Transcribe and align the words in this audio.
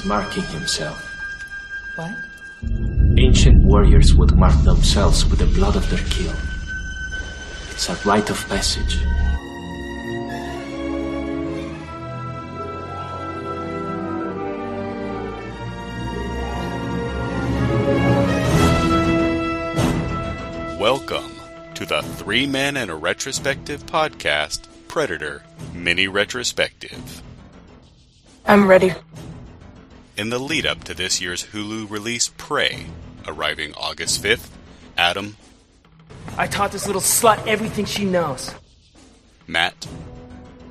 is 0.00 0.06
marking 0.06 0.42
himself. 0.44 0.98
What? 1.96 2.12
Ancient 3.18 3.62
warriors 3.62 4.14
would 4.14 4.36
mark 4.36 4.54
themselves 4.62 5.26
with 5.26 5.40
the 5.40 5.46
blood 5.46 5.76
of 5.76 5.88
their 5.90 6.04
kill. 6.10 6.32
It's 7.70 7.88
a 7.88 7.94
rite 8.08 8.30
of 8.30 8.48
passage. 8.48 8.98
Welcome 20.78 21.32
to 21.74 21.84
the 21.84 22.02
Three 22.02 22.46
Men 22.46 22.76
and 22.76 22.90
a 22.90 22.94
Retrospective 22.94 23.84
podcast, 23.86 24.66
Predator 24.88 25.42
Mini 25.74 26.08
Retrospective. 26.08 27.22
I'm 28.46 28.66
ready. 28.66 28.94
In 30.20 30.28
the 30.28 30.38
lead 30.38 30.66
up 30.66 30.84
to 30.84 30.92
this 30.92 31.18
year's 31.18 31.44
Hulu 31.44 31.88
release, 31.88 32.28
Prey, 32.36 32.84
arriving 33.26 33.72
August 33.74 34.22
5th, 34.22 34.50
Adam, 34.98 35.34
I 36.36 36.46
taught 36.46 36.72
this 36.72 36.84
little 36.86 37.00
slut 37.00 37.46
everything 37.46 37.86
she 37.86 38.04
knows. 38.04 38.54
Matt, 39.46 39.88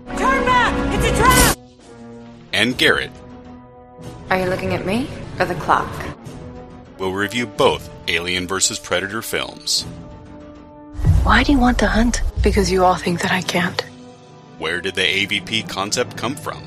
Turn 0.06 0.45
back! 0.45 0.94
It's 0.94 1.03
a 1.03 1.17
trap! 1.19 1.58
and 2.53 2.78
Garrett 2.78 3.09
Are 4.30 4.39
you 4.39 4.45
looking 4.45 4.75
at 4.75 4.86
me 4.86 5.09
or 5.39 5.45
the 5.45 5.56
clock? 5.56 5.89
We'll 7.00 7.13
review 7.13 7.47
both 7.47 7.89
Alien 8.08 8.45
vs. 8.45 8.78
Predator 8.78 9.23
films. 9.23 9.81
Why 11.23 11.41
do 11.41 11.53
you 11.53 11.58
want 11.58 11.80
to 11.80 11.88
hunt? 11.88 12.22
Because 12.44 12.72
you 12.72 12.84
all 12.84 12.97
think 12.97 13.22
that 13.22 13.31
I 13.31 13.41
can't. 13.41 13.81
Where 14.59 14.80
did 14.80 14.94
the 14.94 15.25
AVP 15.25 15.67
concept 15.67 16.17
come 16.17 16.36
from? 16.36 16.63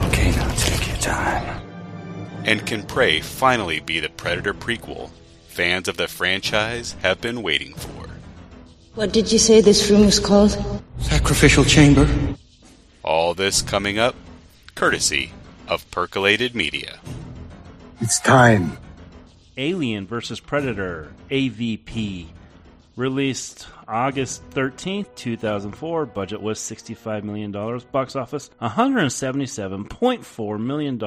Okay, 0.00 0.32
now 0.32 0.52
take 0.56 0.88
your 0.88 0.96
time. 0.96 1.63
And 2.44 2.66
can 2.66 2.82
Prey 2.82 3.20
finally 3.20 3.80
be 3.80 4.00
the 4.00 4.10
Predator 4.10 4.54
prequel 4.54 5.10
fans 5.48 5.88
of 5.88 5.96
the 5.96 6.08
franchise 6.08 6.92
have 7.02 7.20
been 7.20 7.42
waiting 7.42 7.74
for? 7.74 8.08
What 8.94 9.12
did 9.12 9.32
you 9.32 9.38
say 9.38 9.60
this 9.60 9.90
room 9.90 10.04
was 10.04 10.20
called? 10.20 10.56
Sacrificial 10.98 11.64
chamber? 11.64 12.08
All 13.02 13.34
this 13.34 13.62
coming 13.62 13.98
up, 13.98 14.14
courtesy 14.74 15.32
of 15.68 15.90
Percolated 15.90 16.54
Media. 16.54 16.98
It's 18.00 18.20
time. 18.20 18.78
Alien 19.56 20.06
vs. 20.06 20.40
Predator, 20.40 21.12
AVP. 21.30 22.26
Released 22.96 23.66
August 23.88 24.48
13th, 24.50 25.12
2004. 25.16 26.06
Budget 26.06 26.40
was 26.40 26.60
$65 26.60 27.24
million. 27.24 27.50
Box 27.90 28.14
office 28.14 28.50
$177.4 28.60 30.60
million. 30.60 30.98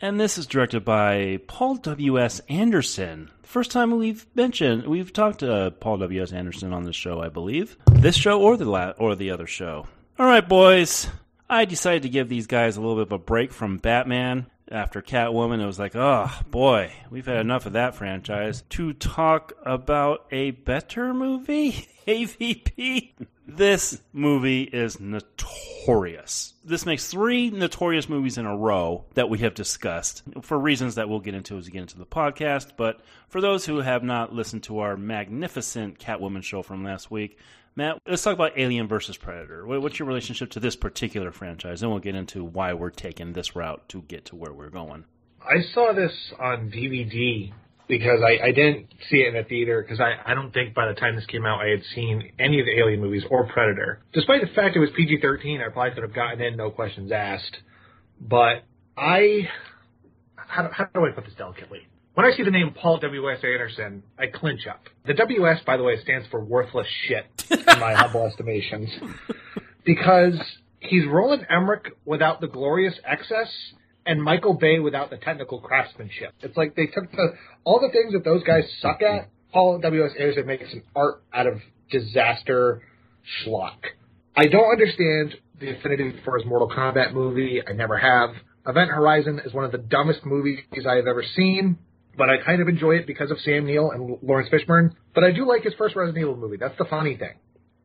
And 0.00 0.20
this 0.20 0.38
is 0.38 0.46
directed 0.46 0.84
by 0.84 1.40
Paul 1.46 1.76
W.S. 1.76 2.40
Anderson. 2.48 3.30
First 3.42 3.70
time 3.70 3.96
we've 3.96 4.26
mentioned, 4.34 4.86
we've 4.86 5.12
talked 5.12 5.40
to 5.40 5.52
uh, 5.52 5.70
Paul 5.70 5.98
W.S. 5.98 6.32
Anderson 6.32 6.72
on 6.72 6.84
this 6.84 6.96
show, 6.96 7.20
I 7.20 7.28
believe. 7.28 7.76
This 7.90 8.16
show 8.16 8.40
or 8.40 8.56
the 8.56 8.64
la- 8.66 8.92
or 8.98 9.14
the 9.16 9.30
other 9.30 9.46
show. 9.46 9.86
All 10.18 10.26
right, 10.26 10.46
boys. 10.46 11.08
I 11.48 11.64
decided 11.64 12.02
to 12.02 12.08
give 12.08 12.28
these 12.28 12.46
guys 12.46 12.76
a 12.76 12.80
little 12.80 12.96
bit 12.96 13.08
of 13.08 13.12
a 13.12 13.18
break 13.18 13.52
from 13.52 13.78
Batman 13.78 14.46
after 14.70 15.02
Catwoman. 15.02 15.60
It 15.60 15.66
was 15.66 15.78
like, 15.80 15.96
oh 15.96 16.30
boy, 16.48 16.92
we've 17.10 17.26
had 17.26 17.38
enough 17.38 17.66
of 17.66 17.72
that 17.72 17.96
franchise. 17.96 18.62
To 18.70 18.92
talk 18.92 19.52
about 19.64 20.26
a 20.30 20.52
better 20.52 21.12
movie, 21.12 21.88
AVP. 22.06 23.14
This 23.48 24.00
movie 24.12 24.62
is 24.62 25.00
notorious. 25.00 26.54
This 26.70 26.86
makes 26.86 27.08
three 27.08 27.50
notorious 27.50 28.08
movies 28.08 28.38
in 28.38 28.46
a 28.46 28.56
row 28.56 29.04
that 29.14 29.28
we 29.28 29.38
have 29.38 29.54
discussed 29.54 30.22
for 30.42 30.56
reasons 30.56 30.94
that 30.94 31.08
we'll 31.08 31.18
get 31.18 31.34
into 31.34 31.58
as 31.58 31.66
we 31.66 31.72
get 31.72 31.80
into 31.80 31.98
the 31.98 32.06
podcast. 32.06 32.74
But 32.76 33.00
for 33.26 33.40
those 33.40 33.66
who 33.66 33.78
have 33.78 34.04
not 34.04 34.32
listened 34.32 34.62
to 34.64 34.78
our 34.78 34.96
magnificent 34.96 35.98
Catwoman 35.98 36.44
show 36.44 36.62
from 36.62 36.84
last 36.84 37.10
week, 37.10 37.38
Matt, 37.74 38.00
let's 38.06 38.22
talk 38.22 38.34
about 38.34 38.56
Alien 38.56 38.86
versus 38.86 39.16
Predator. 39.16 39.66
What's 39.66 39.98
your 39.98 40.06
relationship 40.06 40.50
to 40.50 40.60
this 40.60 40.76
particular 40.76 41.32
franchise? 41.32 41.80
Then 41.80 41.90
we'll 41.90 41.98
get 41.98 42.14
into 42.14 42.44
why 42.44 42.72
we're 42.72 42.90
taking 42.90 43.32
this 43.32 43.56
route 43.56 43.88
to 43.88 44.02
get 44.02 44.26
to 44.26 44.36
where 44.36 44.52
we're 44.52 44.70
going. 44.70 45.06
I 45.42 45.62
saw 45.74 45.92
this 45.92 46.12
on 46.38 46.70
DVD 46.70 47.52
because 47.90 48.20
I, 48.26 48.46
I 48.46 48.52
didn't 48.52 48.86
see 49.10 49.18
it 49.18 49.34
in 49.34 49.36
a 49.36 49.44
theater 49.44 49.82
because 49.82 50.00
I, 50.00 50.14
I 50.24 50.34
don't 50.34 50.52
think 50.52 50.74
by 50.74 50.88
the 50.88 50.94
time 50.94 51.16
this 51.16 51.26
came 51.26 51.44
out 51.44 51.60
I 51.60 51.68
had 51.68 51.82
seen 51.94 52.32
any 52.38 52.60
of 52.60 52.66
the 52.66 52.78
Alien 52.78 53.00
movies 53.00 53.24
or 53.28 53.46
Predator. 53.46 54.00
Despite 54.12 54.40
the 54.40 54.54
fact 54.54 54.76
it 54.76 54.78
was 54.78 54.90
PG 54.96 55.18
13, 55.20 55.60
I 55.60 55.70
probably 55.70 55.92
could 55.92 56.04
have 56.04 56.14
gotten 56.14 56.40
in, 56.40 56.56
no 56.56 56.70
questions 56.70 57.12
asked. 57.12 57.58
But 58.20 58.64
I. 58.96 59.48
How, 60.36 60.62
do- 60.62 60.72
how 60.72 60.84
do 60.94 61.06
I 61.06 61.10
put 61.10 61.24
this 61.24 61.34
delicately? 61.36 61.80
When 62.14 62.26
I 62.26 62.36
see 62.36 62.42
the 62.42 62.50
name 62.50 62.74
Paul 62.74 62.98
W.S. 62.98 63.38
Anderson, 63.44 64.02
I 64.18 64.26
clinch 64.26 64.66
up. 64.66 64.82
The 65.06 65.14
W.S., 65.14 65.60
by 65.64 65.76
the 65.76 65.82
way, 65.82 65.96
stands 66.02 66.26
for 66.28 66.40
worthless 66.40 66.86
shit 67.06 67.24
in 67.50 67.78
my 67.78 67.94
humble 67.96 68.26
estimations. 68.26 68.90
Because 69.84 70.34
he's 70.80 71.06
Roland 71.06 71.46
Emmerich 71.48 71.92
without 72.04 72.40
the 72.40 72.48
glorious 72.48 72.94
excess 73.04 73.48
and 74.06 74.22
Michael 74.22 74.54
Bay 74.54 74.78
without 74.78 75.10
the 75.10 75.16
technical 75.16 75.60
craftsmanship. 75.60 76.32
It's 76.40 76.56
like 76.56 76.74
they 76.74 76.86
took 76.86 77.10
the 77.10 77.34
all 77.64 77.80
the 77.80 77.90
things 77.92 78.12
that 78.12 78.24
those 78.24 78.42
guys 78.42 78.64
suck 78.80 79.02
at. 79.02 79.28
Paul 79.52 79.78
W.S. 79.80 80.12
Anderson 80.18 80.46
makes 80.46 80.72
an 80.72 80.82
art 80.94 81.22
out 81.32 81.46
of 81.46 81.60
disaster 81.90 82.82
schlock. 83.44 83.78
I 84.36 84.46
don't 84.46 84.70
understand 84.70 85.34
the 85.58 85.76
affinity 85.76 86.14
for 86.24 86.38
his 86.38 86.46
Mortal 86.46 86.68
Kombat 86.68 87.12
movie. 87.12 87.60
I 87.66 87.72
never 87.72 87.98
have. 87.98 88.30
Event 88.66 88.90
Horizon 88.90 89.40
is 89.44 89.52
one 89.52 89.64
of 89.64 89.72
the 89.72 89.78
dumbest 89.78 90.24
movies 90.24 90.60
I 90.88 90.94
have 90.94 91.06
ever 91.06 91.24
seen, 91.34 91.78
but 92.16 92.30
I 92.30 92.36
kind 92.44 92.62
of 92.62 92.68
enjoy 92.68 92.92
it 92.92 93.06
because 93.06 93.30
of 93.30 93.38
Sam 93.40 93.66
Neill 93.66 93.90
and 93.90 94.18
Laurence 94.22 94.48
Fishburne. 94.50 94.92
But 95.14 95.24
I 95.24 95.32
do 95.32 95.48
like 95.48 95.62
his 95.62 95.74
first 95.74 95.96
Resident 95.96 96.22
Evil 96.22 96.36
movie. 96.36 96.56
That's 96.56 96.78
the 96.78 96.84
funny 96.84 97.16
thing 97.16 97.34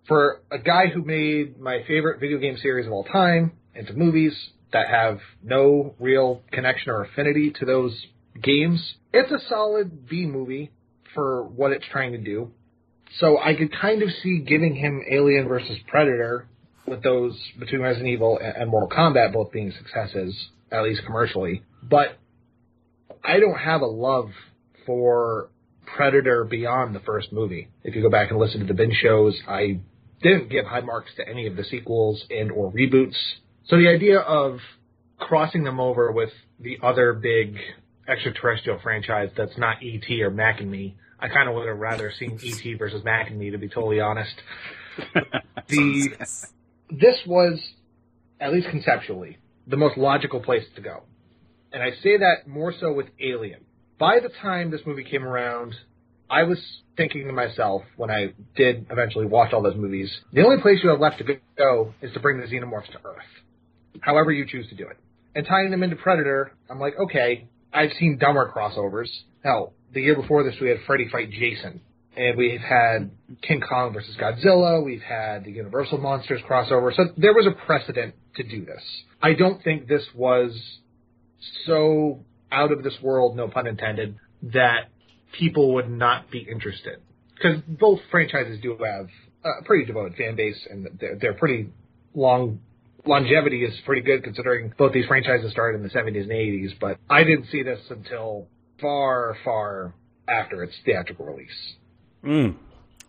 for 0.07 0.41
a 0.51 0.59
guy 0.59 0.87
who 0.87 1.03
made 1.03 1.59
my 1.59 1.83
favorite 1.87 2.19
video 2.19 2.37
game 2.37 2.57
series 2.57 2.85
of 2.85 2.93
all 2.93 3.03
time 3.03 3.53
into 3.73 3.93
movies 3.93 4.33
that 4.75 4.89
have 4.89 5.19
no 5.41 5.95
real 5.99 6.41
connection 6.51 6.91
or 6.91 7.05
affinity 7.05 7.53
to 7.59 7.65
those 7.65 7.97
games, 8.43 8.95
it's 9.13 9.31
a 9.31 9.39
solid 9.47 10.09
B 10.09 10.25
movie 10.25 10.69
for 11.13 11.43
what 11.43 11.71
it's 11.71 11.85
trying 11.89 12.11
to 12.11 12.17
do. 12.17 12.51
So 13.19 13.39
I 13.39 13.55
could 13.55 13.71
kind 13.71 14.03
of 14.03 14.09
see 14.21 14.39
giving 14.39 14.75
him 14.75 15.01
Alien 15.09 15.47
versus 15.47 15.77
Predator 15.87 16.49
with 16.85 17.01
those 17.01 17.39
between 17.57 17.81
Resident 17.81 18.09
Evil 18.09 18.37
and 18.37 18.69
Mortal 18.69 18.89
Kombat 18.89 19.31
both 19.31 19.53
being 19.53 19.71
successes, 19.71 20.35
at 20.69 20.83
least 20.83 21.03
commercially. 21.05 21.63
But 21.81 22.19
I 23.23 23.39
don't 23.39 23.57
have 23.57 23.79
a 23.79 23.87
love 23.87 24.31
for 24.85 25.51
Predator 25.85 26.43
beyond 26.43 26.93
the 26.93 26.99
first 26.99 27.31
movie. 27.31 27.69
If 27.85 27.95
you 27.95 28.01
go 28.01 28.09
back 28.09 28.29
and 28.29 28.37
listen 28.37 28.59
to 28.59 28.65
the 28.65 28.73
binge 28.73 28.97
shows, 29.01 29.39
I 29.47 29.79
didn't 30.21 30.49
give 30.49 30.65
high 30.65 30.81
marks 30.81 31.11
to 31.15 31.25
any 31.25 31.47
of 31.47 31.55
the 31.55 31.63
sequels 31.63 32.25
and 32.29 32.51
or 32.51 32.73
reboots. 32.73 33.15
So 33.67 33.77
the 33.77 33.87
idea 33.87 34.19
of 34.19 34.59
crossing 35.17 35.63
them 35.63 35.79
over 35.79 36.11
with 36.11 36.29
the 36.59 36.77
other 36.83 37.13
big 37.13 37.57
extraterrestrial 38.07 38.79
franchise 38.83 39.29
that's 39.35 39.57
not 39.57 39.77
ET 39.81 40.09
or 40.21 40.29
Mac 40.29 40.59
and 40.61 40.69
Me, 40.69 40.95
I 41.19 41.29
kind 41.29 41.49
of 41.49 41.55
would 41.55 41.67
have 41.67 41.77
rather 41.77 42.11
seen 42.17 42.39
ET 42.45 42.77
versus 42.77 43.03
Mac 43.03 43.29
and 43.29 43.39
Me 43.39 43.49
to 43.49 43.57
be 43.57 43.67
totally 43.67 43.99
honest. 43.99 44.35
the 45.67 46.09
this 46.91 47.17
was 47.25 47.59
at 48.39 48.53
least 48.53 48.67
conceptually 48.69 49.37
the 49.67 49.77
most 49.77 49.97
logical 49.97 50.39
place 50.41 50.63
to 50.75 50.81
go. 50.81 51.03
And 51.73 51.81
I 51.81 51.91
say 52.03 52.17
that 52.17 52.47
more 52.47 52.73
so 52.79 52.93
with 52.93 53.07
Alien. 53.19 53.61
By 53.97 54.19
the 54.19 54.29
time 54.41 54.69
this 54.69 54.81
movie 54.85 55.03
came 55.03 55.25
around, 55.25 55.73
I 56.29 56.43
was 56.43 56.59
thinking 56.95 57.25
to 57.25 57.33
myself 57.33 57.81
when 57.97 58.11
I 58.11 58.33
did 58.55 58.85
eventually 58.91 59.25
watch 59.25 59.53
all 59.53 59.63
those 59.63 59.75
movies, 59.75 60.11
the 60.31 60.43
only 60.43 60.61
place 60.61 60.79
you 60.83 60.89
have 60.89 60.99
left 60.99 61.17
to 61.17 61.39
go 61.57 61.93
is 62.01 62.13
to 62.13 62.19
bring 62.19 62.39
the 62.39 62.45
xenomorphs 62.45 62.91
to 62.91 62.99
Earth. 63.03 63.23
However 64.01 64.31
you 64.31 64.45
choose 64.47 64.67
to 64.69 64.75
do 64.75 64.87
it. 64.87 64.97
And 65.35 65.45
tying 65.45 65.71
them 65.71 65.83
into 65.83 65.95
Predator, 65.95 66.51
I'm 66.69 66.79
like, 66.79 66.93
okay, 66.97 67.47
I've 67.73 67.91
seen 67.99 68.17
dumber 68.17 68.51
crossovers. 68.55 69.09
Hell, 69.43 69.73
the 69.93 70.01
year 70.01 70.15
before 70.15 70.43
this 70.43 70.55
we 70.61 70.69
had 70.69 70.77
Freddy 70.87 71.09
fight 71.11 71.31
Jason. 71.31 71.81
And 72.17 72.37
we've 72.37 72.61
had 72.61 73.11
King 73.41 73.61
Kong 73.61 73.91
versus 73.93 74.15
Godzilla. 74.15 74.83
We've 74.83 75.01
had 75.01 75.43
the 75.43 75.51
Universal 75.51 75.97
Monsters 75.97 76.41
crossover. 76.49 76.95
So 76.95 77.07
there 77.17 77.33
was 77.33 77.45
a 77.45 77.51
precedent 77.65 78.15
to 78.37 78.43
do 78.43 78.63
this. 78.63 78.81
I 79.21 79.33
don't 79.33 79.61
think 79.61 79.87
this 79.87 80.03
was 80.15 80.57
so 81.65 82.23
out 82.51 82.71
of 82.71 82.83
this 82.83 82.93
world, 83.01 83.35
no 83.35 83.49
pun 83.49 83.67
intended, 83.67 84.17
that 84.43 84.89
people 85.37 85.73
would 85.73 85.89
not 85.89 86.31
be 86.31 86.39
interested. 86.39 86.99
Because 87.35 87.61
both 87.67 87.99
franchises 88.11 88.59
do 88.61 88.77
have 88.83 89.07
a 89.43 89.63
pretty 89.65 89.85
devoted 89.85 90.15
fan 90.15 90.35
base, 90.35 90.65
and 90.69 90.87
they're, 90.99 91.17
they're 91.19 91.33
pretty 91.33 91.69
long. 92.13 92.59
Longevity 93.07 93.63
is 93.63 93.73
pretty 93.85 94.01
good 94.01 94.23
considering 94.23 94.73
both 94.77 94.93
these 94.93 95.05
franchises 95.05 95.51
started 95.51 95.77
in 95.77 95.83
the 95.83 95.89
70s 95.89 96.23
and 96.23 96.31
80s, 96.31 96.79
but 96.79 96.97
I 97.09 97.23
didn't 97.23 97.47
see 97.51 97.63
this 97.63 97.79
until 97.89 98.47
far, 98.81 99.37
far 99.43 99.93
after 100.27 100.63
its 100.63 100.73
theatrical 100.85 101.25
release. 101.25 101.75
Mm. 102.23 102.55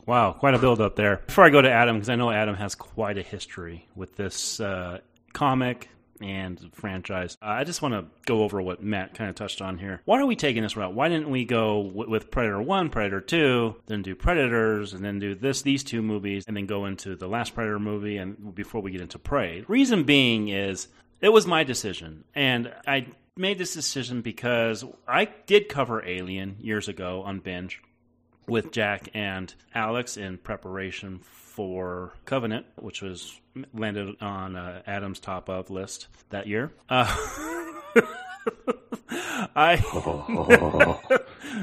Wow, 0.06 0.32
quite 0.32 0.54
a 0.54 0.58
build 0.58 0.80
up 0.80 0.94
there. 0.94 1.22
Before 1.26 1.44
I 1.44 1.50
go 1.50 1.60
to 1.60 1.70
Adam, 1.70 1.96
because 1.96 2.08
I 2.08 2.14
know 2.14 2.30
Adam 2.30 2.54
has 2.54 2.74
quite 2.74 3.18
a 3.18 3.22
history 3.22 3.88
with 3.96 4.14
this 4.16 4.60
uh, 4.60 4.98
comic 5.32 5.88
and 6.20 6.70
franchise. 6.72 7.36
Uh, 7.42 7.46
I 7.46 7.64
just 7.64 7.82
want 7.82 7.94
to 7.94 8.06
go 8.26 8.42
over 8.42 8.60
what 8.60 8.82
Matt 8.82 9.14
kind 9.14 9.28
of 9.30 9.36
touched 9.36 9.60
on 9.60 9.78
here. 9.78 10.00
Why 10.04 10.20
are 10.20 10.26
we 10.26 10.36
taking 10.36 10.62
this 10.62 10.76
route? 10.76 10.94
Why 10.94 11.08
didn't 11.08 11.30
we 11.30 11.44
go 11.44 11.84
w- 11.84 12.10
with 12.10 12.30
Predator 12.30 12.62
1, 12.62 12.90
Predator 12.90 13.20
2, 13.20 13.76
then 13.86 14.02
do 14.02 14.14
Predators, 14.14 14.92
and 14.92 15.04
then 15.04 15.18
do 15.18 15.34
this 15.34 15.62
these 15.62 15.84
two 15.84 16.02
movies, 16.02 16.44
and 16.46 16.56
then 16.56 16.66
go 16.66 16.86
into 16.86 17.16
the 17.16 17.28
last 17.28 17.54
Predator 17.54 17.78
movie 17.78 18.16
and 18.16 18.54
before 18.54 18.80
we 18.80 18.90
get 18.90 19.00
into 19.00 19.18
Prey? 19.18 19.64
Reason 19.68 20.04
being 20.04 20.48
is 20.48 20.88
it 21.20 21.30
was 21.30 21.46
my 21.46 21.64
decision, 21.64 22.24
and 22.34 22.72
I 22.86 23.06
made 23.36 23.58
this 23.58 23.74
decision 23.74 24.22
because 24.22 24.84
I 25.06 25.28
did 25.46 25.68
cover 25.68 26.04
Alien 26.04 26.56
years 26.60 26.88
ago 26.88 27.22
on 27.22 27.40
binge 27.40 27.82
with 28.48 28.70
Jack 28.70 29.08
and 29.14 29.52
Alex 29.74 30.16
in 30.16 30.38
preparation 30.38 31.20
for 31.56 32.12
Covenant, 32.26 32.66
which 32.76 33.00
was 33.00 33.40
landed 33.72 34.14
on 34.20 34.56
uh, 34.56 34.82
Adam's 34.86 35.18
top 35.18 35.48
of 35.48 35.70
list 35.70 36.06
that 36.28 36.46
year. 36.46 36.70
Uh, 36.90 37.06
I 39.56 39.76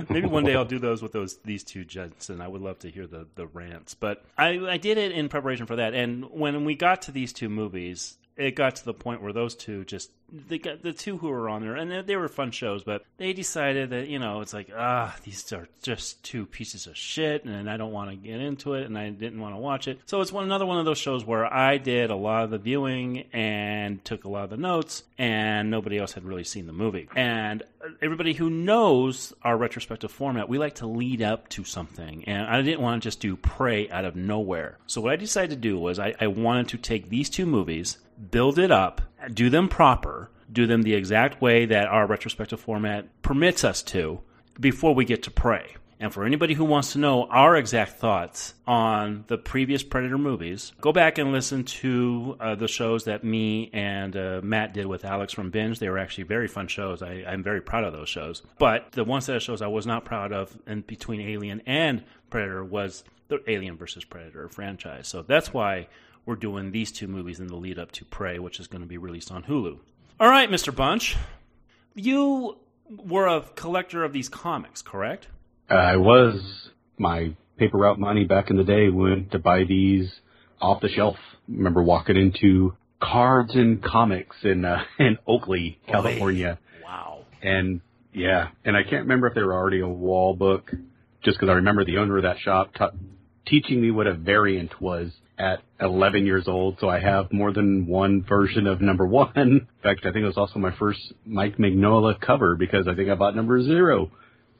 maybe 0.09 0.27
one 0.27 0.45
day 0.45 0.55
I'll 0.55 0.65
do 0.65 0.79
those 0.79 1.03
with 1.03 1.11
those 1.11 1.37
these 1.45 1.63
two 1.63 1.85
gents, 1.85 2.29
and 2.29 2.41
I 2.41 2.47
would 2.47 2.61
love 2.61 2.79
to 2.79 2.89
hear 2.89 3.05
the 3.05 3.27
the 3.35 3.45
rants. 3.45 3.93
But 3.93 4.25
I, 4.35 4.57
I 4.67 4.77
did 4.77 4.97
it 4.97 5.11
in 5.11 5.29
preparation 5.29 5.67
for 5.67 5.75
that, 5.75 5.93
and 5.93 6.25
when 6.31 6.65
we 6.65 6.73
got 6.73 7.03
to 7.03 7.11
these 7.11 7.31
two 7.31 7.49
movies, 7.49 8.17
it 8.35 8.55
got 8.55 8.77
to 8.77 8.85
the 8.85 8.95
point 8.95 9.21
where 9.21 9.31
those 9.31 9.53
two 9.53 9.85
just 9.85 10.09
got 10.57 10.81
the 10.81 10.93
two 10.93 11.17
who 11.17 11.29
were 11.29 11.47
on 11.47 11.61
there 11.61 11.75
and 11.75 11.91
they, 11.91 12.01
they 12.01 12.15
were 12.15 12.27
fun 12.27 12.51
shows 12.51 12.83
but 12.83 13.03
they 13.17 13.33
decided 13.33 13.91
that 13.91 14.07
you 14.07 14.17
know 14.17 14.41
it's 14.41 14.53
like 14.53 14.69
ah 14.75 15.15
these 15.23 15.51
are 15.53 15.67
just 15.81 16.23
two 16.23 16.45
pieces 16.45 16.87
of 16.87 16.97
shit 16.97 17.45
and 17.45 17.69
i 17.69 17.77
don't 17.77 17.91
want 17.91 18.09
to 18.09 18.15
get 18.15 18.41
into 18.41 18.73
it 18.73 18.85
and 18.85 18.97
i 18.97 19.09
didn't 19.09 19.39
want 19.39 19.53
to 19.53 19.59
watch 19.59 19.87
it. 19.87 19.99
So 20.05 20.21
it's 20.21 20.31
one 20.31 20.43
another 20.43 20.65
one 20.65 20.79
of 20.79 20.85
those 20.85 20.97
shows 20.97 21.23
where 21.23 21.51
i 21.51 21.77
did 21.77 22.09
a 22.09 22.15
lot 22.15 22.43
of 22.43 22.49
the 22.49 22.57
viewing 22.57 23.25
and 23.31 24.03
took 24.03 24.23
a 24.23 24.29
lot 24.29 24.45
of 24.45 24.49
the 24.49 24.57
notes 24.57 25.03
and 25.17 25.69
nobody 25.69 25.99
else 25.99 26.13
had 26.13 26.23
really 26.23 26.43
seen 26.43 26.65
the 26.65 26.73
movie. 26.73 27.07
And 27.15 27.63
everybody 28.01 28.33
who 28.33 28.49
knows 28.49 29.33
our 29.43 29.57
retrospective 29.57 30.11
format 30.11 30.49
we 30.49 30.57
like 30.57 30.75
to 30.75 30.87
lead 30.87 31.21
up 31.21 31.49
to 31.49 31.63
something 31.63 32.23
and 32.25 32.47
i 32.47 32.61
didn't 32.61 32.81
want 32.81 33.01
to 33.01 33.07
just 33.07 33.19
do 33.19 33.35
prey 33.35 33.89
out 33.89 34.05
of 34.05 34.15
nowhere. 34.15 34.79
So 34.87 35.01
what 35.01 35.13
i 35.13 35.15
decided 35.15 35.51
to 35.51 35.55
do 35.55 35.77
was 35.77 35.99
i, 35.99 36.15
I 36.19 36.27
wanted 36.27 36.69
to 36.69 36.77
take 36.77 37.09
these 37.09 37.29
two 37.29 37.45
movies 37.45 37.97
build 38.31 38.59
it 38.59 38.71
up, 38.71 39.01
do 39.31 39.49
them 39.49 39.69
proper, 39.69 40.29
do 40.51 40.67
them 40.67 40.83
the 40.83 40.93
exact 40.93 41.41
way 41.41 41.65
that 41.65 41.87
our 41.87 42.05
retrospective 42.07 42.59
format 42.59 43.21
permits 43.21 43.63
us 43.63 43.81
to 43.83 44.19
before 44.59 44.93
we 44.93 45.05
get 45.05 45.23
to 45.23 45.31
Prey. 45.31 45.75
And 45.99 46.13
for 46.13 46.25
anybody 46.25 46.53
who 46.53 46.65
wants 46.65 46.93
to 46.93 46.99
know 46.99 47.27
our 47.27 47.55
exact 47.55 47.93
thoughts 47.93 48.55
on 48.67 49.23
the 49.27 49.37
previous 49.37 49.83
Predator 49.83 50.17
movies, 50.17 50.73
go 50.81 50.91
back 50.91 51.17
and 51.17 51.31
listen 51.31 51.63
to 51.63 52.35
uh, 52.41 52.55
the 52.55 52.67
shows 52.67 53.05
that 53.05 53.23
me 53.23 53.69
and 53.71 54.17
uh, 54.17 54.41
Matt 54.43 54.73
did 54.73 54.85
with 54.85 55.05
Alex 55.05 55.31
from 55.31 55.49
Binge. 55.49 55.79
They 55.79 55.87
were 55.87 55.99
actually 55.99 56.25
very 56.25 56.49
fun 56.49 56.67
shows. 56.67 57.01
I, 57.01 57.23
I'm 57.25 57.41
very 57.41 57.61
proud 57.61 57.85
of 57.85 57.93
those 57.93 58.09
shows. 58.09 58.41
But 58.59 58.91
the 58.91 59.05
one 59.05 59.21
set 59.21 59.37
of 59.37 59.43
shows 59.43 59.61
I 59.61 59.67
was 59.67 59.87
not 59.87 60.03
proud 60.03 60.33
of 60.33 60.57
in 60.67 60.81
between 60.81 61.21
Alien 61.21 61.61
and 61.65 62.03
Predator 62.29 62.65
was 62.65 63.05
the 63.29 63.41
Alien 63.49 63.77
versus 63.77 64.03
Predator 64.03 64.49
franchise. 64.49 65.07
So 65.07 65.21
that's 65.21 65.53
why 65.53 65.87
we're 66.25 66.35
doing 66.35 66.71
these 66.71 66.91
two 66.91 67.07
movies 67.07 67.39
in 67.39 67.47
the 67.47 67.55
lead 67.55 67.77
up 67.77 67.91
to 67.93 68.05
Prey, 68.05 68.39
which 68.39 68.59
is 68.59 68.67
going 68.67 68.81
to 68.81 68.87
be 68.87 68.97
released 68.97 69.31
on 69.31 69.43
Hulu. 69.43 69.79
All 70.19 70.29
right, 70.29 70.49
Mr. 70.49 70.75
Bunch, 70.75 71.15
you 71.95 72.57
were 72.89 73.27
a 73.27 73.41
collector 73.55 74.03
of 74.03 74.13
these 74.13 74.29
comics, 74.29 74.81
correct? 74.81 75.27
I 75.69 75.97
was. 75.97 76.69
My 76.97 77.35
paper 77.57 77.77
route 77.77 77.99
money 77.99 78.23
back 78.23 78.49
in 78.49 78.57
the 78.57 78.63
day 78.63 78.89
went 78.89 79.31
to 79.31 79.39
buy 79.39 79.63
these 79.63 80.11
off 80.61 80.81
the 80.81 80.89
shelf. 80.89 81.17
remember 81.47 81.81
walking 81.81 82.15
into 82.15 82.75
Cards 83.01 83.53
and 83.55 83.83
Comics 83.83 84.37
in 84.43 84.63
uh, 84.63 84.83
in 84.99 85.17
Oakley, 85.27 85.79
California. 85.87 86.59
Wow. 86.83 87.25
And 87.41 87.81
yeah, 88.13 88.49
and 88.63 88.77
I 88.77 88.83
can't 88.83 89.03
remember 89.03 89.27
if 89.27 89.35
they 89.35 89.41
were 89.41 89.53
already 89.53 89.81
a 89.81 89.87
wall 89.87 90.35
book, 90.35 90.71
just 91.23 91.37
because 91.37 91.51
I 91.51 91.55
remember 91.55 91.83
the 91.83 91.97
owner 91.97 92.17
of 92.17 92.23
that 92.23 92.39
shop 92.39 92.73
ta- 92.75 92.91
teaching 93.45 93.81
me 93.81 93.91
what 93.91 94.07
a 94.07 94.13
variant 94.13 94.79
was 94.79 95.11
at 95.37 95.59
11 95.79 96.25
years 96.25 96.47
old, 96.47 96.77
so 96.79 96.89
I 96.89 96.99
have 96.99 97.31
more 97.31 97.51
than 97.51 97.87
one 97.87 98.23
version 98.23 98.67
of 98.67 98.81
number 98.81 99.05
one. 99.05 99.31
In 99.35 99.67
fact, 99.81 100.01
I 100.01 100.11
think 100.11 100.23
it 100.23 100.27
was 100.27 100.37
also 100.37 100.59
my 100.59 100.75
first 100.77 100.99
Mike 101.25 101.57
Mignola 101.57 102.19
cover 102.19 102.55
because 102.55 102.87
I 102.87 102.95
think 102.95 103.09
I 103.09 103.15
bought 103.15 103.35
number 103.35 103.61
zero. 103.63 104.11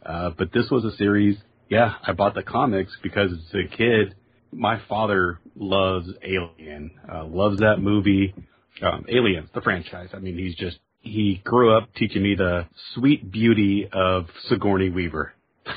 Uh, 0.06 0.32
but 0.38 0.52
this 0.52 0.70
was 0.70 0.84
a 0.84 0.96
series, 0.98 1.38
yeah, 1.70 1.94
I 2.06 2.14
bought 2.14 2.36
the 2.36 2.44
comics 2.44 2.92
because 3.02 3.32
as 3.32 3.56
a 3.56 3.76
kid, 3.76 4.16
my 4.52 4.82
father 4.90 5.40
loves 5.56 6.10
Alien, 6.24 6.92
uh, 7.12 7.26
loves 7.26 7.60
that 7.60 7.78
movie, 7.80 8.34
um, 8.82 9.06
Aliens, 9.08 9.50
the 9.54 9.62
franchise. 9.62 10.10
I 10.14 10.20
mean, 10.20 10.38
he's 10.38 10.56
just, 10.56 10.78
he 11.00 11.42
grew 11.44 11.76
up 11.78 11.94
teaching 11.96 12.22
me 12.22 12.36
the 12.36 12.68
sweet 12.94 13.32
beauty 13.32 13.88
of 13.92 14.26
Sigourney 14.50 14.90
Weaver. 14.90 15.34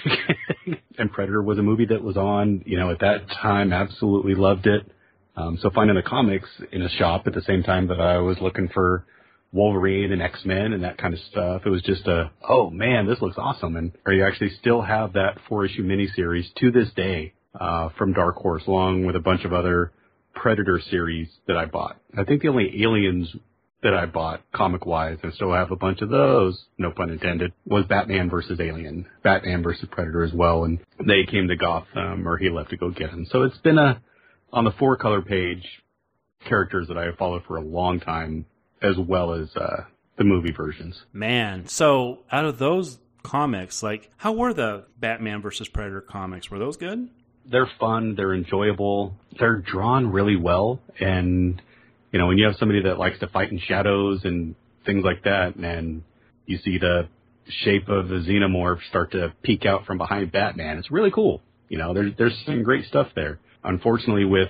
and 0.98 1.12
Predator 1.12 1.42
was 1.42 1.58
a 1.58 1.62
movie 1.62 1.86
that 1.86 2.02
was 2.02 2.16
on, 2.16 2.62
you 2.66 2.78
know, 2.78 2.90
at 2.90 3.00
that 3.00 3.28
time, 3.28 3.72
absolutely 3.72 4.34
loved 4.34 4.66
it. 4.66 4.90
Um, 5.36 5.58
so 5.60 5.70
finding 5.70 5.96
the 5.96 6.02
comics 6.02 6.48
in 6.72 6.82
a 6.82 6.88
shop 6.88 7.26
at 7.26 7.34
the 7.34 7.42
same 7.42 7.62
time 7.62 7.88
that 7.88 8.00
I 8.00 8.18
was 8.18 8.38
looking 8.40 8.68
for 8.68 9.04
Wolverine 9.52 10.12
and 10.12 10.22
X 10.22 10.40
Men 10.44 10.72
and 10.72 10.84
that 10.84 10.98
kind 10.98 11.14
of 11.14 11.20
stuff, 11.30 11.62
it 11.64 11.70
was 11.70 11.82
just 11.82 12.06
a, 12.06 12.30
oh 12.48 12.70
man, 12.70 13.06
this 13.06 13.20
looks 13.20 13.36
awesome. 13.38 13.76
And 13.76 13.92
or 14.06 14.12
you 14.12 14.24
actually 14.26 14.50
still 14.60 14.82
have 14.82 15.12
that 15.14 15.38
four 15.48 15.64
issue 15.64 15.84
miniseries 15.84 16.52
to 16.60 16.70
this 16.70 16.88
day 16.96 17.34
uh, 17.58 17.90
from 17.96 18.12
Dark 18.12 18.36
Horse, 18.36 18.64
along 18.66 19.04
with 19.06 19.16
a 19.16 19.20
bunch 19.20 19.44
of 19.44 19.52
other 19.52 19.92
Predator 20.34 20.80
series 20.90 21.28
that 21.46 21.56
I 21.56 21.64
bought. 21.64 21.96
I 22.16 22.24
think 22.24 22.42
the 22.42 22.48
only 22.48 22.82
Aliens 22.82 23.34
that 23.82 23.94
I 23.94 24.06
bought 24.06 24.42
comic 24.52 24.86
wise 24.86 25.18
and 25.22 25.32
still 25.34 25.52
have 25.52 25.70
a 25.70 25.76
bunch 25.76 26.00
of 26.00 26.08
those, 26.08 26.64
no 26.78 26.90
pun 26.90 27.10
intended, 27.10 27.52
was 27.64 27.84
Batman 27.86 28.30
versus 28.30 28.58
Alien, 28.58 29.06
Batman 29.22 29.62
versus 29.62 29.88
Predator 29.90 30.24
as 30.24 30.32
well. 30.32 30.64
And 30.64 30.78
they 30.98 31.24
came 31.30 31.48
to 31.48 31.56
Gotham 31.56 32.26
or 32.26 32.36
he 32.38 32.48
left 32.50 32.70
to 32.70 32.76
go 32.76 32.90
get 32.90 33.10
him. 33.10 33.26
So 33.30 33.42
it's 33.42 33.58
been 33.58 33.78
a, 33.78 34.00
on 34.52 34.64
the 34.64 34.72
four 34.72 34.96
color 34.96 35.22
page, 35.22 35.64
characters 36.48 36.88
that 36.88 36.96
I 36.96 37.04
have 37.04 37.16
followed 37.16 37.42
for 37.46 37.56
a 37.56 37.60
long 37.60 38.00
time, 38.00 38.46
as 38.82 38.96
well 38.96 39.34
as, 39.34 39.54
uh, 39.56 39.84
the 40.16 40.24
movie 40.24 40.52
versions. 40.52 41.02
Man, 41.12 41.66
so 41.66 42.20
out 42.32 42.44
of 42.44 42.58
those 42.58 42.98
comics, 43.22 43.82
like, 43.82 44.10
how 44.16 44.32
were 44.32 44.54
the 44.54 44.84
Batman 44.98 45.42
versus 45.42 45.68
Predator 45.68 46.00
comics? 46.00 46.50
Were 46.50 46.58
those 46.58 46.76
good? 46.76 47.08
They're 47.44 47.70
fun. 47.78 48.14
They're 48.14 48.34
enjoyable. 48.34 49.16
They're 49.38 49.56
drawn 49.56 50.10
really 50.10 50.36
well. 50.36 50.80
And 50.98 51.60
you 52.12 52.18
know, 52.18 52.26
when 52.26 52.38
you 52.38 52.46
have 52.46 52.56
somebody 52.56 52.82
that 52.82 52.98
likes 52.98 53.18
to 53.20 53.26
fight 53.28 53.50
in 53.50 53.58
shadows 53.58 54.20
and 54.24 54.54
things 54.84 55.04
like 55.04 55.24
that, 55.24 55.56
and 55.56 56.02
you 56.46 56.58
see 56.58 56.78
the 56.78 57.08
shape 57.64 57.88
of 57.88 58.08
the 58.08 58.16
xenomorph 58.16 58.78
start 58.88 59.12
to 59.12 59.32
peek 59.42 59.66
out 59.66 59.86
from 59.86 59.98
behind 59.98 60.32
Batman, 60.32 60.78
it's 60.78 60.90
really 60.90 61.10
cool. 61.10 61.42
You 61.68 61.78
know, 61.78 61.94
there's 61.94 62.12
there's 62.16 62.42
some 62.46 62.62
great 62.62 62.84
stuff 62.86 63.08
there. 63.14 63.38
Unfortunately, 63.64 64.24
with 64.24 64.48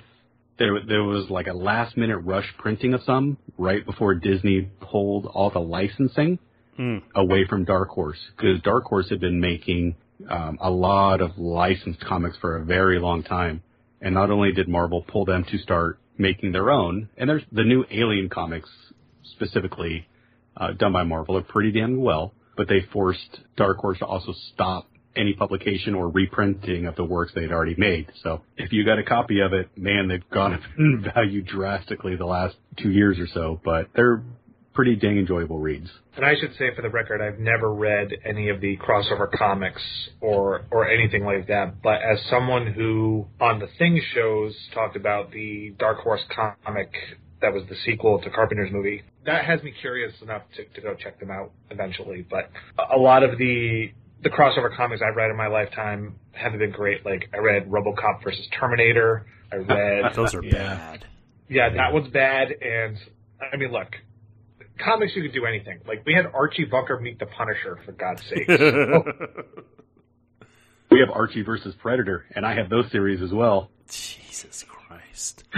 there 0.59 0.79
there 0.87 1.03
was 1.03 1.29
like 1.29 1.47
a 1.47 1.53
last 1.53 1.97
minute 1.97 2.19
rush 2.19 2.45
printing 2.57 2.93
of 2.93 3.01
some 3.03 3.37
right 3.57 3.85
before 3.85 4.15
Disney 4.15 4.69
pulled 4.81 5.25
all 5.25 5.49
the 5.49 5.59
licensing 5.59 6.39
Hmm. 6.75 6.97
away 7.15 7.43
from 7.49 7.65
Dark 7.65 7.89
Horse 7.89 8.19
because 8.35 8.61
Dark 8.61 8.83
Horse 8.83 9.09
had 9.09 9.19
been 9.19 9.39
making 9.39 9.95
um, 10.29 10.59
a 10.61 10.69
lot 10.69 11.21
of 11.21 11.35
licensed 11.35 12.01
comics 12.05 12.37
for 12.37 12.55
a 12.57 12.63
very 12.63 12.99
long 12.99 13.23
time, 13.23 13.63
and 13.99 14.13
not 14.13 14.29
only 14.29 14.51
did 14.51 14.67
Marvel 14.67 15.01
pull 15.01 15.25
them 15.25 15.43
to 15.49 15.57
start 15.57 15.97
making 16.17 16.51
their 16.51 16.69
own, 16.69 17.09
and 17.17 17.29
there's 17.29 17.43
the 17.51 17.63
new 17.63 17.85
Alien 17.91 18.29
comics 18.29 18.69
specifically 19.23 20.07
uh, 20.55 20.71
done 20.73 20.93
by 20.93 21.03
Marvel 21.03 21.37
are 21.37 21.41
pretty 21.41 21.71
damn 21.71 22.01
well, 22.01 22.33
but 22.55 22.67
they 22.67 22.81
forced 22.91 23.39
Dark 23.55 23.77
Horse 23.77 23.99
to 23.99 24.05
also 24.05 24.33
stop 24.53 24.87
any 25.15 25.33
publication 25.33 25.95
or 25.95 26.09
reprinting 26.09 26.85
of 26.85 26.95
the 26.95 27.03
works 27.03 27.31
they 27.33 27.41
had 27.41 27.51
already 27.51 27.75
made. 27.77 28.11
So 28.23 28.41
if 28.55 28.71
you 28.71 28.85
got 28.85 28.99
a 28.99 29.03
copy 29.03 29.39
of 29.39 29.51
it, 29.53 29.69
man, 29.75 30.07
they've 30.07 30.29
gone 30.29 30.53
up 30.53 30.61
in 30.77 31.03
value 31.13 31.41
drastically 31.41 32.15
the 32.15 32.25
last 32.25 32.55
two 32.77 32.91
years 32.91 33.17
or 33.19 33.27
so, 33.33 33.59
but 33.63 33.89
they're 33.95 34.21
pretty 34.77 34.95
dang 34.95 35.17
enjoyable 35.17 35.57
reads. 35.57 35.89
And 36.15 36.23
I 36.23 36.35
should 36.39 36.51
say 36.59 36.69
for 36.75 36.83
the 36.83 36.89
record, 36.89 37.19
I've 37.19 37.39
never 37.39 37.73
read 37.73 38.09
any 38.23 38.49
of 38.49 38.61
the 38.61 38.77
crossover 38.77 39.27
comics 39.31 39.81
or 40.21 40.65
or 40.69 40.87
anything 40.87 41.25
like 41.25 41.47
that. 41.47 41.81
But 41.81 42.03
as 42.03 42.19
someone 42.29 42.67
who 42.67 43.25
on 43.41 43.57
the 43.57 43.65
Thing 43.79 43.99
shows 44.13 44.55
talked 44.75 44.95
about 44.95 45.31
the 45.31 45.73
Dark 45.79 45.97
Horse 45.97 46.21
comic 46.63 46.93
that 47.41 47.51
was 47.51 47.63
the 47.69 47.75
sequel 47.85 48.21
to 48.21 48.29
Carpenter's 48.29 48.71
movie, 48.71 49.01
that 49.25 49.45
has 49.45 49.63
me 49.63 49.73
curious 49.81 50.13
enough 50.21 50.43
to, 50.55 50.65
to 50.65 50.81
go 50.81 50.93
check 50.93 51.19
them 51.19 51.31
out 51.31 51.53
eventually. 51.71 52.23
But 52.29 52.51
a 52.77 52.99
lot 52.99 53.23
of 53.23 53.39
the 53.39 53.89
the 54.21 54.29
crossover 54.29 54.75
comics 54.77 55.01
I've 55.01 55.15
read 55.15 55.31
in 55.31 55.37
my 55.37 55.47
lifetime 55.47 56.19
haven't 56.33 56.59
been 56.59 56.71
great. 56.71 57.03
Like 57.03 57.29
I 57.33 57.37
read 57.37 57.67
RoboCop 57.67 58.23
versus 58.23 58.47
Terminator. 58.59 59.25
I 59.51 59.55
read 59.55 60.03
Those 60.15 60.35
are 60.35 60.41
bad. 60.43 61.03
yeah, 61.49 61.69
that 61.73 61.93
one's 61.93 62.09
bad. 62.13 62.49
And 62.51 62.99
I 63.41 63.57
mean, 63.57 63.71
look, 63.71 63.95
comics 64.77 65.15
you 65.15 65.21
could 65.23 65.33
do 65.33 65.45
anything. 65.45 65.79
Like 65.87 66.03
we 66.05 66.13
had 66.13 66.25
Archie 66.33 66.65
Bunker 66.65 66.99
meet 66.99 67.19
the 67.19 67.25
Punisher 67.25 67.79
for 67.85 67.91
God's 67.91 68.23
sake. 68.29 68.45
So, 68.47 69.03
We 70.89 70.99
have 70.99 71.09
Archie 71.11 71.41
versus 71.41 71.75
Predator, 71.75 72.25
and 72.35 72.45
I 72.45 72.55
have 72.55 72.69
those 72.69 72.89
series 72.91 73.21
as 73.21 73.31
well. 73.33 73.69
Jesus 73.89 74.63
Christ. 74.67 75.43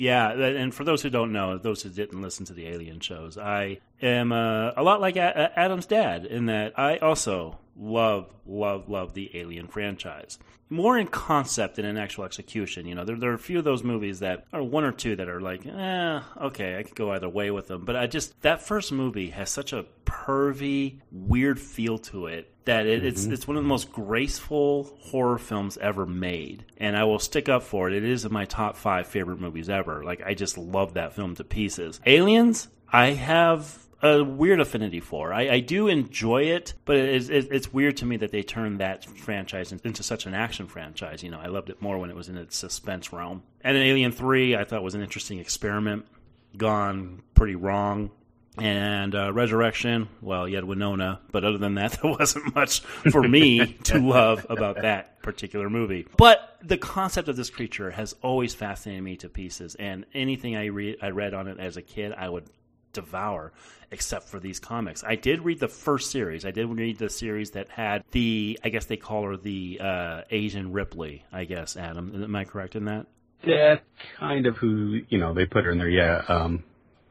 Yeah, 0.00 0.30
and 0.30 0.72
for 0.72 0.84
those 0.84 1.02
who 1.02 1.10
don't 1.10 1.32
know, 1.32 1.58
those 1.58 1.82
who 1.82 1.88
didn't 1.88 2.22
listen 2.22 2.46
to 2.46 2.52
the 2.52 2.68
Alien 2.68 3.00
shows, 3.00 3.36
I 3.36 3.80
am 4.00 4.30
uh, 4.30 4.70
a 4.76 4.82
lot 4.84 5.00
like 5.00 5.16
a- 5.16 5.50
A- 5.56 5.58
Adam's 5.58 5.86
dad 5.86 6.24
in 6.24 6.46
that 6.46 6.78
I 6.78 6.98
also 6.98 7.58
love, 7.78 8.32
love, 8.46 8.88
love 8.88 9.14
the 9.14 9.30
Alien 9.38 9.68
franchise. 9.68 10.38
More 10.70 10.98
in 10.98 11.06
concept 11.06 11.76
than 11.76 11.86
in 11.86 11.96
actual 11.96 12.24
execution. 12.24 12.84
You 12.86 12.94
know, 12.94 13.04
there, 13.04 13.16
there 13.16 13.30
are 13.30 13.34
a 13.34 13.38
few 13.38 13.58
of 13.58 13.64
those 13.64 13.82
movies 13.82 14.20
that 14.20 14.44
are 14.52 14.62
one 14.62 14.84
or 14.84 14.92
two 14.92 15.16
that 15.16 15.28
are 15.28 15.40
like, 15.40 15.64
eh, 15.64 16.20
okay, 16.42 16.76
I 16.78 16.82
could 16.82 16.94
go 16.94 17.10
either 17.12 17.28
way 17.28 17.50
with 17.50 17.68
them. 17.68 17.84
But 17.86 17.96
I 17.96 18.06
just 18.06 18.42
that 18.42 18.60
first 18.60 18.92
movie 18.92 19.30
has 19.30 19.48
such 19.48 19.72
a 19.72 19.86
pervy, 20.04 20.98
weird 21.10 21.58
feel 21.58 21.98
to 21.98 22.26
it 22.26 22.52
that 22.66 22.86
it, 22.86 23.02
it's 23.02 23.26
Mhm. 23.26 23.32
it's 23.32 23.48
one 23.48 23.56
of 23.56 23.62
the 23.62 23.68
most 23.68 23.90
graceful 23.92 24.94
horror 25.00 25.38
films 25.38 25.78
ever 25.78 26.04
made, 26.04 26.66
and 26.76 26.96
I 26.98 27.04
will 27.04 27.18
stick 27.18 27.48
up 27.48 27.62
for 27.62 27.88
it. 27.88 27.94
It 27.94 28.04
is 28.04 28.26
in 28.26 28.32
my 28.32 28.44
top 28.44 28.76
five 28.76 29.06
favorite 29.06 29.40
movies 29.40 29.70
ever. 29.70 30.04
Like 30.04 30.22
I 30.22 30.34
just 30.34 30.58
love 30.58 30.94
that 30.94 31.14
film 31.14 31.34
to 31.36 31.44
pieces. 31.44 31.98
Aliens, 32.04 32.68
I 32.92 33.12
have 33.12 33.86
a 34.02 34.22
weird 34.22 34.60
affinity 34.60 35.00
for. 35.00 35.32
I, 35.32 35.48
I 35.48 35.60
do 35.60 35.88
enjoy 35.88 36.44
it, 36.44 36.74
but 36.84 36.96
it's, 36.96 37.28
it's 37.28 37.72
weird 37.72 37.96
to 37.98 38.06
me 38.06 38.18
that 38.18 38.30
they 38.30 38.42
turned 38.42 38.80
that 38.80 39.04
franchise 39.04 39.72
into 39.72 40.02
such 40.02 40.26
an 40.26 40.34
action 40.34 40.66
franchise. 40.66 41.22
You 41.22 41.30
know, 41.30 41.40
I 41.40 41.46
loved 41.46 41.70
it 41.70 41.82
more 41.82 41.98
when 41.98 42.10
it 42.10 42.16
was 42.16 42.28
in 42.28 42.36
its 42.36 42.56
suspense 42.56 43.12
realm. 43.12 43.42
And 43.62 43.76
then 43.76 43.82
Alien 43.82 44.12
Three, 44.12 44.54
I 44.54 44.64
thought 44.64 44.82
was 44.82 44.94
an 44.94 45.02
interesting 45.02 45.38
experiment, 45.38 46.06
gone 46.56 47.22
pretty 47.34 47.56
wrong. 47.56 48.10
And 48.56 49.14
uh, 49.14 49.32
Resurrection, 49.32 50.08
well, 50.20 50.48
you 50.48 50.56
had 50.56 50.64
Winona, 50.64 51.20
but 51.30 51.44
other 51.44 51.58
than 51.58 51.74
that, 51.76 51.92
there 52.02 52.10
wasn't 52.10 52.54
much 52.54 52.80
for 52.80 53.22
me 53.22 53.66
to 53.84 53.98
love 53.98 54.46
about 54.50 54.82
that 54.82 55.22
particular 55.22 55.70
movie. 55.70 56.06
But 56.16 56.56
the 56.62 56.76
concept 56.76 57.28
of 57.28 57.36
this 57.36 57.50
creature 57.50 57.90
has 57.90 58.16
always 58.20 58.54
fascinated 58.54 59.04
me 59.04 59.16
to 59.18 59.28
pieces, 59.28 59.76
and 59.76 60.06
anything 60.12 60.56
I 60.56 60.66
read, 60.66 60.96
I 61.02 61.10
read 61.10 61.34
on 61.34 61.46
it 61.46 61.60
as 61.60 61.76
a 61.76 61.82
kid, 61.82 62.12
I 62.12 62.28
would 62.28 62.50
devour, 63.02 63.52
except 63.90 64.24
for 64.30 64.38
these 64.40 64.58
comics. 64.60 65.00
I 65.04 65.16
did 65.28 65.38
read 65.48 65.60
the 65.60 65.68
first 65.86 66.10
series. 66.10 66.44
I 66.44 66.52
did 66.58 66.66
read 66.68 66.98
the 66.98 67.10
series 67.10 67.48
that 67.52 67.68
had 67.68 67.98
the, 68.12 68.58
I 68.64 68.68
guess 68.68 68.84
they 68.86 68.96
call 69.08 69.22
her 69.28 69.36
the 69.36 69.78
uh, 69.90 70.22
Asian 70.30 70.66
Ripley. 70.72 71.24
I 71.32 71.44
guess 71.44 71.76
Adam, 71.76 72.04
am 72.22 72.34
I 72.36 72.44
correct 72.44 72.74
in 72.76 72.84
that? 72.86 73.06
Yeah, 73.44 73.76
kind 74.18 74.46
of 74.46 74.56
who 74.56 75.00
you 75.08 75.18
know 75.22 75.32
they 75.32 75.46
put 75.46 75.64
her 75.64 75.70
in 75.70 75.78
there. 75.78 75.88
Yeah, 75.88 76.22
um, 76.28 76.64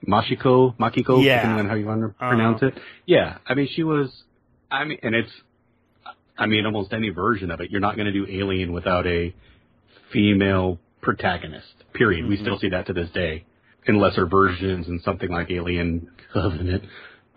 Mashiko, 0.06 0.76
Makiko, 0.78 1.24
Yeah. 1.24 1.38
depending 1.38 1.60
on 1.64 1.70
how 1.70 1.76
you 1.76 1.86
want 1.86 2.02
to 2.02 2.08
Uh-huh. 2.08 2.30
pronounce 2.32 2.62
it. 2.64 2.74
Yeah, 3.06 3.38
I 3.48 3.54
mean 3.58 3.68
she 3.76 3.84
was. 3.84 4.10
I 4.70 4.84
mean, 4.84 4.98
and 5.04 5.16
it's. 5.16 5.32
I 6.38 6.46
mean, 6.46 6.66
almost 6.66 6.92
any 6.94 7.10
version 7.10 7.50
of 7.50 7.62
it. 7.62 7.72
You're 7.72 7.82
not 7.88 7.96
going 7.96 8.06
to 8.06 8.18
do 8.20 8.26
Alien 8.30 8.72
without 8.74 9.08
a 9.08 9.34
female 10.12 10.80
protagonist. 11.02 11.74
Period. 11.94 12.28
We 12.28 12.38
Mhm. 12.38 12.42
still 12.42 12.60
see 12.60 12.70
that 12.70 12.86
to 12.88 12.94
this 12.94 13.10
day 13.12 13.44
in 13.88 13.98
lesser 13.98 14.26
versions 14.28 14.88
and 14.88 15.02
something 15.02 15.30
like 15.30 15.50
Alien 15.50 16.10
Covenant. 16.34 16.84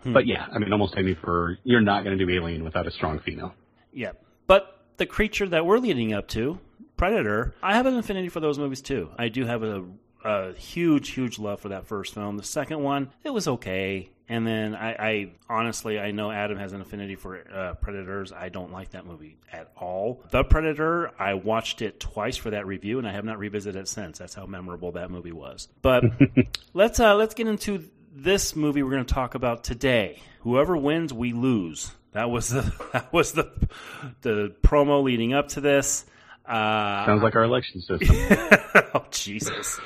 Hmm. 0.03 0.13
But 0.13 0.27
yeah, 0.27 0.47
I 0.53 0.59
mean, 0.59 0.71
almost 0.71 0.95
any 0.97 1.15
for 1.15 1.57
you're 1.63 1.81
not 1.81 2.03
going 2.03 2.17
to 2.17 2.25
do 2.25 2.31
Alien 2.31 2.63
without 2.63 2.87
a 2.87 2.91
strong 2.91 3.19
female. 3.19 3.53
Yeah. 3.93 4.11
But 4.47 4.79
the 4.97 5.05
creature 5.05 5.47
that 5.49 5.65
we're 5.65 5.79
leading 5.79 6.13
up 6.13 6.27
to, 6.29 6.59
Predator, 6.97 7.55
I 7.63 7.75
have 7.75 7.87
an 7.87 7.97
affinity 7.97 8.29
for 8.29 8.39
those 8.39 8.59
movies 8.59 8.81
too. 8.81 9.09
I 9.17 9.29
do 9.29 9.45
have 9.45 9.63
a, 9.63 9.83
a 10.23 10.53
huge, 10.53 11.09
huge 11.09 11.39
love 11.39 11.59
for 11.59 11.69
that 11.69 11.87
first 11.87 12.13
film. 12.13 12.37
The 12.37 12.43
second 12.43 12.83
one, 12.83 13.09
it 13.23 13.31
was 13.31 13.47
okay. 13.47 14.10
And 14.29 14.47
then 14.47 14.75
I, 14.75 14.91
I 14.93 15.31
honestly, 15.49 15.99
I 15.99 16.11
know 16.11 16.31
Adam 16.31 16.57
has 16.57 16.71
an 16.73 16.81
affinity 16.81 17.15
for 17.15 17.43
uh, 17.53 17.73
Predators. 17.75 18.31
I 18.31 18.49
don't 18.49 18.71
like 18.71 18.91
that 18.91 19.05
movie 19.05 19.37
at 19.51 19.71
all. 19.75 20.23
The 20.31 20.43
Predator, 20.43 21.11
I 21.19 21.33
watched 21.33 21.81
it 21.81 21.99
twice 21.99 22.37
for 22.37 22.51
that 22.51 22.65
review, 22.65 22.97
and 22.97 23.07
I 23.07 23.11
have 23.11 23.25
not 23.25 23.39
revisited 23.39 23.81
it 23.81 23.87
since. 23.87 24.19
That's 24.19 24.33
how 24.33 24.45
memorable 24.45 24.93
that 24.93 25.11
movie 25.11 25.33
was. 25.33 25.67
But 25.81 26.05
let's 26.73 26.99
uh, 26.99 27.15
let's 27.15 27.33
get 27.33 27.47
into 27.47 27.83
this 28.13 28.55
movie 28.55 28.83
we're 28.83 28.91
going 28.91 29.05
to 29.05 29.13
talk 29.13 29.35
about 29.35 29.63
today. 29.63 30.21
Whoever 30.41 30.75
wins, 30.77 31.13
we 31.13 31.33
lose. 31.33 31.91
That 32.13 32.29
was 32.29 32.49
the 32.49 32.61
that 32.93 33.11
was 33.11 33.33
the 33.33 33.51
the 34.21 34.55
promo 34.63 35.03
leading 35.03 35.33
up 35.33 35.49
to 35.49 35.61
this. 35.61 36.05
Uh, 36.45 37.05
Sounds 37.05 37.23
like 37.23 37.35
our 37.35 37.43
election 37.43 37.81
system. 37.81 38.09
oh 38.93 39.05
Jesus! 39.11 39.79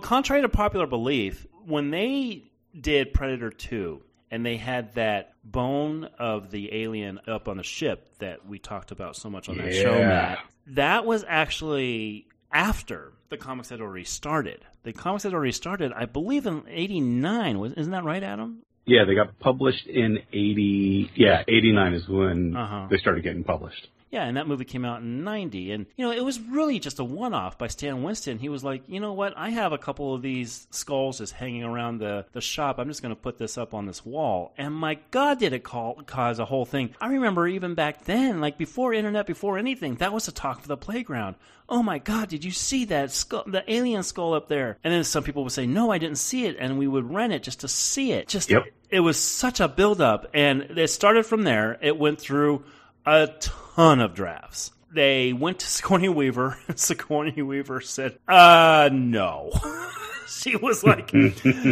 Contrary 0.00 0.42
to 0.42 0.48
popular 0.48 0.86
belief, 0.86 1.46
when 1.66 1.90
they 1.90 2.49
did 2.78 3.12
Predator 3.12 3.50
Two 3.50 4.02
and 4.30 4.44
they 4.46 4.56
had 4.56 4.94
that 4.94 5.32
bone 5.44 6.08
of 6.18 6.50
the 6.50 6.72
alien 6.82 7.18
up 7.26 7.48
on 7.48 7.56
the 7.56 7.62
ship 7.64 8.08
that 8.18 8.46
we 8.46 8.58
talked 8.58 8.92
about 8.92 9.16
so 9.16 9.28
much 9.28 9.48
on 9.48 9.56
that 9.58 9.74
show, 9.74 9.92
Matt, 9.98 10.38
that 10.68 11.04
was 11.04 11.24
actually 11.26 12.26
after 12.52 13.12
the 13.28 13.36
comics 13.36 13.70
had 13.70 13.80
already 13.80 14.04
started. 14.04 14.64
The 14.82 14.92
comics 14.92 15.24
had 15.24 15.34
already 15.34 15.52
started, 15.52 15.92
I 15.92 16.04
believe, 16.06 16.46
in 16.46 16.62
'89. 16.68 17.58
Was 17.58 17.72
isn't 17.74 17.92
that 17.92 18.04
right, 18.04 18.22
Adam? 18.22 18.62
Yeah, 18.86 19.04
they 19.04 19.14
got 19.14 19.38
published 19.38 19.86
in 19.86 20.18
eighty. 20.32 21.10
Yeah, 21.14 21.42
eighty 21.48 21.72
nine 21.72 21.94
is 21.94 22.08
when 22.08 22.56
Uh-huh. 22.56 22.86
they 22.90 22.96
started 22.98 23.22
getting 23.22 23.44
published. 23.44 23.88
Yeah, 24.10 24.24
and 24.24 24.36
that 24.36 24.48
movie 24.48 24.64
came 24.64 24.84
out 24.84 25.02
in 25.02 25.22
90. 25.22 25.70
And, 25.70 25.86
you 25.96 26.04
know, 26.04 26.10
it 26.10 26.24
was 26.24 26.40
really 26.40 26.80
just 26.80 26.98
a 26.98 27.04
one 27.04 27.32
off 27.32 27.58
by 27.58 27.68
Stan 27.68 28.02
Winston. 28.02 28.38
He 28.40 28.48
was 28.48 28.64
like, 28.64 28.82
you 28.88 28.98
know 28.98 29.12
what? 29.12 29.34
I 29.36 29.50
have 29.50 29.72
a 29.72 29.78
couple 29.78 30.12
of 30.14 30.20
these 30.20 30.66
skulls 30.72 31.18
just 31.18 31.32
hanging 31.32 31.62
around 31.62 31.98
the, 31.98 32.26
the 32.32 32.40
shop. 32.40 32.78
I'm 32.78 32.88
just 32.88 33.02
going 33.02 33.14
to 33.14 33.20
put 33.20 33.38
this 33.38 33.56
up 33.56 33.72
on 33.72 33.86
this 33.86 34.04
wall. 34.04 34.52
And 34.58 34.74
my 34.74 34.98
God, 35.12 35.38
did 35.38 35.52
it 35.52 35.62
call, 35.62 35.94
cause 36.06 36.40
a 36.40 36.44
whole 36.44 36.64
thing. 36.64 36.90
I 37.00 37.06
remember 37.08 37.46
even 37.46 37.74
back 37.74 38.04
then, 38.04 38.40
like 38.40 38.58
before 38.58 38.92
internet, 38.92 39.28
before 39.28 39.58
anything, 39.58 39.94
that 39.96 40.12
was 40.12 40.26
the 40.26 40.32
talk 40.32 40.60
for 40.60 40.66
the 40.68 40.76
playground. 40.76 41.36
Oh 41.68 41.84
my 41.84 41.98
God, 41.98 42.28
did 42.28 42.44
you 42.44 42.50
see 42.50 42.86
that 42.86 43.12
skull, 43.12 43.44
the 43.46 43.62
alien 43.72 44.02
skull 44.02 44.34
up 44.34 44.48
there? 44.48 44.76
And 44.82 44.92
then 44.92 45.04
some 45.04 45.22
people 45.22 45.44
would 45.44 45.52
say, 45.52 45.66
no, 45.66 45.92
I 45.92 45.98
didn't 45.98 46.18
see 46.18 46.46
it. 46.46 46.56
And 46.58 46.80
we 46.80 46.88
would 46.88 47.08
rent 47.08 47.32
it 47.32 47.44
just 47.44 47.60
to 47.60 47.68
see 47.68 48.10
it. 48.10 48.26
Just, 48.26 48.50
Yep. 48.50 48.64
it 48.90 49.00
was 49.00 49.20
such 49.20 49.60
a 49.60 49.68
buildup. 49.68 50.26
And 50.34 50.62
it 50.62 50.88
started 50.90 51.26
from 51.26 51.44
there. 51.44 51.78
It 51.80 51.96
went 51.96 52.20
through 52.20 52.64
a 53.06 53.28
ton 53.28 53.54
of 53.76 54.14
drafts. 54.14 54.72
They 54.92 55.32
went 55.32 55.60
to 55.60 55.66
Sigourney 55.70 56.08
Weaver. 56.08 56.58
Sigourney 56.74 57.42
Weaver 57.42 57.80
said, 57.80 58.18
"Uh, 58.26 58.90
no." 58.92 59.52
she 60.28 60.56
was 60.56 60.82
like, 60.82 61.10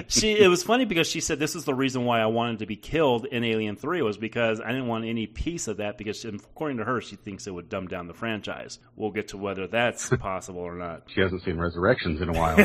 she. 0.09 0.39
It 0.39 0.49
was 0.49 0.63
funny 0.63 0.85
because 0.85 1.07
she 1.07 1.21
said 1.21 1.39
this 1.39 1.55
is 1.55 1.65
the 1.65 1.75
reason 1.75 2.05
why 2.05 2.21
I 2.21 2.27
wanted 2.27 2.61
to 2.61 2.67
be 2.67 2.77
killed 2.77 3.27
in 3.27 3.45
Alien 3.45 3.77
Three 3.77 4.03
was 4.03 4.17
because 4.17 4.61
I 4.61 4.69
didn't 4.69 4.87
want 4.87 5.05
any 5.05 5.27
piece 5.27 5.69
of 5.69 5.79
that 5.79 5.99
because 5.99 6.25
according 6.25 6.79
to 6.79 6.85
her, 6.85 7.01
she 7.01 7.17
thinks 7.17 7.47
it 7.47 7.53
would 7.53 7.69
dumb 7.69 7.89
down 7.89 8.07
the 8.07 8.15
franchise. 8.15 8.79
We'll 8.97 9.11
get 9.11 9.29
to 9.29 9.37
whether 9.37 9.67
that's 9.67 10.11
possible 10.17 10.61
or 10.61 10.75
not. 10.75 11.05
She 11.15 11.21
hasn't 11.21 11.43
seen 11.43 11.59
Resurrections 11.59 12.21
in 12.21 12.29
a 12.29 12.33
while. 12.33 12.57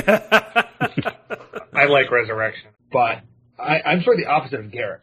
I 1.74 1.86
like 1.86 2.12
Resurrection, 2.12 2.70
but 2.92 3.22
I, 3.58 3.82
I'm 3.86 4.04
sort 4.04 4.20
of 4.20 4.26
the 4.26 4.30
opposite 4.30 4.60
of 4.60 4.72
Garrett. 4.72 5.02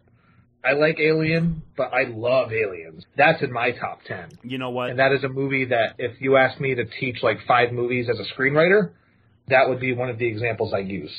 I 0.64 0.72
like 0.72 0.98
Alien, 1.00 1.62
but 1.76 1.92
I 1.92 2.04
love 2.04 2.52
Aliens. 2.52 3.04
That's 3.16 3.42
in 3.42 3.52
my 3.52 3.70
top 3.72 4.00
ten. 4.06 4.28
You 4.42 4.58
know 4.58 4.70
what? 4.70 4.90
And 4.90 4.98
that 4.98 5.12
is 5.12 5.24
a 5.24 5.28
movie 5.28 5.66
that 5.66 5.94
if 5.98 6.20
you 6.20 6.36
asked 6.36 6.60
me 6.60 6.74
to 6.74 6.84
teach 6.84 7.22
like 7.22 7.38
five 7.46 7.72
movies 7.72 8.08
as 8.10 8.18
a 8.18 8.34
screenwriter, 8.34 8.90
that 9.48 9.68
would 9.68 9.80
be 9.80 9.94
one 9.94 10.10
of 10.10 10.18
the 10.18 10.26
examples 10.26 10.72
I 10.74 10.78
use. 10.78 11.12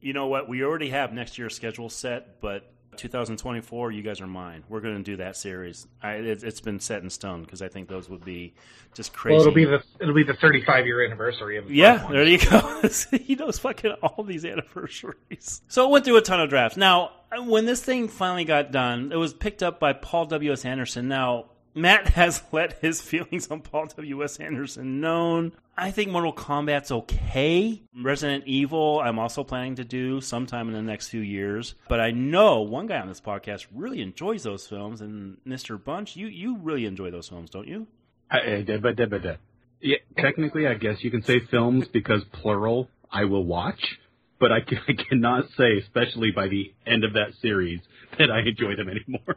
You 0.00 0.12
know 0.12 0.26
what? 0.26 0.48
We 0.48 0.62
already 0.62 0.90
have 0.90 1.12
next 1.12 1.38
year's 1.38 1.56
schedule 1.56 1.88
set, 1.88 2.40
but 2.40 2.70
2024, 2.96 3.92
you 3.92 4.02
guys 4.02 4.20
are 4.20 4.26
mine. 4.26 4.64
We're 4.68 4.80
going 4.80 4.96
to 4.96 5.02
do 5.02 5.16
that 5.16 5.36
series. 5.36 5.86
I, 6.02 6.12
it, 6.12 6.42
it's 6.42 6.60
been 6.60 6.80
set 6.80 7.02
in 7.02 7.10
stone 7.10 7.42
because 7.42 7.62
I 7.62 7.68
think 7.68 7.88
those 7.88 8.08
would 8.08 8.24
be 8.24 8.54
just 8.94 9.12
crazy. 9.12 9.34
Well, 9.34 9.42
it'll 9.42 9.54
be 9.54 9.64
the 9.64 9.82
it'll 10.00 10.14
be 10.14 10.24
the 10.24 10.34
35 10.34 10.86
year 10.86 11.04
anniversary 11.04 11.58
of 11.58 11.68
the 11.68 11.74
yeah, 11.74 12.06
there 12.10 12.24
you 12.24 12.38
go. 12.38 12.82
he 13.12 13.34
knows 13.34 13.58
fucking 13.58 13.92
all 14.02 14.24
these 14.24 14.44
anniversaries. 14.44 15.62
So 15.68 15.86
it 15.86 15.90
went 15.90 16.04
through 16.04 16.16
a 16.16 16.22
ton 16.22 16.40
of 16.40 16.48
drafts. 16.48 16.76
Now, 16.76 17.10
when 17.42 17.66
this 17.66 17.82
thing 17.82 18.08
finally 18.08 18.44
got 18.44 18.70
done, 18.72 19.12
it 19.12 19.16
was 19.16 19.34
picked 19.34 19.62
up 19.62 19.80
by 19.80 19.92
Paul 19.92 20.26
W. 20.26 20.52
S. 20.52 20.64
Anderson. 20.64 21.08
Now, 21.08 21.46
Matt 21.74 22.08
has 22.10 22.42
let 22.52 22.74
his 22.74 23.00
feelings 23.00 23.50
on 23.50 23.60
Paul 23.60 23.86
W. 23.96 24.22
S. 24.22 24.38
Anderson 24.38 25.00
known. 25.00 25.52
I 25.76 25.90
think 25.90 26.10
Mortal 26.12 26.32
Kombat's 26.32 26.92
okay. 26.92 27.82
Resident 28.00 28.44
Evil, 28.46 29.00
I'm 29.00 29.18
also 29.18 29.42
planning 29.42 29.74
to 29.76 29.84
do 29.84 30.20
sometime 30.20 30.68
in 30.68 30.74
the 30.74 30.82
next 30.82 31.08
few 31.08 31.20
years. 31.20 31.74
But 31.88 32.00
I 32.00 32.12
know 32.12 32.60
one 32.60 32.86
guy 32.86 33.00
on 33.00 33.08
this 33.08 33.20
podcast 33.20 33.66
really 33.74 34.00
enjoys 34.00 34.44
those 34.44 34.66
films, 34.68 35.00
and 35.00 35.38
Mr. 35.46 35.82
Bunch, 35.82 36.14
you 36.14 36.28
you 36.28 36.58
really 36.58 36.86
enjoy 36.86 37.10
those 37.10 37.28
films, 37.28 37.50
don't 37.50 37.66
you? 37.66 37.88
Ba- 38.30 38.94
da. 38.94 39.34
Yeah, 39.80 39.96
technically, 40.16 40.66
I 40.66 40.74
guess 40.74 41.02
you 41.02 41.10
can 41.10 41.22
say 41.22 41.40
films 41.40 41.88
because 41.88 42.22
plural. 42.32 42.88
I 43.10 43.24
will 43.26 43.44
watch, 43.44 43.98
but 44.38 44.52
I, 44.52 44.58
I 44.88 44.92
cannot 45.08 45.44
say, 45.56 45.78
especially 45.78 46.30
by 46.30 46.48
the 46.48 46.72
end 46.86 47.04
of 47.04 47.14
that 47.14 47.32
series, 47.40 47.80
that 48.18 48.30
I 48.30 48.40
enjoy 48.40 48.76
them 48.76 48.88
anymore. 48.88 49.36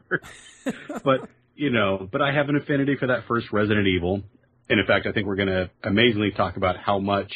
but 1.03 1.29
you 1.55 1.71
know, 1.71 2.07
but 2.11 2.21
I 2.21 2.31
have 2.31 2.49
an 2.49 2.55
affinity 2.55 2.95
for 2.97 3.07
that 3.07 3.25
first 3.27 3.51
Resident 3.51 3.87
Evil, 3.87 4.21
and 4.69 4.79
in 4.79 4.85
fact, 4.85 5.07
I 5.07 5.11
think 5.11 5.25
we're 5.25 5.35
going 5.35 5.47
to 5.47 5.69
amazingly 5.83 6.31
talk 6.31 6.57
about 6.57 6.77
how 6.77 6.99
much 6.99 7.31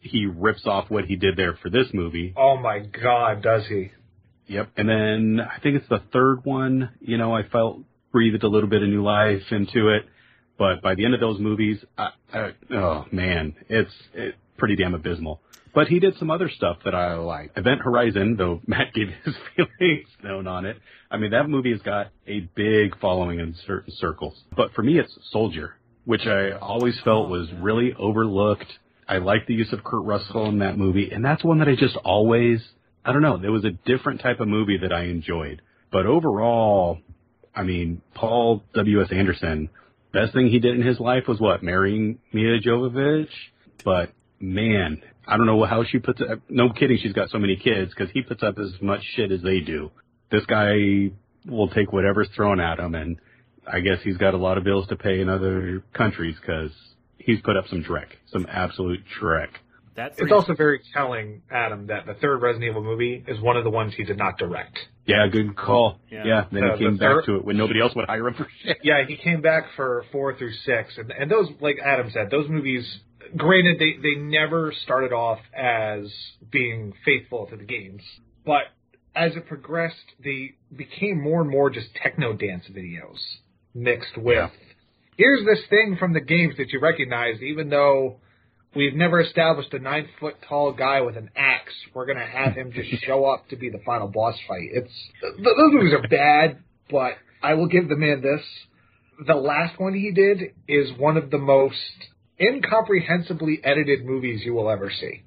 he 0.00 0.26
rips 0.26 0.66
off 0.66 0.90
what 0.90 1.04
he 1.04 1.16
did 1.16 1.36
there 1.36 1.58
for 1.60 1.68
this 1.68 1.88
movie. 1.92 2.32
Oh 2.36 2.56
my 2.56 2.78
God, 2.78 3.42
does 3.42 3.66
he? 3.68 3.90
Yep. 4.46 4.70
And 4.76 4.88
then 4.88 5.40
I 5.40 5.60
think 5.60 5.76
it's 5.76 5.88
the 5.88 6.02
third 6.12 6.44
one, 6.44 6.90
you 7.00 7.18
know, 7.18 7.34
I 7.34 7.42
felt 7.48 7.80
breathed 8.10 8.42
a 8.42 8.48
little 8.48 8.68
bit 8.68 8.82
of 8.82 8.88
new 8.88 9.02
life 9.02 9.42
into 9.50 9.90
it. 9.90 10.04
But 10.58 10.82
by 10.82 10.94
the 10.94 11.04
end 11.04 11.14
of 11.14 11.20
those 11.20 11.38
movies, 11.38 11.78
I, 11.96 12.10
I, 12.32 12.50
oh 12.72 13.06
man, 13.12 13.54
it's, 13.68 13.92
it, 14.12 14.34
pretty 14.58 14.76
damn 14.76 14.94
abysmal. 14.94 15.40
But 15.74 15.88
he 15.88 16.00
did 16.00 16.16
some 16.18 16.30
other 16.30 16.50
stuff 16.50 16.78
that 16.84 16.94
I 16.94 17.14
like. 17.14 17.52
Event 17.56 17.80
Horizon, 17.82 18.36
though 18.36 18.60
Matt 18.66 18.92
gave 18.94 19.08
his 19.24 19.34
feelings 19.56 20.08
known 20.22 20.46
on 20.46 20.66
it. 20.66 20.76
I 21.10 21.16
mean, 21.16 21.30
that 21.32 21.48
movie 21.48 21.72
has 21.72 21.82
got 21.82 22.08
a 22.26 22.40
big 22.54 22.98
following 23.00 23.40
in 23.40 23.54
certain 23.66 23.92
circles. 23.96 24.40
But 24.56 24.72
for 24.72 24.82
me, 24.82 24.98
it's 24.98 25.16
Soldier, 25.30 25.74
which 26.04 26.26
I 26.26 26.52
always 26.52 26.98
felt 27.04 27.26
oh, 27.26 27.30
was 27.30 27.48
really 27.60 27.94
overlooked. 27.98 28.66
I 29.08 29.18
like 29.18 29.46
the 29.46 29.54
use 29.54 29.72
of 29.72 29.82
Kurt 29.82 30.04
Russell 30.04 30.46
in 30.46 30.60
that 30.60 30.78
movie, 30.78 31.10
and 31.10 31.24
that's 31.24 31.42
one 31.42 31.58
that 31.58 31.68
I 31.68 31.74
just 31.74 31.96
always, 31.96 32.60
I 33.04 33.12
don't 33.12 33.22
know, 33.22 33.38
there 33.38 33.50
was 33.50 33.64
a 33.64 33.70
different 33.70 34.20
type 34.20 34.38
of 34.38 34.46
movie 34.46 34.78
that 34.78 34.92
I 34.92 35.04
enjoyed. 35.04 35.62
But 35.90 36.06
overall, 36.06 36.98
I 37.54 37.64
mean, 37.64 38.02
Paul 38.14 38.62
W.S. 38.74 39.08
Anderson, 39.10 39.68
best 40.12 40.32
thing 40.32 40.48
he 40.48 40.60
did 40.60 40.76
in 40.76 40.86
his 40.86 41.00
life 41.00 41.24
was 41.26 41.40
what? 41.40 41.62
Marrying 41.62 42.20
Milla 42.32 42.60
Jovovich? 42.60 43.26
But 43.84 44.12
man, 44.38 45.02
I 45.26 45.36
don't 45.36 45.46
know 45.46 45.64
how 45.64 45.84
she 45.84 45.98
puts 45.98 46.20
up. 46.20 46.40
No 46.48 46.70
kidding, 46.70 46.98
she's 47.00 47.12
got 47.12 47.30
so 47.30 47.38
many 47.38 47.56
kids 47.56 47.92
because 47.94 48.10
he 48.12 48.22
puts 48.22 48.42
up 48.42 48.58
as 48.58 48.72
much 48.80 49.02
shit 49.14 49.30
as 49.32 49.42
they 49.42 49.60
do. 49.60 49.90
This 50.30 50.44
guy 50.46 51.10
will 51.46 51.68
take 51.68 51.92
whatever's 51.92 52.28
thrown 52.34 52.60
at 52.60 52.78
him, 52.78 52.94
and 52.94 53.18
I 53.70 53.80
guess 53.80 53.98
he's 54.02 54.16
got 54.16 54.34
a 54.34 54.38
lot 54.38 54.58
of 54.58 54.64
bills 54.64 54.88
to 54.88 54.96
pay 54.96 55.20
in 55.20 55.28
other 55.28 55.82
countries 55.92 56.36
because 56.40 56.70
he's 57.18 57.40
put 57.42 57.56
up 57.56 57.66
some 57.68 57.82
dreck, 57.84 58.06
some 58.32 58.46
absolute 58.50 59.00
dreck. 59.20 59.48
That 59.96 60.12
It's 60.18 60.32
also 60.32 60.54
very 60.54 60.80
telling, 60.94 61.42
Adam, 61.50 61.88
that 61.88 62.06
the 62.06 62.14
third 62.14 62.40
Resident 62.42 62.70
Evil 62.70 62.82
movie 62.82 63.24
is 63.26 63.40
one 63.40 63.56
of 63.56 63.64
the 63.64 63.70
ones 63.70 63.92
he 63.96 64.04
did 64.04 64.16
not 64.16 64.38
direct. 64.38 64.78
Yeah, 65.04 65.26
good 65.26 65.56
call. 65.56 65.98
Yeah. 66.10 66.24
Yeah, 66.24 66.44
then 66.52 66.62
Uh, 66.64 66.76
he 66.76 66.84
came 66.84 66.92
the 66.94 66.98
back 67.00 67.08
third- 67.16 67.24
to 67.26 67.36
it 67.36 67.44
when 67.44 67.56
nobody 67.56 67.80
else 67.80 67.94
would 67.96 68.06
hire 68.06 68.28
him 68.28 68.34
for 68.34 68.46
shit. 68.62 68.78
Yeah, 68.84 69.04
he 69.06 69.16
came 69.16 69.40
back 69.40 69.64
for 69.74 70.04
four 70.12 70.34
through 70.36 70.52
six, 70.52 70.96
and 70.96 71.10
and 71.10 71.30
those, 71.30 71.50
like 71.60 71.78
Adam 71.84 72.08
said, 72.10 72.30
those 72.30 72.48
movies. 72.48 73.00
Granted, 73.36 73.78
they 73.78 73.96
they 74.02 74.20
never 74.20 74.72
started 74.84 75.12
off 75.12 75.38
as 75.54 76.12
being 76.50 76.92
faithful 77.04 77.46
to 77.46 77.56
the 77.56 77.64
games, 77.64 78.02
but 78.44 78.62
as 79.14 79.34
it 79.36 79.46
progressed, 79.46 79.96
they 80.22 80.54
became 80.74 81.20
more 81.20 81.40
and 81.40 81.50
more 81.50 81.70
just 81.70 81.88
techno 82.02 82.32
dance 82.32 82.64
videos 82.70 83.18
mixed 83.74 84.16
with. 84.16 84.36
Yeah. 84.36 84.48
Here's 85.16 85.44
this 85.44 85.64
thing 85.68 85.96
from 85.98 86.12
the 86.12 86.20
games 86.20 86.54
that 86.58 86.70
you 86.70 86.80
recognize, 86.80 87.42
even 87.42 87.68
though 87.68 88.20
we've 88.74 88.94
never 88.94 89.20
established 89.20 89.74
a 89.74 89.78
nine 89.78 90.08
foot 90.18 90.36
tall 90.48 90.72
guy 90.72 91.00
with 91.02 91.16
an 91.16 91.30
axe. 91.36 91.74
We're 91.92 92.06
gonna 92.06 92.26
have 92.26 92.54
him 92.54 92.72
just 92.72 92.88
show 93.04 93.26
up 93.26 93.48
to 93.48 93.56
be 93.56 93.70
the 93.70 93.80
final 93.84 94.08
boss 94.08 94.36
fight. 94.48 94.68
It's 94.72 94.92
those 95.22 95.72
movies 95.72 95.92
are 95.92 96.08
bad, 96.08 96.62
but 96.90 97.14
I 97.42 97.54
will 97.54 97.68
give 97.68 97.88
the 97.88 97.96
man 97.96 98.22
this 98.22 98.42
the 99.26 99.34
last 99.34 99.78
one 99.78 99.94
he 99.94 100.12
did 100.12 100.54
is 100.66 100.90
one 100.98 101.16
of 101.16 101.30
the 101.30 101.38
most 101.38 101.76
incomprehensibly 102.40 103.60
edited 103.62 104.04
movies 104.04 104.40
you 104.44 104.54
will 104.54 104.70
ever 104.70 104.90
see. 104.90 105.22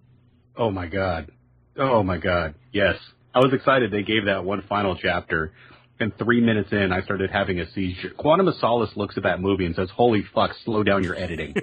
Oh 0.58 0.72
my 0.72 0.88
god. 0.88 1.32
Oh 1.78 2.04
my 2.04 2.18
god. 2.18 2.56
Yes. 2.74 2.96
I 3.34 3.40
was 3.40 3.54
excited 3.54 3.92
they 3.92 4.04
gave 4.04 4.26
that 4.26 4.44
one 4.44 4.64
final 4.68 4.98
chapter. 4.98 5.54
And 6.00 6.12
three 6.18 6.42
minutes 6.42 6.72
in, 6.72 6.92
I 6.92 7.02
started 7.02 7.30
having 7.30 7.60
a 7.60 7.72
seizure. 7.72 8.10
Quantum 8.18 8.48
of 8.48 8.56
Solace 8.56 8.90
looks 8.96 9.16
at 9.16 9.24
that 9.24 9.40
movie 9.40 9.66
and 9.66 9.76
says, 9.76 9.90
holy 9.96 10.24
fuck, 10.34 10.52
slow 10.66 10.84
down 10.84 11.04
your 11.04 11.16
editing. 11.16 11.56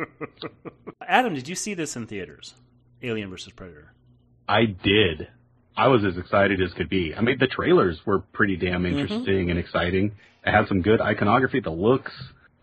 Adam, 1.06 1.34
did 1.34 1.48
you 1.48 1.54
see 1.54 1.74
this 1.74 1.96
in 1.96 2.06
theaters? 2.06 2.54
Alien 3.02 3.30
versus 3.30 3.52
Predator. 3.56 3.92
I 4.46 4.66
did. 4.66 5.28
I 5.76 5.88
was 5.88 6.04
as 6.04 6.18
excited 6.18 6.60
as 6.60 6.72
could 6.74 6.90
be. 6.90 7.14
I 7.14 7.22
mean, 7.22 7.38
the 7.40 7.46
trailers 7.46 7.98
were 8.04 8.18
pretty 8.18 8.56
damn 8.56 8.82
mm-hmm. 8.82 8.98
interesting 8.98 9.50
and 9.50 9.58
exciting. 9.58 10.12
It 10.44 10.52
had 10.52 10.68
some 10.68 10.82
good 10.82 11.00
iconography, 11.00 11.60
the 11.60 11.70
looks, 11.70 12.12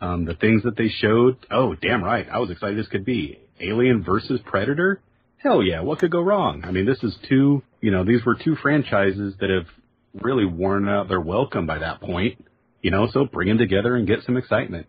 um, 0.01 0.25
the 0.25 0.35
things 0.35 0.63
that 0.63 0.77
they 0.77 0.89
showed. 0.89 1.37
Oh, 1.49 1.75
damn 1.75 2.03
right. 2.03 2.27
I 2.31 2.39
was 2.39 2.51
excited 2.51 2.79
as 2.79 2.87
could 2.87 3.05
be. 3.05 3.39
Alien 3.59 4.03
versus 4.03 4.39
Predator? 4.45 5.01
Hell 5.37 5.63
yeah, 5.63 5.81
what 5.81 5.99
could 5.99 6.11
go 6.11 6.21
wrong? 6.21 6.63
I 6.65 6.71
mean, 6.71 6.85
this 6.85 7.03
is 7.03 7.15
two, 7.29 7.63
you 7.81 7.91
know, 7.91 8.03
these 8.03 8.25
were 8.25 8.35
two 8.35 8.55
franchises 8.55 9.35
that 9.39 9.49
have 9.49 9.67
really 10.13 10.45
worn 10.45 10.89
out 10.89 11.07
their 11.07 11.21
welcome 11.21 11.67
by 11.67 11.79
that 11.79 12.01
point, 12.01 12.43
you 12.81 12.91
know, 12.91 13.07
so 13.11 13.25
bring 13.25 13.49
them 13.49 13.57
together 13.57 13.95
and 13.95 14.07
get 14.07 14.23
some 14.23 14.37
excitement. 14.37 14.87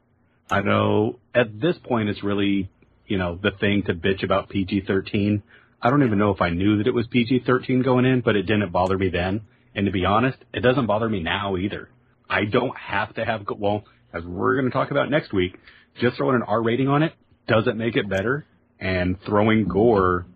I 0.51 0.63
know 0.63 1.19
at 1.35 1.61
this 1.61 1.77
point 1.85 2.09
it's 2.09 2.23
really, 2.23 2.71
you 3.07 3.19
know, 3.19 3.39
the 3.41 3.51
thing 3.51 3.83
to 3.85 3.95
bitch 3.95 4.23
about 4.23 4.49
PG-13. 4.49 5.43
I 5.83 5.91
don't 5.91 6.03
even 6.03 6.19
know 6.19 6.31
if 6.31 6.41
I 6.41 6.51
knew 6.51 6.79
that 6.79 6.87
it 6.87 6.95
was 6.95 7.07
PG-13 7.09 7.85
going 7.85 8.07
in, 8.07 8.23
but 8.23 8.37
it 8.37 8.43
didn't 8.43 8.73
bother 8.73 8.97
me 8.97 9.11
then. 9.11 9.43
And 9.75 9.87
to 9.87 9.93
be 9.93 10.07
honest, 10.07 10.39
it 10.53 10.61
doesn't 10.61 10.87
bother 10.87 11.09
me 11.09 11.21
now 11.21 11.57
either. 11.57 11.91
I 12.29 12.45
don't 12.45 12.77
have 12.77 13.15
to 13.15 13.25
have, 13.25 13.47
well, 13.59 13.85
as 14.13 14.25
we're 14.25 14.55
going 14.55 14.67
to 14.67 14.71
talk 14.71 14.91
about 14.91 15.11
next 15.11 15.33
week, 15.33 15.59
just 16.01 16.17
throwing 16.17 16.37
an 16.37 16.43
R 16.43 16.63
rating 16.63 16.89
on 16.89 17.03
it 17.03 17.13
doesn't 17.47 17.77
make 17.77 17.97
it 17.97 18.09
better, 18.09 18.45
and 18.79 19.17
throwing 19.27 19.67
gore 19.67 20.27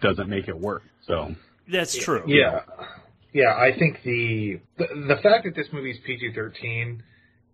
doesn't 0.00 0.28
make 0.28 0.48
it 0.48 0.58
work. 0.58 0.82
So, 1.06 1.34
That's 1.70 1.96
true. 1.96 2.24
Yeah, 2.26 2.60
yeah. 3.32 3.54
I 3.54 3.76
think 3.78 4.02
the 4.04 4.60
the, 4.76 4.86
the 5.08 5.16
fact 5.22 5.44
that 5.44 5.54
this 5.54 5.66
movie's 5.72 5.96
PG 6.06 6.34
thirteen 6.34 7.02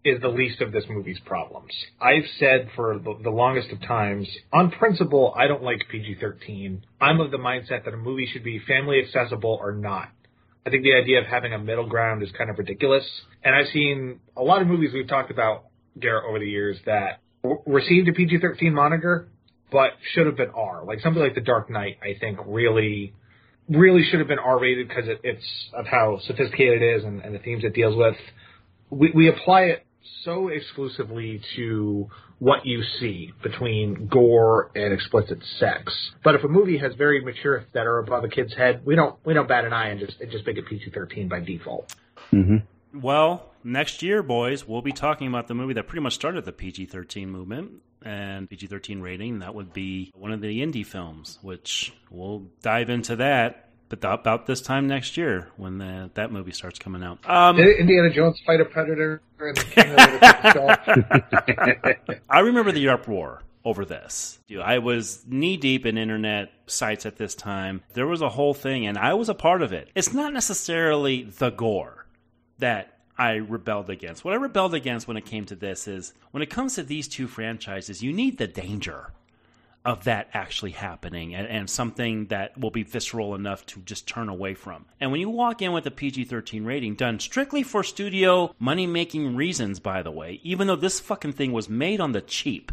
is 0.04 0.20
the 0.20 0.28
least 0.28 0.60
of 0.60 0.72
this 0.72 0.84
movie's 0.88 1.18
problems. 1.24 1.72
I've 2.00 2.26
said 2.38 2.68
for 2.76 2.98
the, 2.98 3.18
the 3.22 3.30
longest 3.30 3.70
of 3.70 3.80
times, 3.80 4.28
on 4.52 4.70
principle, 4.70 5.32
I 5.36 5.46
don't 5.46 5.62
like 5.62 5.82
PG 5.90 6.16
thirteen. 6.20 6.84
I'm 7.00 7.20
of 7.20 7.30
the 7.30 7.38
mindset 7.38 7.84
that 7.84 7.94
a 7.94 7.96
movie 7.96 8.28
should 8.32 8.44
be 8.44 8.60
family 8.66 9.00
accessible 9.00 9.58
or 9.60 9.72
not. 9.72 10.08
I 10.66 10.70
think 10.70 10.82
the 10.82 10.94
idea 10.94 11.20
of 11.20 11.26
having 11.26 11.52
a 11.52 11.58
middle 11.58 11.86
ground 11.86 12.22
is 12.22 12.30
kind 12.36 12.48
of 12.48 12.58
ridiculous. 12.58 13.04
And 13.42 13.54
I've 13.54 13.66
seen 13.72 14.20
a 14.36 14.42
lot 14.42 14.62
of 14.62 14.68
movies 14.68 14.90
we've 14.94 15.08
talked 15.08 15.30
about, 15.30 15.66
Garrett, 15.98 16.24
over 16.28 16.38
the 16.38 16.48
years 16.48 16.78
that 16.86 17.20
w- 17.42 17.62
received 17.66 18.08
a 18.08 18.12
PG 18.12 18.38
13 18.40 18.72
moniker, 18.72 19.28
but 19.70 19.90
should 20.12 20.26
have 20.26 20.36
been 20.36 20.50
R. 20.50 20.84
Like 20.84 21.00
something 21.00 21.22
like 21.22 21.34
The 21.34 21.42
Dark 21.42 21.68
Knight, 21.68 21.98
I 22.02 22.18
think 22.18 22.38
really, 22.46 23.12
really 23.68 24.04
should 24.04 24.20
have 24.20 24.28
been 24.28 24.38
R 24.38 24.58
rated 24.58 24.88
because 24.88 25.06
it, 25.06 25.20
it's 25.22 25.44
of 25.74 25.86
how 25.86 26.20
sophisticated 26.26 26.80
it 26.80 26.96
is 26.96 27.04
and, 27.04 27.20
and 27.20 27.34
the 27.34 27.40
themes 27.40 27.62
it 27.62 27.74
deals 27.74 27.94
with. 27.96 28.16
We, 28.88 29.12
we 29.14 29.28
apply 29.28 29.62
it 29.64 29.86
so 30.24 30.48
exclusively 30.48 31.42
to 31.56 32.08
what 32.38 32.66
you 32.66 32.82
see 33.00 33.32
between 33.42 34.08
gore 34.08 34.70
and 34.74 34.92
explicit 34.92 35.38
sex. 35.58 35.92
But 36.22 36.34
if 36.34 36.44
a 36.44 36.48
movie 36.48 36.78
has 36.78 36.94
very 36.94 37.24
mature 37.24 37.64
that 37.72 37.86
are 37.86 37.98
above 37.98 38.24
a 38.24 38.28
kid's 38.28 38.54
head, 38.54 38.84
we 38.84 38.94
don't 38.94 39.16
we 39.24 39.34
don't 39.34 39.48
bat 39.48 39.64
an 39.64 39.72
eye 39.72 39.88
and 39.88 40.00
just 40.00 40.20
and 40.20 40.30
just 40.30 40.46
make 40.46 40.58
it 40.58 40.66
PG 40.66 40.90
thirteen 40.90 41.28
by 41.28 41.40
default. 41.40 41.94
Mm-hmm. 42.32 43.00
Well, 43.00 43.50
next 43.64 44.02
year, 44.02 44.22
boys, 44.22 44.66
we'll 44.66 44.82
be 44.82 44.92
talking 44.92 45.26
about 45.26 45.48
the 45.48 45.54
movie 45.54 45.74
that 45.74 45.88
pretty 45.88 46.02
much 46.02 46.14
started 46.14 46.44
the 46.44 46.52
PG 46.52 46.86
13 46.86 47.28
movement 47.28 47.72
and 48.02 48.48
PG 48.48 48.68
13 48.68 49.00
rating. 49.00 49.40
That 49.40 49.54
would 49.54 49.72
be 49.72 50.12
one 50.14 50.30
of 50.30 50.40
the 50.40 50.62
Indy 50.62 50.84
films, 50.84 51.38
which 51.42 51.92
we'll 52.08 52.46
dive 52.62 52.90
into 52.90 53.16
that. 53.16 53.70
But 53.88 54.02
about 54.02 54.46
this 54.46 54.60
time 54.60 54.86
next 54.86 55.16
year, 55.16 55.48
when 55.56 55.78
the, 55.78 56.10
that 56.14 56.32
movie 56.32 56.52
starts 56.52 56.78
coming 56.78 57.02
out. 57.04 57.18
Um, 57.28 57.58
Indiana 57.58 58.10
Jones 58.10 58.40
fight 58.44 58.60
a 58.60 58.64
predator 58.64 59.20
and 59.38 59.56
the 59.56 59.64
king 59.64 59.90
of 59.90 59.96
the 59.96 61.94
skull? 62.00 62.14
I 62.30 62.40
remember 62.40 62.72
the 62.72 62.88
uproar 62.88 63.42
over 63.64 63.84
this. 63.84 64.38
I 64.62 64.78
was 64.78 65.24
knee 65.26 65.56
deep 65.56 65.86
in 65.86 65.96
internet 65.96 66.50
sites 66.66 67.06
at 67.06 67.16
this 67.16 67.34
time. 67.34 67.82
There 67.94 68.06
was 68.06 68.20
a 68.20 68.28
whole 68.28 68.54
thing, 68.54 68.86
and 68.86 68.98
I 68.98 69.14
was 69.14 69.28
a 69.28 69.34
part 69.34 69.62
of 69.62 69.72
it. 69.72 69.90
It's 69.94 70.12
not 70.12 70.32
necessarily 70.32 71.24
the 71.24 71.50
gore 71.50 72.06
that 72.58 72.98
I 73.16 73.34
rebelled 73.34 73.90
against. 73.90 74.24
What 74.24 74.34
I 74.34 74.38
rebelled 74.38 74.74
against 74.74 75.08
when 75.08 75.16
it 75.16 75.24
came 75.24 75.44
to 75.46 75.54
this 75.54 75.86
is 75.88 76.12
when 76.30 76.42
it 76.42 76.50
comes 76.50 76.74
to 76.74 76.82
these 76.82 77.08
two 77.08 77.26
franchises, 77.26 78.02
you 78.02 78.12
need 78.12 78.38
the 78.38 78.46
danger 78.46 79.12
of 79.84 80.04
that 80.04 80.28
actually 80.32 80.70
happening 80.70 81.34
and, 81.34 81.46
and 81.46 81.68
something 81.68 82.26
that 82.26 82.58
will 82.58 82.70
be 82.70 82.82
visceral 82.82 83.34
enough 83.34 83.66
to 83.66 83.80
just 83.80 84.08
turn 84.08 84.28
away 84.28 84.54
from. 84.54 84.86
And 84.98 85.12
when 85.12 85.20
you 85.20 85.28
walk 85.28 85.60
in 85.60 85.72
with 85.72 85.86
a 85.86 85.90
PG 85.90 86.24
13 86.24 86.64
rating 86.64 86.94
done 86.94 87.20
strictly 87.20 87.62
for 87.62 87.82
studio 87.82 88.54
money 88.58 88.86
making 88.86 89.36
reasons, 89.36 89.80
by 89.80 90.02
the 90.02 90.10
way, 90.10 90.40
even 90.42 90.66
though 90.66 90.76
this 90.76 91.00
fucking 91.00 91.34
thing 91.34 91.52
was 91.52 91.68
made 91.68 92.00
on 92.00 92.12
the 92.12 92.22
cheap, 92.22 92.72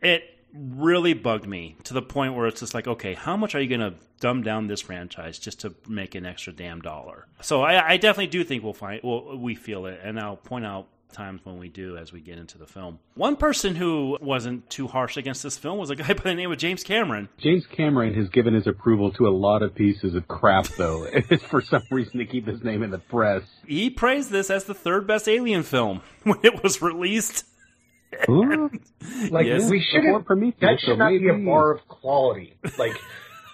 it 0.00 0.22
really 0.54 1.12
bugged 1.12 1.46
me 1.46 1.76
to 1.84 1.92
the 1.92 2.00
point 2.00 2.34
where 2.34 2.46
it's 2.46 2.60
just 2.60 2.72
like, 2.72 2.86
okay, 2.86 3.12
how 3.12 3.36
much 3.36 3.54
are 3.54 3.60
you 3.60 3.68
going 3.68 3.92
to 3.92 3.98
dumb 4.20 4.42
down 4.42 4.66
this 4.66 4.80
franchise 4.80 5.38
just 5.38 5.60
to 5.60 5.74
make 5.86 6.14
an 6.14 6.24
extra 6.24 6.52
damn 6.52 6.80
dollar? 6.80 7.26
So 7.42 7.62
I, 7.62 7.92
I 7.92 7.96
definitely 7.98 8.28
do 8.28 8.44
think 8.44 8.64
we'll 8.64 8.72
find, 8.72 9.00
well, 9.04 9.36
we 9.36 9.54
feel 9.54 9.84
it, 9.84 10.00
and 10.02 10.18
I'll 10.18 10.36
point 10.36 10.64
out 10.64 10.88
times 11.12 11.40
when 11.44 11.58
we 11.58 11.68
do 11.68 11.96
as 11.96 12.12
we 12.12 12.20
get 12.20 12.38
into 12.38 12.58
the 12.58 12.66
film. 12.66 12.98
One 13.14 13.36
person 13.36 13.76
who 13.76 14.18
wasn't 14.20 14.68
too 14.70 14.86
harsh 14.86 15.16
against 15.16 15.42
this 15.42 15.56
film 15.56 15.78
was 15.78 15.90
a 15.90 15.96
guy 15.96 16.12
by 16.14 16.22
the 16.22 16.34
name 16.34 16.50
of 16.52 16.58
James 16.58 16.82
Cameron. 16.82 17.28
James 17.38 17.64
Cameron 17.66 18.14
has 18.14 18.28
given 18.28 18.54
his 18.54 18.66
approval 18.66 19.12
to 19.12 19.26
a 19.26 19.30
lot 19.30 19.62
of 19.62 19.74
pieces 19.74 20.14
of 20.14 20.26
crap, 20.28 20.66
though, 20.76 21.06
for 21.48 21.62
some 21.62 21.82
reason 21.90 22.18
to 22.18 22.26
keep 22.26 22.46
his 22.46 22.62
name 22.62 22.82
in 22.82 22.90
the 22.90 22.98
press. 22.98 23.42
He 23.66 23.90
praised 23.90 24.30
this 24.30 24.50
as 24.50 24.64
the 24.64 24.74
third 24.74 25.06
best 25.06 25.28
Alien 25.28 25.62
film 25.62 26.02
when 26.24 26.38
it 26.42 26.62
was 26.62 26.82
released. 26.82 27.44
Ooh. 28.28 28.70
Like 29.30 29.46
Yes. 29.46 29.70
we 29.70 29.80
should 29.80 30.02
Before 30.02 30.22
That 30.60 30.78
so 30.80 30.86
should 30.86 30.98
not 30.98 31.10
be 31.10 31.28
a 31.28 31.34
bar 31.34 31.72
of 31.72 31.86
quality. 31.88 32.54
Like 32.78 32.96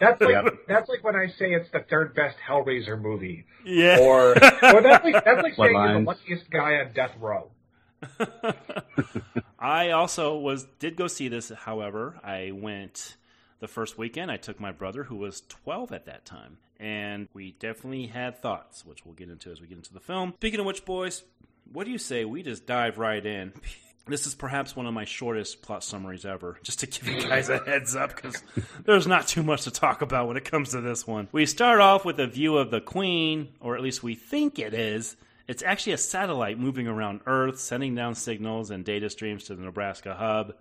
that's 0.02 0.20
like 0.20 0.30
Yeah. 0.30 0.50
that's 0.68 0.88
like 0.88 1.02
when 1.04 1.16
I 1.16 1.28
say 1.38 1.52
it's 1.52 1.70
the 1.70 1.80
third 1.88 2.14
best 2.14 2.36
Hellraiser 2.46 3.00
movie, 3.00 3.44
Yeah. 3.64 3.98
or 4.00 4.30
or 4.34 4.82
that's 4.82 5.04
like 5.04 5.24
that's 5.24 5.42
like 5.42 5.56
What 5.58 5.66
saying 5.68 5.76
you're 5.76 5.92
the 6.00 6.04
luckiest 6.06 6.50
guy 6.50 6.74
on 6.80 6.92
death 6.92 7.12
row. 7.20 7.50
I 9.58 9.90
also 9.90 10.36
was 10.36 10.64
did 10.78 10.96
go 10.96 11.06
see 11.06 11.28
this. 11.28 11.50
However, 11.50 12.18
I 12.24 12.50
went 12.52 13.16
The 13.60 13.68
first 13.68 13.96
weekend, 13.96 14.30
I 14.30 14.36
took 14.36 14.58
my 14.58 14.72
brother, 14.72 15.04
who 15.04 15.16
was 15.16 15.42
12 15.48 15.92
at 15.92 16.06
that 16.06 16.24
time, 16.24 16.58
and 16.80 17.28
we 17.32 17.52
definitely 17.60 18.08
had 18.08 18.42
thoughts, 18.42 18.84
which 18.84 19.04
we'll 19.06 19.14
get 19.14 19.30
into 19.30 19.52
as 19.52 19.60
we 19.60 19.68
get 19.68 19.76
into 19.76 19.94
the 19.94 20.00
film. 20.00 20.32
Speaking 20.38 20.58
of 20.58 20.66
which, 20.66 20.84
boys, 20.84 21.22
what 21.72 21.84
do 21.84 21.92
you 21.92 21.98
say 21.98 22.24
we 22.24 22.42
just 22.42 22.66
dive 22.66 22.98
right 22.98 23.24
in? 23.24 23.52
This 24.06 24.26
is 24.26 24.34
perhaps 24.34 24.74
one 24.74 24.86
of 24.86 24.94
my 24.94 25.04
shortest 25.04 25.62
plot 25.62 25.84
summaries 25.84 26.24
ever, 26.24 26.58
just 26.62 26.80
to 26.80 26.86
give 26.86 27.06
you 27.08 27.22
guys 27.22 27.48
a 27.48 27.58
heads 27.58 27.94
up, 27.94 28.14
because 28.14 28.42
there's 28.84 29.06
not 29.06 29.28
too 29.28 29.42
much 29.42 29.62
to 29.62 29.70
talk 29.70 30.02
about 30.02 30.28
when 30.28 30.36
it 30.36 30.44
comes 30.44 30.70
to 30.70 30.80
this 30.80 31.06
one. 31.06 31.28
We 31.32 31.46
start 31.46 31.80
off 31.80 32.04
with 32.04 32.18
a 32.18 32.26
view 32.26 32.56
of 32.56 32.70
the 32.70 32.80
Queen, 32.80 33.48
or 33.60 33.76
at 33.76 33.82
least 33.82 34.02
we 34.02 34.14
think 34.14 34.58
it 34.58 34.74
is. 34.74 35.16
It's 35.46 35.62
actually 35.62 35.92
a 35.92 35.98
satellite 35.98 36.58
moving 36.58 36.88
around 36.88 37.20
Earth, 37.26 37.60
sending 37.60 37.94
down 37.94 38.14
signals 38.14 38.70
and 38.70 38.84
data 38.84 39.10
streams 39.10 39.44
to 39.44 39.54
the 39.54 39.62
Nebraska 39.62 40.14
hub. 40.14 40.54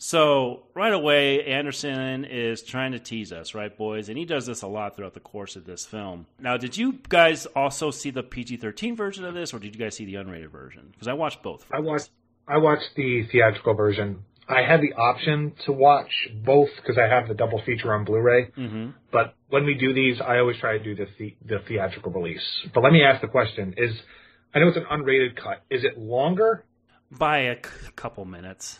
So, 0.00 0.62
right 0.74 0.92
away, 0.92 1.44
Anderson 1.44 2.24
is 2.24 2.62
trying 2.62 2.92
to 2.92 3.00
tease 3.00 3.32
us, 3.32 3.52
right, 3.52 3.76
boys? 3.76 4.08
And 4.08 4.16
he 4.16 4.24
does 4.24 4.46
this 4.46 4.62
a 4.62 4.68
lot 4.68 4.94
throughout 4.94 5.14
the 5.14 5.20
course 5.20 5.56
of 5.56 5.64
this 5.64 5.84
film. 5.84 6.26
Now, 6.38 6.56
did 6.56 6.76
you 6.76 7.00
guys 7.08 7.46
also 7.46 7.90
see 7.90 8.10
the 8.10 8.22
PG 8.22 8.58
13 8.58 8.94
version 8.94 9.24
of 9.24 9.34
this, 9.34 9.52
or 9.52 9.58
did 9.58 9.74
you 9.74 9.80
guys 9.80 9.96
see 9.96 10.04
the 10.04 10.14
unrated 10.14 10.50
version? 10.50 10.90
Because 10.92 11.08
I 11.08 11.14
watched 11.14 11.42
both. 11.42 11.66
I 11.72 11.80
watched 11.80 12.10
I 12.48 12.58
watched 12.58 12.90
the 12.96 13.26
theatrical 13.30 13.74
version. 13.74 14.24
I 14.48 14.62
had 14.62 14.80
the 14.80 14.94
option 14.94 15.52
to 15.66 15.72
watch 15.72 16.10
both 16.42 16.70
because 16.76 16.96
I 16.96 17.06
have 17.06 17.28
the 17.28 17.34
double 17.34 17.60
feature 17.66 17.92
on 17.92 18.04
Blu-ray. 18.06 18.50
Mm-hmm. 18.56 18.90
But 19.12 19.34
when 19.50 19.66
we 19.66 19.74
do 19.74 19.92
these, 19.92 20.20
I 20.20 20.38
always 20.38 20.56
try 20.58 20.78
to 20.78 20.82
do 20.82 20.94
the, 20.94 21.06
the 21.18 21.36
the 21.44 21.58
theatrical 21.68 22.10
release. 22.12 22.46
But 22.74 22.82
let 22.82 22.92
me 22.92 23.02
ask 23.02 23.20
the 23.20 23.28
question: 23.28 23.74
Is 23.76 23.92
I 24.54 24.60
know 24.60 24.68
it's 24.68 24.78
an 24.78 24.86
unrated 24.90 25.36
cut. 25.36 25.62
Is 25.70 25.84
it 25.84 25.98
longer? 25.98 26.64
By 27.10 27.38
a 27.40 27.56
c- 27.56 27.90
couple 27.94 28.24
minutes. 28.24 28.78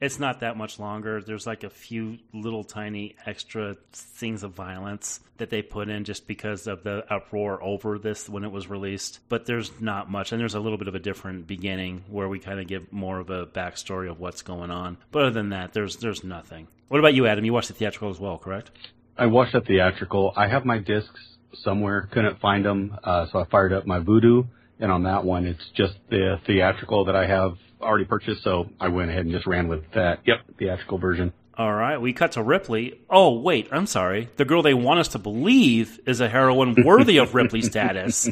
It's 0.00 0.18
not 0.18 0.40
that 0.40 0.56
much 0.56 0.78
longer. 0.78 1.20
There's 1.20 1.46
like 1.46 1.62
a 1.62 1.68
few 1.68 2.18
little 2.32 2.64
tiny 2.64 3.16
extra 3.26 3.76
things 3.92 4.42
of 4.42 4.52
violence 4.52 5.20
that 5.36 5.50
they 5.50 5.60
put 5.60 5.90
in 5.90 6.04
just 6.04 6.26
because 6.26 6.66
of 6.66 6.82
the 6.84 7.04
uproar 7.12 7.62
over 7.62 7.98
this 7.98 8.26
when 8.26 8.42
it 8.42 8.50
was 8.50 8.68
released. 8.68 9.20
But 9.28 9.44
there's 9.44 9.78
not 9.78 10.10
much. 10.10 10.32
And 10.32 10.40
there's 10.40 10.54
a 10.54 10.60
little 10.60 10.78
bit 10.78 10.88
of 10.88 10.94
a 10.94 10.98
different 10.98 11.46
beginning 11.46 12.04
where 12.08 12.28
we 12.28 12.38
kind 12.38 12.58
of 12.58 12.66
give 12.66 12.90
more 12.90 13.18
of 13.18 13.28
a 13.28 13.46
backstory 13.46 14.10
of 14.10 14.18
what's 14.18 14.40
going 14.40 14.70
on. 14.70 14.96
But 15.12 15.22
other 15.22 15.32
than 15.32 15.50
that, 15.50 15.74
there's 15.74 15.96
there's 15.96 16.24
nothing. 16.24 16.68
What 16.88 16.98
about 16.98 17.14
you, 17.14 17.26
Adam? 17.26 17.44
You 17.44 17.52
watched 17.52 17.68
the 17.68 17.74
theatrical 17.74 18.08
as 18.08 18.18
well, 18.18 18.38
correct? 18.38 18.70
I 19.18 19.26
watched 19.26 19.52
the 19.52 19.60
theatrical. 19.60 20.32
I 20.34 20.48
have 20.48 20.64
my 20.64 20.78
discs 20.78 21.20
somewhere. 21.62 22.08
Couldn't 22.10 22.40
find 22.40 22.64
them, 22.64 22.96
uh, 23.04 23.26
so 23.30 23.40
I 23.40 23.44
fired 23.44 23.72
up 23.74 23.86
my 23.86 24.00
Vudu, 24.00 24.46
and 24.78 24.90
on 24.90 25.02
that 25.02 25.24
one, 25.24 25.46
it's 25.46 25.68
just 25.74 25.94
the 26.08 26.40
theatrical 26.46 27.04
that 27.04 27.14
I 27.14 27.26
have 27.26 27.58
already 27.80 28.04
purchased. 28.04 28.42
So 28.42 28.68
I 28.80 28.88
went 28.88 29.10
ahead 29.10 29.24
and 29.24 29.32
just 29.32 29.46
ran 29.46 29.68
with 29.68 29.90
that. 29.92 30.20
Yep, 30.26 30.38
theatrical 30.58 30.98
version. 30.98 31.32
All 31.56 31.72
right, 31.74 32.00
we 32.00 32.12
cut 32.12 32.32
to 32.32 32.42
Ripley. 32.42 33.00
Oh, 33.10 33.38
wait, 33.38 33.68
I'm 33.70 33.86
sorry. 33.86 34.30
The 34.36 34.46
girl 34.46 34.62
they 34.62 34.72
want 34.72 35.00
us 35.00 35.08
to 35.08 35.18
believe 35.18 36.00
is 36.06 36.20
a 36.20 36.28
heroine 36.28 36.74
worthy 36.84 37.18
of 37.18 37.34
Ripley 37.34 37.60
status. 37.60 38.30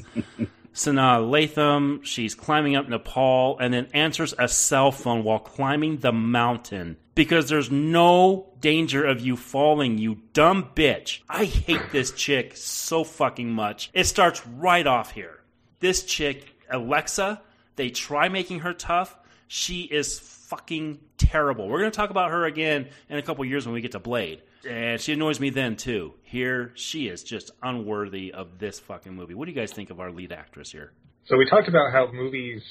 Sanaa 0.72 1.20
Lathan, 1.28 2.04
she's 2.04 2.34
climbing 2.34 2.76
up 2.76 2.88
Nepal 2.88 3.58
and 3.58 3.74
then 3.74 3.88
answers 3.92 4.32
a 4.38 4.48
cell 4.48 4.92
phone 4.92 5.24
while 5.24 5.40
climbing 5.40 5.98
the 5.98 6.12
mountain 6.12 6.96
because 7.16 7.48
there's 7.48 7.70
no 7.70 8.46
danger 8.60 9.04
of 9.04 9.20
you 9.20 9.36
falling, 9.36 9.98
you 9.98 10.20
dumb 10.32 10.70
bitch. 10.76 11.20
I 11.28 11.46
hate 11.46 11.90
this 11.90 12.12
chick 12.12 12.56
so 12.56 13.02
fucking 13.02 13.50
much. 13.50 13.90
It 13.92 14.04
starts 14.04 14.46
right 14.46 14.86
off 14.86 15.10
here. 15.10 15.40
This 15.80 16.04
chick, 16.04 16.46
Alexa, 16.70 17.42
they 17.74 17.90
try 17.90 18.28
making 18.28 18.60
her 18.60 18.72
tough. 18.72 19.17
She 19.48 19.82
is 19.82 20.18
fucking 20.20 21.00
terrible. 21.16 21.68
We're 21.68 21.80
going 21.80 21.90
to 21.90 21.96
talk 21.96 22.10
about 22.10 22.30
her 22.30 22.44
again 22.44 22.88
in 23.08 23.18
a 23.18 23.22
couple 23.22 23.44
years 23.44 23.66
when 23.66 23.74
we 23.74 23.80
get 23.80 23.92
to 23.92 23.98
Blade. 23.98 24.42
And 24.68 25.00
she 25.00 25.12
annoys 25.12 25.40
me 25.40 25.50
then 25.50 25.76
too. 25.76 26.14
Here, 26.22 26.72
she 26.74 27.08
is 27.08 27.22
just 27.22 27.50
unworthy 27.62 28.32
of 28.32 28.58
this 28.58 28.78
fucking 28.80 29.14
movie. 29.14 29.34
What 29.34 29.46
do 29.46 29.52
you 29.52 29.56
guys 29.58 29.72
think 29.72 29.90
of 29.90 30.00
our 30.00 30.10
lead 30.10 30.32
actress 30.32 30.70
here? 30.70 30.92
So 31.26 31.36
we 31.36 31.48
talked 31.48 31.68
about 31.68 31.92
how 31.92 32.10
movies, 32.12 32.62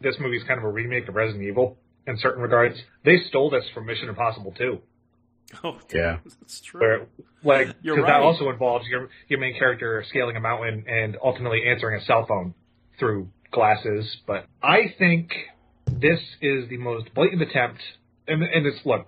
this 0.00 0.16
movie's 0.20 0.42
kind 0.44 0.58
of 0.58 0.64
a 0.64 0.70
remake 0.70 1.08
of 1.08 1.14
Resident 1.14 1.44
Evil 1.44 1.78
in 2.06 2.16
certain 2.18 2.42
regards. 2.42 2.76
They 3.04 3.18
stole 3.28 3.50
this 3.50 3.64
from 3.74 3.86
Mission 3.86 4.08
Impossible 4.08 4.52
too. 4.52 4.80
Oh, 5.62 5.78
Yeah. 5.94 6.18
that's 6.40 6.60
true. 6.60 6.80
Where, 6.80 7.06
like, 7.44 7.76
You're 7.82 7.96
because 7.96 8.08
that 8.08 8.20
also 8.20 8.50
involves 8.50 8.86
your 8.88 9.08
your 9.28 9.38
main 9.38 9.56
character 9.56 10.04
scaling 10.08 10.36
a 10.36 10.40
mountain 10.40 10.84
and 10.88 11.16
ultimately 11.22 11.62
answering 11.66 12.00
a 12.00 12.04
cell 12.04 12.26
phone 12.26 12.54
through 12.98 13.28
glasses. 13.52 14.16
But 14.26 14.46
I 14.62 14.92
think 14.98 15.30
this 15.86 16.20
is 16.40 16.68
the 16.68 16.76
most 16.78 17.12
blatant 17.14 17.42
attempt. 17.42 17.80
And, 18.28 18.42
and 18.42 18.66
it's 18.66 18.84
look, 18.84 19.06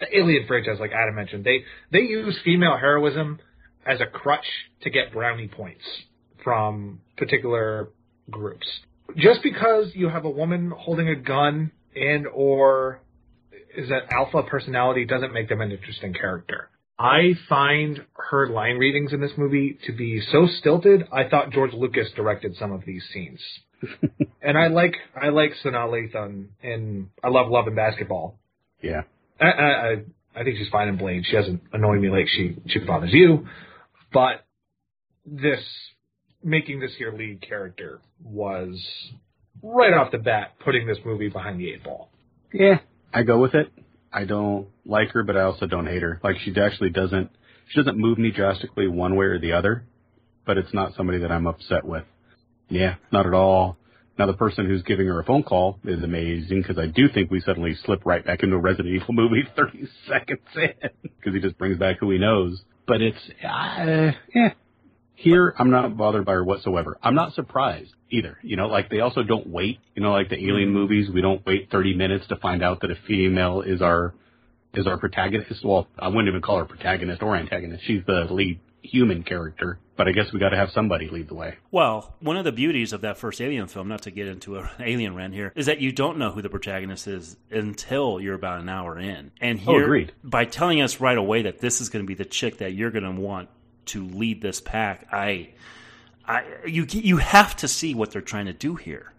the 0.00 0.06
Alien 0.16 0.46
franchise, 0.46 0.78
like 0.80 0.92
Adam 0.92 1.14
mentioned, 1.14 1.44
they 1.44 1.64
they 1.90 2.00
use 2.00 2.38
female 2.44 2.76
heroism 2.76 3.40
as 3.86 4.00
a 4.00 4.06
crutch 4.06 4.46
to 4.82 4.90
get 4.90 5.12
brownie 5.12 5.48
points 5.48 5.82
from 6.44 7.00
particular 7.16 7.88
groups. 8.30 8.66
Just 9.16 9.42
because 9.42 9.92
you 9.94 10.08
have 10.08 10.24
a 10.24 10.30
woman 10.30 10.72
holding 10.76 11.08
a 11.08 11.16
gun 11.16 11.72
and 11.96 12.26
or 12.26 13.00
is 13.76 13.88
that 13.88 14.12
alpha 14.12 14.42
personality 14.42 15.04
doesn't 15.04 15.32
make 15.32 15.48
them 15.48 15.60
an 15.60 15.70
interesting 15.70 16.12
character. 16.12 16.68
I 16.98 17.34
find 17.48 18.00
her 18.30 18.48
line 18.48 18.76
readings 18.78 19.12
in 19.12 19.20
this 19.20 19.30
movie 19.36 19.78
to 19.86 19.92
be 19.92 20.20
so 20.32 20.46
stilted. 20.58 21.06
I 21.12 21.28
thought 21.28 21.50
George 21.52 21.72
Lucas 21.72 22.08
directed 22.16 22.56
some 22.56 22.72
of 22.72 22.84
these 22.84 23.04
scenes. 23.12 23.40
and 24.42 24.58
I 24.58 24.66
like 24.68 24.94
I 25.20 25.28
like 25.28 25.52
Sanaa 25.64 25.88
Lathan 25.88 26.46
and 26.62 27.08
I 27.22 27.28
love 27.28 27.48
Love 27.50 27.68
and 27.68 27.76
Basketball. 27.76 28.38
Yeah. 28.82 29.02
I, 29.40 29.46
I 29.46 29.90
I- 29.92 30.02
I 30.36 30.44
think 30.44 30.56
she's 30.58 30.68
fine 30.68 30.86
in 30.86 30.96
Blade. 30.96 31.24
She 31.26 31.32
doesn't 31.34 31.62
annoy 31.72 31.96
me 31.98 32.10
like 32.10 32.28
she 32.28 32.54
she 32.68 32.78
bothers 32.78 33.12
you. 33.12 33.48
But 34.12 34.44
this 35.26 35.58
making 36.44 36.78
this 36.78 36.92
your 36.98 37.12
lead 37.16 37.40
character 37.42 38.00
was 38.22 38.78
right 39.60 39.92
off 39.92 40.12
the 40.12 40.18
bat 40.18 40.52
putting 40.64 40.86
this 40.86 40.98
movie 41.04 41.28
behind 41.28 41.58
the 41.58 41.70
eight 41.72 41.82
ball. 41.82 42.10
Yeah. 42.52 42.80
I 43.12 43.24
go 43.24 43.38
with 43.40 43.54
it. 43.54 43.72
I 44.18 44.24
don't 44.24 44.66
like 44.84 45.10
her, 45.10 45.22
but 45.22 45.36
I 45.36 45.42
also 45.42 45.66
don't 45.66 45.86
hate 45.86 46.02
her. 46.02 46.20
Like 46.24 46.38
she 46.44 46.52
actually 46.60 46.90
doesn't, 46.90 47.30
she 47.68 47.78
doesn't 47.78 47.96
move 47.96 48.18
me 48.18 48.32
drastically 48.32 48.88
one 48.88 49.14
way 49.14 49.26
or 49.26 49.38
the 49.38 49.52
other, 49.52 49.84
but 50.44 50.58
it's 50.58 50.74
not 50.74 50.96
somebody 50.96 51.20
that 51.20 51.30
I'm 51.30 51.46
upset 51.46 51.84
with. 51.84 52.02
Yeah, 52.68 52.96
not 53.12 53.26
at 53.26 53.32
all. 53.32 53.76
Now 54.18 54.26
the 54.26 54.32
person 54.32 54.66
who's 54.66 54.82
giving 54.82 55.06
her 55.06 55.20
a 55.20 55.24
phone 55.24 55.44
call 55.44 55.78
is 55.84 56.02
amazing 56.02 56.62
because 56.62 56.78
I 56.78 56.86
do 56.86 57.08
think 57.08 57.30
we 57.30 57.40
suddenly 57.40 57.76
slip 57.84 58.04
right 58.04 58.26
back 58.26 58.42
into 58.42 58.56
a 58.56 58.58
Resident 58.58 58.88
Evil 58.92 59.14
movie 59.14 59.44
30 59.56 59.86
seconds 60.08 60.40
in 60.56 60.90
because 61.02 61.32
he 61.32 61.40
just 61.40 61.56
brings 61.56 61.78
back 61.78 61.98
who 62.00 62.10
he 62.10 62.18
knows. 62.18 62.60
But 62.88 63.00
it's, 63.00 63.22
uh, 63.44 64.10
yeah. 64.34 64.54
Here, 65.20 65.52
I'm 65.58 65.70
not 65.70 65.96
bothered 65.96 66.24
by 66.24 66.34
her 66.34 66.44
whatsoever. 66.44 66.96
I'm 67.02 67.16
not 67.16 67.34
surprised 67.34 67.92
either. 68.08 68.38
You 68.40 68.56
know, 68.56 68.68
like 68.68 68.88
they 68.88 69.00
also 69.00 69.24
don't 69.24 69.48
wait. 69.48 69.80
You 69.96 70.02
know, 70.02 70.12
like 70.12 70.28
the 70.28 70.36
Alien 70.36 70.68
mm-hmm. 70.68 70.78
movies, 70.78 71.10
we 71.12 71.20
don't 71.20 71.44
wait 71.44 71.72
30 71.72 71.96
minutes 71.96 72.28
to 72.28 72.36
find 72.36 72.62
out 72.62 72.82
that 72.82 72.92
a 72.92 72.94
female 73.08 73.62
is 73.62 73.82
our 73.82 74.14
is 74.74 74.86
our 74.86 74.96
protagonist. 74.96 75.64
Well, 75.64 75.88
I 75.98 76.06
wouldn't 76.06 76.28
even 76.28 76.40
call 76.40 76.58
her 76.58 76.66
protagonist 76.66 77.20
or 77.20 77.34
antagonist. 77.34 77.82
She's 77.84 78.02
the 78.06 78.28
lead 78.30 78.60
human 78.82 79.24
character. 79.24 79.80
But 79.96 80.06
I 80.06 80.12
guess 80.12 80.32
we 80.32 80.38
got 80.38 80.50
to 80.50 80.56
have 80.56 80.70
somebody 80.70 81.08
lead 81.08 81.28
the 81.28 81.34
way. 81.34 81.56
Well, 81.72 82.14
one 82.20 82.36
of 82.36 82.44
the 82.44 82.52
beauties 82.52 82.92
of 82.92 83.00
that 83.00 83.18
first 83.18 83.40
Alien 83.40 83.66
film, 83.66 83.88
not 83.88 84.02
to 84.02 84.12
get 84.12 84.28
into 84.28 84.56
an 84.56 84.68
alien 84.78 85.16
rant 85.16 85.34
here, 85.34 85.52
is 85.56 85.66
that 85.66 85.80
you 85.80 85.90
don't 85.90 86.18
know 86.18 86.30
who 86.30 86.42
the 86.42 86.48
protagonist 86.48 87.08
is 87.08 87.36
until 87.50 88.20
you're 88.20 88.36
about 88.36 88.60
an 88.60 88.68
hour 88.68 88.96
in. 88.96 89.32
And 89.40 89.58
Oh, 89.66 89.72
here, 89.72 89.82
agreed. 89.82 90.12
by 90.22 90.44
telling 90.44 90.80
us 90.80 91.00
right 91.00 91.18
away 91.18 91.42
that 91.42 91.58
this 91.58 91.80
is 91.80 91.88
going 91.88 92.04
to 92.04 92.06
be 92.06 92.14
the 92.14 92.24
chick 92.24 92.58
that 92.58 92.74
you're 92.74 92.92
going 92.92 93.02
to 93.02 93.20
want 93.20 93.48
to 93.88 94.04
lead 94.04 94.40
this 94.42 94.60
pack, 94.60 95.06
I, 95.12 95.50
I, 96.26 96.44
you, 96.66 96.86
you 96.88 97.18
have 97.18 97.56
to 97.56 97.68
see 97.68 97.94
what 97.94 98.10
they're 98.10 98.22
trying 98.22 98.46
to 98.46 98.52
do 98.52 98.76
here. 98.76 99.12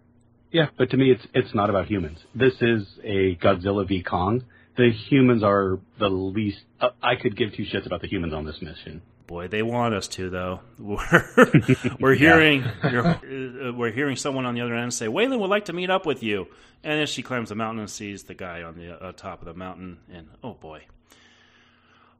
Yeah, 0.51 0.69
but 0.77 0.89
to 0.91 0.97
me, 0.97 1.11
it's 1.11 1.25
it's 1.33 1.53
not 1.53 1.69
about 1.69 1.87
humans. 1.87 2.19
This 2.33 2.53
is 2.59 2.87
a 3.03 3.35
Godzilla 3.35 3.87
v 3.87 4.01
Kong. 4.01 4.43
The 4.77 4.91
humans 4.91 5.43
are 5.43 5.79
the 5.99 6.09
least. 6.09 6.59
Uh, 6.81 6.89
I 7.03 7.15
could 7.15 7.37
give 7.37 7.53
two 7.53 7.65
shits 7.65 7.85
about 7.85 8.01
the 8.01 8.07
humans 8.07 8.33
on 8.33 8.45
this 8.45 8.59
mission. 8.61 9.01
Boy, 9.27 9.47
they 9.47 9.61
want 9.61 9.93
us 9.93 10.07
to 10.07 10.29
though. 10.31 10.61
We're, 10.79 11.53
we're 11.99 12.13
hearing 12.15 12.63
you're, 12.91 13.05
uh, 13.67 13.73
we're 13.73 13.91
hearing 13.91 14.15
someone 14.15 14.47
on 14.47 14.55
the 14.55 14.61
other 14.61 14.73
end 14.73 14.91
say, 14.91 15.07
"Wayland 15.07 15.39
would 15.39 15.51
like 15.51 15.65
to 15.65 15.73
meet 15.73 15.91
up 15.91 16.07
with 16.07 16.23
you," 16.23 16.47
and 16.83 16.99
then 16.99 17.05
she 17.05 17.21
climbs 17.21 17.49
the 17.49 17.55
mountain 17.55 17.81
and 17.81 17.89
sees 17.89 18.23
the 18.23 18.33
guy 18.33 18.63
on 18.63 18.75
the 18.75 18.99
uh, 18.99 19.11
top 19.11 19.41
of 19.41 19.45
the 19.45 19.53
mountain, 19.53 19.99
and 20.11 20.29
oh 20.43 20.53
boy. 20.53 20.85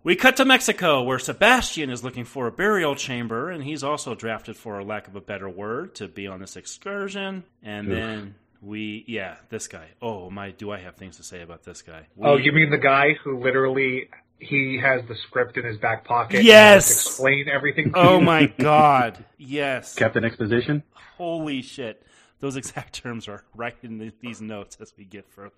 We 0.01 0.15
cut 0.15 0.37
to 0.37 0.45
Mexico, 0.45 1.03
where 1.03 1.19
Sebastian 1.19 1.89
is 1.89 2.03
looking 2.05 2.23
for 2.23 2.47
a 2.47 2.51
burial 2.51 2.95
chamber, 2.95 3.49
and 3.49 3.63
he's 3.63 3.83
also 3.83 4.15
drafted, 4.15 4.55
for 4.55 4.79
a 4.79 4.83
lack 4.83 5.07
of 5.09 5.15
a 5.15 5.21
better 5.21 5.49
word, 5.49 5.93
to 5.95 6.07
be 6.07 6.25
on 6.25 6.39
this 6.39 6.55
excursion. 6.55 7.43
And 7.61 7.87
Oof. 7.89 7.93
then 7.95 8.35
we, 8.61 9.03
yeah, 9.07 9.35
this 9.49 9.67
guy. 9.67 9.87
Oh 10.01 10.29
my, 10.29 10.51
do 10.51 10.71
I 10.71 10.79
have 10.79 10.95
things 10.95 11.17
to 11.17 11.23
say 11.23 11.41
about 11.41 11.63
this 11.63 11.81
guy? 11.81 12.07
Oh, 12.21 12.37
you 12.37 12.53
mean 12.53 12.69
the 12.69 12.77
guy 12.77 13.15
who 13.23 13.39
literally 13.39 14.09
he 14.39 14.79
has 14.81 15.01
the 15.09 15.15
script 15.27 15.57
in 15.57 15.65
his 15.65 15.77
back 15.77 16.05
pocket? 16.05 16.43
Yes! 16.43 16.87
has 16.87 17.05
explain 17.07 17.49
everything. 17.49 17.91
to 17.91 17.99
Oh 17.99 18.19
you? 18.19 18.25
my 18.25 18.45
god, 18.57 19.25
yes. 19.37 19.95
Captain 19.95 20.23
Exposition. 20.23 20.81
Holy 21.17 21.61
shit. 21.61 22.01
Those 22.39 22.55
exact 22.55 22.93
terms 22.93 23.27
are 23.27 23.43
right 23.53 23.75
in 23.83 23.97
the, 23.97 24.13
these 24.21 24.39
notes 24.39 24.77
as 24.79 24.93
we 24.97 25.03
get 25.03 25.27
further. 25.29 25.51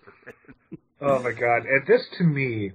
Oh 1.00 1.22
my 1.22 1.30
god! 1.30 1.64
And 1.64 1.86
this 1.86 2.02
to 2.18 2.24
me 2.24 2.72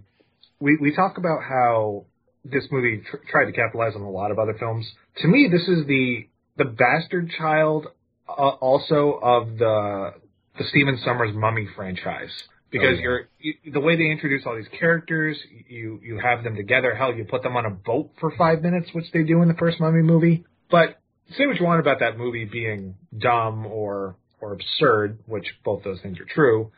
we 0.60 0.78
we 0.78 0.96
talk 0.96 1.18
about 1.18 1.44
how 1.44 2.06
this 2.46 2.66
movie 2.72 3.02
tr- 3.10 3.18
tried 3.30 3.46
to 3.46 3.52
capitalize 3.52 3.94
on 3.96 4.02
a 4.02 4.10
lot 4.10 4.32
of 4.32 4.40
other 4.40 4.56
films. 4.58 4.90
To 5.18 5.28
me, 5.28 5.50
this 5.52 5.68
is 5.68 5.86
the 5.88 6.28
the 6.58 6.66
bastard 6.66 7.30
child, 7.38 7.88
uh, 8.28 8.32
also 8.32 9.20
of 9.22 9.58
the 9.58 10.14
the 10.58 10.64
Stephen 10.70 10.98
Sommers 11.06 11.34
Mummy 11.36 11.68
franchise. 11.76 12.32
Because 12.70 12.88
Oh, 12.88 12.92
yeah. 12.96 13.02
you're 13.02 13.30
you, 13.40 13.54
the 13.72 13.80
way 13.80 13.96
they 13.96 14.12
introduce 14.12 14.46
all 14.46 14.56
these 14.56 14.68
characters, 14.80 15.38
you 15.70 16.00
you 16.04 16.20
have 16.20 16.44
them 16.44 16.56
together. 16.56 16.94
Hell, 16.96 17.14
you 17.14 17.24
put 17.24 17.44
them 17.44 17.56
on 17.56 17.66
a 17.66 17.70
boat 17.70 18.12
for 18.20 18.32
five 18.38 18.62
minutes, 18.62 18.90
which 18.94 19.06
they 19.14 19.24
do 19.24 19.42
in 19.42 19.48
the 19.48 19.54
first 19.54 19.80
Mummy 19.80 20.02
movie. 20.02 20.44
But 20.70 21.00
say 21.38 21.46
what 21.48 21.58
you 21.60 21.66
want 21.66 21.80
about 21.80 22.00
that 22.02 22.18
movie 22.18 22.44
being 22.46 22.96
dumb 23.18 23.66
or 23.68 24.16
or 24.42 24.52
absurd, 24.54 25.20
which 25.28 25.46
both 25.64 25.84
those 25.84 26.02
things 26.02 26.20
are 26.20 26.26
true. 26.26 26.72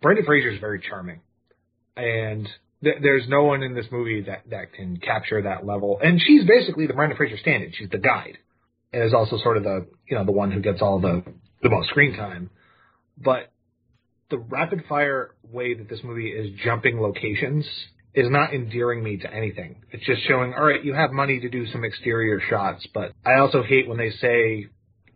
Brendan 0.00 0.24
Fraser 0.24 0.48
is 0.48 0.60
very 0.60 0.80
charming, 0.80 1.20
and 1.96 2.48
th- 2.82 2.96
there's 3.02 3.28
no 3.28 3.44
one 3.44 3.62
in 3.62 3.74
this 3.74 3.86
movie 3.90 4.22
that 4.22 4.42
that 4.50 4.72
can 4.72 4.98
capture 4.98 5.42
that 5.42 5.66
level. 5.66 5.98
And 6.02 6.20
she's 6.20 6.44
basically 6.44 6.86
the 6.86 6.94
Brendan 6.94 7.16
Fraser 7.16 7.38
stand-in. 7.38 7.72
She's 7.72 7.90
the 7.90 7.98
guide, 7.98 8.38
and 8.92 9.02
is 9.02 9.14
also 9.14 9.38
sort 9.38 9.56
of 9.56 9.64
the 9.64 9.86
you 10.08 10.16
know 10.16 10.24
the 10.24 10.32
one 10.32 10.50
who 10.50 10.60
gets 10.60 10.82
all 10.82 11.00
the 11.00 11.22
the 11.62 11.70
most 11.70 11.88
screen 11.88 12.16
time. 12.16 12.50
But 13.16 13.52
the 14.30 14.38
rapid 14.38 14.84
fire 14.88 15.34
way 15.50 15.74
that 15.74 15.88
this 15.88 16.00
movie 16.02 16.30
is 16.30 16.58
jumping 16.64 17.00
locations 17.00 17.66
is 18.14 18.28
not 18.30 18.52
endearing 18.52 19.02
me 19.02 19.18
to 19.18 19.32
anything. 19.32 19.82
It's 19.90 20.04
just 20.04 20.22
showing, 20.26 20.52
all 20.54 20.64
right, 20.64 20.84
you 20.84 20.92
have 20.94 21.12
money 21.12 21.40
to 21.40 21.48
do 21.48 21.66
some 21.70 21.84
exterior 21.84 22.40
shots, 22.48 22.86
but 22.92 23.12
I 23.24 23.38
also 23.38 23.62
hate 23.62 23.88
when 23.88 23.98
they 23.98 24.10
say 24.10 24.66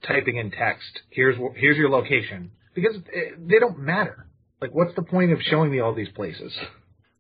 typing 0.07 0.37
in 0.37 0.51
text, 0.51 1.01
here's 1.11 1.37
here's 1.57 1.77
your 1.77 1.91
location 1.91 2.51
because 2.75 2.97
eh, 2.97 3.35
they 3.39 3.59
don't 3.59 3.79
matter. 3.79 4.27
Like, 4.61 4.75
what's 4.75 4.95
the 4.95 5.03
point 5.03 5.33
of 5.33 5.41
showing 5.43 5.71
me 5.71 5.81
all 5.81 5.95
these 5.95 6.09
places? 6.15 6.53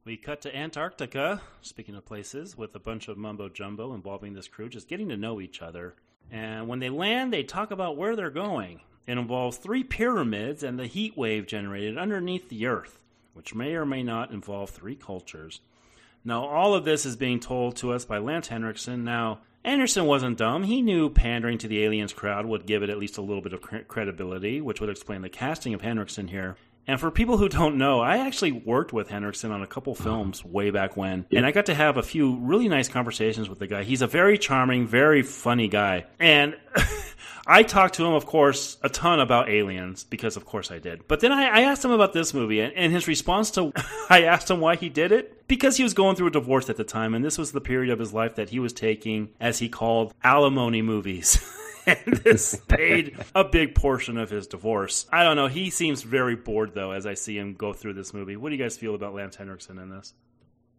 We 0.06 0.16
cut 0.16 0.40
to 0.42 0.56
Antarctica, 0.56 1.42
speaking 1.62 1.96
of 1.96 2.06
places, 2.06 2.56
with 2.56 2.76
a 2.76 2.78
bunch 2.78 3.08
of 3.08 3.18
mumbo 3.18 3.48
jumbo 3.48 3.92
involving 3.92 4.34
this 4.34 4.46
crew 4.46 4.68
just 4.68 4.86
getting 4.86 5.08
to 5.08 5.16
know 5.16 5.40
each 5.40 5.60
other. 5.60 5.96
And 6.30 6.68
when 6.68 6.78
they 6.78 6.90
land, 6.90 7.32
they 7.32 7.42
talk 7.42 7.72
about 7.72 7.96
where 7.96 8.14
they're 8.14 8.30
going. 8.30 8.82
It 9.08 9.18
involves 9.18 9.56
three 9.56 9.82
pyramids 9.82 10.62
and 10.62 10.78
the 10.78 10.86
heat 10.86 11.16
wave 11.16 11.48
generated 11.48 11.98
underneath 11.98 12.48
the 12.48 12.66
Earth, 12.66 13.00
which 13.34 13.52
may 13.52 13.74
or 13.74 13.84
may 13.84 14.04
not 14.04 14.30
involve 14.30 14.70
three 14.70 14.94
cultures. 14.94 15.60
Now, 16.24 16.44
all 16.44 16.74
of 16.74 16.84
this 16.84 17.04
is 17.04 17.16
being 17.16 17.40
told 17.40 17.74
to 17.78 17.90
us 17.90 18.04
by 18.04 18.18
Lance 18.18 18.46
Henriksen. 18.46 19.02
Now, 19.02 19.40
Anderson 19.64 20.04
wasn't 20.04 20.38
dumb. 20.38 20.62
He 20.62 20.82
knew 20.82 21.10
pandering 21.10 21.58
to 21.58 21.66
the 21.66 21.82
aliens 21.82 22.12
crowd 22.12 22.46
would 22.46 22.66
give 22.66 22.84
it 22.84 22.90
at 22.90 22.98
least 22.98 23.18
a 23.18 23.22
little 23.22 23.42
bit 23.42 23.52
of 23.52 23.60
cre- 23.60 23.78
credibility, 23.78 24.60
which 24.60 24.80
would 24.80 24.90
explain 24.90 25.22
the 25.22 25.28
casting 25.28 25.74
of 25.74 25.80
Henriksen 25.80 26.28
here. 26.28 26.56
And 26.86 27.00
for 27.00 27.10
people 27.10 27.36
who 27.36 27.48
don't 27.48 27.78
know, 27.78 28.00
I 28.00 28.18
actually 28.18 28.52
worked 28.52 28.92
with 28.92 29.08
Henriksen 29.08 29.50
on 29.50 29.62
a 29.62 29.66
couple 29.66 29.94
films 29.94 30.44
way 30.44 30.70
back 30.70 30.96
when, 30.96 31.26
and 31.32 31.44
I 31.44 31.50
got 31.50 31.66
to 31.66 31.74
have 31.74 31.96
a 31.96 32.02
few 32.02 32.36
really 32.36 32.68
nice 32.68 32.88
conversations 32.88 33.48
with 33.48 33.58
the 33.58 33.66
guy. 33.66 33.82
He's 33.82 34.02
a 34.02 34.06
very 34.06 34.38
charming, 34.38 34.86
very 34.86 35.22
funny 35.22 35.66
guy. 35.66 36.06
And 36.20 36.56
I 37.46 37.62
talked 37.64 37.94
to 37.94 38.04
him, 38.04 38.12
of 38.12 38.26
course, 38.26 38.76
a 38.82 38.88
ton 38.88 39.20
about 39.20 39.48
aliens, 39.48 40.04
because 40.04 40.36
of 40.36 40.44
course 40.44 40.70
I 40.70 40.78
did. 40.78 41.06
But 41.08 41.20
then 41.20 41.32
I, 41.32 41.46
I 41.46 41.60
asked 41.62 41.84
him 41.84 41.90
about 41.90 42.12
this 42.12 42.32
movie, 42.32 42.60
and, 42.60 42.72
and 42.74 42.92
his 42.92 43.08
response 43.08 43.50
to 43.52 43.72
I 44.10 44.22
asked 44.24 44.50
him 44.50 44.60
why 44.60 44.76
he 44.76 44.88
did 44.88 45.10
it, 45.10 45.48
because 45.48 45.76
he 45.76 45.82
was 45.82 45.94
going 45.94 46.14
through 46.14 46.28
a 46.28 46.32
divorce 46.32 46.70
at 46.70 46.76
the 46.76 46.84
time, 46.84 47.14
and 47.14 47.24
this 47.24 47.38
was 47.38 47.52
the 47.52 47.60
period 47.60 47.92
of 47.92 47.98
his 47.98 48.12
life 48.12 48.36
that 48.36 48.50
he 48.50 48.60
was 48.60 48.72
taking, 48.72 49.30
as 49.40 49.58
he 49.58 49.68
called, 49.68 50.14
alimony 50.22 50.82
movies. 50.82 51.38
and 51.86 52.16
this 52.24 52.56
paid 52.68 53.16
a 53.34 53.44
big 53.44 53.74
portion 53.74 54.18
of 54.18 54.30
his 54.30 54.46
divorce. 54.46 55.06
I 55.12 55.22
don't 55.22 55.36
know. 55.36 55.46
He 55.46 55.70
seems 55.70 56.02
very 56.02 56.36
bored, 56.36 56.72
though, 56.74 56.90
as 56.90 57.06
I 57.06 57.14
see 57.14 57.38
him 57.38 57.54
go 57.54 57.72
through 57.72 57.94
this 57.94 58.12
movie. 58.12 58.36
What 58.36 58.50
do 58.50 58.56
you 58.56 58.62
guys 58.62 58.76
feel 58.76 58.94
about 58.94 59.14
Lance 59.14 59.36
Henriksen 59.36 59.78
in 59.78 59.90
this? 59.90 60.12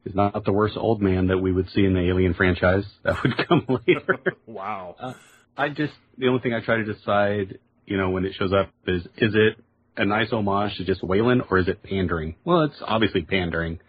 He's 0.04 0.16
not 0.16 0.46
the 0.46 0.54
worst 0.54 0.78
old 0.78 1.02
man 1.02 1.28
that 1.28 1.38
we 1.38 1.52
would 1.52 1.70
see 1.70 1.84
in 1.84 1.94
the 1.94 2.00
Alien 2.00 2.34
franchise. 2.34 2.86
That 3.04 3.22
would 3.24 3.38
come 3.48 3.66
later. 3.68 4.18
Wow. 4.46 5.16
I 5.58 5.70
just 5.70 5.94
the 6.18 6.28
only 6.28 6.42
thing 6.42 6.54
I 6.54 6.62
try 6.62 6.78
to 6.78 6.84
decide, 6.84 7.60
you 7.86 7.98
know, 7.98 8.10
when 8.10 8.26
it 8.26 8.34
shows 8.40 8.54
up 8.54 8.72
is 8.88 9.04
is 9.18 9.36
it 9.36 9.58
a 9.98 10.06
nice 10.06 10.32
homage 10.32 10.78
to 10.78 10.86
just 10.86 11.04
Wayland 11.04 11.44
or 11.50 11.58
is 11.58 11.68
it 11.68 11.84
pandering? 11.84 12.36
Well, 12.46 12.64
it's 12.64 12.82
obviously 12.82 13.24
pandering, 13.24 13.80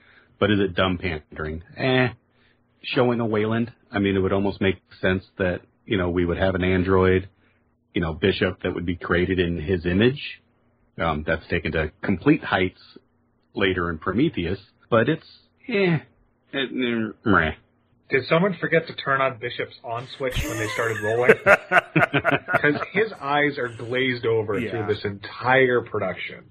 but 0.40 0.50
is 0.50 0.58
it 0.58 0.74
dumb 0.74 0.98
pandering? 0.98 1.62
Eh. 1.76 2.08
Showing 2.82 3.20
a 3.20 3.26
Wayland, 3.26 3.72
I 3.90 3.98
mean, 3.98 4.16
it 4.16 4.20
would 4.20 4.32
almost 4.32 4.60
make 4.60 4.76
sense 5.00 5.24
that 5.38 5.60
you 5.88 5.96
know 5.96 6.10
we 6.10 6.24
would 6.24 6.38
have 6.38 6.54
an 6.54 6.62
android, 6.62 7.28
you 7.94 8.00
know, 8.00 8.12
Bishop 8.12 8.62
that 8.62 8.74
would 8.74 8.86
be 8.86 8.96
created 8.96 9.38
in 9.38 9.60
his 9.60 9.84
image. 9.86 10.20
Um, 10.98 11.24
that's 11.26 11.46
taken 11.48 11.72
to 11.72 11.92
complete 12.02 12.42
heights 12.44 12.80
later 13.54 13.88
in 13.90 13.98
Prometheus, 13.98 14.58
but 14.90 15.08
it's 15.08 15.26
eh, 15.68 15.98
it, 16.52 17.16
meh. 17.24 17.52
Did 18.10 18.24
someone 18.26 18.56
forget 18.58 18.86
to 18.88 18.94
turn 18.94 19.20
on 19.20 19.38
Bishop's 19.38 19.76
on 19.84 20.08
switch 20.16 20.34
when 20.42 20.58
they 20.58 20.68
started 20.68 20.96
rolling? 21.02 21.34
Because 22.50 22.80
his 22.92 23.12
eyes 23.20 23.58
are 23.58 23.68
glazed 23.68 24.26
over 24.26 24.58
Yeah. 24.58 24.70
through 24.70 24.94
this 24.94 25.04
entire 25.04 25.82
production. 25.82 26.44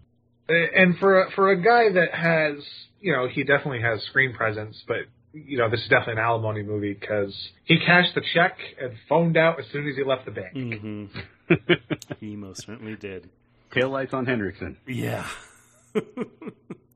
And 0.48 0.98
for 1.00 1.24
a, 1.24 1.32
for 1.32 1.50
a 1.50 1.62
guy 1.62 1.92
that 1.92 2.14
has, 2.14 2.64
you 3.02 3.12
know, 3.12 3.28
he 3.28 3.44
definitely 3.44 3.82
has 3.82 4.02
screen 4.04 4.34
presence, 4.34 4.82
but 4.88 4.98
you 5.46 5.58
know, 5.58 5.70
this 5.70 5.82
is 5.82 5.88
definitely 5.88 6.14
an 6.14 6.20
alimony 6.20 6.64
movie 6.64 6.94
because 6.94 7.34
he 7.66 7.78
cashed 7.80 8.16
the 8.16 8.22
check 8.34 8.58
and 8.82 8.94
phoned 9.08 9.38
out 9.38 9.60
as 9.60 9.66
soon 9.72 9.88
as 9.88 9.96
he 9.96 10.04
left 10.04 10.26
the 10.26 10.32
bank. 10.32 10.54
hmm 10.54 11.06
he 12.20 12.36
most 12.36 12.66
certainly 12.66 12.96
did. 12.96 13.30
Tail 13.74 13.90
lights 13.90 14.14
on 14.14 14.26
Henriksen. 14.26 14.78
Yeah. 14.86 15.26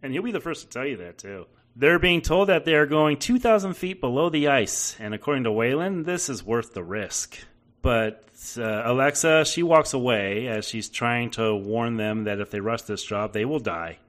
and 0.04 0.13
he'll 0.13 0.23
be 0.23 0.32
the 0.32 0.39
first 0.39 0.63
to 0.63 0.69
tell 0.69 0.86
you 0.86 0.97
that, 0.97 1.17
too. 1.17 1.45
They're 1.75 1.99
being 1.99 2.21
told 2.21 2.49
that 2.49 2.65
they 2.65 2.75
are 2.75 2.86
going 2.86 3.17
2,000 3.17 3.73
feet 3.75 4.01
below 4.01 4.30
the 4.30 4.49
ice, 4.49 4.95
and 4.99 5.13
according 5.13 5.45
to 5.45 5.51
Wayland, 5.51 6.06
this 6.06 6.30
is 6.30 6.43
worth 6.43 6.73
the 6.73 6.84
risk. 6.84 7.38
But 7.82 8.25
uh, 8.58 8.82
Alexa, 8.86 9.45
she 9.45 9.63
walks 9.63 9.93
away 9.93 10.47
as 10.47 10.65
she's 10.65 10.89
trying 10.89 11.32
to 11.32 11.56
warn 11.56 11.97
them 11.97 12.25
that 12.25 12.39
if 12.39 12.51
they 12.51 12.60
rush 12.60 12.82
this 12.84 13.04
job, 13.04 13.34
they 13.34 13.45
will 13.45 13.60
die. 13.60 13.99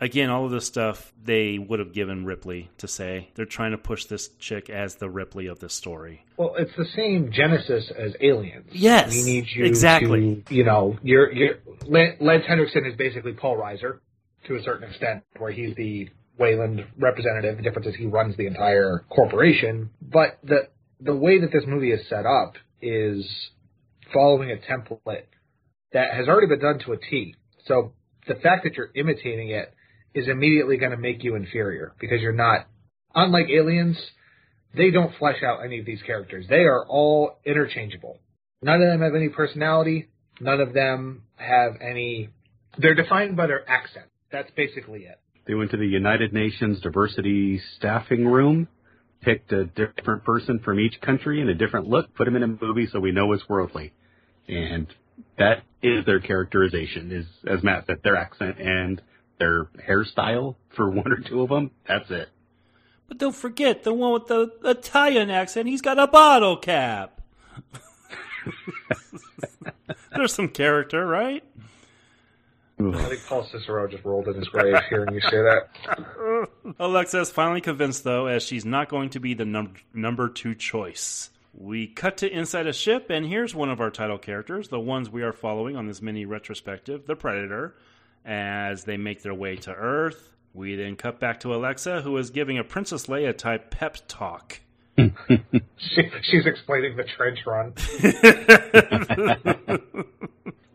Again, 0.00 0.30
all 0.30 0.44
of 0.44 0.50
this 0.50 0.66
stuff 0.66 1.12
they 1.24 1.58
would 1.58 1.78
have 1.78 1.92
given 1.92 2.26
Ripley 2.26 2.70
to 2.78 2.88
say. 2.88 3.30
They're 3.34 3.46
trying 3.46 3.70
to 3.70 3.78
push 3.78 4.04
this 4.04 4.28
chick 4.38 4.68
as 4.68 4.96
the 4.96 5.08
Ripley 5.08 5.46
of 5.46 5.58
this 5.58 5.74
story. 5.74 6.24
Well, 6.36 6.54
it's 6.58 6.76
the 6.76 6.84
same 6.94 7.30
genesis 7.32 7.90
as 7.96 8.14
Aliens. 8.20 8.68
Yes, 8.72 9.10
we 9.10 9.22
need 9.22 9.46
you 9.54 9.64
exactly. 9.64 10.44
to, 10.46 10.54
you 10.54 10.64
know, 10.64 10.98
you're, 11.02 11.32
you're, 11.32 11.54
Lance 11.86 12.44
Henriksen 12.46 12.84
is 12.84 12.96
basically 12.96 13.32
Paul 13.32 13.56
Reiser 13.56 14.00
to 14.46 14.56
a 14.56 14.62
certain 14.62 14.88
extent, 14.88 15.24
where 15.38 15.50
he's 15.50 15.74
the 15.76 16.08
Wayland 16.38 16.86
representative. 16.98 17.56
The 17.56 17.62
difference 17.62 17.88
is 17.88 17.94
he 17.96 18.06
runs 18.06 18.36
the 18.36 18.46
entire 18.46 19.04
corporation. 19.08 19.90
But 20.00 20.38
the 20.42 20.68
the 21.00 21.14
way 21.14 21.40
that 21.40 21.52
this 21.52 21.64
movie 21.66 21.92
is 21.92 22.00
set 22.08 22.24
up 22.24 22.54
is 22.80 23.26
following 24.12 24.50
a 24.50 24.56
template 24.56 25.26
that 25.92 26.14
has 26.14 26.28
already 26.28 26.46
been 26.46 26.60
done 26.60 26.78
to 26.86 26.92
a 26.92 26.96
T. 26.96 27.34
So 27.66 27.92
the 28.26 28.34
fact 28.34 28.64
that 28.64 28.74
you're 28.74 28.90
imitating 28.94 29.50
it 29.50 29.74
is 30.16 30.28
immediately 30.28 30.76
going 30.78 30.92
to 30.92 30.96
make 30.96 31.22
you 31.22 31.36
inferior 31.36 31.94
because 32.00 32.20
you're 32.20 32.32
not. 32.32 32.66
Unlike 33.14 33.46
Aliens, 33.50 33.98
they 34.76 34.90
don't 34.90 35.14
flesh 35.18 35.42
out 35.42 35.64
any 35.64 35.78
of 35.78 35.86
these 35.86 36.02
characters. 36.02 36.46
They 36.48 36.64
are 36.64 36.84
all 36.86 37.38
interchangeable. 37.44 38.18
None 38.62 38.82
of 38.82 38.88
them 38.88 39.00
have 39.00 39.14
any 39.14 39.28
personality. 39.28 40.08
None 40.40 40.60
of 40.60 40.72
them 40.72 41.22
have 41.36 41.72
any. 41.80 42.30
They're 42.78 42.94
defined 42.94 43.36
by 43.36 43.46
their 43.46 43.68
accent. 43.68 44.06
That's 44.32 44.50
basically 44.56 45.00
it. 45.00 45.18
They 45.46 45.54
went 45.54 45.70
to 45.70 45.76
the 45.76 45.86
United 45.86 46.32
Nations 46.32 46.80
Diversity 46.80 47.60
Staffing 47.76 48.26
Room, 48.26 48.68
picked 49.20 49.52
a 49.52 49.66
different 49.66 50.24
person 50.24 50.58
from 50.64 50.80
each 50.80 51.00
country 51.00 51.40
and 51.40 51.48
a 51.48 51.54
different 51.54 51.86
look, 51.86 52.14
put 52.14 52.24
them 52.24 52.36
in 52.36 52.42
a 52.42 52.48
movie 52.48 52.88
so 52.90 52.98
we 53.00 53.12
know 53.12 53.32
it's 53.32 53.48
worldly. 53.48 53.92
And 54.48 54.88
that 55.38 55.62
is 55.82 56.04
their 56.04 56.20
characterization, 56.20 57.12
is, 57.12 57.26
as 57.48 57.62
Matt 57.62 57.86
said, 57.86 57.98
their 58.02 58.16
accent 58.16 58.58
and 58.58 59.00
their 59.38 59.64
hairstyle 59.86 60.56
for 60.70 60.90
one 60.90 61.12
or 61.12 61.18
two 61.18 61.42
of 61.42 61.48
them. 61.48 61.70
That's 61.86 62.10
it. 62.10 62.28
But 63.08 63.18
don't 63.18 63.34
forget 63.34 63.84
the 63.84 63.92
one 63.92 64.12
with 64.12 64.26
the 64.26 64.52
Italian 64.64 65.30
accent. 65.30 65.68
He's 65.68 65.82
got 65.82 65.98
a 65.98 66.06
bottle 66.06 66.56
cap. 66.56 67.20
There's 70.14 70.34
some 70.34 70.48
character, 70.48 71.06
right? 71.06 71.44
I 72.78 73.04
think 73.04 73.24
Paul 73.24 73.48
Cicero 73.50 73.88
just 73.88 74.04
rolled 74.04 74.28
in 74.28 74.34
his 74.34 74.48
grave 74.48 74.76
hearing 74.90 75.14
you 75.14 75.20
say 75.22 75.40
that. 75.42 76.48
Alexa 76.78 77.20
is 77.20 77.30
finally 77.30 77.62
convinced, 77.62 78.04
though, 78.04 78.26
as 78.26 78.42
she's 78.42 78.66
not 78.66 78.90
going 78.90 79.08
to 79.10 79.20
be 79.20 79.32
the 79.32 79.46
num- 79.46 79.74
number 79.94 80.28
two 80.28 80.54
choice. 80.54 81.30
We 81.54 81.86
cut 81.86 82.18
to 82.18 82.30
inside 82.30 82.66
a 82.66 82.74
ship, 82.74 83.08
and 83.08 83.24
here's 83.24 83.54
one 83.54 83.70
of 83.70 83.80
our 83.80 83.90
title 83.90 84.18
characters, 84.18 84.68
the 84.68 84.80
ones 84.80 85.08
we 85.08 85.22
are 85.22 85.32
following 85.32 85.74
on 85.74 85.86
this 85.86 86.02
mini 86.02 86.26
retrospective, 86.26 87.06
the 87.06 87.16
Predator, 87.16 87.74
as 88.26 88.84
they 88.84 88.96
make 88.96 89.22
their 89.22 89.34
way 89.34 89.56
to 89.56 89.72
Earth. 89.72 90.32
We 90.52 90.74
then 90.74 90.96
cut 90.96 91.20
back 91.20 91.40
to 91.40 91.54
Alexa, 91.54 92.02
who 92.02 92.16
is 92.18 92.30
giving 92.30 92.58
a 92.58 92.64
Princess 92.64 93.06
Leia 93.06 93.36
type 93.36 93.70
pep 93.70 93.96
talk. 94.08 94.60
She, 95.78 96.02
she's 96.22 96.46
explaining 96.46 96.96
the 96.96 97.04
trench 97.04 97.40
run. 97.46 97.74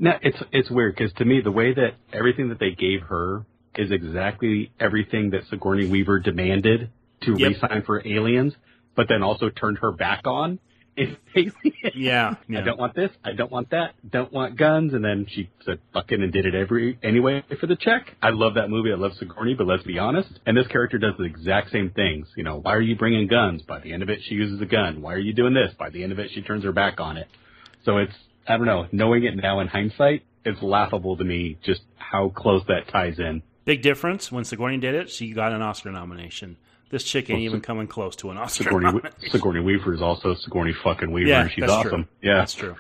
Now, 0.02 0.18
it's, 0.24 0.38
it's 0.52 0.70
weird 0.72 0.96
because 0.96 1.14
to 1.18 1.26
me, 1.26 1.42
the 1.42 1.52
way 1.52 1.76
that 1.76 1.92
everything 2.12 2.50
that 2.50 2.60
they 2.60 2.72
gave 2.72 3.02
her 3.04 3.46
is 3.76 3.92
exactly 3.92 4.72
everything 4.80 5.30
that 5.30 5.44
Sigourney 5.52 5.88
Weaver 5.88 6.20
demanded 6.20 6.90
to 7.22 7.36
Yep. 7.38 7.50
re-sign 7.50 7.84
for 7.86 8.06
Aliens, 8.06 8.56
but 8.96 9.08
then 9.08 9.22
also 9.22 9.50
turned 9.50 9.78
her 9.78 9.92
back 9.92 10.22
on 10.26 10.58
in 10.98 11.18
Aliens. 11.36 11.54
Yeah, 11.96 12.36
I 12.50 12.62
don't 12.62 12.80
want 12.80 12.96
this. 12.96 13.12
I 13.24 13.34
don't 13.34 13.52
want 13.52 13.72
that. 13.72 13.94
Don't 14.10 14.32
want 14.32 14.58
guns. 14.58 14.94
And 14.94 15.04
then 15.04 15.26
she 15.30 15.50
said 15.66 15.80
fuck 15.94 16.12
it 16.12 16.20
and 16.20 16.32
did 16.32 16.46
it 16.46 16.56
every 16.56 16.98
anyway 17.04 17.44
for 17.60 17.68
the 17.68 17.76
check. 17.76 18.16
I 18.22 18.30
love 18.30 18.56
that 18.56 18.70
movie. 18.70 18.92
I 18.92 18.96
love 18.96 19.14
Sigourney, 19.20 19.54
but 19.54 19.68
let's 19.68 19.84
be 19.84 20.00
honest. 20.00 20.30
And 20.46 20.56
this 20.58 20.68
character 20.68 20.98
does 20.98 21.14
the 21.18 21.24
exact 21.24 21.72
same 21.72 21.92
things. 21.92 22.28
You 22.36 22.44
know, 22.44 22.60
why 22.60 22.74
are 22.76 22.82
you 22.82 22.96
bringing 22.96 23.28
guns? 23.28 23.62
By 23.62 23.80
the 23.80 23.94
end 23.94 24.04
of 24.04 24.10
it, 24.10 24.20
she 24.24 24.36
uses 24.36 24.62
a 24.62 24.66
gun. 24.66 25.02
Why 25.02 25.14
are 25.14 25.20
you 25.20 25.34
doing 25.34 25.54
this? 25.54 25.74
By 25.78 25.90
the 25.90 26.04
end 26.04 26.12
of 26.12 26.20
it, 26.20 26.32
she 26.34 26.42
turns 26.42 26.64
her 26.64 26.72
back 26.72 27.00
on 27.00 27.18
it. 27.18 27.28
So 27.86 27.98
it's 27.98 28.16
I 28.48 28.58
don't 28.58 28.66
know. 28.66 28.88
Knowing 28.92 29.24
it 29.24 29.36
now 29.36 29.60
in 29.60 29.68
hindsight, 29.68 30.24
it's 30.44 30.62
laughable 30.62 31.18
to 31.18 31.24
me 31.24 31.58
just 31.64 31.82
how 31.96 32.30
close 32.30 32.64
that 32.68 32.88
ties 32.92 33.20
in. 33.20 33.44
Big 33.66 33.82
difference. 33.82 34.32
When 34.32 34.44
Sigourney 34.44 34.78
did 34.78 34.96
it, 34.96 35.10
she 35.10 35.34
got 35.34 35.54
an 35.54 35.62
Oscar 35.62 35.92
nomination. 35.92 36.58
This 36.92 37.04
chick 37.04 37.30
ain't 37.30 37.40
even 37.40 37.62
coming 37.62 37.88
close 37.88 38.16
to 38.18 38.30
an 38.32 38.38
Oscar 38.38 38.66
Sigourney. 38.66 39.00
Sigourney 39.30 39.62
Weaver 39.62 39.94
is 39.94 40.02
also 40.02 40.36
Sigourney 40.36 40.74
fucking 40.84 41.12
Weaver. 41.12 41.30
Yeah, 41.30 41.42
and 41.44 41.52
she's 41.52 41.64
awesome. 41.70 41.90
true. 41.90 42.06
Yeah, 42.22 42.36
That's 42.40 42.54
true. 42.54 42.76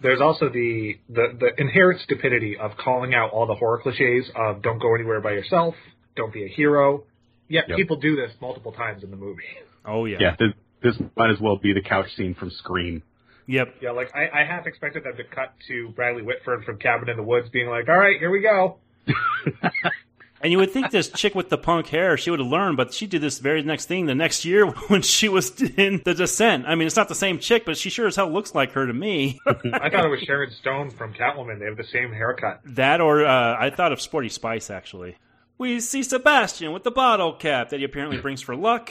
There's 0.00 0.20
also 0.20 0.48
the, 0.48 0.98
the 1.10 1.36
the 1.38 1.50
inherent 1.60 2.00
stupidity 2.00 2.56
of 2.56 2.72
calling 2.78 3.14
out 3.14 3.32
all 3.32 3.46
the 3.46 3.54
horror 3.54 3.80
cliches 3.82 4.30
of 4.34 4.62
don't 4.62 4.78
go 4.80 4.94
anywhere 4.94 5.20
by 5.20 5.32
yourself, 5.32 5.74
don't 6.16 6.32
be 6.32 6.44
a 6.44 6.48
hero. 6.48 7.04
Yet 7.48 7.64
Yep. 7.68 7.76
people 7.76 7.96
do 7.98 8.16
this 8.16 8.32
multiple 8.40 8.72
times 8.72 9.02
in 9.04 9.10
the 9.10 9.16
movie. 9.16 9.42
Oh 9.84 10.06
yeah. 10.06 10.16
yeah. 10.20 10.36
This, 10.38 10.52
this 10.82 11.08
might 11.16 11.30
as 11.30 11.38
well 11.40 11.56
be 11.58 11.72
the 11.74 11.82
couch 11.82 12.06
scene 12.16 12.34
from 12.34 12.50
Scream. 12.50 13.02
Yep. 13.46 13.74
Yeah, 13.82 13.90
like 13.90 14.10
I, 14.14 14.40
I 14.40 14.44
half 14.46 14.66
expected 14.66 15.04
them 15.04 15.16
to 15.18 15.24
cut 15.24 15.52
to 15.68 15.90
Bradley 15.90 16.22
Whitford 16.22 16.64
from 16.64 16.78
Cabin 16.78 17.10
in 17.10 17.18
the 17.18 17.22
Woods 17.22 17.50
being 17.50 17.68
like, 17.68 17.86
All 17.88 17.98
right, 17.98 18.18
here 18.18 18.30
we 18.30 18.40
go. 18.40 18.78
And 20.40 20.52
you 20.52 20.58
would 20.58 20.72
think 20.72 20.90
this 20.90 21.08
chick 21.08 21.34
with 21.34 21.48
the 21.48 21.56
punk 21.56 21.86
hair, 21.86 22.16
she 22.18 22.30
would 22.30 22.40
have 22.40 22.48
learned, 22.48 22.76
but 22.76 22.92
she 22.92 23.06
did 23.06 23.22
this 23.22 23.38
very 23.38 23.62
next 23.62 23.86
thing 23.86 24.06
the 24.06 24.14
next 24.14 24.44
year 24.44 24.66
when 24.88 25.00
she 25.00 25.28
was 25.28 25.58
in 25.60 26.02
The 26.04 26.14
Descent. 26.14 26.66
I 26.66 26.74
mean, 26.74 26.86
it's 26.86 26.96
not 26.96 27.08
the 27.08 27.14
same 27.14 27.38
chick, 27.38 27.64
but 27.64 27.78
she 27.78 27.88
sure 27.88 28.06
as 28.06 28.16
hell 28.16 28.30
looks 28.30 28.54
like 28.54 28.72
her 28.72 28.86
to 28.86 28.92
me. 28.92 29.40
I 29.46 29.88
thought 29.88 30.04
it 30.04 30.10
was 30.10 30.20
Sharon 30.20 30.50
Stone 30.50 30.90
from 30.90 31.14
Catwoman. 31.14 31.58
They 31.60 31.64
have 31.64 31.76
the 31.76 31.84
same 31.84 32.12
haircut. 32.12 32.60
that 32.66 33.00
or 33.00 33.24
uh, 33.24 33.56
I 33.58 33.70
thought 33.70 33.92
of 33.92 34.00
Sporty 34.00 34.28
Spice, 34.28 34.68
actually. 34.70 35.16
We 35.56 35.80
see 35.80 36.02
Sebastian 36.02 36.72
with 36.72 36.82
the 36.82 36.90
bottle 36.90 37.32
cap 37.32 37.70
that 37.70 37.78
he 37.78 37.84
apparently 37.84 38.18
brings 38.20 38.42
for 38.42 38.56
luck. 38.56 38.90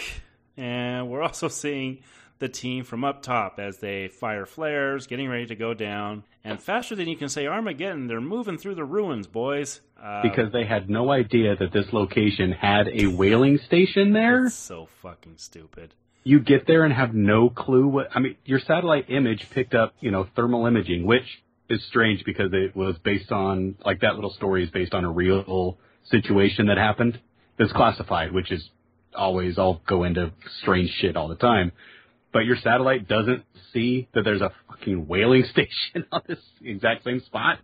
And 0.57 1.09
we're 1.09 1.21
also 1.21 1.49
seeing 1.49 2.03
the 2.39 2.49
team 2.49 2.83
from 2.83 3.03
up 3.03 3.21
top 3.21 3.59
as 3.59 3.77
they 3.77 4.07
fire 4.07 4.45
flares, 4.45 5.07
getting 5.07 5.29
ready 5.29 5.45
to 5.47 5.55
go 5.55 5.73
down. 5.73 6.23
And 6.45 6.61
faster 6.61 6.95
than 6.95 7.07
you 7.07 7.15
can 7.15 7.29
say 7.29 7.47
Armageddon, 7.47 8.07
they're 8.07 8.19
moving 8.19 8.57
through 8.57 8.75
the 8.75 8.83
ruins, 8.83 9.27
boys. 9.27 9.79
Uh, 10.01 10.21
because 10.21 10.51
they 10.51 10.65
had 10.65 10.89
no 10.89 11.09
idea 11.09 11.55
that 11.55 11.71
this 11.71 11.85
location 11.93 12.51
had 12.51 12.89
a 12.89 13.07
whaling 13.07 13.59
station 13.65 14.11
there. 14.11 14.47
it's 14.47 14.55
so 14.55 14.89
fucking 15.01 15.35
stupid. 15.37 15.93
You 16.25 16.39
get 16.39 16.67
there 16.67 16.83
and 16.83 16.93
have 16.93 17.13
no 17.13 17.49
clue 17.49 17.87
what. 17.87 18.09
I 18.13 18.19
mean, 18.19 18.35
your 18.45 18.59
satellite 18.59 19.09
image 19.09 19.49
picked 19.51 19.73
up, 19.73 19.93
you 20.01 20.11
know, 20.11 20.27
thermal 20.35 20.65
imaging, 20.65 21.05
which 21.05 21.43
is 21.69 21.83
strange 21.87 22.23
because 22.25 22.51
it 22.53 22.75
was 22.75 22.97
based 23.03 23.31
on 23.31 23.75
like 23.85 24.01
that 24.01 24.15
little 24.15 24.33
story 24.33 24.63
is 24.63 24.69
based 24.69 24.93
on 24.93 25.05
a 25.05 25.11
real 25.11 25.77
situation 26.05 26.67
that 26.67 26.77
happened. 26.77 27.19
That's 27.57 27.71
classified, 27.71 28.33
which 28.33 28.51
is 28.51 28.69
always 29.15 29.57
I'll 29.57 29.81
go 29.87 30.03
into 30.03 30.33
strange 30.61 30.89
shit 30.99 31.15
all 31.15 31.27
the 31.29 31.35
time. 31.35 31.71
But 32.33 32.45
your 32.45 32.57
satellite 32.57 33.07
doesn't 33.07 33.43
see 33.71 34.09
that 34.13 34.23
there's 34.23 34.41
a 34.41 34.51
fucking 34.67 35.07
whaling 35.07 35.45
station 35.51 36.05
on 36.11 36.21
this 36.27 36.39
exact 36.61 37.03
same 37.03 37.21
spot. 37.21 37.59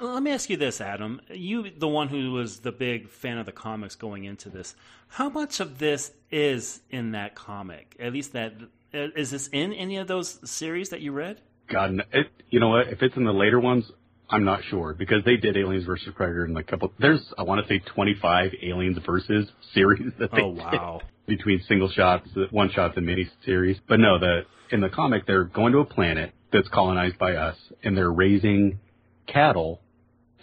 Let 0.00 0.22
me 0.22 0.30
ask 0.30 0.48
you 0.48 0.56
this, 0.56 0.80
Adam. 0.80 1.20
You, 1.28 1.70
the 1.76 1.88
one 1.88 2.08
who 2.08 2.32
was 2.32 2.60
the 2.60 2.72
big 2.72 3.08
fan 3.08 3.38
of 3.38 3.46
the 3.46 3.52
comics 3.52 3.96
going 3.96 4.24
into 4.24 4.48
this, 4.48 4.76
how 5.08 5.28
much 5.28 5.58
of 5.60 5.78
this 5.78 6.12
is 6.30 6.80
in 6.90 7.12
that 7.12 7.34
comic? 7.34 7.96
At 7.98 8.12
least 8.12 8.32
that 8.32 8.54
uh, 8.94 9.08
this 9.14 9.48
in 9.48 9.72
any 9.72 9.96
of 9.96 10.06
those 10.06 10.38
series 10.48 10.90
that 10.90 11.00
you 11.00 11.12
read? 11.12 11.40
God, 11.68 12.00
it, 12.12 12.28
you 12.50 12.60
know 12.60 12.68
what? 12.68 12.88
If 12.88 13.02
it's 13.02 13.16
in 13.16 13.24
the 13.24 13.32
later 13.32 13.60
ones, 13.60 13.90
I'm 14.30 14.44
not 14.44 14.60
sure 14.70 14.94
because 14.94 15.24
they 15.24 15.36
did 15.36 15.56
Aliens 15.56 15.84
versus 15.84 16.08
Predator 16.14 16.44
in 16.44 16.54
like 16.54 16.68
a 16.68 16.70
couple. 16.70 16.92
There's 16.98 17.20
I 17.36 17.42
want 17.42 17.66
to 17.66 17.68
say 17.72 17.80
25 17.94 18.52
Aliens 18.62 18.98
versus 19.04 19.48
series 19.74 20.12
that 20.18 20.30
they 20.32 20.42
Oh 20.42 20.48
wow! 20.48 21.00
did 21.26 21.38
between 21.38 21.62
single 21.68 21.90
shots, 21.90 22.28
one 22.50 22.70
shots, 22.70 22.94
and 22.96 23.06
mini 23.06 23.28
series. 23.44 23.76
But 23.88 24.00
no, 24.00 24.18
the 24.18 24.42
in 24.70 24.80
the 24.80 24.88
comic 24.88 25.26
they're 25.26 25.44
going 25.44 25.72
to 25.72 25.78
a 25.78 25.84
planet 25.84 26.32
that's 26.52 26.68
colonized 26.68 27.18
by 27.18 27.34
us, 27.36 27.56
and 27.82 27.96
they're 27.96 28.12
raising 28.12 28.78
cattle 29.26 29.80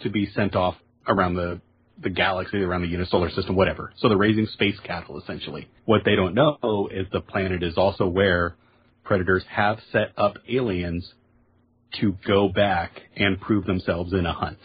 to 0.02 0.10
be 0.10 0.26
sent 0.34 0.54
off 0.54 0.76
around 1.06 1.34
the 1.34 1.60
the 2.00 2.10
galaxy, 2.10 2.58
around 2.58 2.82
the 2.82 2.88
unisolar 2.88 3.34
system, 3.34 3.56
whatever. 3.56 3.92
So 3.96 4.08
they're 4.08 4.16
raising 4.16 4.46
space 4.46 4.78
cattle 4.84 5.18
essentially. 5.20 5.68
What 5.84 6.02
they 6.04 6.14
don't 6.14 6.34
know 6.34 6.88
is 6.92 7.06
the 7.12 7.20
planet 7.20 7.62
is 7.62 7.76
also 7.76 8.06
where 8.06 8.54
predators 9.02 9.42
have 9.48 9.78
set 9.90 10.12
up 10.16 10.36
aliens 10.48 11.12
to 12.00 12.16
go 12.26 12.48
back 12.48 12.92
and 13.16 13.40
prove 13.40 13.64
themselves 13.64 14.12
in 14.12 14.26
a 14.26 14.32
hunt. 14.32 14.58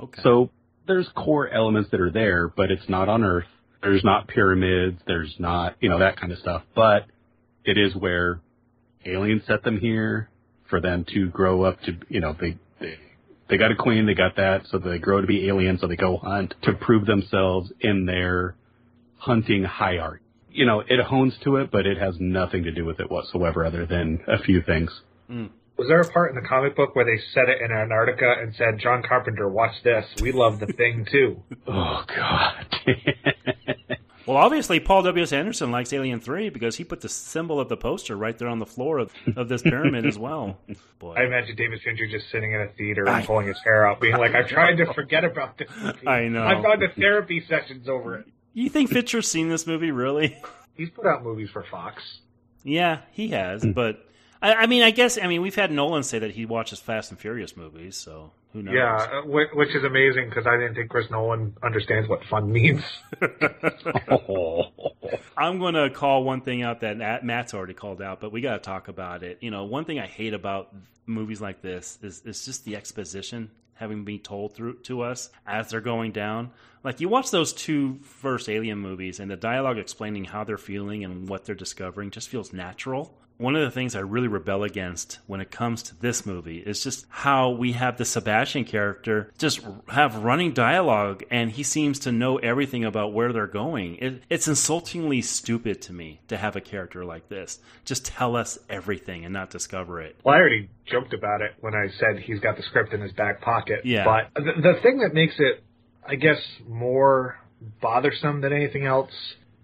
Okay. 0.00 0.20
So 0.22 0.50
there's 0.86 1.08
core 1.14 1.48
elements 1.48 1.90
that 1.90 2.00
are 2.00 2.10
there, 2.10 2.48
but 2.48 2.70
it's 2.70 2.88
not 2.88 3.08
on 3.08 3.24
Earth. 3.24 3.46
There's 3.82 4.04
not 4.04 4.28
pyramids. 4.28 5.00
There's 5.06 5.34
not, 5.38 5.76
you 5.80 5.88
know, 5.88 5.98
that 6.00 6.18
kind 6.18 6.32
of 6.32 6.38
stuff. 6.38 6.62
But 6.74 7.06
it 7.64 7.78
is 7.78 7.94
where 7.94 8.40
aliens 9.04 9.42
set 9.46 9.62
them 9.62 9.78
here 9.78 10.28
for 10.68 10.80
them 10.80 11.04
to 11.14 11.28
grow 11.28 11.62
up 11.62 11.80
to, 11.82 11.96
you 12.08 12.20
know, 12.20 12.36
they, 12.38 12.58
they, 12.80 12.96
they 13.48 13.56
got 13.56 13.70
a 13.70 13.76
queen, 13.76 14.06
they 14.06 14.14
got 14.14 14.36
that, 14.36 14.62
so 14.70 14.78
they 14.78 14.98
grow 14.98 15.20
to 15.20 15.26
be 15.26 15.48
aliens, 15.48 15.80
so 15.80 15.86
they 15.86 15.96
go 15.96 16.16
hunt 16.16 16.54
to 16.62 16.72
prove 16.74 17.06
themselves 17.06 17.72
in 17.80 18.04
their 18.04 18.54
hunting 19.16 19.64
hierarchy. 19.64 20.22
You 20.50 20.66
know, 20.66 20.80
it 20.80 21.00
hones 21.04 21.34
to 21.44 21.56
it, 21.56 21.70
but 21.70 21.86
it 21.86 21.98
has 21.98 22.16
nothing 22.18 22.64
to 22.64 22.72
do 22.72 22.84
with 22.84 23.00
it 23.00 23.10
whatsoever 23.10 23.64
other 23.64 23.86
than 23.86 24.20
a 24.26 24.42
few 24.42 24.62
things. 24.62 24.90
Mm. 25.30 25.50
Was 25.78 25.86
there 25.88 26.00
a 26.00 26.08
part 26.08 26.34
in 26.34 26.42
the 26.42 26.46
comic 26.46 26.74
book 26.74 26.96
where 26.96 27.04
they 27.04 27.22
set 27.32 27.48
it 27.48 27.60
in 27.62 27.70
Antarctica 27.70 28.34
and 28.40 28.52
said, 28.56 28.78
John 28.80 29.02
Carpenter, 29.02 29.48
watch 29.48 29.80
this. 29.84 30.04
We 30.20 30.32
love 30.32 30.58
the 30.58 30.66
thing 30.66 31.06
too. 31.10 31.42
Oh, 31.66 32.04
God. 32.06 32.66
Well, 34.28 34.36
obviously, 34.36 34.78
Paul 34.78 35.04
W. 35.04 35.22
S. 35.22 35.32
Anderson 35.32 35.70
likes 35.70 35.90
Alien 35.90 36.20
Three 36.20 36.50
because 36.50 36.76
he 36.76 36.84
put 36.84 37.00
the 37.00 37.08
symbol 37.08 37.58
of 37.58 37.70
the 37.70 37.78
poster 37.78 38.14
right 38.14 38.36
there 38.36 38.48
on 38.48 38.58
the 38.58 38.66
floor 38.66 38.98
of, 38.98 39.10
of 39.36 39.48
this 39.48 39.62
pyramid 39.62 40.04
as 40.04 40.18
well. 40.18 40.58
Boy, 40.98 41.14
I 41.14 41.24
imagine 41.24 41.56
David 41.56 41.80
Fincher 41.82 42.06
just 42.06 42.30
sitting 42.30 42.52
in 42.52 42.60
a 42.60 42.68
theater 42.76 43.08
and 43.08 43.24
pulling 43.24 43.46
his 43.46 43.58
hair 43.64 43.86
out, 43.86 44.02
being 44.02 44.18
like, 44.18 44.34
I've 44.34 44.46
tried 44.46 44.76
to 44.76 44.92
forget 44.92 45.24
about 45.24 45.56
this 45.56 45.70
movie. 45.80 46.06
I 46.06 46.28
know. 46.28 46.44
I've 46.44 46.62
gone 46.62 46.78
to 46.80 46.88
therapy 46.92 47.42
sessions 47.48 47.88
over 47.88 48.16
it. 48.16 48.26
you 48.52 48.68
think 48.68 48.90
Fincher's 48.90 49.30
seen 49.30 49.48
this 49.48 49.66
movie? 49.66 49.92
Really? 49.92 50.36
He's 50.76 50.90
put 50.90 51.06
out 51.06 51.24
movies 51.24 51.48
for 51.50 51.64
Fox. 51.70 52.02
Yeah, 52.64 52.98
he 53.12 53.28
has. 53.28 53.62
Hmm. 53.62 53.72
But 53.72 54.06
I, 54.40 54.54
I 54.54 54.66
mean, 54.66 54.82
I 54.82 54.90
guess 54.90 55.18
I 55.20 55.26
mean 55.26 55.42
we've 55.42 55.54
had 55.54 55.70
Nolan 55.70 56.02
say 56.02 56.18
that 56.18 56.32
he 56.32 56.46
watches 56.46 56.78
Fast 56.80 57.10
and 57.10 57.18
Furious 57.18 57.56
movies, 57.56 57.96
so 57.96 58.32
who 58.52 58.62
knows? 58.62 58.74
Yeah, 58.74 58.96
uh, 58.96 59.22
which 59.22 59.74
is 59.74 59.84
amazing 59.84 60.28
because 60.30 60.46
I 60.46 60.56
didn't 60.56 60.74
think 60.74 60.90
Chris 60.90 61.10
Nolan 61.10 61.56
understands 61.62 62.08
what 62.08 62.24
fun 62.24 62.50
means. 62.58 62.82
I'm 65.36 65.58
going 65.58 65.74
to 65.74 65.90
call 65.90 66.24
one 66.24 66.40
thing 66.40 66.62
out 66.62 66.80
that 66.80 67.24
Matt's 67.24 67.54
already 67.54 67.74
called 67.74 68.00
out, 68.00 68.20
but 68.20 68.32
we 68.32 68.40
got 68.40 68.54
to 68.54 68.58
talk 68.60 68.88
about 68.88 69.22
it. 69.22 69.38
You 69.40 69.50
know, 69.50 69.64
one 69.64 69.84
thing 69.84 70.00
I 70.00 70.06
hate 70.06 70.34
about 70.34 70.74
movies 71.06 71.40
like 71.40 71.62
this 71.62 71.98
is, 72.02 72.22
is 72.24 72.44
just 72.44 72.64
the 72.64 72.76
exposition 72.76 73.50
having 73.74 74.04
been 74.04 74.18
told 74.18 74.54
through 74.54 74.74
to 74.80 75.02
us 75.02 75.30
as 75.46 75.70
they're 75.70 75.80
going 75.80 76.12
down. 76.12 76.50
Like 76.82 77.00
you 77.00 77.08
watch 77.08 77.30
those 77.30 77.52
two 77.52 78.00
first 78.02 78.48
Alien 78.48 78.78
movies, 78.78 79.20
and 79.20 79.30
the 79.30 79.36
dialogue 79.36 79.78
explaining 79.78 80.24
how 80.24 80.44
they're 80.44 80.58
feeling 80.58 81.04
and 81.04 81.28
what 81.28 81.44
they're 81.44 81.54
discovering 81.54 82.10
just 82.10 82.28
feels 82.28 82.52
natural. 82.52 83.14
One 83.38 83.54
of 83.54 83.62
the 83.62 83.70
things 83.70 83.94
I 83.94 84.00
really 84.00 84.26
rebel 84.26 84.64
against 84.64 85.20
when 85.28 85.40
it 85.40 85.52
comes 85.52 85.84
to 85.84 86.00
this 86.00 86.26
movie 86.26 86.58
is 86.58 86.82
just 86.82 87.06
how 87.08 87.50
we 87.50 87.72
have 87.72 87.96
the 87.96 88.04
Sebastian 88.04 88.64
character 88.64 89.32
just 89.38 89.60
have 89.88 90.16
running 90.24 90.52
dialogue 90.52 91.22
and 91.30 91.52
he 91.52 91.62
seems 91.62 92.00
to 92.00 92.10
know 92.10 92.38
everything 92.38 92.84
about 92.84 93.12
where 93.12 93.32
they're 93.32 93.46
going. 93.46 93.96
It, 93.96 94.22
it's 94.28 94.48
insultingly 94.48 95.22
stupid 95.22 95.80
to 95.82 95.92
me 95.92 96.20
to 96.26 96.36
have 96.36 96.56
a 96.56 96.60
character 96.60 97.04
like 97.04 97.28
this. 97.28 97.60
Just 97.84 98.04
tell 98.04 98.34
us 98.34 98.58
everything 98.68 99.24
and 99.24 99.32
not 99.32 99.50
discover 99.50 100.02
it. 100.02 100.16
Well, 100.24 100.34
I 100.34 100.38
already 100.38 100.68
joked 100.86 101.14
about 101.14 101.40
it 101.40 101.52
when 101.60 101.74
I 101.74 101.86
said 101.96 102.20
he's 102.20 102.40
got 102.40 102.56
the 102.56 102.64
script 102.64 102.92
in 102.92 103.00
his 103.00 103.12
back 103.12 103.40
pocket. 103.40 103.82
Yeah. 103.84 104.04
But 104.04 104.42
the, 104.42 104.60
the 104.60 104.80
thing 104.82 104.98
that 104.98 105.14
makes 105.14 105.34
it, 105.38 105.62
I 106.04 106.16
guess, 106.16 106.40
more 106.66 107.38
bothersome 107.80 108.40
than 108.40 108.52
anything 108.52 108.84
else 108.84 109.12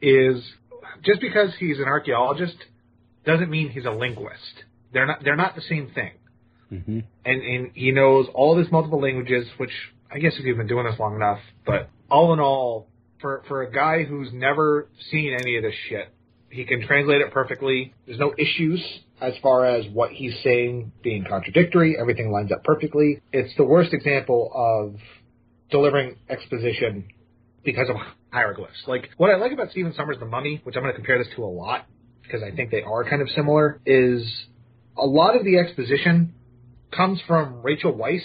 is 0.01 0.37
just 1.05 1.21
because 1.21 1.51
he's 1.59 1.79
an 1.79 1.87
archaeologist 1.89 2.57
doesn't 3.25 3.51
mean 3.51 3.71
he's 3.71 3.85
a 3.85 3.91
linguist. 3.91 4.65
They're 4.93 5.07
not. 5.07 5.25
They're 5.25 5.37
not 5.37 5.55
the 5.55 5.63
same 5.63 5.91
thing. 5.95 6.13
hmm 6.69 7.01
And 7.25 7.43
and 7.43 7.71
he 7.75 7.91
knows 7.91 8.27
all 8.35 8.57
these 8.57 8.71
multiple 8.71 9.01
languages, 9.01 9.47
which 9.57 9.73
I 10.11 10.19
guess 10.19 10.35
if 10.39 10.45
you've 10.45 10.57
been 10.57 10.67
doing 10.67 10.87
this 10.87 10.99
long 10.99 11.17
enough. 11.17 11.41
But 11.67 11.91
all 12.11 12.33
in 12.33 12.41
all, 12.41 12.89
for 13.21 13.43
for 13.49 13.63
a 13.63 13.71
guy 13.71 14.05
who's 14.05 14.29
never 14.33 14.89
seen 15.11 15.37
any 15.41 15.57
of 15.57 15.63
this 15.63 15.75
shit, 15.89 16.13
he 16.51 16.65
can 16.65 16.87
translate 16.87 17.21
it 17.21 17.33
perfectly. 17.33 17.95
There's 18.07 18.19
no 18.19 18.35
issues 18.39 18.81
as 19.21 19.35
far 19.43 19.65
as 19.65 19.87
what 19.93 20.11
he's 20.11 20.35
saying 20.43 20.93
being 21.03 21.25
contradictory. 21.29 21.97
Everything 21.99 22.31
lines 22.31 22.53
up 22.53 22.63
perfectly. 22.65 23.21
It's 23.33 23.55
the 23.57 23.65
worst 23.65 23.93
example 23.93 24.51
of 24.55 25.01
delivering 25.71 26.17
exposition 26.29 27.09
because 27.65 27.89
of 27.89 27.97
hieroglyphs. 28.31 28.85
Like 28.87 29.11
what 29.17 29.31
I 29.31 29.37
like 29.37 29.53
about 29.53 29.71
Stephen 29.71 29.95
Sommers' 29.95 30.19
The 30.21 30.27
Mummy, 30.27 30.61
which 30.65 30.77
I'm 30.77 30.83
going 30.83 30.93
to 30.93 30.97
compare 30.97 31.19
this 31.19 31.33
to 31.37 31.45
a 31.45 31.47
lot 31.47 31.87
because 32.27 32.43
I 32.43 32.55
think 32.55 32.71
they 32.71 32.83
are 32.83 33.09
kind 33.09 33.23
of 33.23 33.29
similar, 33.31 33.81
is 33.87 34.47
a 34.97 35.07
lot 35.07 35.37
of 35.37 35.45
the 35.45 35.59
exposition 35.59 36.35
comes 36.91 37.21
from 37.27 37.63
Rachel 37.63 37.93
Weisz, 37.93 38.23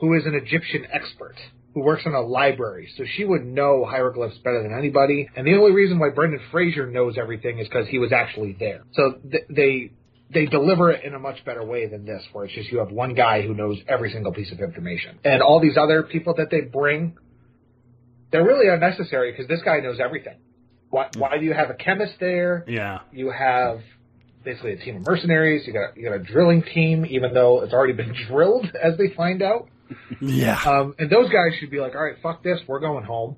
who 0.00 0.14
is 0.14 0.26
an 0.26 0.34
Egyptian 0.34 0.86
expert 0.92 1.36
who 1.74 1.80
works 1.80 2.02
in 2.04 2.12
a 2.12 2.20
library, 2.20 2.90
so 2.96 3.04
she 3.16 3.24
would 3.24 3.44
know 3.44 3.86
hieroglyphs 3.88 4.36
better 4.38 4.62
than 4.62 4.76
anybody. 4.76 5.28
And 5.34 5.46
the 5.46 5.54
only 5.54 5.72
reason 5.72 5.98
why 5.98 6.10
Brendan 6.10 6.40
Fraser 6.50 6.86
knows 6.86 7.16
everything 7.18 7.58
is 7.58 7.68
because 7.68 7.88
he 7.88 7.98
was 7.98 8.12
actually 8.12 8.56
there. 8.58 8.82
So 8.92 9.14
th- 9.30 9.44
they 9.48 9.92
they 10.32 10.46
deliver 10.46 10.90
it 10.90 11.04
in 11.04 11.14
a 11.14 11.18
much 11.18 11.44
better 11.44 11.64
way 11.64 11.86
than 11.86 12.04
this, 12.04 12.22
where 12.32 12.44
it's 12.44 12.54
just 12.54 12.70
you 12.70 12.78
have 12.78 12.90
one 12.90 13.14
guy 13.14 13.42
who 13.42 13.54
knows 13.54 13.78
every 13.88 14.10
single 14.12 14.32
piece 14.32 14.52
of 14.52 14.60
information, 14.60 15.18
and 15.24 15.42
all 15.42 15.60
these 15.60 15.76
other 15.76 16.02
people 16.02 16.34
that 16.36 16.50
they 16.50 16.60
bring, 16.60 17.16
they're 18.30 18.44
really 18.44 18.68
unnecessary 18.68 19.32
because 19.32 19.48
this 19.48 19.60
guy 19.64 19.80
knows 19.80 19.98
everything. 19.98 20.38
Why, 20.92 21.08
why 21.16 21.38
do 21.38 21.46
you 21.46 21.54
have 21.54 21.70
a 21.70 21.74
chemist 21.74 22.16
there? 22.20 22.66
Yeah. 22.68 22.98
You 23.12 23.30
have 23.30 23.80
basically 24.44 24.74
a 24.74 24.76
team 24.76 24.96
of 24.96 25.06
mercenaries. 25.06 25.66
You 25.66 25.72
got 25.72 25.96
you 25.96 26.04
got 26.04 26.16
a 26.16 26.18
drilling 26.18 26.62
team, 26.62 27.06
even 27.06 27.32
though 27.32 27.62
it's 27.62 27.72
already 27.72 27.94
been 27.94 28.14
drilled, 28.28 28.66
as 28.76 28.98
they 28.98 29.08
find 29.16 29.42
out. 29.42 29.70
Yeah. 30.20 30.60
Um, 30.62 30.94
and 30.98 31.08
those 31.08 31.30
guys 31.30 31.58
should 31.58 31.70
be 31.70 31.80
like, 31.80 31.94
all 31.94 32.04
right, 32.04 32.16
fuck 32.22 32.42
this, 32.42 32.60
we're 32.66 32.80
going 32.80 33.04
home. 33.04 33.36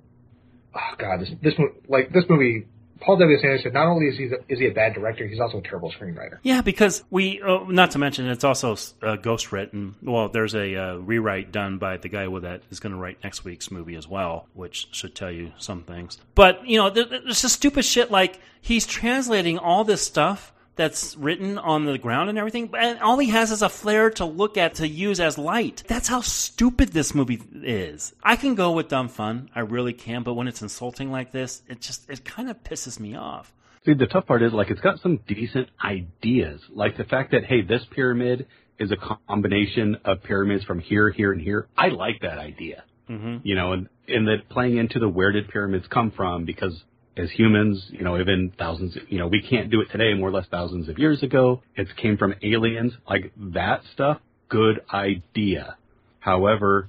Oh 0.74 0.96
god, 0.98 1.20
this 1.20 1.30
this 1.42 1.55
like 1.88 2.12
this 2.12 2.24
movie. 2.28 2.66
Paul 3.01 3.18
W. 3.18 3.36
Anderson. 3.36 3.72
Not 3.72 3.86
only 3.86 4.07
is 4.07 4.16
he 4.16 4.30
is 4.49 4.59
he 4.59 4.66
a 4.66 4.72
bad 4.72 4.95
director, 4.95 5.26
he's 5.26 5.40
also 5.40 5.59
a 5.59 5.62
terrible 5.62 5.92
screenwriter. 5.92 6.38
Yeah, 6.42 6.62
because 6.62 7.05
we, 7.11 7.42
uh, 7.42 7.64
not 7.68 7.90
to 7.92 7.99
mention, 7.99 8.26
it's 8.26 8.45
also 8.45 8.76
uh, 9.03 9.16
ghost 9.16 9.53
written. 9.53 9.97
Well, 10.03 10.28
there's 10.28 10.55
a 10.55 10.74
uh, 10.74 10.95
rewrite 10.97 11.53
done 11.53 11.78
by 11.78 11.97
the 11.97 12.09
guy 12.09 12.26
that 12.40 12.62
is 12.70 12.80
going 12.80 12.92
to 12.92 12.99
write 12.99 13.22
next 13.22 13.45
week's 13.45 13.70
movie 13.70 13.97
as 13.97 14.09
well, 14.09 14.47
which 14.55 14.88
should 14.92 15.14
tell 15.14 15.30
you 15.30 15.53
some 15.59 15.82
things. 15.82 16.18
But 16.34 16.66
you 16.66 16.78
know, 16.78 16.90
there's 16.90 17.42
just 17.42 17.55
stupid 17.55 17.84
shit 17.84 18.11
like 18.11 18.40
he's 18.61 18.86
translating 18.86 19.59
all 19.59 19.84
this 19.84 20.03
stuff 20.03 20.53
that's 20.76 21.16
written 21.16 21.58
on 21.58 21.84
the 21.84 21.98
ground 21.98 22.28
and 22.28 22.38
everything, 22.38 22.70
and 22.76 22.98
all 23.00 23.18
he 23.18 23.30
has 23.30 23.50
is 23.50 23.62
a 23.62 23.68
flare 23.68 24.10
to 24.10 24.24
look 24.24 24.56
at 24.56 24.74
to 24.76 24.88
use 24.88 25.20
as 25.20 25.38
light. 25.38 25.82
That's 25.86 26.08
how 26.08 26.20
stupid 26.20 26.90
this 26.90 27.14
movie 27.14 27.40
is. 27.62 28.12
I 28.22 28.36
can 28.36 28.54
go 28.54 28.72
with 28.72 28.88
dumb 28.88 29.08
fun, 29.08 29.50
I 29.54 29.60
really 29.60 29.92
can, 29.92 30.22
but 30.22 30.34
when 30.34 30.48
it's 30.48 30.62
insulting 30.62 31.10
like 31.10 31.32
this, 31.32 31.62
it 31.68 31.80
just 31.80 32.08
it 32.10 32.24
kind 32.24 32.50
of 32.50 32.62
pisses 32.64 32.98
me 32.98 33.14
off. 33.14 33.52
See, 33.84 33.94
the 33.94 34.06
tough 34.06 34.26
part 34.26 34.42
is 34.42 34.52
like 34.52 34.70
it's 34.70 34.80
got 34.80 35.00
some 35.00 35.20
decent 35.28 35.68
ideas, 35.84 36.60
like 36.70 36.96
the 36.96 37.04
fact 37.04 37.32
that 37.32 37.44
hey, 37.44 37.62
this 37.62 37.82
pyramid 37.90 38.46
is 38.78 38.90
a 38.90 38.96
combination 39.28 39.96
of 40.04 40.22
pyramids 40.22 40.64
from 40.64 40.80
here, 40.80 41.10
here, 41.10 41.32
and 41.32 41.40
here. 41.40 41.68
I 41.76 41.88
like 41.88 42.20
that 42.22 42.38
idea. 42.38 42.84
Mm-hmm. 43.08 43.38
You 43.46 43.54
know, 43.54 43.72
and 43.72 43.88
and 44.08 44.26
that 44.28 44.48
playing 44.48 44.78
into 44.78 44.98
the 44.98 45.08
where 45.08 45.32
did 45.32 45.48
pyramids 45.48 45.86
come 45.88 46.10
from 46.10 46.44
because 46.44 46.82
as 47.16 47.30
humans, 47.30 47.84
you 47.90 48.02
know, 48.02 48.18
even 48.18 48.52
thousands, 48.58 48.96
you 49.08 49.18
know, 49.18 49.28
we 49.28 49.42
can't 49.42 49.70
do 49.70 49.80
it 49.80 49.90
today, 49.90 50.14
more 50.14 50.28
or 50.28 50.32
less 50.32 50.46
thousands 50.50 50.88
of 50.88 50.98
years 50.98 51.22
ago. 51.22 51.62
It 51.76 51.88
came 51.96 52.16
from 52.16 52.34
aliens, 52.42 52.92
like 53.08 53.32
that 53.54 53.82
stuff. 53.92 54.18
Good 54.48 54.80
idea. 54.92 55.76
However, 56.18 56.88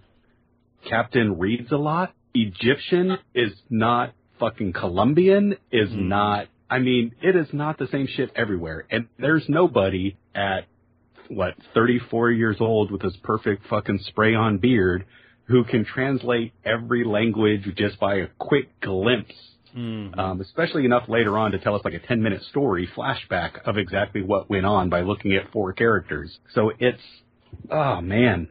Captain 0.89 1.37
reads 1.37 1.71
a 1.71 1.77
lot. 1.77 2.13
Egyptian 2.33 3.17
is 3.33 3.53
not 3.69 4.13
fucking 4.39 4.73
Colombian, 4.73 5.55
is 5.71 5.89
hmm. 5.89 6.09
not, 6.09 6.47
I 6.69 6.79
mean, 6.79 7.13
it 7.21 7.35
is 7.35 7.47
not 7.53 7.77
the 7.77 7.87
same 7.87 8.07
shit 8.07 8.31
everywhere. 8.35 8.85
And 8.89 9.07
there's 9.19 9.45
nobody 9.47 10.17
at, 10.33 10.65
what, 11.27 11.55
34 11.73 12.31
years 12.31 12.57
old 12.59 12.91
with 12.91 13.01
his 13.01 13.15
perfect 13.17 13.67
fucking 13.67 13.99
spray 14.07 14.35
on 14.35 14.57
beard 14.57 15.05
who 15.45 15.63
can 15.63 15.85
translate 15.85 16.53
every 16.63 17.05
language 17.05 17.63
just 17.77 17.99
by 17.99 18.15
a 18.15 18.27
quick 18.39 18.79
glimpse 18.81 19.33
um, 19.75 20.39
especially 20.41 20.85
enough 20.85 21.09
later 21.09 21.37
on 21.37 21.51
to 21.51 21.59
tell 21.59 21.75
us 21.75 21.81
like 21.83 21.93
a 21.93 21.99
10 21.99 22.21
minute 22.21 22.41
story 22.49 22.87
flashback 22.95 23.61
of 23.65 23.77
exactly 23.77 24.21
what 24.21 24.49
went 24.49 24.65
on 24.65 24.89
by 24.89 25.01
looking 25.01 25.33
at 25.33 25.51
four 25.51 25.73
characters. 25.73 26.37
So 26.53 26.71
it's, 26.79 27.01
oh 27.69 28.01
man. 28.01 28.47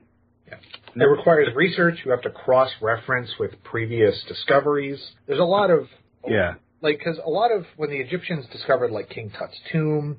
It 0.97 1.03
requires 1.05 1.49
research. 1.57 1.99
You 2.05 2.13
have 2.13 2.23
to 2.23 2.31
cross 2.31 2.71
reference 2.81 3.31
with 3.41 3.51
previous 3.65 4.15
discoveries. 4.29 5.01
There's 5.27 5.41
a 5.41 5.45
lot 5.45 5.71
of 5.71 5.89
Yeah. 6.29 6.55
like 6.83 6.99
because 6.99 7.19
a 7.25 7.29
lot 7.31 7.51
of 7.51 7.67
when 7.77 7.91
the 7.91 7.97
Egyptians 7.97 8.47
discovered 8.53 8.93
like 8.93 9.09
King 9.09 9.31
Tut's 9.37 9.59
tomb 9.73 10.19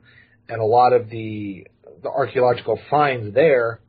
and 0.49 0.59
a 0.59 0.65
lot 0.65 0.91
of 0.91 1.09
the 1.09 1.67
the 2.03 2.09
archaeological 2.09 2.77
finds 2.89 3.33
there, 3.33 3.79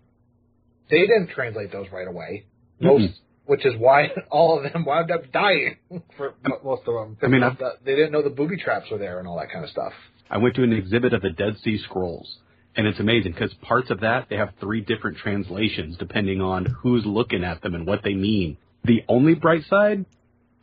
they 0.90 1.00
didn't 1.00 1.30
translate 1.30 1.72
those 1.72 1.86
right 1.92 2.06
away. 2.06 2.44
Most, 2.78 3.02
Mhm. 3.02 3.14
Which 3.46 3.64
is 3.64 3.74
why 3.78 4.10
all 4.30 4.58
of 4.58 4.72
them 4.72 4.84
wound 4.84 5.10
up 5.10 5.30
dying 5.32 5.76
for 6.16 6.34
most 6.64 6.82
of 6.86 6.94
them. 6.94 7.16
I 7.22 7.26
mean, 7.28 7.42
I've- 7.42 7.56
they 7.84 7.94
didn't 7.94 8.12
know 8.12 8.22
the 8.22 8.30
booby 8.30 8.56
traps 8.56 8.90
were 8.90 8.98
there 8.98 9.18
and 9.18 9.26
all 9.28 9.38
that 9.38 9.50
kind 9.50 9.64
of 9.64 9.70
stuff. 9.70 9.92
I 10.30 10.38
went 10.38 10.56
to 10.56 10.62
an 10.64 10.72
exhibit 10.72 11.12
of 11.14 11.22
the 11.22 11.30
Dead 11.30 11.56
Sea 11.62 11.78
Scrolls, 11.78 12.38
and 12.76 12.86
it's 12.86 12.98
amazing 12.98 13.32
because 13.32 13.54
parts 13.62 13.90
of 13.90 14.00
that 14.00 14.26
they 14.28 14.36
have 14.36 14.50
three 14.60 14.80
different 14.80 15.18
translations 15.18 15.96
depending 15.98 16.40
on 16.40 16.66
who's 16.66 17.04
looking 17.06 17.44
at 17.44 17.62
them 17.62 17.74
and 17.74 17.86
what 17.86 18.02
they 18.02 18.14
mean. 18.14 18.56
The 18.84 19.02
only 19.08 19.34
bright 19.34 19.64
side 19.68 20.04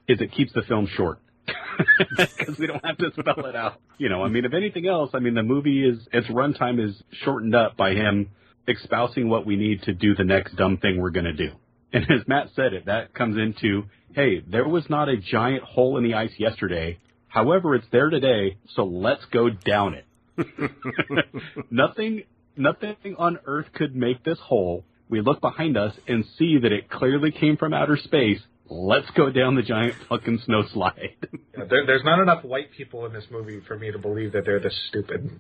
is 0.07 0.19
it 0.21 0.31
keeps 0.33 0.51
the 0.53 0.63
film 0.63 0.85
short 0.87 1.19
because 2.17 2.57
we 2.59 2.67
don't 2.67 2.83
have 2.85 2.97
to 2.97 3.11
spell 3.17 3.45
it 3.45 3.55
out. 3.55 3.79
You 3.97 4.09
know, 4.09 4.21
I 4.23 4.27
mean, 4.29 4.43
if 4.45 4.53
anything 4.53 4.87
else, 4.87 5.11
I 5.13 5.19
mean, 5.19 5.33
the 5.33 5.43
movie 5.43 5.87
is 5.87 5.99
its 6.11 6.27
runtime 6.27 6.83
is 6.85 7.01
shortened 7.23 7.55
up 7.55 7.77
by 7.77 7.91
him 7.93 8.29
espousing 8.67 9.29
what 9.29 9.45
we 9.45 9.55
need 9.55 9.81
to 9.83 9.93
do 9.93 10.15
the 10.15 10.23
next 10.23 10.55
dumb 10.55 10.77
thing 10.77 10.99
we're 11.01 11.09
going 11.09 11.25
to 11.25 11.33
do. 11.33 11.51
And 11.95 12.09
as 12.09 12.27
Matt 12.27 12.49
said 12.55 12.73
it, 12.73 12.85
that 12.87 13.13
comes 13.13 13.37
into, 13.37 13.83
hey, 14.15 14.39
there 14.39 14.67
was 14.67 14.89
not 14.89 15.09
a 15.09 15.17
giant 15.17 15.63
hole 15.63 15.97
in 15.97 16.03
the 16.03 16.15
ice 16.15 16.33
yesterday. 16.39 16.97
However, 17.27 17.75
it's 17.75 17.85
there 17.91 18.09
today, 18.09 18.57
so 18.75 18.83
let's 18.83 19.23
go 19.25 19.49
down 19.49 19.93
it. 19.93 20.05
nothing, 21.71 22.23
nothing 22.57 23.15
on 23.19 23.37
Earth 23.45 23.67
could 23.73 23.95
make 23.95 24.23
this 24.23 24.39
hole. 24.39 24.83
We 25.07 25.21
look 25.21 25.39
behind 25.39 25.77
us 25.77 25.93
and 26.07 26.25
see 26.37 26.57
that 26.57 26.71
it 26.71 26.89
clearly 26.89 27.31
came 27.31 27.57
from 27.57 27.75
outer 27.75 27.97
space. 27.97 28.39
Let's 28.67 29.09
go 29.11 29.29
down 29.29 29.53
the 29.53 29.61
giant 29.61 29.93
fucking 30.09 30.39
snow 30.45 30.63
slide. 30.73 31.15
Yeah, 31.55 31.65
there, 31.69 31.85
there's 31.85 32.03
not 32.03 32.19
enough 32.19 32.43
white 32.43 32.71
people 32.71 33.05
in 33.05 33.13
this 33.13 33.25
movie 33.29 33.59
for 33.67 33.77
me 33.77 33.91
to 33.91 33.99
believe 33.99 34.31
that 34.31 34.43
they're 34.43 34.59
this 34.59 34.75
stupid. 34.89 35.39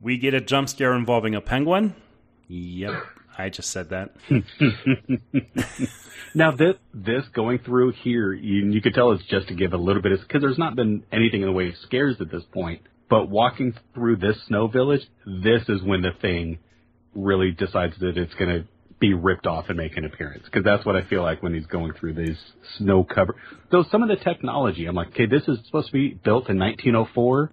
We 0.00 0.18
get 0.18 0.34
a 0.34 0.40
jump 0.40 0.68
scare 0.68 0.94
involving 0.94 1.34
a 1.34 1.40
penguin. 1.40 1.96
Yep, 2.46 2.92
I 3.36 3.48
just 3.48 3.70
said 3.70 3.90
that. 3.90 4.10
now 6.34 6.52
this 6.52 6.76
this 6.92 7.24
going 7.34 7.58
through 7.58 7.92
here, 7.92 8.32
you, 8.32 8.70
you 8.70 8.80
could 8.80 8.94
tell 8.94 9.12
it's 9.12 9.24
just 9.24 9.48
to 9.48 9.54
give 9.54 9.72
a 9.72 9.76
little 9.76 10.02
bit 10.02 10.12
of 10.12 10.20
because 10.20 10.42
there's 10.42 10.58
not 10.58 10.76
been 10.76 11.04
anything 11.12 11.42
in 11.42 11.46
the 11.46 11.52
way 11.52 11.68
of 11.68 11.76
scares 11.82 12.16
at 12.20 12.30
this 12.30 12.44
point. 12.52 12.82
But 13.10 13.28
walking 13.28 13.74
through 13.94 14.16
this 14.16 14.36
snow 14.46 14.66
village, 14.66 15.02
this 15.26 15.62
is 15.68 15.82
when 15.82 16.02
the 16.02 16.12
thing 16.20 16.58
really 17.14 17.52
decides 17.52 17.94
that 18.00 18.16
it's 18.16 18.34
going 18.34 18.50
to 18.50 18.64
be 18.98 19.12
ripped 19.12 19.46
off 19.46 19.66
and 19.68 19.76
make 19.76 19.96
an 19.96 20.04
appearance 20.04 20.44
because 20.44 20.64
that's 20.64 20.86
what 20.86 20.96
I 20.96 21.04
feel 21.04 21.22
like 21.22 21.42
when 21.42 21.52
he's 21.52 21.66
going 21.66 21.92
through 21.92 22.14
these 22.14 22.38
snow 22.78 23.04
cover. 23.04 23.36
Though 23.70 23.84
some 23.90 24.02
of 24.02 24.08
the 24.08 24.16
technology, 24.16 24.86
I'm 24.86 24.94
like, 24.94 25.08
okay, 25.08 25.26
this 25.26 25.42
is 25.46 25.58
supposed 25.66 25.88
to 25.88 25.92
be 25.92 26.14
built 26.14 26.48
in 26.48 26.58
1904, 26.58 27.52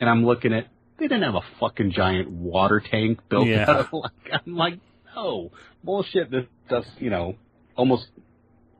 and 0.00 0.08
I'm 0.08 0.24
looking 0.24 0.52
at 0.52 0.68
they 0.98 1.08
didn't 1.08 1.24
have 1.24 1.34
a 1.34 1.42
fucking 1.58 1.92
giant 1.92 2.30
water 2.30 2.80
tank 2.80 3.20
built. 3.28 3.48
Yeah. 3.48 3.86
Like, 3.92 4.42
I'm 4.46 4.54
like, 4.54 4.78
no 5.14 5.50
bullshit. 5.84 6.30
This 6.30 6.44
stuff's 6.66 6.88
you 6.98 7.10
know 7.10 7.36
almost 7.76 8.08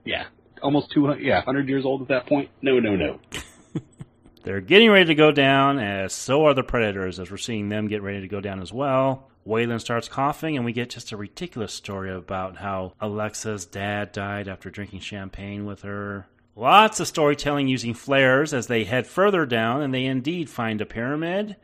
yeah 0.04 0.26
almost 0.62 0.90
200 0.92 1.22
yeah 1.22 1.36
100 1.36 1.68
years 1.68 1.84
old 1.84 2.02
at 2.02 2.08
that 2.08 2.26
point. 2.26 2.50
No, 2.60 2.78
no, 2.78 2.96
no. 2.96 3.20
They're 4.44 4.60
getting 4.60 4.90
ready 4.90 5.06
to 5.06 5.14
go 5.14 5.30
down, 5.30 5.78
as 5.78 6.12
so 6.12 6.46
are 6.46 6.54
the 6.54 6.64
predators, 6.64 7.20
as 7.20 7.30
we're 7.30 7.36
seeing 7.36 7.68
them 7.68 7.86
get 7.86 8.02
ready 8.02 8.20
to 8.20 8.28
go 8.28 8.40
down 8.40 8.60
as 8.60 8.72
well. 8.72 9.30
Weyland 9.44 9.80
starts 9.80 10.08
coughing, 10.08 10.56
and 10.56 10.64
we 10.64 10.72
get 10.72 10.90
just 10.90 11.12
a 11.12 11.16
ridiculous 11.16 11.72
story 11.72 12.12
about 12.12 12.56
how 12.56 12.94
Alexa's 13.00 13.66
dad 13.66 14.10
died 14.10 14.48
after 14.48 14.68
drinking 14.68 15.00
champagne 15.00 15.64
with 15.64 15.82
her. 15.82 16.26
Lots 16.56 17.00
of 17.00 17.06
storytelling 17.06 17.68
using 17.68 17.94
flares 17.94 18.52
as 18.52 18.66
they 18.66 18.84
head 18.84 19.06
further 19.06 19.46
down, 19.46 19.80
and 19.80 19.94
they 19.94 20.04
indeed 20.04 20.50
find 20.50 20.80
a 20.80 20.86
pyramid. 20.86 21.56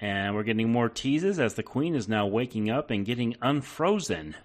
And 0.00 0.34
we're 0.34 0.42
getting 0.42 0.70
more 0.70 0.88
teases 0.88 1.38
as 1.38 1.54
the 1.54 1.62
queen 1.62 1.94
is 1.94 2.08
now 2.08 2.26
waking 2.26 2.68
up 2.68 2.90
and 2.90 3.04
getting 3.04 3.34
unfrozen. 3.40 4.36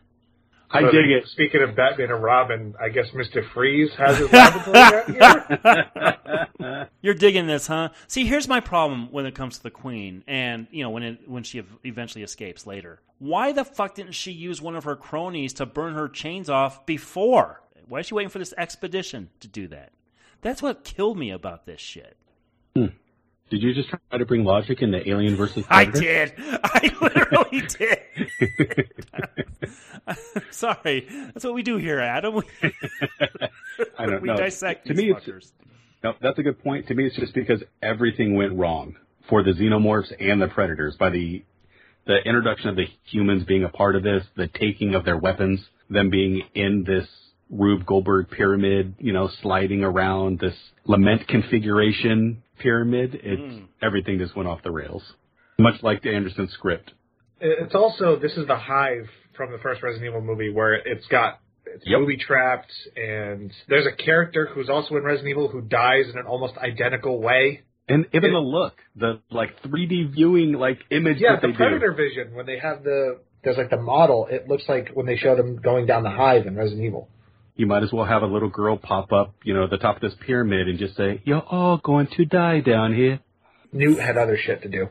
I 0.74 0.82
But 0.82 0.92
dig 0.92 1.12
it. 1.12 1.28
Speaking 1.28 1.62
of 1.62 1.76
Batman 1.76 2.12
and 2.12 2.24
Robin, 2.24 2.74
I 2.80 2.90
guess 2.90 3.08
Mister 3.14 3.44
Freeze 3.54 3.92
has 3.98 4.18
his 4.18 4.32
laboratory 4.32 5.20
out 5.22 6.48
here. 6.60 6.88
You're 7.02 7.14
digging 7.14 7.48
this, 7.48 7.68
huh? 7.68 7.90
See, 8.08 8.26
here's 8.26 8.48
my 8.48 8.62
problem 8.62 9.12
when 9.12 9.26
it 9.26 9.36
comes 9.36 9.58
to 9.58 9.64
the 9.64 9.72
queen, 9.72 10.24
and 10.28 10.68
you 10.72 10.84
know 10.84 10.90
when 10.90 11.04
it 11.04 11.30
when 11.30 11.44
she 11.44 11.62
eventually 11.84 12.24
escapes 12.24 12.66
later. 12.66 13.02
Why 13.20 13.52
the 13.52 13.66
fuck 13.66 13.96
didn't 13.96 14.14
she 14.14 14.32
use 14.32 14.62
one 14.62 14.76
of 14.76 14.86
her 14.86 14.96
cronies 14.96 15.54
to 15.56 15.66
burn 15.66 15.94
her 15.94 16.08
chains 16.08 16.50
off 16.50 16.86
before? 16.86 17.62
Why 17.88 18.00
is 18.00 18.06
she 18.06 18.14
waiting 18.14 18.30
for 18.30 18.40
this 18.40 18.54
expedition 18.58 19.30
to 19.42 19.50
do 19.50 19.68
that? 19.68 19.92
That's 20.42 20.62
what 20.62 20.86
killed 20.86 21.18
me 21.18 21.32
about 21.32 21.66
this 21.66 21.82
shit. 21.82 22.16
Hmm. 22.76 22.88
Did 23.52 23.62
you 23.64 23.74
just 23.74 23.90
try 23.90 24.00
to 24.18 24.26
bring 24.26 24.46
logic 24.46 24.82
into 24.82 25.08
Alien 25.10 25.36
versus 25.36 25.66
I 25.70 25.84
did. 25.84 26.34
I 26.40 26.90
literally 27.02 27.64
did. 27.68 28.88
Sorry, 30.52 31.06
that's 31.34 31.44
what 31.44 31.54
we 31.54 31.62
do 31.62 31.76
here, 31.78 32.00
Adam. 32.00 32.36
We- 32.42 32.44
I 34.00 34.06
don't 34.06 34.22
we 34.22 34.30
know. 34.30 34.38
dissect 34.38 34.88
to 34.88 34.94
me, 34.94 35.14
fuckers. 35.14 35.52
no, 36.04 36.14
that's 36.22 36.40
a 36.40 36.44
good 36.44 36.64
point. 36.64 36.88
To 36.88 36.94
me, 36.96 37.06
it's 37.08 37.16
just 37.16 37.34
because 37.34 37.62
everything 37.82 38.36
went 38.36 38.54
wrong 38.54 38.96
for 39.30 39.44
the 39.44 39.52
xenomorphs 39.52 40.12
and 40.20 40.42
the 40.42 40.48
predators 40.48 40.96
by 40.98 41.10
the 41.10 41.44
the 42.08 42.18
introduction 42.26 42.70
of 42.70 42.76
the 42.78 42.86
humans 43.04 43.44
being 43.44 43.64
a 43.64 43.70
part 43.70 43.96
of 43.96 44.04
this, 44.04 44.24
the 44.36 44.48
taking 44.48 44.96
of 44.96 45.04
their 45.06 45.18
weapons, 45.18 45.60
them 45.90 46.10
being 46.10 46.42
in 46.56 46.84
this 46.86 47.08
Rube 47.50 47.86
Goldberg 47.86 48.30
pyramid, 48.30 48.96
you 49.00 49.12
know, 49.14 49.30
sliding 49.42 49.84
around 49.84 50.40
this 50.40 50.56
lament 50.86 51.28
configuration 51.28 52.41
pyramid. 52.62 53.20
It's 53.24 53.56
hmm. 53.56 53.66
everything 53.82 54.20
just 54.20 54.36
went 54.36 54.48
off 54.48 54.62
the 54.64 54.72
rails, 54.72 55.04
much 55.60 55.82
like 55.82 56.02
the 56.02 56.14
Anderson 56.14 56.50
script. 56.54 56.92
It's 57.40 57.76
also 57.76 58.18
this 58.18 58.34
is 58.34 58.48
the 58.48 58.56
hive 58.56 59.08
from 59.36 59.52
the 59.52 59.58
first 59.58 59.82
Resident 59.82 60.10
Evil 60.10 60.22
movie 60.22 60.52
where 60.52 60.76
it's 60.76 61.08
got 61.08 61.40
it's 61.66 61.84
Yep. 61.86 62.00
movie 62.00 62.18
trapped 62.18 62.72
and 62.96 63.52
there's 63.68 63.86
a 63.86 63.92
character 63.92 64.50
who's 64.54 64.70
also 64.70 64.96
in 64.96 65.04
Resident 65.04 65.30
Evil 65.30 65.48
who 65.48 65.62
dies 65.62 66.06
in 66.12 66.18
an 66.18 66.26
almost 66.26 66.58
identical 66.58 67.22
way. 67.22 67.62
And 67.88 68.06
even 68.14 68.34
the 68.34 68.40
look, 68.40 68.74
the 68.96 69.22
like 69.32 69.62
3D 69.64 70.14
viewing 70.14 70.54
like 70.54 70.80
image 70.92 71.18
Yeah, 71.20 71.34
that 71.34 71.42
the 71.42 71.48
they 71.50 71.54
Predator 71.54 71.94
vision 71.94 72.34
when 72.34 72.46
they 72.46 72.60
have 72.60 72.84
the 72.84 73.20
there's 73.44 73.58
like 73.58 73.70
the 73.70 73.82
model. 73.82 74.28
It 74.30 74.48
looks 74.48 74.64
like 74.68 74.92
when 74.94 75.06
they 75.06 75.18
showed 75.18 75.38
them 75.38 75.58
going 75.58 75.88
down 75.88 76.04
the 76.04 76.12
hive 76.12 76.46
in 76.46 76.56
Resident 76.56 76.86
Evil. 76.86 77.10
Do. 77.56 77.62
You 77.62 77.68
might 77.68 77.84
as 77.84 77.92
well 77.92 78.06
have 78.06 78.22
a 78.24 78.28
little 78.28 78.50
girl 78.50 78.78
pop 78.78 79.12
up, 79.12 79.34
you 79.44 79.54
know, 79.54 79.64
at 79.64 79.70
the 79.70 79.78
top 79.78 79.96
of 79.98 80.02
this 80.02 80.14
pyramid 80.26 80.68
and 80.68 80.80
just 80.80 80.96
say, 80.96 81.22
"You're 81.24 81.46
all 81.48 81.78
going 81.78 82.08
to 82.18 82.26
die 82.26 82.60
down 82.60 82.94
here." 82.94 83.20
Newt 83.72 84.00
had 84.00 84.18
other 84.18 84.38
shit 84.38 84.62
to 84.64 84.70
do. 84.70 84.90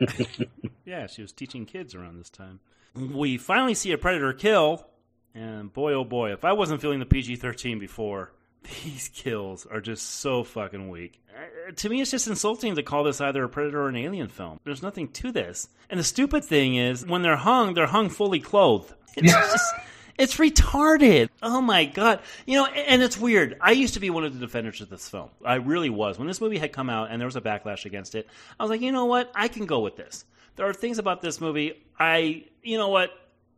Yeah, 0.84 1.06
she 1.06 1.22
was 1.22 1.32
teaching 1.32 1.64
kids 1.64 1.94
around 1.94 2.18
this 2.18 2.30
time. 2.30 2.60
We 2.94 3.38
finally 3.38 3.74
see 3.74 3.92
a 3.92 3.98
predator 3.98 4.32
kill, 4.32 4.86
and 5.34 5.72
boy, 5.72 5.94
oh 5.94 6.04
boy, 6.04 6.32
if 6.32 6.44
I 6.44 6.52
wasn't 6.52 6.80
feeling 6.80 7.00
the 7.00 7.06
PG 7.06 7.36
13 7.36 7.78
before, 7.78 8.32
these 8.84 9.08
kills 9.08 9.66
are 9.66 9.80
just 9.80 10.08
so 10.20 10.44
fucking 10.44 10.88
weak. 10.88 11.20
Uh, 11.34 11.72
to 11.72 11.88
me, 11.88 12.00
it's 12.00 12.10
just 12.10 12.28
insulting 12.28 12.74
to 12.76 12.82
call 12.82 13.04
this 13.04 13.20
either 13.20 13.42
a 13.44 13.48
predator 13.48 13.82
or 13.82 13.88
an 13.88 13.96
alien 13.96 14.28
film. 14.28 14.60
There's 14.64 14.82
nothing 14.82 15.08
to 15.12 15.32
this. 15.32 15.68
And 15.90 15.98
the 15.98 16.04
stupid 16.04 16.44
thing 16.44 16.76
is, 16.76 17.04
when 17.04 17.22
they're 17.22 17.36
hung, 17.36 17.74
they're 17.74 17.86
hung 17.86 18.08
fully 18.08 18.40
clothed. 18.40 18.92
It's 19.16 19.32
just. 19.32 19.74
It's 20.18 20.36
retarded. 20.36 21.28
Oh 21.42 21.60
my 21.60 21.84
god. 21.84 22.20
You 22.46 22.58
know, 22.58 22.66
and 22.66 23.02
it's 23.02 23.18
weird. 23.18 23.56
I 23.60 23.72
used 23.72 23.94
to 23.94 24.00
be 24.00 24.10
one 24.10 24.24
of 24.24 24.32
the 24.32 24.44
defenders 24.44 24.80
of 24.80 24.88
this 24.88 25.08
film. 25.08 25.30
I 25.44 25.54
really 25.54 25.90
was. 25.90 26.18
When 26.18 26.28
this 26.28 26.40
movie 26.40 26.58
had 26.58 26.72
come 26.72 26.88
out 26.88 27.10
and 27.10 27.20
there 27.20 27.26
was 27.26 27.36
a 27.36 27.40
backlash 27.40 27.84
against 27.84 28.14
it, 28.14 28.28
I 28.58 28.62
was 28.62 28.70
like, 28.70 28.80
you 28.80 28.92
know 28.92 29.06
what? 29.06 29.30
I 29.34 29.48
can 29.48 29.66
go 29.66 29.80
with 29.80 29.96
this. 29.96 30.24
There 30.56 30.68
are 30.68 30.72
things 30.72 30.98
about 30.98 31.20
this 31.20 31.40
movie 31.40 31.84
I, 31.98 32.44
you 32.62 32.78
know 32.78 32.88
what? 32.88 33.10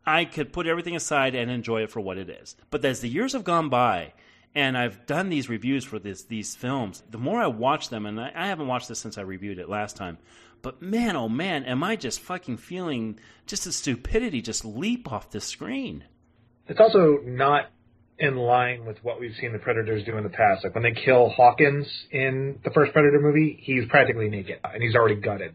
I 0.05 0.25
could 0.25 0.53
put 0.53 0.67
everything 0.67 0.97
aside 0.97 1.35
and 1.35 1.51
enjoy 1.51 1.83
it 1.83 1.91
for 1.91 2.01
what 2.01 2.19
it 2.19 2.31
is. 2.31 2.57
But 2.71 2.85
as 2.85 3.01
the 3.01 3.09
years 3.09 3.33
have 3.33 3.45
gone 3.45 3.69
by, 3.69 4.13
and 4.55 4.79
I've 4.79 5.05
done 5.07 5.29
these 5.29 5.49
reviews 5.49 5.85
for 5.85 5.99
this 5.99 6.25
these 6.25 6.55
films, 6.55 7.03
the 7.11 7.19
more 7.19 7.41
I 7.41 7.49
watch 7.49 7.89
them, 7.89 8.07
and 8.07 8.21
I, 8.21 8.33
I 8.35 8.47
haven't 8.47 8.69
watched 8.69 8.89
this 8.89 8.99
since 8.99 9.19
I 9.19 9.23
reviewed 9.23 9.59
it 9.59 9.69
last 9.69 9.97
time, 9.97 10.19
but 10.63 10.81
man, 10.81 11.17
oh 11.17 11.29
man, 11.29 11.65
am 11.65 11.83
I 11.83 11.97
just 11.97 12.21
fucking 12.21 12.59
feeling 12.59 13.19
just 13.47 13.65
the 13.65 13.73
stupidity 13.73 14.41
just 14.41 14.65
leap 14.65 15.13
off 15.13 15.31
the 15.31 15.41
screen. 15.41 16.05
It's 16.69 16.81
also 16.81 17.19
not 17.25 17.71
in 18.19 18.37
line 18.37 18.87
with 18.87 18.97
what 19.03 19.21
we've 19.21 19.35
seen 19.41 19.53
the 19.53 19.59
Predators 19.59 20.05
do 20.05 20.17
in 20.17 20.25
the 20.25 20.31
past. 20.31 20.65
Like 20.65 20.75
when 20.75 20.83
they 20.83 20.93
kill 21.05 21.29
Hawkins 21.31 21.87
in 22.11 22.59
the 22.65 22.71
first 22.71 22.93
Predator 22.93 23.21
movie, 23.21 23.59
he's 23.61 23.85
practically 23.89 24.29
naked 24.29 24.59
and 24.65 24.83
he's 24.83 24.95
already 24.95 25.17
gutted 25.17 25.55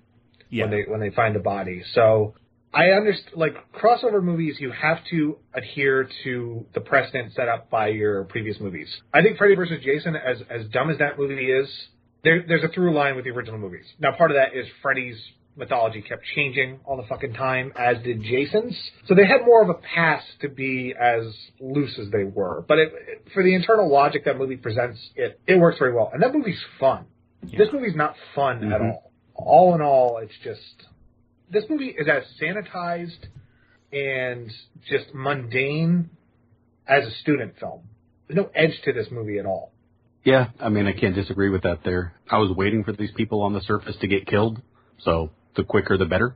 Yeah. 0.50 0.66
when 0.66 0.72
they 0.72 0.84
when 0.88 1.00
they 1.00 1.10
find 1.10 1.36
the 1.36 1.40
body. 1.40 1.84
So 1.94 2.36
I 2.74 2.92
understand. 2.92 3.36
Like 3.36 3.56
crossover 3.74 4.24
movies, 4.24 4.58
you 4.60 4.72
have 4.72 5.00
to 5.10 5.38
adhere 5.54 6.08
to 6.24 6.66
the 6.74 6.82
precedent 6.82 7.34
set 7.34 7.50
up 7.50 7.70
by 7.70 7.88
your 7.88 8.24
previous 8.26 8.60
movies. 8.60 8.88
I 9.14 9.22
think 9.24 9.38
Freddy 9.38 9.56
vs. 9.56 9.84
Jason, 9.84 10.16
as 10.16 10.38
as 10.50 10.68
dumb 10.68 10.90
as 10.90 11.00
that 11.00 11.18
movie 11.18 11.52
is, 11.52 11.68
there, 12.24 12.44
there's 12.48 12.64
a 12.64 12.70
through 12.70 12.94
line 12.94 13.16
with 13.16 13.26
the 13.26 13.32
original 13.32 13.58
movies. 13.60 13.86
Now, 14.00 14.12
part 14.16 14.32
of 14.32 14.36
that 14.38 14.56
is 14.58 14.68
Freddy's 14.84 15.18
mythology 15.62 16.02
kept 16.02 16.24
changing 16.36 16.80
all 16.84 16.98
the 16.98 17.08
fucking 17.08 17.34
time, 17.34 17.72
as 17.78 18.02
did 18.04 18.22
Jason's. 18.24 18.76
So 19.08 19.16
they 19.16 19.26
had 19.26 19.46
more 19.46 19.62
of 19.64 19.70
a 19.70 19.76
pass 19.76 20.22
to 20.42 20.50
be 20.50 20.94
as 21.00 21.34
loose 21.62 21.98
as 21.98 22.10
they 22.12 22.24
were. 22.26 22.66
But 22.68 22.80
it, 22.80 22.92
for 23.34 23.44
the 23.44 23.56
internal 23.56 23.90
logic 23.90 24.26
that 24.26 24.38
movie 24.38 24.58
presents, 24.58 25.00
it 25.16 25.40
it 25.48 25.56
works 25.58 25.78
very 25.80 25.94
well. 25.94 26.10
And 26.14 26.22
that 26.24 26.34
movie's 26.34 26.62
fun. 26.80 27.06
This 27.44 27.70
movie's 27.72 27.96
not 27.96 28.16
fun 28.36 28.72
at 28.74 28.82
Mhm. 28.82 28.92
all. 28.92 29.12
All 29.36 29.76
in 29.76 29.82
all, 29.82 30.18
it's 30.18 30.38
just 30.44 30.88
this 31.50 31.64
movie 31.70 31.88
is 31.90 32.08
as 32.08 32.24
sanitized 32.42 33.26
and 33.94 34.52
just 34.90 35.14
mundane 35.14 36.10
as 36.88 37.06
a 37.06 37.12
student 37.22 37.58
film. 37.58 37.82
There's 38.28 38.38
no 38.38 38.50
edge 38.56 38.80
to 38.86 38.94
this 38.94 39.08
movie 39.12 39.38
at 39.38 39.46
all. 39.46 39.72
Yeah, 40.24 40.50
I 40.60 40.70
mean, 40.70 40.86
I 40.88 40.94
can't 40.94 41.16
disagree 41.16 41.50
with 41.50 41.64
that 41.64 41.84
there. 41.84 42.14
I 42.30 42.38
was 42.38 42.52
waiting 42.56 42.84
for 42.84 42.92
these 42.94 43.12
people 43.12 43.42
on 43.42 43.54
the 43.54 43.62
surface 43.62 43.96
to 44.02 44.08
get 44.08 44.28
killed, 44.28 44.62
so 45.00 45.32
the 45.56 45.64
quicker 45.64 45.98
the 45.98 46.06
better. 46.06 46.36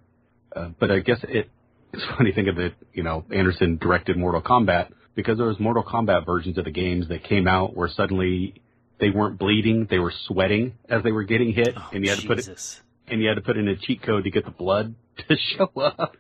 Uh, 0.55 0.70
but 0.80 0.91
I 0.91 0.99
guess 0.99 1.20
it, 1.24 1.49
it's 1.93 2.03
funny 2.18 2.32
to 2.32 2.36
think 2.36 2.47
of 2.47 2.59
it, 2.59 2.74
you 2.93 3.03
know, 3.03 3.26
Anderson 3.34 3.78
directed 3.78 4.18
Mortal 4.18 4.41
Kombat 4.41 4.89
because 5.16 5.38
there 5.38 5.47
was 5.47 5.59
Mortal 5.59 5.84
Kombat 5.84 6.26
versions 6.26 6.57
of 6.57 6.66
the 6.66 6.72
games 6.72 7.07
that 7.09 7.24
came 7.24 7.47
out 7.47 7.76
where 7.76 7.88
suddenly 7.88 8.61
they 8.99 9.09
weren't 9.09 9.38
bleeding, 9.38 9.88
they 9.89 9.99
were 9.99 10.13
sweating 10.28 10.74
as 10.89 11.03
they 11.03 11.11
were 11.11 11.24
getting 11.24 11.53
hit, 11.53 11.76
and 11.91 12.03
you 12.03 12.09
had 12.09 12.20
to 12.20 12.28
put 12.28 12.39
it, 12.39 12.82
and 13.07 13.22
you 13.22 13.28
had 13.28 13.36
to 13.36 13.41
put 13.41 13.57
in 13.57 13.68
a 13.68 13.76
cheat 13.76 14.01
code 14.01 14.24
to 14.24 14.32
get 14.32 14.45
the 14.45 14.51
blood 14.51 14.95
to 15.30 15.38
show 15.38 15.70
up. 15.82 16.16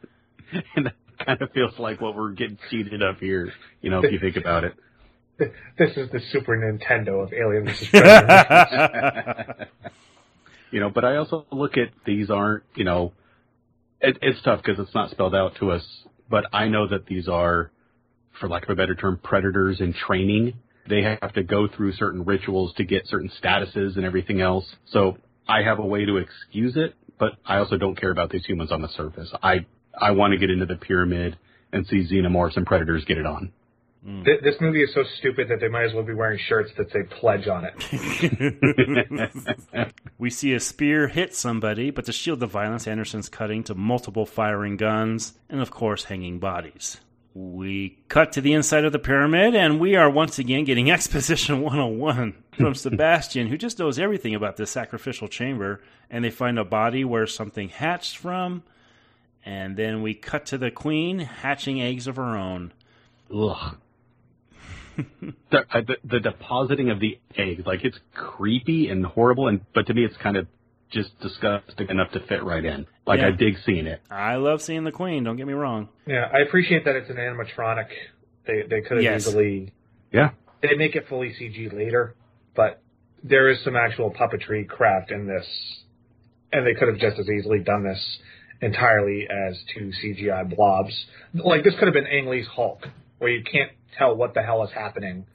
and 0.75 0.87
that 0.87 0.95
kind 1.25 1.41
of 1.41 1.51
feels 1.51 1.77
like 1.79 2.01
what 2.01 2.15
we're 2.15 2.31
getting 2.31 2.57
cheated 2.69 3.01
up 3.01 3.19
here, 3.19 3.51
you 3.81 3.89
know, 3.89 4.01
if 4.03 4.11
you 4.11 4.19
think 4.19 4.37
about 4.37 4.63
it. 4.63 4.73
This 5.37 5.97
is 5.97 6.09
the 6.11 6.21
Super 6.31 6.55
Nintendo 6.55 7.21
of 7.21 7.33
Alien 7.33 7.65
vs. 7.65 7.89
Predator. 7.89 9.67
You 10.75 10.81
know, 10.81 10.89
but 10.89 11.05
I 11.05 11.15
also 11.15 11.45
look 11.53 11.77
at 11.77 11.91
these 12.05 12.29
aren't, 12.29 12.65
you 12.75 12.83
know, 12.83 13.13
it, 14.01 14.17
it's 14.21 14.41
tough 14.43 14.61
because 14.61 14.77
it's 14.77 14.93
not 14.93 15.09
spelled 15.09 15.33
out 15.33 15.53
to 15.61 15.71
us, 15.71 15.81
but 16.29 16.43
I 16.51 16.67
know 16.67 16.85
that 16.89 17.05
these 17.05 17.29
are, 17.29 17.71
for 18.41 18.49
lack 18.49 18.63
of 18.63 18.71
a 18.71 18.75
better 18.75 18.93
term, 18.93 19.17
predators 19.23 19.79
in 19.79 19.93
training. 19.93 20.55
They 20.89 21.01
have 21.01 21.31
to 21.35 21.43
go 21.43 21.69
through 21.69 21.93
certain 21.93 22.25
rituals 22.25 22.73
to 22.75 22.83
get 22.83 23.07
certain 23.07 23.31
statuses 23.41 23.95
and 23.95 24.03
everything 24.03 24.41
else. 24.41 24.65
So 24.91 25.17
I 25.47 25.61
have 25.61 25.79
a 25.79 25.85
way 25.85 26.03
to 26.03 26.17
excuse 26.17 26.75
it, 26.75 26.93
but 27.17 27.37
I 27.45 27.59
also 27.59 27.77
don't 27.77 27.95
care 27.97 28.11
about 28.11 28.29
these 28.29 28.45
humans 28.45 28.73
on 28.73 28.81
the 28.81 28.89
surface. 28.97 29.31
I, 29.41 29.65
I 29.97 30.11
want 30.11 30.33
to 30.33 30.37
get 30.37 30.49
into 30.49 30.65
the 30.65 30.75
pyramid 30.75 31.37
and 31.71 31.87
see 31.87 32.05
xenomorphs 32.05 32.57
and 32.57 32.65
predators 32.65 33.05
get 33.05 33.17
it 33.17 33.25
on. 33.25 33.53
Mm. 34.05 34.23
Th- 34.23 34.39
this 34.43 34.55
movie 34.61 34.83
is 34.83 34.93
so 34.93 35.03
stupid 35.17 35.49
that 35.49 35.59
they 35.59 35.67
might 35.67 35.85
as 35.85 35.93
well 35.93 36.03
be 36.03 36.13
wearing 36.13 36.39
shirts 36.47 36.71
that 36.77 36.91
say 36.91 37.03
pledge 37.03 37.47
on 37.47 37.65
it. 37.65 37.73
we 40.19 40.29
see 40.29 40.53
a 40.53 40.59
spear 40.59 41.07
hit 41.07 41.33
somebody, 41.33 41.89
but 41.89 42.05
to 42.05 42.11
shield 42.11 42.39
the 42.39 42.45
violence, 42.45 42.87
Anderson's 42.87 43.29
cutting 43.29 43.63
to 43.63 43.73
multiple 43.73 44.27
firing 44.27 44.77
guns 44.77 45.33
and, 45.49 45.59
of 45.59 45.71
course, 45.71 46.03
hanging 46.03 46.37
bodies. 46.37 46.97
We 47.33 47.97
cut 48.07 48.31
to 48.33 48.41
the 48.41 48.53
inside 48.53 48.85
of 48.85 48.91
the 48.91 48.99
pyramid, 48.99 49.55
and 49.55 49.79
we 49.79 49.95
are 49.95 50.09
once 50.09 50.37
again 50.37 50.65
getting 50.65 50.91
Exposition 50.91 51.61
101 51.61 52.35
from 52.57 52.75
Sebastian, 52.75 53.47
who 53.47 53.57
just 53.57 53.79
knows 53.79 53.97
everything 53.97 54.35
about 54.35 54.55
this 54.55 54.69
sacrificial 54.69 55.27
chamber. 55.27 55.81
And 56.11 56.23
they 56.23 56.29
find 56.29 56.59
a 56.59 56.63
body 56.63 57.03
where 57.03 57.25
something 57.25 57.69
hatched 57.69 58.17
from. 58.17 58.61
And 59.43 59.75
then 59.75 60.03
we 60.03 60.13
cut 60.13 60.45
to 60.47 60.59
the 60.59 60.69
queen 60.69 61.19
hatching 61.19 61.81
eggs 61.81 62.05
of 62.05 62.17
her 62.17 62.37
own. 62.37 62.71
Ugh. 63.35 63.77
the, 65.51 65.57
uh, 65.71 65.81
the 65.81 65.95
the 66.03 66.19
depositing 66.19 66.89
of 66.89 66.99
the 66.99 67.19
eggs, 67.37 67.63
like 67.65 67.83
it's 67.83 67.97
creepy 68.13 68.89
and 68.89 69.05
horrible, 69.05 69.47
and 69.47 69.61
but 69.73 69.87
to 69.87 69.93
me 69.93 70.03
it's 70.05 70.17
kind 70.17 70.37
of 70.37 70.47
just 70.91 71.19
disgusting 71.19 71.89
enough 71.89 72.11
to 72.11 72.19
fit 72.27 72.43
right 72.43 72.63
in. 72.63 72.85
Like 73.07 73.19
Yeah. 73.19 73.27
I 73.27 73.31
dig 73.31 73.55
seeing 73.65 73.87
it. 73.87 74.01
I 74.09 74.35
love 74.35 74.61
seeing 74.61 74.83
the 74.83 74.91
queen, 74.91 75.23
don't 75.23 75.35
get 75.35 75.47
me 75.47 75.53
wrong. 75.53 75.89
Yeah, 76.05 76.29
I 76.33 76.39
appreciate 76.39 76.85
that 76.85 76.95
it's 76.95 77.09
an 77.09 77.17
animatronic. 77.17 77.87
They 78.47 78.63
they 78.69 78.81
could 78.81 78.97
have 78.97 79.03
Yes. 79.03 79.27
easily 79.27 79.73
Yeah, 80.11 80.31
they 80.61 80.75
make 80.75 80.95
it 80.95 81.07
fully 81.07 81.33
CG 81.39 81.73
later, 81.73 82.15
but 82.55 82.81
there 83.23 83.49
is 83.49 83.63
some 83.63 83.75
actual 83.75 84.11
puppetry 84.11 84.67
craft 84.67 85.11
in 85.11 85.27
this, 85.27 85.45
and 86.53 86.65
they 86.65 86.73
could 86.75 86.87
have 86.87 86.97
just 86.99 87.19
as 87.19 87.27
easily 87.29 87.59
done 87.59 87.83
this 87.83 88.19
entirely 88.61 89.27
as 89.29 89.61
two 89.75 89.91
CGI 90.01 90.55
blobs. 90.55 90.93
Like 91.33 91.63
this 91.63 91.73
could 91.77 91.85
have 91.87 91.93
been 91.93 92.07
Ang 92.07 92.27
Lee's 92.27 92.47
Hulk, 92.47 92.87
where 93.17 93.29
you 93.31 93.43
can't 93.43 93.71
tell 93.97 94.15
what 94.15 94.33
the 94.33 94.41
hell 94.41 94.63
is 94.63 94.71
happening. 94.71 95.25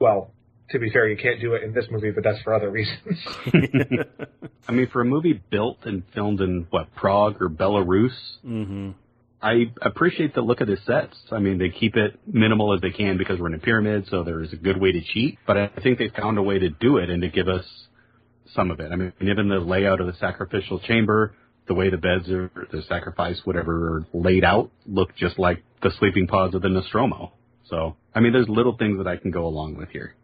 Well, 0.00 0.32
to 0.70 0.78
be 0.78 0.90
fair, 0.90 1.08
you 1.08 1.16
can't 1.16 1.40
do 1.40 1.54
it 1.54 1.62
in 1.62 1.72
this 1.72 1.86
movie, 1.90 2.10
but 2.10 2.24
that's 2.24 2.40
for 2.42 2.54
other 2.54 2.70
reasons. 2.70 3.18
I 4.68 4.72
mean 4.72 4.88
for 4.92 5.00
a 5.00 5.04
movie 5.04 5.40
built 5.50 5.78
and 5.84 6.02
filmed 6.14 6.40
in 6.40 6.66
what 6.70 6.94
Prague 6.94 7.40
or 7.40 7.48
Belarus, 7.48 8.14
hmm 8.42 8.90
I 9.40 9.70
appreciate 9.82 10.34
the 10.34 10.40
look 10.40 10.60
of 10.60 10.66
the 10.66 10.78
sets. 10.84 11.16
I 11.30 11.38
mean 11.38 11.58
they 11.58 11.70
keep 11.70 11.96
it 11.96 12.18
minimal 12.26 12.74
as 12.74 12.80
they 12.80 12.90
can 12.90 13.18
because 13.18 13.38
we're 13.38 13.46
in 13.46 13.54
a 13.54 13.58
pyramid, 13.58 14.06
so 14.10 14.24
there's 14.24 14.52
a 14.52 14.56
good 14.56 14.80
way 14.80 14.90
to 14.92 15.00
cheat. 15.00 15.38
But 15.46 15.56
I 15.56 15.70
think 15.82 15.98
they 15.98 16.08
found 16.08 16.38
a 16.38 16.42
way 16.42 16.58
to 16.58 16.70
do 16.70 16.96
it 16.96 17.08
and 17.08 17.22
to 17.22 17.28
give 17.28 17.48
us 17.48 17.64
some 18.54 18.70
of 18.70 18.80
it. 18.80 18.92
I 18.92 18.96
mean 18.96 19.12
even 19.20 19.48
the 19.48 19.60
layout 19.60 20.00
of 20.00 20.06
the 20.06 20.14
sacrificial 20.14 20.80
chamber, 20.80 21.34
the 21.66 21.74
way 21.74 21.88
the 21.88 21.98
beds 21.98 22.28
are, 22.28 22.50
the 22.72 22.82
sacrifice, 22.88 23.40
whatever, 23.44 23.98
are 23.98 24.06
laid 24.12 24.44
out, 24.44 24.70
look 24.86 25.14
just 25.16 25.38
like 25.38 25.62
the 25.82 25.92
sleeping 25.98 26.26
pods 26.26 26.54
of 26.54 26.62
the 26.62 26.68
Nostromo. 26.68 27.32
So, 27.68 27.96
I 28.14 28.20
mean, 28.20 28.32
there's 28.32 28.48
little 28.48 28.76
things 28.76 28.96
that 28.98 29.06
I 29.06 29.16
can 29.16 29.30
go 29.30 29.46
along 29.46 29.76
with 29.76 29.90
here. 29.90 30.14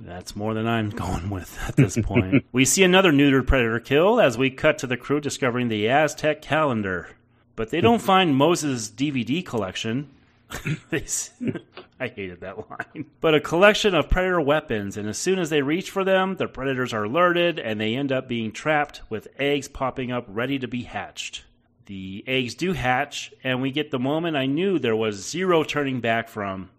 That's 0.00 0.34
more 0.36 0.52
than 0.52 0.66
I'm 0.66 0.90
going 0.90 1.30
with 1.30 1.58
at 1.66 1.76
this 1.76 1.96
point. 1.96 2.44
we 2.52 2.64
see 2.64 2.82
another 2.82 3.12
neutered 3.12 3.46
predator 3.46 3.80
kill 3.80 4.20
as 4.20 4.36
we 4.36 4.50
cut 4.50 4.78
to 4.78 4.86
the 4.86 4.96
crew 4.96 5.20
discovering 5.20 5.68
the 5.68 5.88
Aztec 5.88 6.42
calendar. 6.42 7.08
But 7.54 7.70
they 7.70 7.80
don't 7.80 8.02
find 8.02 8.36
Moses' 8.36 8.90
DVD 8.90 9.46
collection. 9.46 10.10
I 10.50 12.08
hated 12.08 12.40
that 12.40 12.70
line. 12.70 13.06
But 13.20 13.34
a 13.34 13.40
collection 13.40 13.94
of 13.94 14.10
predator 14.10 14.40
weapons, 14.40 14.96
and 14.96 15.08
as 15.08 15.18
soon 15.18 15.38
as 15.38 15.50
they 15.50 15.62
reach 15.62 15.90
for 15.90 16.04
them, 16.04 16.36
the 16.36 16.46
predators 16.46 16.92
are 16.92 17.04
alerted 17.04 17.58
and 17.58 17.80
they 17.80 17.94
end 17.94 18.12
up 18.12 18.28
being 18.28 18.52
trapped 18.52 19.02
with 19.08 19.28
eggs 19.38 19.68
popping 19.68 20.12
up 20.12 20.24
ready 20.28 20.58
to 20.58 20.68
be 20.68 20.82
hatched. 20.82 21.44
The 21.86 22.24
eggs 22.26 22.54
do 22.54 22.72
hatch, 22.72 23.32
and 23.44 23.62
we 23.62 23.70
get 23.70 23.90
the 23.90 23.98
moment 23.98 24.36
I 24.36 24.46
knew 24.46 24.78
there 24.78 24.96
was 24.96 25.16
zero 25.16 25.62
turning 25.62 26.00
back 26.00 26.28
from. 26.28 26.70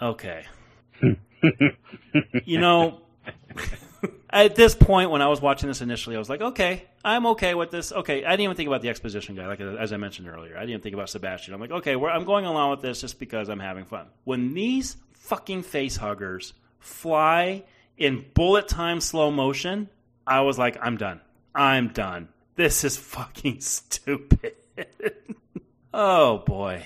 Okay. 0.00 0.44
you 2.44 2.60
know, 2.60 3.00
at 4.30 4.54
this 4.54 4.74
point 4.74 5.10
when 5.10 5.20
I 5.20 5.28
was 5.28 5.40
watching 5.40 5.68
this 5.68 5.80
initially, 5.80 6.16
I 6.16 6.18
was 6.18 6.30
like, 6.30 6.40
okay, 6.40 6.84
I'm 7.04 7.26
okay 7.26 7.54
with 7.54 7.70
this. 7.70 7.92
Okay, 7.92 8.24
I 8.24 8.30
didn't 8.30 8.42
even 8.42 8.56
think 8.56 8.68
about 8.68 8.82
the 8.82 8.88
exposition 8.88 9.34
guy, 9.34 9.46
like 9.46 9.60
as 9.60 9.92
I 9.92 9.96
mentioned 9.96 10.28
earlier. 10.28 10.56
I 10.56 10.60
didn't 10.60 10.70
even 10.70 10.80
think 10.80 10.94
about 10.94 11.10
Sebastian. 11.10 11.54
I'm 11.54 11.60
like, 11.60 11.70
okay, 11.70 11.96
we're, 11.96 12.10
I'm 12.10 12.24
going 12.24 12.46
along 12.46 12.70
with 12.70 12.80
this 12.80 13.00
just 13.00 13.18
because 13.18 13.48
I'm 13.48 13.60
having 13.60 13.84
fun. 13.84 14.06
When 14.24 14.54
these 14.54 14.96
fucking 15.12 15.62
face 15.62 15.96
huggers 15.96 16.54
fly 16.78 17.64
in 17.96 18.24
bullet 18.34 18.68
time 18.68 19.00
slow 19.00 19.30
motion, 19.30 19.88
I 20.26 20.42
was 20.42 20.58
like, 20.58 20.78
I'm 20.80 20.96
done. 20.96 21.20
I'm 21.54 21.88
done. 21.88 22.28
This 22.56 22.84
is 22.84 22.96
fucking 22.96 23.60
stupid. 23.60 24.54
oh 25.94 26.38
boy. 26.38 26.84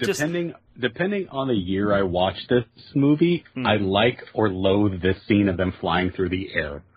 Just- 0.00 0.18
Depending 0.20 0.54
depending 0.78 1.28
on 1.30 1.48
the 1.48 1.54
year 1.54 1.94
I 1.94 2.02
watched 2.02 2.48
this 2.50 2.64
movie, 2.94 3.44
Hmm. 3.54 3.66
I 3.66 3.76
like 3.76 4.22
or 4.34 4.48
loathe 4.50 5.00
this 5.00 5.16
scene 5.26 5.48
of 5.48 5.56
them 5.56 5.72
flying 5.80 6.10
through 6.10 6.30
the 6.30 6.48
air. 6.54 6.82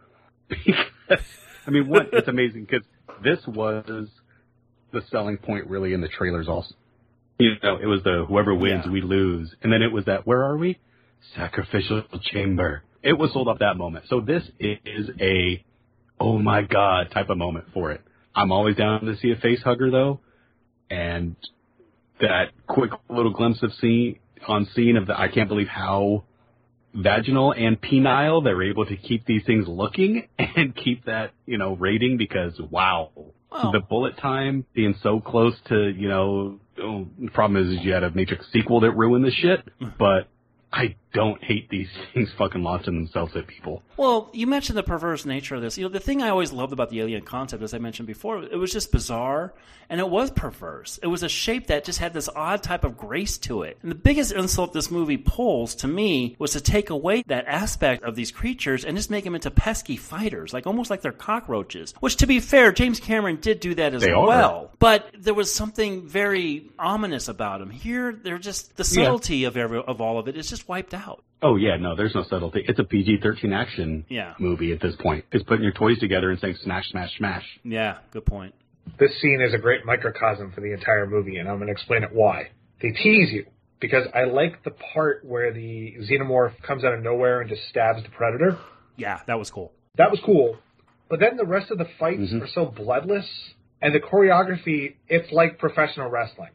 Because, 0.66 1.24
I 1.68 1.72
mean, 1.72 1.88
one, 1.88 2.08
it's 2.14 2.28
amazing 2.28 2.66
because 2.70 2.86
this 3.24 3.40
was 3.48 4.08
the 4.92 5.02
selling 5.12 5.38
point 5.38 5.68
really 5.68 5.94
in 5.94 6.02
the 6.02 6.08
trailers 6.08 6.48
also. 6.48 6.74
You 7.40 7.52
know, 7.64 7.78
it 7.82 7.86
was 7.86 8.02
the 8.04 8.26
whoever 8.28 8.54
wins, 8.56 8.84
Yeah. 8.86 8.92
we 8.92 9.02
lose. 9.02 9.54
And 9.64 9.72
then 9.72 9.82
it 9.82 9.92
was 9.92 10.06
that, 10.06 10.26
where 10.28 10.44
are 10.44 10.58
we? 10.58 10.78
Sacrificial 11.36 12.04
chamber. 12.32 12.84
It 13.04 13.14
was 13.14 13.32
sold 13.34 13.48
off 13.48 13.60
that 13.60 13.78
moment. 13.78 14.06
So 14.10 14.20
this 14.22 14.44
is 14.60 15.10
a, 15.20 15.64
oh 16.20 16.38
my 16.38 16.62
god 16.62 17.12
type 17.12 17.30
of 17.30 17.38
moment 17.38 17.66
for 17.74 17.92
it. 17.92 18.02
I'm 18.36 18.52
always 18.52 18.76
down 18.76 19.02
to 19.02 19.18
see 19.18 19.32
a 19.32 19.36
face 19.36 19.62
hugger 19.62 19.92
though. 19.92 20.20
And 20.90 21.36
that 22.20 22.52
quick 22.68 22.92
little 23.10 23.34
glimpse 23.34 23.62
of 23.64 23.74
scene 23.74 24.20
on 24.48 24.68
scene 24.76 24.98
of 24.98 25.08
the 25.08 25.20
I 25.20 25.28
can't 25.28 25.50
believe 25.50 25.68
how 25.68 26.24
vaginal 26.94 27.52
and 27.52 27.80
penile 27.80 28.44
they're 28.44 28.64
able 28.64 28.86
to 28.86 28.96
keep 28.96 29.26
these 29.26 29.44
things 29.46 29.68
looking 29.68 30.28
and 30.40 30.76
keep 30.76 31.06
that 31.06 31.32
you 31.46 31.58
know 31.58 31.76
rating 31.76 32.18
because 32.18 32.60
wow 32.60 33.12
Well- 33.52 33.72
the 33.72 33.80
bullet 33.80 34.18
time 34.18 34.66
being 34.74 34.96
so 35.04 35.20
close 35.20 35.56
to 35.68 35.90
you 35.90 36.10
know 36.10 36.60
oh, 36.82 37.08
the 37.20 37.30
problem 37.32 37.72
is 37.72 37.84
you 37.84 37.94
had 37.94 38.04
a 38.04 38.12
Matrix 38.12 38.52
sequel 38.52 38.80
that 38.82 38.92
ruined 38.92 39.24
the 39.24 39.32
shit 39.32 39.68
mm. 39.80 39.94
but 39.98 40.28
I 40.72 40.96
don't 41.14 41.44
hate 41.44 41.70
these 41.70 41.90
things 42.14 42.30
fucking 42.38 42.62
launching 42.64 42.96
themselves 42.96 43.36
at 43.36 43.48
people 43.48 43.82
Well, 43.98 44.30
you 44.34 44.48
mentioned 44.48 44.78
the 44.78 44.84
perverse 44.84 45.26
nature 45.26 45.56
of 45.56 45.62
this. 45.62 45.78
You 45.78 45.86
know, 45.86 45.90
the 45.90 46.00
thing 46.00 46.22
I 46.22 46.30
always 46.30 46.52
loved 46.52 46.74
about 46.74 46.90
the 46.90 47.02
alien 47.02 47.24
concept, 47.24 47.64
as 47.64 47.74
I 47.74 47.80
mentioned 47.80 48.08
before, 48.08 48.44
it 48.44 48.56
was 48.58 48.72
just 48.72 48.92
bizarre 48.92 49.54
and 49.90 50.00
it 50.00 50.08
was 50.08 50.30
perverse. 50.30 51.00
It 51.02 51.08
was 51.08 51.24
a 51.24 51.30
shape 51.30 51.68
that 51.68 51.84
just 51.84 51.98
had 51.98 52.14
this 52.14 52.30
odd 52.36 52.62
type 52.62 52.84
of 52.84 52.96
grace 52.96 53.40
to 53.40 53.64
it. 53.64 53.80
And 53.82 53.90
the 53.90 53.96
biggest 53.96 54.32
insult 54.32 54.72
this 54.72 54.92
movie 54.92 55.18
pulls 55.18 55.74
to 55.76 55.88
me 55.88 56.36
was 56.38 56.52
to 56.52 56.62
take 56.62 56.92
away 56.92 57.24
that 57.26 57.46
aspect 57.48 58.04
of 58.04 58.16
these 58.16 58.30
creatures 58.32 58.86
and 58.86 58.96
just 58.96 59.10
make 59.10 59.24
them 59.24 59.34
into 59.34 59.50
pesky 59.50 59.98
fighters, 59.98 60.54
like 60.54 60.68
almost 60.68 60.92
like 60.92 61.02
they're 61.02 61.12
cockroaches. 61.12 61.96
Which, 62.02 62.18
to 62.18 62.28
be 62.28 62.40
fair, 62.40 62.72
James 62.72 63.00
Cameron 63.00 63.38
did 63.42 63.60
do 63.62 63.74
that 63.76 63.96
as 63.96 64.04
They 64.04 64.12
are. 64.12 64.28
well. 64.28 64.72
But 64.78 65.10
there 65.18 65.34
was 65.34 65.52
something 65.52 66.08
very 66.08 66.70
ominous 66.78 67.28
about 67.28 67.60
them. 67.60 67.72
Here, 67.72 68.14
they're 68.14 68.38
just 68.38 68.78
the 68.78 68.84
Yeah. 68.84 69.06
subtlety 69.06 69.46
of 69.46 69.58
every 69.58 69.80
of 69.82 70.02
all 70.02 70.20
of 70.20 70.28
it 70.28 70.38
is 70.38 70.48
just 70.50 70.68
wiped 70.70 70.94
out. 70.94 70.99
Oh 71.42 71.56
yeah 71.56 71.78
no 71.78 71.96
there's 71.96 72.16
no 72.16 72.24
subtlety 72.30 72.64
it's 72.68 72.80
a 72.80 72.84
PG-13 72.84 73.54
action 73.56 74.06
Yeah. 74.10 74.34
movie 74.40 74.72
at 74.72 74.82
this 74.82 74.96
point 74.98 75.26
it's 75.32 75.44
putting 75.44 75.64
your 75.64 75.74
toys 75.74 76.00
together 76.00 76.30
and 76.32 76.40
saying 76.40 76.56
smash 76.64 76.90
smash 76.90 77.18
smash 77.18 77.46
Yeah, 77.64 77.98
good 78.12 78.26
point. 78.26 78.54
This 78.98 79.12
scene 79.22 79.42
is 79.46 79.54
a 79.54 79.58
great 79.58 79.86
microcosm 79.86 80.52
for 80.52 80.62
the 80.62 80.74
entire 80.74 81.06
movie, 81.06 81.38
and 81.38 81.48
I'm 81.48 81.58
going 81.58 81.68
to 81.68 81.74
explain 81.74 82.04
it 82.04 82.10
why. 82.12 82.50
They 82.82 82.90
tease 82.90 83.32
you 83.32 83.46
because 83.80 84.08
I 84.16 84.24
like 84.24 84.64
the 84.64 84.72
part 84.72 85.24
where 85.24 85.54
the 85.54 85.96
xenomorph 86.10 86.60
comes 86.64 86.84
out 86.84 86.94
of 86.94 87.04
nowhere 87.04 87.42
and 87.42 87.50
just 87.50 87.62
stabs 87.70 88.02
the 88.04 88.10
predator. 88.10 88.58
Yeah, 88.98 89.20
that 89.28 89.38
was 89.38 89.50
cool. 89.52 89.72
That 89.98 90.12
was 90.12 90.20
cool. 90.26 90.58
But 91.10 91.20
then 91.20 91.38
the 91.38 91.46
rest 91.46 91.72
of 91.72 91.78
the 91.78 91.88
fights 92.00 92.22
mm-hmm. 92.22 92.44
are 92.44 92.48
so 92.54 92.66
bloodless, 92.66 93.28
and 93.82 93.94
the 93.94 94.00
choreography, 94.00 94.96
it's 95.08 95.32
like 95.32 95.60
professional 95.60 96.10
wrestling. 96.10 96.52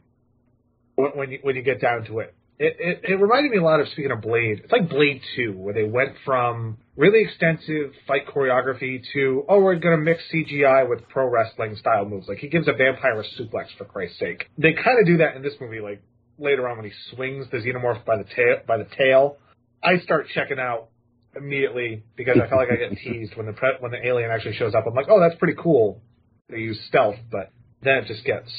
When, 0.95 1.11
when 1.11 1.31
you 1.31 1.39
when 1.41 1.55
you 1.55 1.61
get 1.61 1.81
down 1.81 2.05
to 2.05 2.19
it, 2.19 2.33
it, 2.57 2.77
it 2.79 3.11
it 3.11 3.15
reminded 3.15 3.51
me 3.51 3.57
a 3.57 3.63
lot 3.63 3.79
of 3.81 3.87
speaking 3.89 4.11
of 4.11 4.21
Blade. 4.21 4.61
It's 4.63 4.71
like 4.71 4.89
Blade 4.89 5.21
Two, 5.35 5.53
where 5.53 5.73
they 5.73 5.83
went 5.83 6.13
from 6.23 6.77
really 6.95 7.23
extensive 7.23 7.91
fight 8.07 8.27
choreography 8.27 9.03
to 9.13 9.43
oh, 9.49 9.59
we're 9.59 9.75
gonna 9.75 9.97
mix 9.97 10.23
CGI 10.33 10.87
with 10.89 11.07
pro 11.09 11.29
wrestling 11.29 11.75
style 11.75 12.05
moves. 12.05 12.27
Like 12.27 12.37
he 12.37 12.47
gives 12.47 12.67
a 12.67 12.73
vampire 12.73 13.19
a 13.19 13.23
suplex 13.23 13.67
for 13.77 13.85
Christ's 13.85 14.19
sake. 14.19 14.49
They 14.57 14.73
kind 14.73 14.99
of 14.99 15.05
do 15.05 15.17
that 15.17 15.35
in 15.35 15.41
this 15.41 15.53
movie. 15.59 15.81
Like 15.81 16.01
later 16.37 16.67
on 16.69 16.77
when 16.77 16.85
he 16.85 16.93
swings 17.13 17.45
the 17.51 17.57
xenomorph 17.57 18.05
by 18.05 18.17
the 18.17 18.23
tail 18.23 18.57
by 18.65 18.77
the 18.77 18.87
tail, 18.97 19.37
I 19.83 19.99
start 19.99 20.27
checking 20.33 20.59
out 20.59 20.89
immediately 21.35 22.03
because 22.15 22.37
I 22.41 22.47
felt 22.47 22.61
like 22.61 22.71
I 22.71 22.75
get 22.77 22.97
teased 23.03 23.35
when 23.35 23.47
the 23.47 23.53
pre- 23.53 23.77
when 23.79 23.91
the 23.91 24.05
alien 24.05 24.31
actually 24.31 24.55
shows 24.55 24.73
up. 24.73 24.85
I'm 24.87 24.95
like, 24.95 25.07
oh, 25.09 25.19
that's 25.19 25.37
pretty 25.37 25.57
cool. 25.61 26.01
They 26.49 26.59
use 26.59 26.79
stealth, 26.87 27.15
but 27.29 27.51
then 27.81 27.97
it 27.97 28.05
just 28.07 28.23
gets 28.23 28.49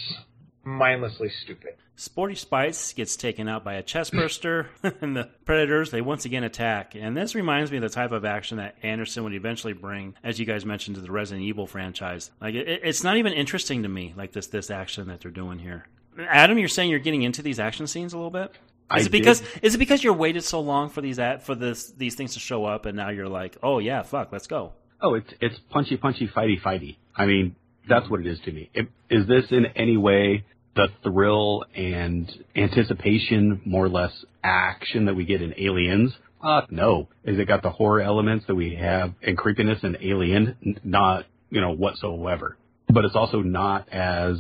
mindlessly 0.65 1.31
stupid. 1.45 1.77
Sporty 1.99 2.35
Spice 2.35 2.93
gets 2.93 3.17
taken 3.17 3.49
out 3.49 3.65
by 3.65 3.75
a 3.75 3.83
chestburster, 3.83 4.67
and 5.01 5.17
the 5.17 5.31
predators 5.47 5.91
they 5.91 6.03
once 6.03 6.27
again 6.27 6.45
attack. 6.45 6.95
And 6.95 7.17
this 7.17 7.35
reminds 7.35 7.71
me 7.71 7.79
of 7.79 7.83
the 7.83 7.89
type 7.89 8.13
of 8.13 8.25
action 8.27 8.59
that 8.59 8.77
Anderson 8.83 9.25
would 9.25 9.33
eventually 9.33 9.73
bring, 9.73 10.15
as 10.23 10.39
you 10.39 10.45
guys 10.45 10.67
mentioned, 10.67 10.97
to 10.97 11.01
the 11.01 11.11
Resident 11.11 11.47
Evil 11.47 11.67
franchise. 11.67 12.31
Like 12.41 12.55
it, 12.55 12.81
it's 12.85 13.03
not 13.03 13.17
even 13.17 13.33
interesting 13.33 13.83
to 13.83 13.89
me, 13.89 14.13
like 14.15 14.33
this 14.33 14.49
this 14.49 14.71
action 14.71 15.09
that 15.09 15.23
they're 15.23 15.31
doing 15.31 15.59
here. 15.59 15.87
Adam, 16.29 16.59
you're 16.59 16.69
saying 16.69 16.91
you're 16.91 16.99
getting 16.99 17.23
into 17.23 17.41
these 17.43 17.59
action 17.59 17.87
scenes 17.87 18.13
a 18.13 18.17
little 18.17 18.31
bit. 18.31 18.53
I 18.91 18.99
Is 18.99 19.07
it 19.07 19.11
because 19.11 19.41
did. 19.41 19.49
is 19.63 19.75
it 19.75 19.79
because 19.79 20.05
you're 20.05 20.13
waited 20.13 20.45
so 20.45 20.61
long 20.61 20.91
for 20.91 21.01
these 21.01 21.19
at, 21.19 21.43
for 21.43 21.55
this 21.55 21.91
these 21.93 22.15
things 22.15 22.35
to 22.35 22.41
show 22.41 22.67
up, 22.67 22.85
and 22.85 22.95
now 22.97 23.09
you're 23.09 23.29
like, 23.29 23.57
oh 23.63 23.79
yeah, 23.79 24.03
fuck, 24.03 24.33
let's 24.33 24.47
go. 24.47 24.75
Oh, 25.01 25.15
it's 25.15 25.33
it's 25.41 25.57
punchy, 25.71 25.97
punchy, 25.97 26.29
fighty, 26.29 26.61
fighty. 26.61 26.97
I 27.17 27.25
mean, 27.25 27.57
that's 27.89 28.09
what 28.11 28.21
it 28.21 28.27
is 28.27 28.39
to 28.45 28.53
me. 28.53 28.71
It, 28.75 28.89
is 29.09 29.27
this 29.27 29.45
in 29.51 29.67
any 29.77 29.97
way 29.97 30.45
the 30.77 30.89
thrill 31.03 31.65
and 31.75 32.31
anticipation, 32.55 33.61
more 33.65 33.87
or 33.87 33.89
less, 33.89 34.13
action 34.45 35.07
that 35.07 35.15
we 35.15 35.25
get 35.25 35.43
in 35.43 35.55
Aliens? 35.59 36.13
Uh, 36.41 36.63
no. 36.71 37.09
Is 37.25 37.39
it 37.39 37.49
got 37.49 37.63
the 37.63 37.71
horror 37.71 38.03
elements 38.03 38.47
that 38.47 38.55
we 38.55 38.77
have 38.77 39.15
and 39.23 39.37
creepiness 39.37 39.83
in 39.83 39.97
Alien? 40.01 40.79
Not, 40.85 41.25
you 41.51 41.61
know, 41.61 41.73
whatsoever. 41.73 42.57
But 42.89 43.05
it's 43.05 43.17
also 43.17 43.41
not 43.41 43.89
as 43.89 44.37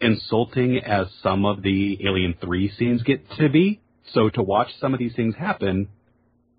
insulting 0.00 0.78
as 0.78 1.08
some 1.22 1.44
of 1.44 1.62
the 1.62 1.98
Alien 2.06 2.34
3 2.40 2.72
scenes 2.78 3.02
get 3.02 3.28
to 3.32 3.48
be. 3.48 3.80
So 4.14 4.30
to 4.30 4.42
watch 4.42 4.68
some 4.80 4.94
of 4.94 4.98
these 4.98 5.14
things 5.14 5.34
happen, 5.34 5.88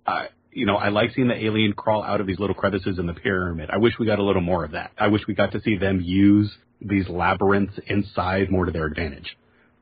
I, 0.05 0.27
you 0.51 0.65
know, 0.65 0.75
I 0.75 0.89
like 0.89 1.11
seeing 1.15 1.27
the 1.27 1.45
alien 1.45 1.73
crawl 1.73 2.03
out 2.03 2.21
of 2.21 2.27
these 2.27 2.39
little 2.39 2.55
crevices 2.55 2.99
in 2.99 3.07
the 3.07 3.13
pyramid. 3.13 3.69
I 3.71 3.77
wish 3.77 3.93
we 3.99 4.05
got 4.05 4.19
a 4.19 4.23
little 4.23 4.41
more 4.41 4.63
of 4.63 4.71
that. 4.71 4.91
I 4.97 5.07
wish 5.07 5.23
we 5.27 5.33
got 5.33 5.51
to 5.53 5.61
see 5.61 5.77
them 5.77 6.01
use 6.01 6.55
these 6.87 7.07
labyrinths 7.09 7.79
inside 7.87 8.51
more 8.51 8.65
to 8.65 8.71
their 8.71 8.85
advantage. 8.85 9.37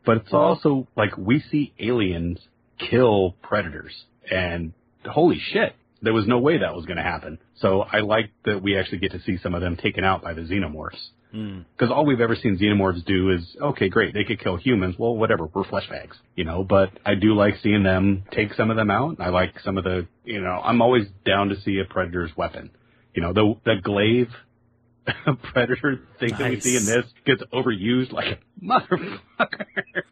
But 0.06 0.18
it's 0.18 0.34
also 0.34 0.88
like 0.96 1.18
we 1.18 1.44
see 1.52 1.74
aliens 1.80 2.40
kill 2.78 3.36
predators 3.44 3.94
and 4.30 4.74
holy 5.06 5.40
shit, 5.40 5.76
there 6.02 6.14
was 6.14 6.28
no 6.28 6.40
way 6.40 6.58
that 6.58 6.76
was 6.76 6.86
going 6.86 6.98
to 6.98 7.04
happen. 7.04 7.38
So 7.60 7.82
I 7.82 8.00
like 8.00 8.32
that 8.46 8.62
we 8.62 8.78
actually 8.78 9.00
get 9.00 9.12
to 9.12 9.22
see 9.22 9.38
some 9.38 9.54
of 9.54 9.62
them 9.62 9.78
taken 9.78 10.04
out 10.04 10.24
by 10.24 10.34
the 10.34 10.42
xenomorphs. 10.42 10.98
Hmm. 11.32 11.60
Because 11.78 11.92
all 11.92 12.06
we've 12.06 12.20
ever 12.20 12.36
seen 12.36 12.58
xenomorphs 12.58 13.06
do 13.06 13.32
is, 13.32 13.56
okay, 13.62 13.88
great, 13.88 14.14
they 14.14 14.24
could 14.24 14.40
kill 14.40 14.58
humans. 14.58 14.96
Well, 14.98 15.16
whatever, 15.16 15.46
we're 15.46 15.64
flesh 15.64 15.88
bags, 15.90 16.18
you 16.36 16.44
know. 16.44 16.64
But 16.64 16.90
I 17.06 17.16
do 17.16 17.34
like 17.36 17.56
seeing 17.64 17.84
them 17.84 18.24
take 18.32 18.54
some 18.56 18.70
of 18.70 18.78
them 18.78 18.92
out. 18.92 19.18
I 19.20 19.30
like 19.30 19.54
some 19.64 19.78
of 19.78 19.84
the, 19.84 20.08
you 20.26 20.42
know, 20.42 20.60
I'm 20.64 20.82
always 20.82 21.06
down 21.26 21.50
to 21.50 21.62
see 21.62 21.80
a 21.80 21.86
predator's 21.86 22.36
weapon. 22.36 22.72
You 23.14 23.22
know, 23.22 23.34
the 23.34 23.56
the 23.66 23.76
glaive 23.82 24.30
predator 25.44 26.02
thing 26.20 26.32
that 26.38 26.50
we 26.50 26.60
see 26.60 26.78
in 26.78 26.86
this 26.86 27.06
gets 27.26 27.42
overused 27.54 28.12
like 28.12 28.40
a 28.40 28.64
motherfucker. 28.64 29.66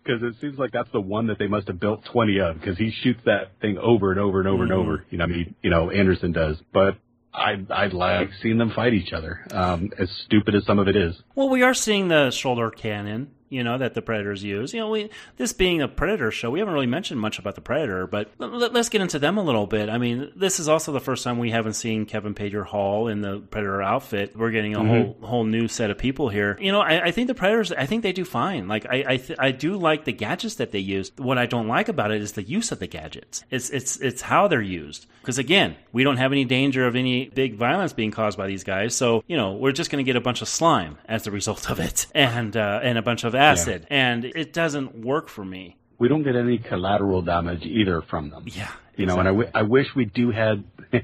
Because 0.03 0.23
it 0.23 0.35
seems 0.41 0.57
like 0.57 0.71
that's 0.71 0.91
the 0.91 1.01
one 1.01 1.27
that 1.27 1.39
they 1.39 1.47
must 1.47 1.67
have 1.67 1.79
built 1.79 2.03
20 2.05 2.39
of. 2.39 2.59
Because 2.59 2.77
he 2.77 2.91
shoots 3.03 3.21
that 3.25 3.59
thing 3.61 3.77
over 3.77 4.11
and 4.11 4.19
over 4.19 4.39
and 4.39 4.47
over 4.47 4.63
and 4.63 4.71
over. 4.71 5.05
You 5.09 5.19
know, 5.19 5.25
I 5.25 5.27
mean, 5.27 5.55
you 5.61 5.69
know, 5.69 5.89
Anderson 5.89 6.31
does. 6.31 6.57
But 6.73 6.97
I 7.33 7.57
I 7.69 7.87
like 7.87 8.29
seeing 8.41 8.57
them 8.57 8.71
fight 8.71 8.93
each 8.93 9.13
other. 9.13 9.45
Um, 9.51 9.91
as 9.97 10.09
stupid 10.25 10.55
as 10.55 10.65
some 10.65 10.79
of 10.79 10.87
it 10.87 10.95
is. 10.95 11.15
Well, 11.35 11.49
we 11.49 11.61
are 11.63 11.73
seeing 11.73 12.07
the 12.07 12.31
shoulder 12.31 12.69
cannon 12.69 13.31
you 13.49 13.63
know, 13.63 13.77
that 13.77 13.93
the 13.93 14.01
Predators 14.01 14.43
use. 14.43 14.73
You 14.73 14.81
know, 14.81 14.89
we, 14.89 15.09
this 15.37 15.53
being 15.53 15.81
a 15.81 15.87
Predator 15.87 16.31
show, 16.31 16.49
we 16.51 16.59
haven't 16.59 16.73
really 16.73 16.87
mentioned 16.87 17.19
much 17.19 17.39
about 17.39 17.55
the 17.55 17.61
Predator, 17.61 18.07
but 18.07 18.31
let, 18.37 18.75
us 18.75 18.89
get 18.89 19.01
into 19.01 19.19
them 19.19 19.37
a 19.37 19.43
little 19.43 19.67
bit. 19.67 19.89
I 19.89 19.97
mean, 19.97 20.31
this 20.35 20.59
is 20.59 20.69
also 20.69 20.91
the 20.91 20.99
first 20.99 21.23
time 21.23 21.39
we 21.39 21.51
haven't 21.51 21.73
seen 21.73 22.05
Kevin 22.05 22.33
Peter 22.33 22.63
Hall 22.63 23.07
in 23.07 23.21
the 23.21 23.39
Predator 23.39 23.81
outfit. 23.81 24.35
We're 24.37 24.51
getting 24.51 24.75
a 24.75 24.79
mm-hmm. 24.79 24.87
whole 24.87 25.17
whole 25.21 25.43
new 25.43 25.67
set 25.67 25.89
of 25.89 25.97
people 25.97 26.29
here. 26.29 26.57
You 26.59 26.71
know, 26.71 26.81
I, 26.81 27.05
I 27.05 27.11
think 27.11 27.27
the 27.27 27.35
Predators, 27.35 27.71
I 27.71 27.85
think 27.85 28.03
they 28.03 28.13
do 28.13 28.25
fine. 28.25 28.67
Like, 28.67 28.85
I 28.85 29.03
I, 29.07 29.17
th- 29.17 29.39
I 29.39 29.51
do 29.51 29.77
like 29.77 30.05
the 30.05 30.13
gadgets 30.13 30.55
that 30.55 30.71
they 30.71 30.79
use. 30.79 31.11
What 31.17 31.37
I 31.37 31.45
don't 31.45 31.67
like 31.67 31.89
about 31.89 32.11
it 32.11 32.21
is 32.21 32.33
the 32.33 32.43
use 32.43 32.71
of 32.71 32.79
the 32.79 32.87
gadgets. 32.87 33.43
It's 33.49 33.69
it's 33.69 33.97
it's 33.97 34.21
how 34.21 34.47
they're 34.47 34.61
used. 34.61 35.07
Because 35.21 35.37
again, 35.37 35.75
we 35.91 36.03
don't 36.03 36.17
have 36.17 36.31
any 36.31 36.45
danger 36.45 36.87
of 36.87 36.95
any 36.95 37.29
big 37.29 37.55
violence 37.55 37.93
being 37.93 38.11
caused 38.11 38.37
by 38.37 38.47
these 38.47 38.63
guys. 38.63 38.95
So 38.95 39.23
you 39.27 39.37
know, 39.37 39.53
we're 39.53 39.71
just 39.71 39.91
going 39.91 40.03
to 40.03 40.07
get 40.07 40.15
a 40.15 40.21
bunch 40.21 40.41
of 40.41 40.47
slime 40.47 40.97
as 41.05 41.23
the 41.23 41.31
result 41.31 41.69
of 41.69 41.79
it, 41.79 42.07
and 42.15 42.55
uh, 42.55 42.79
and 42.83 42.97
a 42.97 43.01
bunch 43.01 43.23
of 43.23 43.35
acid, 43.39 43.87
yeah. 43.89 44.11
and 44.11 44.25
it 44.25 44.53
doesn't 44.53 44.95
work 45.03 45.29
for 45.29 45.45
me. 45.45 45.77
We 45.97 46.07
don't 46.07 46.23
get 46.23 46.35
any 46.35 46.59
collateral 46.59 47.21
damage 47.21 47.63
either 47.63 48.01
from 48.09 48.29
them. 48.29 48.45
Yeah, 48.47 48.71
you 48.95 49.05
know, 49.05 49.19
and 49.19 49.27
I, 49.27 49.31
w- 49.31 49.49
I 49.53 49.63
wish 49.63 49.87
we 49.95 50.05
do 50.05 50.31
had, 50.31 50.63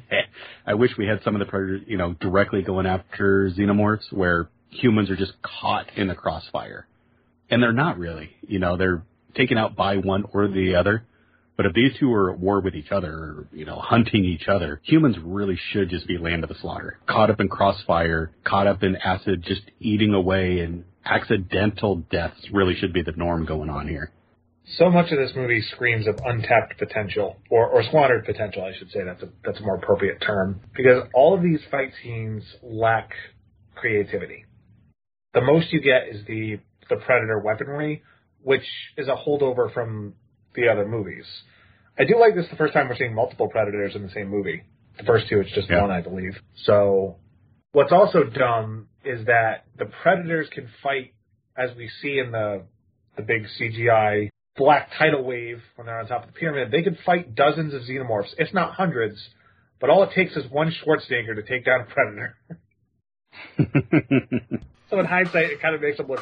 I 0.65 0.73
wish 0.73 0.91
we 0.97 1.05
had 1.05 1.21
some 1.23 1.35
of 1.35 1.39
the 1.39 1.45
predators, 1.45 1.81
you 1.87 1.97
know, 1.97 2.13
directly 2.13 2.61
going 2.61 2.85
after 2.85 3.49
xenomorphs 3.49 4.11
where 4.11 4.49
humans 4.69 5.09
are 5.09 5.15
just 5.15 5.33
caught 5.41 5.97
in 5.97 6.07
the 6.07 6.15
crossfire, 6.15 6.87
and 7.49 7.61
they're 7.61 7.73
not 7.73 7.97
really. 7.97 8.31
You 8.41 8.59
know, 8.59 8.77
they're 8.77 9.03
taken 9.35 9.57
out 9.57 9.75
by 9.75 9.97
one 9.97 10.25
or 10.33 10.47
the 10.47 10.53
mm-hmm. 10.53 10.79
other. 10.79 11.05
But 11.57 11.67
if 11.67 11.73
these 11.73 11.93
two 11.97 12.11
are 12.13 12.33
at 12.33 12.39
war 12.39 12.59
with 12.59 12.75
each 12.75 12.91
other, 12.91 13.13
or, 13.13 13.47
you 13.53 13.63
know, 13.63 13.77
hunting 13.77 14.25
each 14.25 14.49
other, 14.49 14.81
humans 14.83 15.15
really 15.23 15.57
should 15.71 15.89
just 15.89 16.05
be 16.05 16.17
land 16.17 16.43
of 16.43 16.49
the 16.49 16.55
slaughter. 16.55 16.99
Caught 17.07 17.29
up 17.29 17.39
in 17.39 17.47
crossfire, 17.47 18.31
caught 18.43 18.67
up 18.67 18.83
in 18.83 18.97
acid, 18.97 19.41
just 19.41 19.61
eating 19.79 20.13
away, 20.13 20.59
and 20.59 20.83
accidental 21.05 21.97
deaths 22.11 22.47
really 22.51 22.75
should 22.75 22.93
be 22.93 23.01
the 23.01 23.13
norm 23.13 23.45
going 23.45 23.69
on 23.69 23.87
here. 23.87 24.11
So 24.77 24.89
much 24.89 25.11
of 25.11 25.19
this 25.19 25.31
movie 25.35 25.61
screams 25.73 26.07
of 26.07 26.19
untapped 26.25 26.79
potential, 26.79 27.37
or, 27.51 27.67
or 27.67 27.83
squandered 27.83 28.25
potential, 28.25 28.63
I 28.63 28.75
should 28.75 28.89
say. 28.89 29.03
That's 29.05 29.21
a, 29.21 29.29
that's 29.43 29.59
a 29.59 29.63
more 29.63 29.75
appropriate 29.75 30.21
term. 30.21 30.59
Because 30.75 31.03
all 31.13 31.35
of 31.35 31.43
these 31.43 31.59
fight 31.69 31.91
scenes 32.01 32.43
lack 32.63 33.11
creativity. 33.75 34.45
The 35.35 35.41
most 35.41 35.71
you 35.71 35.81
get 35.81 36.07
is 36.09 36.25
the, 36.25 36.59
the 36.89 36.95
Predator 36.95 37.39
weaponry, 37.39 38.01
which 38.41 38.65
is 38.97 39.07
a 39.07 39.15
holdover 39.15 39.71
from 39.71 40.13
the 40.55 40.67
other 40.67 40.87
movies. 40.87 41.25
I 41.99 42.05
do 42.05 42.19
like 42.19 42.35
this 42.35 42.45
the 42.49 42.57
first 42.57 42.73
time 42.73 42.89
we're 42.89 42.97
seeing 42.97 43.13
multiple 43.13 43.47
Predators 43.47 43.95
in 43.95 44.01
the 44.01 44.09
same 44.09 44.29
movie. 44.29 44.63
The 44.97 45.03
first 45.03 45.27
two, 45.29 45.41
it's 45.41 45.51
just 45.51 45.69
yeah. 45.69 45.81
one, 45.81 45.91
I 45.91 46.01
believe. 46.01 46.33
So, 46.63 47.17
what's 47.73 47.91
also 47.91 48.23
dumb 48.23 48.87
is 49.05 49.25
that 49.27 49.65
the 49.77 49.85
Predators 49.85 50.47
can 50.51 50.69
fight, 50.81 51.13
as 51.57 51.69
we 51.77 51.89
see 52.01 52.19
in 52.19 52.31
the 52.31 52.63
the 53.15 53.21
big 53.21 53.45
CGI 53.59 54.29
black 54.57 54.89
tidal 54.97 55.23
wave 55.23 55.61
when 55.75 55.87
they're 55.87 55.99
on 55.99 56.07
top 56.07 56.27
of 56.27 56.33
the 56.33 56.39
pyramid. 56.39 56.71
They 56.71 56.81
can 56.81 56.97
fight 57.05 57.35
dozens 57.35 57.73
of 57.73 57.81
xenomorphs, 57.83 58.33
if 58.37 58.53
not 58.53 58.73
hundreds. 58.73 59.17
But 59.79 59.89
all 59.89 60.03
it 60.03 60.11
takes 60.15 60.35
is 60.35 60.49
one 60.49 60.71
Schwarzenegger 60.71 61.35
to 61.35 61.43
take 61.43 61.65
down 61.65 61.81
a 61.81 61.85
Predator. 61.85 62.37
so 64.89 64.99
in 64.99 65.05
hindsight, 65.05 65.51
it 65.51 65.61
kind 65.61 65.75
of 65.75 65.81
makes 65.81 65.97
them 65.97 66.07
look 66.07 66.21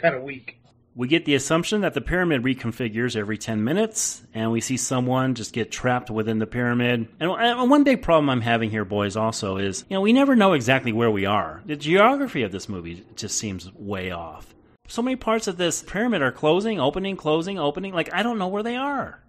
kind 0.00 0.14
of 0.14 0.22
weak. 0.22 0.56
We 0.98 1.08
get 1.08 1.26
the 1.26 1.34
assumption 1.34 1.82
that 1.82 1.92
the 1.92 2.00
pyramid 2.00 2.42
reconfigures 2.42 3.16
every 3.16 3.36
10 3.36 3.62
minutes, 3.62 4.22
and 4.32 4.50
we 4.50 4.62
see 4.62 4.78
someone 4.78 5.34
just 5.34 5.52
get 5.52 5.70
trapped 5.70 6.10
within 6.10 6.38
the 6.38 6.46
pyramid. 6.46 7.08
And 7.20 7.28
one 7.70 7.84
big 7.84 8.00
problem 8.00 8.30
I'm 8.30 8.40
having 8.40 8.70
here, 8.70 8.86
boys, 8.86 9.14
also 9.14 9.58
is, 9.58 9.84
you 9.90 9.94
know, 9.94 10.00
we 10.00 10.14
never 10.14 10.34
know 10.34 10.54
exactly 10.54 10.94
where 10.94 11.10
we 11.10 11.26
are. 11.26 11.62
The 11.66 11.76
geography 11.76 12.44
of 12.44 12.50
this 12.50 12.66
movie 12.66 13.04
just 13.14 13.36
seems 13.36 13.70
way 13.74 14.10
off. 14.10 14.54
So 14.88 15.02
many 15.02 15.16
parts 15.16 15.46
of 15.48 15.58
this 15.58 15.82
pyramid 15.82 16.22
are 16.22 16.32
closing, 16.32 16.80
opening, 16.80 17.16
closing, 17.18 17.58
opening. 17.58 17.92
Like, 17.92 18.08
I 18.14 18.22
don't 18.22 18.38
know 18.38 18.48
where 18.48 18.62
they 18.62 18.76
are. 18.76 19.20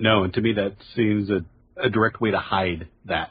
No, 0.00 0.24
and 0.24 0.34
to 0.34 0.40
me, 0.40 0.54
that 0.54 0.74
seems 0.96 1.30
a, 1.30 1.44
a 1.76 1.88
direct 1.88 2.20
way 2.20 2.32
to 2.32 2.40
hide 2.40 2.88
that. 3.04 3.30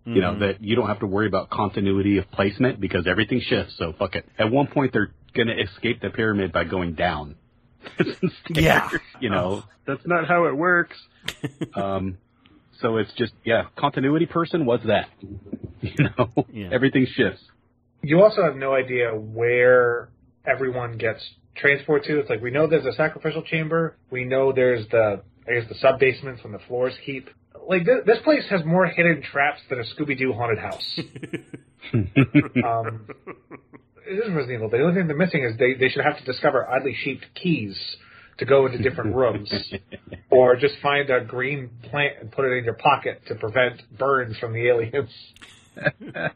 Mm-hmm. 0.00 0.16
You 0.16 0.20
know, 0.22 0.30
mm-hmm. 0.32 0.40
that 0.40 0.60
you 0.60 0.74
don't 0.74 0.88
have 0.88 0.98
to 1.00 1.06
worry 1.06 1.28
about 1.28 1.50
continuity 1.50 2.18
of 2.18 2.28
placement 2.32 2.80
because 2.80 3.06
everything 3.06 3.40
shifts, 3.40 3.74
so 3.78 3.92
fuck 3.96 4.16
it. 4.16 4.26
At 4.36 4.50
one 4.50 4.66
point, 4.66 4.92
they're 4.92 5.12
going 5.34 5.48
to 5.48 5.60
escape 5.60 6.00
the 6.00 6.10
pyramid 6.10 6.52
by 6.52 6.64
going 6.64 6.94
down. 6.94 7.36
yeah. 8.50 8.88
You 9.20 9.30
know, 9.30 9.62
oh. 9.64 9.68
that's 9.86 10.06
not 10.06 10.26
how 10.26 10.46
it 10.46 10.56
works. 10.56 10.96
um, 11.74 12.18
so 12.80 12.96
it's 12.96 13.12
just, 13.14 13.32
yeah, 13.44 13.64
continuity 13.76 14.26
person 14.26 14.66
was 14.66 14.80
that. 14.86 15.08
You 15.84 16.10
know, 16.16 16.46
yeah. 16.52 16.68
everything 16.72 17.08
shifts. 17.12 17.42
You 18.04 18.22
also 18.22 18.44
have 18.44 18.54
no 18.54 18.72
idea 18.72 19.08
where 19.10 20.10
everyone 20.46 20.96
gets 20.96 21.20
transported 21.56 22.06
to. 22.06 22.20
It's 22.20 22.30
like 22.30 22.40
we 22.40 22.52
know 22.52 22.68
there's 22.68 22.86
a 22.86 22.92
sacrificial 22.92 23.42
chamber. 23.42 23.96
We 24.08 24.24
know 24.24 24.52
there's 24.52 24.86
the, 24.90 25.22
I 25.48 25.54
guess, 25.54 25.68
the 25.68 25.74
sub 25.74 25.98
basements 25.98 26.44
when 26.44 26.52
the 26.52 26.60
floors 26.68 26.94
keep. 27.04 27.30
Like 27.68 27.84
this, 27.84 27.96
this 28.06 28.18
place 28.22 28.44
has 28.50 28.64
more 28.64 28.86
hidden 28.86 29.22
traps 29.22 29.58
than 29.68 29.80
a 29.80 29.82
Scooby 29.82 30.16
Doo 30.16 30.32
haunted 30.32 30.58
house. 30.58 31.00
um, 32.64 33.08
it 34.06 34.18
isn't 34.18 34.34
Resident 34.34 34.58
Evil. 34.58 34.70
The 34.70 34.82
only 34.82 34.94
thing 34.94 35.06
they're 35.06 35.16
missing 35.16 35.44
is 35.44 35.56
they, 35.58 35.74
they 35.74 35.88
should 35.88 36.04
have 36.04 36.18
to 36.18 36.24
discover 36.24 36.68
oddly 36.68 36.94
shaped 37.04 37.26
keys 37.34 37.78
to 38.38 38.44
go 38.44 38.66
into 38.66 38.78
different 38.78 39.14
rooms, 39.16 39.52
or 40.30 40.56
just 40.56 40.74
find 40.82 41.08
a 41.10 41.24
green 41.24 41.70
plant 41.90 42.14
and 42.20 42.32
put 42.32 42.44
it 42.44 42.56
in 42.56 42.64
your 42.64 42.74
pocket 42.74 43.22
to 43.28 43.34
prevent 43.34 43.82
burns 43.96 44.36
from 44.38 44.52
the 44.52 44.66
aliens. 44.68 45.10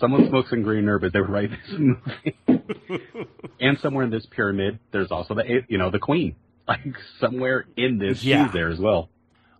Someone 0.00 0.28
smokes 0.28 0.50
some 0.50 0.62
green 0.62 0.86
herb 0.88 1.04
as 1.04 1.12
they 1.12 1.20
write 1.20 1.50
this 1.50 1.78
movie. 1.78 2.36
and 3.60 3.78
somewhere 3.80 4.04
in 4.04 4.10
this 4.10 4.26
pyramid, 4.26 4.78
there's 4.92 5.10
also 5.10 5.34
the 5.34 5.62
you 5.68 5.78
know 5.78 5.90
the 5.90 5.98
queen. 5.98 6.36
Like 6.68 6.80
somewhere 7.20 7.66
in 7.76 7.98
this, 7.98 8.22
yeah. 8.22 8.46
she's 8.46 8.52
there 8.52 8.70
as 8.70 8.78
well. 8.78 9.10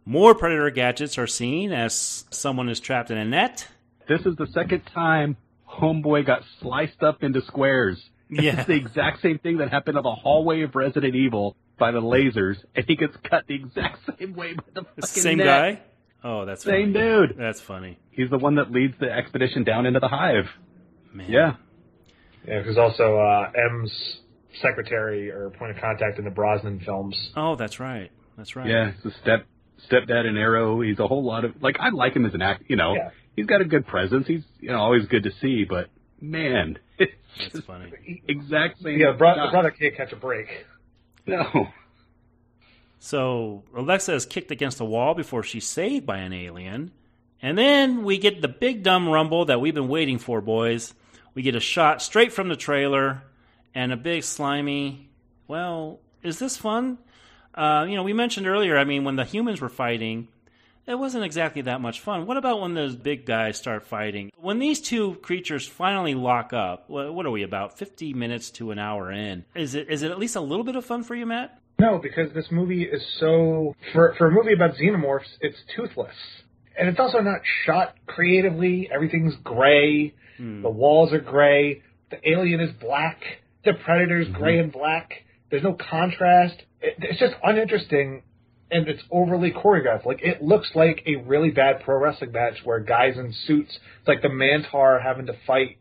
More 0.06 0.34
predator 0.34 0.70
gadgets 0.70 1.16
are 1.16 1.26
seen 1.26 1.72
as 1.72 2.24
someone 2.30 2.68
is 2.68 2.80
trapped 2.80 3.10
in 3.10 3.16
a 3.16 3.24
net. 3.24 3.66
This 4.06 4.20
is 4.26 4.36
the 4.36 4.46
second 4.52 4.82
time 4.94 5.36
Homeboy 5.80 6.26
got 6.26 6.42
sliced 6.60 7.02
up 7.02 7.22
into 7.22 7.42
squares. 7.46 8.02
Yeah. 8.30 8.58
It's 8.58 8.66
the 8.66 8.74
exact 8.74 9.20
same 9.22 9.38
thing 9.38 9.58
that 9.58 9.70
happened 9.70 9.96
in 9.96 10.02
the 10.02 10.10
hallway 10.14 10.62
of 10.62 10.74
Resident 10.74 11.14
Evil 11.14 11.56
by 11.78 11.90
the 11.92 12.00
lasers, 12.00 12.56
and 12.74 12.84
he 12.86 12.96
gets 12.96 13.14
cut 13.28 13.44
the 13.46 13.54
exact 13.54 13.98
same 14.18 14.34
way 14.34 14.54
by 14.54 14.62
the 14.74 14.82
fucking 14.82 15.04
Same 15.22 15.38
net. 15.38 15.46
guy? 15.46 15.80
Oh, 16.22 16.44
that's 16.46 16.62
same 16.64 16.92
funny. 16.94 17.04
dude. 17.26 17.36
That's 17.38 17.60
funny. 17.60 17.98
He's 18.10 18.30
the 18.30 18.38
one 18.38 18.54
that 18.54 18.70
leads 18.72 18.94
the 18.98 19.10
expedition 19.10 19.62
down 19.64 19.84
into 19.86 20.00
the 20.00 20.08
hive. 20.08 20.46
Man. 21.12 21.30
Yeah. 21.30 21.56
Yeah, 22.48 22.62
who's 22.62 22.78
also 22.78 23.18
uh, 23.18 23.50
M's 23.72 24.18
secretary 24.62 25.30
or 25.30 25.50
point 25.50 25.72
of 25.72 25.78
contact 25.82 26.18
in 26.18 26.24
the 26.24 26.30
Brosnan 26.30 26.80
films. 26.80 27.16
Oh, 27.36 27.56
that's 27.56 27.78
right. 27.80 28.10
That's 28.36 28.56
right. 28.56 28.66
Yeah, 28.68 28.92
the 29.02 29.10
step 29.22 29.46
stepdad 29.90 30.26
in 30.28 30.36
Arrow. 30.36 30.80
He's 30.80 30.98
a 30.98 31.06
whole 31.06 31.24
lot 31.24 31.44
of 31.44 31.62
like 31.62 31.76
I 31.80 31.90
like 31.90 32.14
him 32.16 32.24
as 32.26 32.34
an 32.34 32.42
act. 32.42 32.64
You 32.68 32.76
know, 32.76 32.94
yeah 32.94 33.10
he's 33.36 33.46
got 33.46 33.60
a 33.60 33.64
good 33.64 33.86
presence. 33.86 34.26
He's 34.26 34.42
you 34.60 34.70
know 34.70 34.78
always 34.78 35.06
good 35.06 35.24
to 35.24 35.30
see, 35.40 35.64
but 35.64 35.88
man, 36.20 36.78
it's 36.98 37.60
funny. 37.66 38.22
Exactly. 38.28 38.98
Yeah, 39.00 39.12
bro- 39.12 39.34
the 39.34 39.50
brother 39.50 39.70
can't 39.70 39.96
catch 39.96 40.12
a 40.12 40.16
break. 40.16 40.66
No. 41.26 41.68
So 42.98 43.64
Alexa 43.76 44.14
is 44.14 44.24
kicked 44.24 44.50
against 44.50 44.78
the 44.78 44.84
wall 44.84 45.14
before 45.14 45.42
she's 45.42 45.66
saved 45.66 46.06
by 46.06 46.18
an 46.18 46.32
alien. 46.32 46.90
And 47.42 47.58
then 47.58 48.04
we 48.04 48.16
get 48.16 48.40
the 48.40 48.48
big 48.48 48.82
dumb 48.82 49.06
rumble 49.08 49.44
that 49.44 49.60
we've 49.60 49.74
been 49.74 49.88
waiting 49.88 50.18
for, 50.18 50.40
boys. 50.40 50.94
We 51.34 51.42
get 51.42 51.54
a 51.54 51.60
shot 51.60 52.00
straight 52.00 52.32
from 52.32 52.48
the 52.48 52.56
trailer 52.56 53.22
and 53.74 53.92
a 53.92 53.96
big 53.96 54.22
slimy. 54.22 55.10
Well, 55.46 56.00
is 56.22 56.38
this 56.38 56.56
fun? 56.56 56.96
Uh, 57.54 57.84
you 57.88 57.96
know, 57.96 58.02
we 58.02 58.14
mentioned 58.14 58.46
earlier, 58.46 58.78
I 58.78 58.84
mean, 58.84 59.04
when 59.04 59.16
the 59.16 59.24
humans 59.24 59.60
were 59.60 59.68
fighting, 59.68 60.28
it 60.86 60.96
wasn't 60.96 61.24
exactly 61.24 61.62
that 61.62 61.80
much 61.80 62.00
fun. 62.00 62.26
What 62.26 62.36
about 62.36 62.60
when 62.60 62.74
those 62.74 62.94
big 62.94 63.24
guys 63.24 63.56
start 63.56 63.86
fighting? 63.86 64.30
When 64.36 64.58
these 64.58 64.80
two 64.80 65.14
creatures 65.16 65.66
finally 65.66 66.14
lock 66.14 66.52
up, 66.52 66.88
what 66.88 67.24
are 67.24 67.30
we 67.30 67.42
about 67.42 67.78
50 67.78 68.12
minutes 68.12 68.50
to 68.52 68.70
an 68.70 68.78
hour 68.78 69.10
in? 69.10 69.44
Is 69.54 69.74
it 69.74 69.88
is 69.88 70.02
it 70.02 70.10
at 70.10 70.18
least 70.18 70.36
a 70.36 70.40
little 70.40 70.64
bit 70.64 70.76
of 70.76 70.84
fun 70.84 71.02
for 71.02 71.14
you, 71.14 71.26
Matt? 71.26 71.58
No, 71.78 71.98
because 71.98 72.32
this 72.34 72.46
movie 72.50 72.84
is 72.84 73.02
so 73.18 73.74
for 73.92 74.14
for 74.16 74.28
a 74.28 74.30
movie 74.30 74.52
about 74.52 74.74
xenomorphs, 74.76 75.36
it's 75.40 75.58
toothless. 75.74 76.14
And 76.78 76.88
it's 76.88 76.98
also 76.98 77.20
not 77.20 77.40
shot 77.64 77.94
creatively. 78.06 78.90
Everything's 78.92 79.34
gray. 79.44 80.12
Hmm. 80.36 80.62
The 80.62 80.70
walls 80.70 81.12
are 81.12 81.20
gray. 81.20 81.82
The 82.10 82.18
alien 82.28 82.60
is 82.60 82.70
black. 82.80 83.20
The 83.64 83.72
predator's 83.72 84.26
mm-hmm. 84.26 84.42
gray 84.42 84.58
and 84.58 84.72
black. 84.72 85.24
There's 85.50 85.62
no 85.62 85.74
contrast. 85.74 86.56
It, 86.80 86.96
it's 86.98 87.20
just 87.20 87.34
uninteresting 87.42 88.22
and 88.70 88.88
it's 88.88 89.02
overly 89.10 89.50
choreographed. 89.52 90.06
Like 90.06 90.22
it 90.22 90.42
looks 90.42 90.70
like 90.74 91.02
a 91.06 91.16
really 91.16 91.50
bad 91.50 91.82
pro 91.84 91.98
wrestling 91.98 92.32
match 92.32 92.60
where 92.64 92.80
guys 92.80 93.16
in 93.16 93.32
suits, 93.46 93.78
it's 93.98 94.08
like 94.08 94.22
the 94.22 94.28
Mantaur 94.28 95.02
having 95.02 95.26
to 95.26 95.36
fight. 95.46 95.78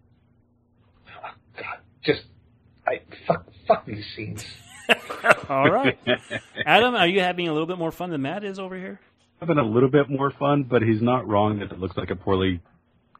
Oh, 1.07 1.31
God, 1.57 1.77
just 2.03 2.21
I 2.87 3.01
fuck 3.27 3.45
fuck 3.67 3.85
these 3.85 4.05
scenes. 4.15 4.43
All 5.49 5.69
right, 5.69 5.97
Adam, 6.65 6.93
are 6.95 7.07
you 7.07 7.21
having 7.21 7.47
a 7.47 7.53
little 7.53 7.67
bit 7.67 7.77
more 7.77 7.91
fun 7.91 8.09
than 8.09 8.21
Matt 8.21 8.43
is 8.43 8.59
over 8.59 8.75
here? 8.75 8.99
Having 9.39 9.57
a 9.57 9.63
little 9.63 9.89
bit 9.89 10.09
more 10.09 10.31
fun, 10.31 10.63
but 10.63 10.81
he's 10.81 11.01
not 11.01 11.27
wrong 11.27 11.59
that 11.59 11.71
it 11.71 11.79
looks 11.79 11.95
like 11.95 12.09
a 12.09 12.15
poorly 12.15 12.61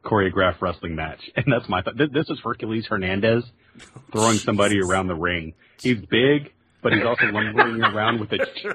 choreographed 0.04 0.60
wrestling 0.60 0.94
match, 0.94 1.20
and 1.36 1.46
that's 1.50 1.68
my 1.68 1.82
thought. 1.82 1.96
This 1.96 2.28
is 2.28 2.38
Hercules 2.44 2.86
Hernandez 2.86 3.44
throwing 4.12 4.36
somebody 4.38 4.80
around 4.80 5.08
the 5.08 5.14
ring. 5.14 5.54
He's 5.80 5.98
big, 5.98 6.52
but 6.82 6.92
he's 6.92 7.04
also 7.04 7.24
lumbering 7.26 7.82
around 7.82 8.20
with 8.20 8.32
a 8.32 8.38
ch- 8.44 8.66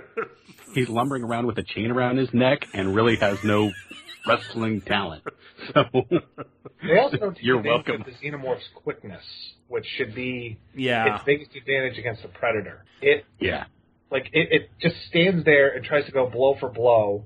he's 0.74 0.90
lumbering 0.90 1.24
around 1.24 1.48
with 1.48 1.58
a 1.58 1.64
chain 1.64 1.92
around 1.92 2.18
his 2.18 2.34
neck, 2.34 2.68
and 2.74 2.96
really 2.96 3.16
has 3.18 3.44
no 3.44 3.72
wrestling 4.28 4.82
talent. 4.82 5.24
So 5.74 5.84
They 6.82 6.98
also 6.98 7.18
don't 7.18 7.38
You're 7.44 7.62
welcome. 7.62 8.06
the 8.06 8.14
xenomorph's 8.26 8.64
quickness, 8.74 9.24
which 9.68 9.86
should 9.98 10.16
be 10.16 10.58
Yeah. 10.74 11.16
its 11.16 11.26
biggest 11.26 11.54
advantage 11.54 11.98
against 11.98 12.22
the 12.22 12.30
predator. 12.30 12.86
It 13.02 13.26
yeah, 13.42 13.66
like 14.10 14.30
it, 14.32 14.48
it 14.52 14.70
just 14.82 14.96
stands 15.10 15.44
there 15.44 15.76
and 15.76 15.84
tries 15.84 16.06
to 16.06 16.14
go 16.14 16.30
blow 16.30 16.56
for 16.62 16.70
blow. 16.70 17.26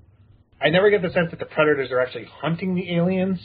I 0.59 0.69
never 0.69 0.89
get 0.89 1.03
the 1.03 1.11
sense 1.11 1.29
that 1.29 1.37
the 1.39 1.45
predators 1.45 1.91
are 1.91 1.99
actually 1.99 2.25
hunting 2.25 2.73
the 2.73 2.95
aliens. 2.95 3.39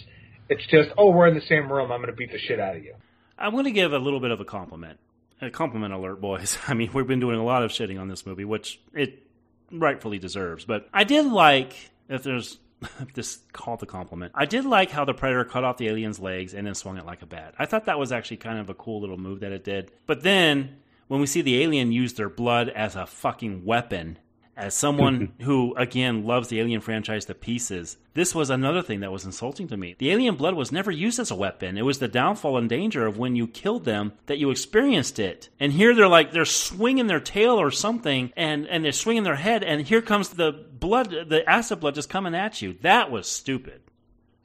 It's 0.48 0.66
just, 0.68 0.88
oh, 0.96 1.10
we're 1.10 1.28
in 1.28 1.34
the 1.34 1.42
same 1.42 1.70
room. 1.70 1.92
I'm 1.92 2.00
going 2.00 2.10
to 2.10 2.16
beat 2.16 2.32
the 2.32 2.38
shit 2.38 2.58
out 2.58 2.74
of 2.76 2.82
you. 2.82 2.94
I'm 3.38 3.52
going 3.52 3.64
to 3.64 3.70
give 3.70 3.92
a 3.92 3.98
little 3.98 4.20
bit 4.20 4.30
of 4.30 4.40
a 4.40 4.46
compliment. 4.46 4.98
A 5.42 5.50
compliment 5.50 5.92
alert, 5.92 6.18
boys. 6.20 6.56
I 6.66 6.72
mean, 6.72 6.90
we've 6.94 7.06
been 7.06 7.20
doing 7.20 7.38
a 7.38 7.44
lot 7.44 7.62
of 7.62 7.72
shitting 7.72 8.00
on 8.00 8.08
this 8.08 8.24
movie, 8.24 8.46
which 8.46 8.80
it 8.94 9.22
rightfully 9.70 10.18
deserves. 10.18 10.64
But 10.64 10.88
I 10.92 11.04
did 11.04 11.26
like, 11.26 11.74
if 12.08 12.22
there's 12.22 12.58
this 13.14 13.40
call 13.52 13.76
to 13.78 13.86
compliment, 13.86 14.32
I 14.34 14.44
did 14.44 14.64
like 14.64 14.90
how 14.90 15.04
the 15.04 15.14
Predator 15.14 15.44
cut 15.44 15.64
off 15.64 15.76
the 15.76 15.88
alien's 15.88 16.18
legs 16.18 16.54
and 16.54 16.66
then 16.66 16.74
swung 16.74 16.96
it 16.98 17.06
like 17.06 17.22
a 17.22 17.26
bat. 17.26 17.54
I 17.58 17.66
thought 17.66 17.86
that 17.86 17.98
was 17.98 18.12
actually 18.12 18.38
kind 18.38 18.58
of 18.58 18.70
a 18.70 18.74
cool 18.74 19.00
little 19.00 19.18
move 19.18 19.40
that 19.40 19.52
it 19.52 19.64
did. 19.64 19.90
But 20.06 20.22
then, 20.22 20.76
when 21.08 21.20
we 21.20 21.26
see 21.26 21.42
the 21.42 21.62
alien 21.62 21.92
use 21.92 22.14
their 22.14 22.28
blood 22.28 22.68
as 22.68 22.96
a 22.96 23.06
fucking 23.06 23.64
weapon, 23.64 24.18
as 24.58 24.74
someone 24.74 25.28
mm-hmm. 25.28 25.44
who, 25.44 25.74
again, 25.76 26.24
loves 26.24 26.48
the 26.48 26.60
Alien 26.60 26.80
franchise 26.80 27.24
to 27.26 27.34
pieces, 27.34 27.96
this 28.14 28.34
was 28.34 28.50
another 28.50 28.82
thing 28.82 29.00
that 29.00 29.12
was 29.12 29.24
insulting 29.24 29.68
to 29.68 29.76
me. 29.76 29.94
The 29.98 30.10
alien 30.10 30.34
blood 30.34 30.54
was 30.54 30.72
never 30.72 30.90
used 30.90 31.20
as 31.20 31.30
a 31.30 31.36
weapon. 31.36 31.78
It 31.78 31.84
was 31.84 32.00
the 32.00 32.08
downfall 32.08 32.58
and 32.58 32.68
danger 32.68 33.06
of 33.06 33.16
when 33.16 33.36
you 33.36 33.46
killed 33.46 33.84
them 33.84 34.12
that 34.26 34.38
you 34.38 34.50
experienced 34.50 35.20
it. 35.20 35.48
And 35.60 35.72
here 35.72 35.94
they're 35.94 36.08
like, 36.08 36.32
they're 36.32 36.44
swinging 36.44 37.06
their 37.06 37.20
tail 37.20 37.60
or 37.60 37.70
something, 37.70 38.32
and, 38.36 38.66
and 38.66 38.84
they're 38.84 38.90
swinging 38.90 39.22
their 39.22 39.36
head, 39.36 39.62
and 39.62 39.86
here 39.86 40.02
comes 40.02 40.30
the 40.30 40.50
blood, 40.52 41.10
the 41.10 41.48
acid 41.48 41.78
blood 41.78 41.94
just 41.94 42.10
coming 42.10 42.34
at 42.34 42.60
you. 42.60 42.76
That 42.82 43.12
was 43.12 43.28
stupid. 43.28 43.80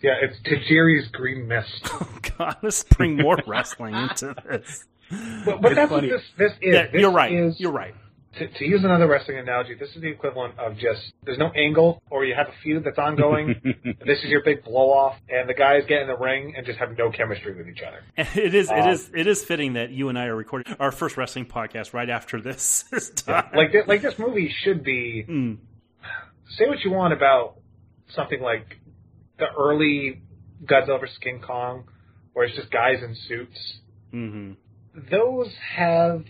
Yeah, 0.02 0.16
it's 0.22 0.38
Tajiri's 0.42 1.08
green 1.10 1.48
mist. 1.48 1.82
oh, 1.86 2.20
God, 2.38 2.58
let's 2.62 2.84
bring 2.84 3.18
more 3.18 3.40
wrestling 3.48 3.96
into 3.96 4.36
this. 4.48 4.86
But, 5.46 5.62
but 5.62 5.76
that's 5.76 5.90
funny. 5.90 6.12
what 6.12 6.22
this 6.22 6.24
this 6.38 6.52
is. 6.62 6.74
Yeah, 6.76 6.88
This 6.88 7.02
you're 7.02 7.12
right. 7.12 7.32
is- 7.32 7.60
You're 7.60 7.72
right. 7.72 7.96
To, 8.40 8.48
to 8.48 8.66
use 8.66 8.84
another 8.84 9.08
wrestling 9.08 9.38
analogy, 9.38 9.76
this 9.76 9.90
is 9.96 10.02
the 10.02 10.08
equivalent 10.10 10.58
of 10.58 10.74
just 10.76 11.02
there's 11.24 11.38
no 11.38 11.50
angle, 11.52 12.02
or 12.10 12.26
you 12.26 12.34
have 12.34 12.48
a 12.48 12.54
feud 12.64 12.84
that's 12.84 12.98
ongoing. 12.98 13.54
this 14.06 14.18
is 14.24 14.26
your 14.26 14.42
big 14.44 14.64
blow 14.64 14.90
off, 14.92 15.18
and 15.30 15.48
the 15.48 15.54
guys 15.54 15.84
get 15.88 16.02
in 16.02 16.08
the 16.08 16.18
ring 16.18 16.54
and 16.58 16.66
just 16.66 16.80
have 16.80 16.98
no 16.98 17.12
chemistry 17.12 17.56
with 17.56 17.68
each 17.70 17.82
other. 17.88 18.02
It 18.36 18.56
is, 18.56 18.72
it 18.72 18.78
Um, 18.80 18.90
is, 18.90 19.12
it 19.14 19.28
is 19.28 19.44
fitting 19.46 19.74
that 19.74 19.92
you 19.92 20.10
and 20.10 20.18
I 20.18 20.26
are 20.26 20.36
recording 20.36 20.76
our 20.80 20.92
first 20.92 21.16
wrestling 21.16 21.46
podcast 21.46 21.94
right 21.94 22.10
after 22.10 22.42
this 22.42 22.86
is 22.92 23.10
done. 23.12 23.46
Like 23.56 23.72
thi- 23.72 23.84
like 23.88 24.02
this 24.02 24.18
movie 24.18 24.52
should 24.64 24.84
be. 24.84 25.26
Mm. 25.30 25.58
Say 26.58 26.66
what 26.68 26.80
you 26.84 26.92
want 26.92 27.14
about 27.14 27.58
something 28.16 28.42
like 28.42 28.78
the 29.38 29.46
early 29.58 30.22
Godzilla 30.66 31.00
vs 31.00 31.18
King 31.20 31.40
Kong, 31.40 31.84
where 32.34 32.46
it's 32.46 32.56
just 32.56 32.72
guys 32.72 33.04
in 33.04 33.16
suits. 33.28 33.78
hmm 34.12 34.54
those 35.10 35.52
have 35.76 36.24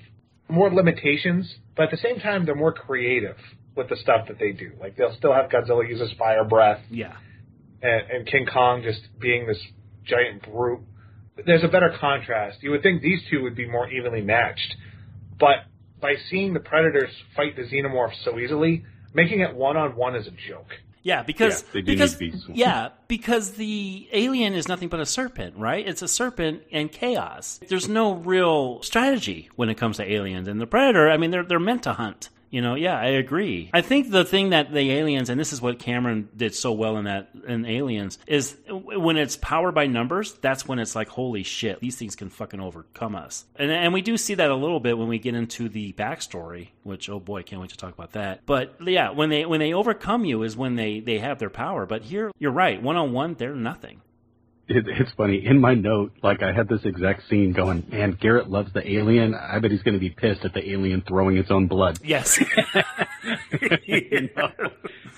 more 0.49 0.71
limitations, 0.73 1.55
but 1.75 1.83
at 1.85 1.91
the 1.91 1.97
same 1.97 2.19
time, 2.19 2.45
they're 2.45 2.55
more 2.55 2.73
creative 2.73 3.37
with 3.75 3.89
the 3.89 3.95
stuff 3.97 4.27
that 4.27 4.37
they 4.39 4.51
do. 4.51 4.71
Like 4.79 4.95
they'll 4.97 5.15
still 5.17 5.33
have 5.33 5.49
Godzilla 5.49 5.87
use 5.87 5.99
his 5.99 6.11
fire 6.17 6.43
breath, 6.43 6.81
Yeah. 6.91 7.13
and, 7.81 8.11
and 8.11 8.27
King 8.27 8.45
Kong 8.51 8.83
just 8.83 9.01
being 9.19 9.47
this 9.47 9.59
giant 10.05 10.43
brute. 10.43 10.81
There's 11.45 11.63
a 11.63 11.67
better 11.67 11.95
contrast. 11.99 12.57
You 12.61 12.71
would 12.71 12.83
think 12.83 13.01
these 13.01 13.19
two 13.31 13.41
would 13.43 13.55
be 13.55 13.67
more 13.67 13.89
evenly 13.89 14.21
matched, 14.21 14.75
but 15.39 15.65
by 15.99 16.13
seeing 16.29 16.53
the 16.53 16.59
Predators 16.59 17.09
fight 17.35 17.55
the 17.55 17.63
Xenomorphs 17.63 18.23
so 18.23 18.37
easily, 18.37 18.83
making 19.13 19.39
it 19.39 19.55
one 19.55 19.77
on 19.77 19.95
one 19.95 20.15
is 20.15 20.27
a 20.27 20.31
joke. 20.31 20.67
Yeah, 21.03 21.21
because 21.21 21.65
Yeah, 21.73 21.81
because 21.83 22.15
be 22.15 22.33
yeah, 22.53 22.89
because 23.09 23.51
the 23.51 24.07
alien 24.13 24.53
is 24.53 24.69
nothing 24.69 24.87
but 24.87 25.01
a 25.01 25.05
serpent, 25.05 25.57
right? 25.57 25.85
It's 25.85 26.01
a 26.01 26.07
serpent 26.07 26.63
and 26.71 26.89
chaos. 26.89 27.59
There's 27.67 27.89
no 27.89 28.13
real 28.13 28.81
strategy 28.83 29.49
when 29.57 29.69
it 29.69 29.75
comes 29.75 29.97
to 29.97 30.09
aliens 30.09 30.47
and 30.47 30.61
the 30.61 30.67
predator. 30.67 31.09
I 31.09 31.17
mean, 31.17 31.31
they're 31.31 31.43
they're 31.43 31.59
meant 31.59 31.83
to 31.83 31.93
hunt. 31.93 32.29
You 32.53 32.61
know, 32.61 32.75
yeah, 32.75 32.99
I 32.99 33.07
agree. 33.07 33.71
I 33.73 33.81
think 33.81 34.11
the 34.11 34.23
thing 34.23 34.51
that 34.51 34.71
the 34.71 34.91
aliens, 34.91 35.31
and 35.31 35.39
this 35.39 35.53
is 35.53 35.59
what 35.59 35.79
Cameron 35.79 36.29
did 36.37 36.53
so 36.53 36.71
well 36.71 36.97
in 36.97 37.05
that 37.05 37.31
in 37.47 37.65
Aliens, 37.65 38.19
is 38.27 38.55
when 38.69 39.17
it's 39.17 39.37
powered 39.37 39.73
by 39.73 39.87
numbers. 39.87 40.33
That's 40.33 40.67
when 40.67 40.77
it's 40.77 40.95
like, 40.95 41.07
holy 41.07 41.41
shit, 41.41 41.79
these 41.79 41.95
things 41.95 42.15
can 42.15 42.29
fucking 42.29 42.59
overcome 42.59 43.15
us. 43.15 43.45
And 43.55 43.71
and 43.71 43.91
we 43.91 44.03
do 44.03 44.17
see 44.17 44.35
that 44.35 44.51
a 44.51 44.55
little 44.55 44.79
bit 44.79 44.99
when 44.99 45.07
we 45.07 45.17
get 45.17 45.33
into 45.33 45.67
the 45.67 45.93
backstory, 45.93 46.67
which 46.83 47.09
oh 47.09 47.19
boy, 47.19 47.41
can't 47.41 47.59
wait 47.59 47.71
to 47.71 47.77
talk 47.77 47.91
about 47.91 48.11
that. 48.11 48.45
But 48.45 48.75
yeah, 48.85 49.09
when 49.09 49.31
they 49.31 49.47
when 49.47 49.59
they 49.59 49.73
overcome 49.73 50.23
you 50.23 50.43
is 50.43 50.55
when 50.55 50.75
they 50.75 50.99
they 50.99 51.17
have 51.17 51.39
their 51.39 51.49
power. 51.49 51.87
But 51.87 52.03
here, 52.03 52.31
you're 52.37 52.51
right, 52.51 52.79
one 52.79 52.97
on 52.97 53.13
one, 53.13 53.33
they're 53.33 53.55
nothing. 53.55 54.01
It, 54.75 54.85
it's 54.87 55.11
funny. 55.13 55.45
In 55.45 55.59
my 55.61 55.75
note, 55.75 56.13
like 56.23 56.41
I 56.41 56.51
had 56.51 56.67
this 56.67 56.81
exact 56.83 57.29
scene 57.29 57.53
going, 57.53 57.85
man, 57.89 58.17
Garrett 58.19 58.49
loves 58.49 58.73
the 58.73 58.87
alien. 58.89 59.35
I 59.35 59.59
bet 59.59 59.71
he's 59.71 59.83
going 59.83 59.93
to 59.93 59.99
be 59.99 60.09
pissed 60.09 60.43
at 60.45 60.53
the 60.53 60.71
alien 60.71 61.03
throwing 61.07 61.37
its 61.37 61.51
own 61.51 61.67
blood. 61.67 61.99
Yes. 62.03 62.39
You 63.85 64.29
know? 64.35 64.49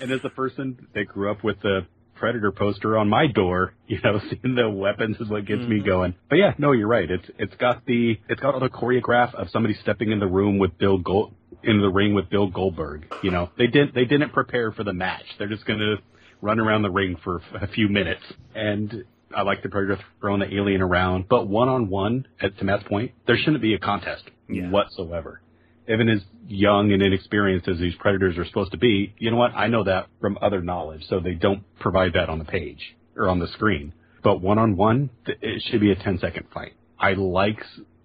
And 0.00 0.12
as 0.12 0.20
a 0.22 0.28
person 0.28 0.86
that 0.94 1.06
grew 1.06 1.30
up 1.30 1.42
with 1.42 1.60
the 1.60 1.86
Predator 2.14 2.52
poster 2.52 2.96
on 2.96 3.08
my 3.08 3.26
door, 3.26 3.74
you 3.86 3.98
know, 4.02 4.20
seeing 4.30 4.54
the 4.54 4.68
weapons 4.70 5.16
is 5.20 5.28
what 5.28 5.44
gets 5.44 5.62
me 5.62 5.78
mm-hmm. 5.78 5.86
going. 5.86 6.14
But 6.28 6.36
yeah, 6.36 6.54
no, 6.58 6.72
you're 6.72 6.88
right. 6.88 7.10
It's 7.10 7.28
it's 7.38 7.54
got 7.56 7.84
the 7.86 8.18
it's 8.28 8.40
got 8.40 8.54
all 8.54 8.60
the 8.60 8.68
choreograph 8.68 9.34
of 9.34 9.48
somebody 9.50 9.74
stepping 9.82 10.12
in 10.12 10.20
the 10.20 10.26
room 10.26 10.58
with 10.58 10.78
Bill 10.78 10.98
Gold 10.98 11.34
in 11.62 11.80
the 11.80 11.88
ring 11.88 12.14
with 12.14 12.30
Bill 12.30 12.48
Goldberg. 12.48 13.06
You 13.22 13.30
know, 13.30 13.50
they 13.58 13.66
didn't 13.66 13.94
they 13.94 14.04
didn't 14.04 14.32
prepare 14.32 14.72
for 14.72 14.84
the 14.84 14.92
match. 14.92 15.24
They're 15.38 15.48
just 15.48 15.66
gonna 15.66 15.96
run 16.40 16.60
around 16.60 16.82
the 16.82 16.90
ring 16.90 17.16
for 17.22 17.42
a 17.60 17.66
few 17.68 17.88
minutes. 17.88 18.22
And 18.54 19.04
I 19.34 19.42
like 19.42 19.62
the 19.62 19.68
Predator 19.68 20.00
throwing 20.20 20.40
the 20.40 20.54
alien 20.54 20.80
around, 20.82 21.26
but 21.28 21.48
one 21.48 21.68
on 21.68 21.88
one, 21.88 22.26
to 22.40 22.64
Matt's 22.64 22.84
point, 22.84 23.12
there 23.26 23.36
shouldn't 23.36 23.62
be 23.62 23.74
a 23.74 23.78
contest 23.78 24.24
Yeah. 24.48 24.70
whatsoever. 24.70 25.40
Even 25.88 26.08
as 26.08 26.24
young 26.48 26.92
and 26.92 27.02
inexperienced 27.02 27.68
as 27.68 27.78
these 27.78 27.94
predators 27.96 28.38
are 28.38 28.44
supposed 28.44 28.72
to 28.72 28.78
be, 28.78 29.14
you 29.18 29.30
know 29.30 29.36
what? 29.36 29.52
I 29.54 29.68
know 29.68 29.84
that 29.84 30.06
from 30.20 30.38
other 30.40 30.60
knowledge, 30.60 31.04
so 31.06 31.20
they 31.20 31.34
don't 31.34 31.62
provide 31.78 32.12
that 32.14 32.28
on 32.28 32.38
the 32.38 32.44
page 32.44 32.96
or 33.16 33.28
on 33.28 33.38
the 33.38 33.48
screen. 33.48 33.92
But 34.22 34.40
one 34.40 34.58
on 34.58 34.76
one, 34.76 35.10
it 35.26 35.62
should 35.62 35.80
be 35.80 35.92
a 35.92 35.96
10 35.96 36.18
second 36.18 36.46
fight. 36.52 36.72
I 36.98 37.12
like 37.12 37.64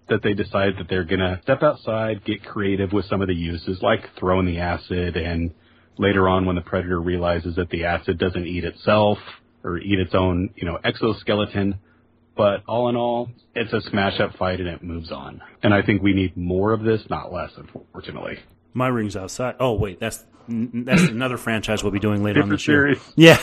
that 0.09 0.21
they 0.21 0.33
decide 0.33 0.77
that 0.77 0.87
they're 0.89 1.05
gonna 1.05 1.39
step 1.43 1.63
outside, 1.63 2.23
get 2.25 2.43
creative 2.43 2.91
with 2.93 3.05
some 3.05 3.21
of 3.21 3.27
the 3.27 3.35
uses, 3.35 3.81
like 3.81 4.09
throwing 4.15 4.45
the 4.45 4.59
acid, 4.59 5.15
and 5.15 5.51
later 5.97 6.27
on 6.27 6.45
when 6.45 6.55
the 6.55 6.61
predator 6.61 6.99
realizes 6.99 7.55
that 7.55 7.69
the 7.69 7.85
acid 7.85 8.17
doesn't 8.17 8.45
eat 8.45 8.63
itself 8.63 9.17
or 9.63 9.77
eat 9.77 9.99
its 9.99 10.13
own, 10.15 10.49
you 10.55 10.65
know, 10.65 10.77
exoskeleton. 10.83 11.75
But 12.35 12.63
all 12.67 12.89
in 12.89 12.95
all, 12.95 13.29
it's 13.55 13.73
a 13.73 13.81
smash 13.81 14.19
up 14.19 14.35
fight 14.37 14.59
and 14.59 14.69
it 14.69 14.81
moves 14.81 15.11
on. 15.11 15.41
And 15.63 15.73
I 15.73 15.81
think 15.81 16.01
we 16.01 16.13
need 16.13 16.35
more 16.37 16.71
of 16.73 16.81
this, 16.83 17.01
not 17.09 17.31
less, 17.31 17.51
unfortunately. 17.57 18.39
My 18.73 18.87
ring's 18.87 19.15
outside. 19.17 19.55
Oh 19.59 19.73
wait, 19.73 19.99
that's 19.99 20.23
that's 20.47 21.01
another 21.09 21.37
franchise 21.37 21.83
we'll 21.83 21.91
be 21.91 21.99
doing 21.99 22.23
later 22.23 22.41
on 22.41 22.49
Different 22.49 22.59
this 22.59 22.67
year. 22.67 22.95
series. 22.95 23.13
Yeah, 23.17 23.37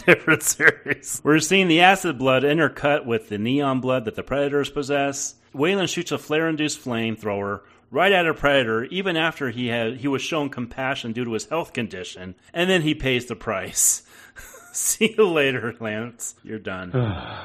different 0.06 0.42
series. 0.42 1.20
We're 1.22 1.38
seeing 1.40 1.68
the 1.68 1.80
acid 1.80 2.18
blood 2.18 2.42
intercut 2.42 3.04
with 3.04 3.28
the 3.28 3.38
neon 3.38 3.80
blood 3.80 4.06
that 4.06 4.14
the 4.16 4.22
predators 4.22 4.70
possess. 4.70 5.34
Weyland 5.52 5.90
shoots 5.90 6.10
a 6.10 6.18
flare-induced 6.18 6.82
flamethrower 6.82 7.60
right 7.90 8.12
at 8.12 8.26
a 8.26 8.34
predator, 8.34 8.84
even 8.86 9.16
after 9.16 9.50
he 9.50 9.68
had 9.68 9.98
he 9.98 10.08
was 10.08 10.22
shown 10.22 10.48
compassion 10.48 11.12
due 11.12 11.24
to 11.24 11.32
his 11.34 11.46
health 11.46 11.72
condition, 11.74 12.34
and 12.54 12.68
then 12.68 12.80
he 12.82 12.94
pays 12.94 13.26
the 13.26 13.36
price. 13.36 14.02
See 14.76 15.14
you 15.16 15.26
later, 15.26 15.74
Lance. 15.80 16.34
You're 16.44 16.58
done. 16.58 16.92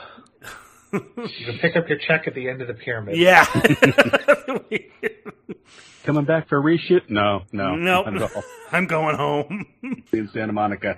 You 0.93 0.99
can 1.45 1.57
pick 1.61 1.77
up 1.77 1.87
your 1.87 1.97
check 1.99 2.27
at 2.27 2.35
the 2.35 2.49
end 2.49 2.61
of 2.61 2.67
the 2.67 2.73
pyramid. 2.73 3.15
yeah. 3.15 3.45
Coming 6.03 6.25
back 6.25 6.49
for 6.49 6.57
a 6.57 6.61
reshoot? 6.61 7.09
No, 7.09 7.43
no. 7.53 7.75
Nope. 7.75 8.29
I'm 8.73 8.87
going 8.87 9.15
home. 9.15 9.65
in 10.11 10.27
Santa 10.33 10.51
Monica. 10.51 10.97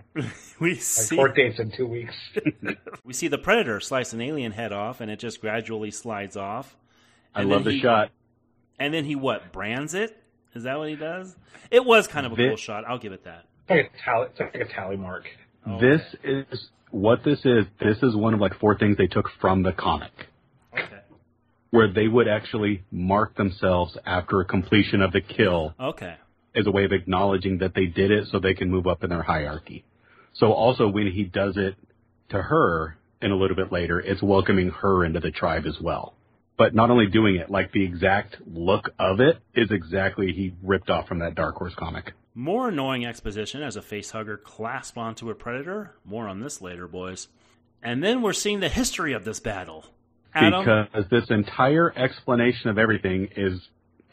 we 0.59 0.73
My 0.73 0.79
see 0.79 1.15
court 1.15 1.35
date's 1.35 1.59
in 1.59 1.71
two 1.77 1.85
weeks. 1.85 2.15
we 3.03 3.13
see 3.13 3.27
the 3.27 3.37
predator 3.37 3.79
slice 3.79 4.13
an 4.13 4.21
alien 4.21 4.53
head 4.53 4.73
off, 4.73 4.99
and 4.99 5.11
it 5.11 5.19
just 5.19 5.39
gradually 5.41 5.91
slides 5.91 6.35
off. 6.37 6.75
I 7.35 7.43
love 7.43 7.63
then 7.63 7.73
the 7.73 7.77
he- 7.77 7.81
shot. 7.81 8.09
And 8.79 8.95
then 8.95 9.05
he 9.05 9.15
what? 9.15 9.51
Brands 9.51 9.93
it? 9.93 10.17
Is 10.55 10.63
that 10.63 10.79
what 10.79 10.89
he 10.89 10.95
does? 10.95 11.35
It 11.69 11.85
was 11.85 12.07
kind 12.07 12.25
of 12.25 12.31
a 12.31 12.35
Vi- 12.35 12.47
cool 12.47 12.57
shot. 12.57 12.83
I'll 12.87 12.97
give 12.97 13.13
it 13.13 13.25
that. 13.25 13.45
It's 13.69 13.69
like 13.69 13.91
a 13.93 14.03
tally, 14.03 14.27
it's 14.31 14.39
like 14.39 14.55
a 14.55 14.65
tally 14.73 14.97
mark. 14.97 15.25
Oh, 15.65 15.79
This 15.79 16.01
is 16.23 16.45
what 16.91 17.23
this 17.23 17.39
is. 17.45 17.65
This 17.79 17.97
is 18.03 18.15
one 18.15 18.33
of 18.33 18.39
like 18.39 18.55
four 18.59 18.77
things 18.77 18.97
they 18.97 19.07
took 19.07 19.29
from 19.41 19.63
the 19.63 19.71
comic, 19.71 20.11
Okay. 20.73 20.99
where 21.71 21.91
they 21.91 22.07
would 22.07 22.27
actually 22.27 22.83
mark 22.91 23.35
themselves 23.35 23.97
after 24.05 24.41
a 24.41 24.45
completion 24.45 25.01
of 25.01 25.11
the 25.11 25.21
kill 25.21 25.73
Okay. 25.79 26.15
as 26.55 26.67
a 26.67 26.71
way 26.71 26.83
of 26.85 26.91
acknowledging 26.91 27.59
that 27.59 27.73
they 27.73 27.85
did 27.85 28.11
it 28.11 28.27
so 28.27 28.39
they 28.39 28.53
can 28.53 28.69
move 28.69 28.87
up 28.87 29.03
in 29.03 29.09
their 29.09 29.23
hierarchy. 29.23 29.83
So 30.33 30.51
also 30.51 30.87
when 30.87 31.07
he 31.11 31.23
does 31.23 31.57
it 31.57 31.75
to 32.29 32.41
her 32.41 32.97
and 33.21 33.31
a 33.31 33.35
little 33.35 33.55
bit 33.55 33.71
later, 33.71 33.99
it's 33.99 34.21
welcoming 34.21 34.69
her 34.69 35.05
into 35.05 35.19
the 35.19 35.31
tribe 35.31 35.65
as 35.65 35.79
well. 35.79 36.13
But 36.57 36.75
not 36.75 36.91
only 36.91 37.07
doing 37.07 37.35
it, 37.37 37.49
like 37.49 37.71
the 37.71 37.83
exact 37.83 38.37
look 38.45 38.89
of 38.99 39.19
it 39.19 39.37
is 39.55 39.71
exactly 39.71 40.31
he 40.33 40.53
ripped 40.61 40.89
off 40.89 41.07
from 41.07 41.19
that 41.19 41.33
Dark 41.35 41.55
Horse 41.55 41.73
comic. 41.75 42.13
More 42.35 42.69
annoying 42.69 43.05
exposition 43.05 43.61
as 43.61 43.75
a 43.75 43.81
facehugger 43.81 44.41
clasp 44.41 44.97
onto 44.97 45.29
a 45.29 45.35
predator. 45.35 45.91
More 46.03 46.27
on 46.27 46.39
this 46.39 46.61
later, 46.61 46.87
boys. 46.87 47.27
And 47.83 48.03
then 48.03 48.21
we're 48.21 48.33
seeing 48.33 48.59
the 48.59 48.69
history 48.69 49.13
of 49.13 49.23
this 49.23 49.39
battle. 49.39 49.85
Adam, 50.33 50.61
Because 50.61 51.09
this 51.11 51.29
entire 51.29 51.93
explanation 51.95 52.69
of 52.69 52.79
everything 52.79 53.29
is 53.35 53.59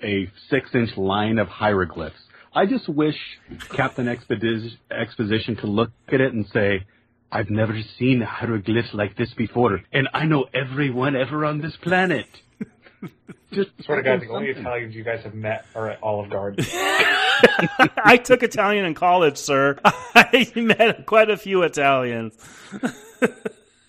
a 0.03 0.31
six 0.51 0.69
inch 0.75 0.97
line 0.97 1.39
of 1.39 1.49
hieroglyphs. 1.49 2.21
I 2.55 2.67
just 2.67 2.89
wish 2.89 3.17
Captain 3.71 4.09
Exposition 4.09 5.57
could 5.57 5.71
look 5.71 5.91
at 6.09 6.21
it 6.21 6.35
and 6.35 6.47
say, 6.53 6.85
I've 7.33 7.49
never 7.49 7.79
seen 7.99 8.21
hieroglyphs 8.21 8.93
like 8.93 9.17
this 9.17 9.33
before, 9.35 9.81
and 9.93 10.09
I 10.13 10.25
know 10.25 10.47
everyone 10.53 11.15
ever 11.15 11.45
on 11.45 11.61
this 11.61 11.77
planet. 11.77 12.27
Just 13.53 13.71
Swear 13.83 13.99
to 13.99 14.03
God, 14.03 14.21
the 14.21 14.29
only 14.29 14.51
Italians 14.51 14.95
you 14.95 15.03
guys 15.05 15.23
have 15.25 15.35
met 15.35 15.67
are 15.75 15.91
at 15.91 16.03
Olive 16.03 16.31
Garden. 16.31 16.65
I 18.05 18.21
took 18.23 18.43
Italian 18.43 18.85
in 18.85 18.95
college, 18.95 19.37
sir. 19.37 19.79
I 19.85 20.53
met 20.57 21.07
quite 21.07 21.31
a 21.31 21.37
few 21.37 21.63
Italians. 21.63 22.35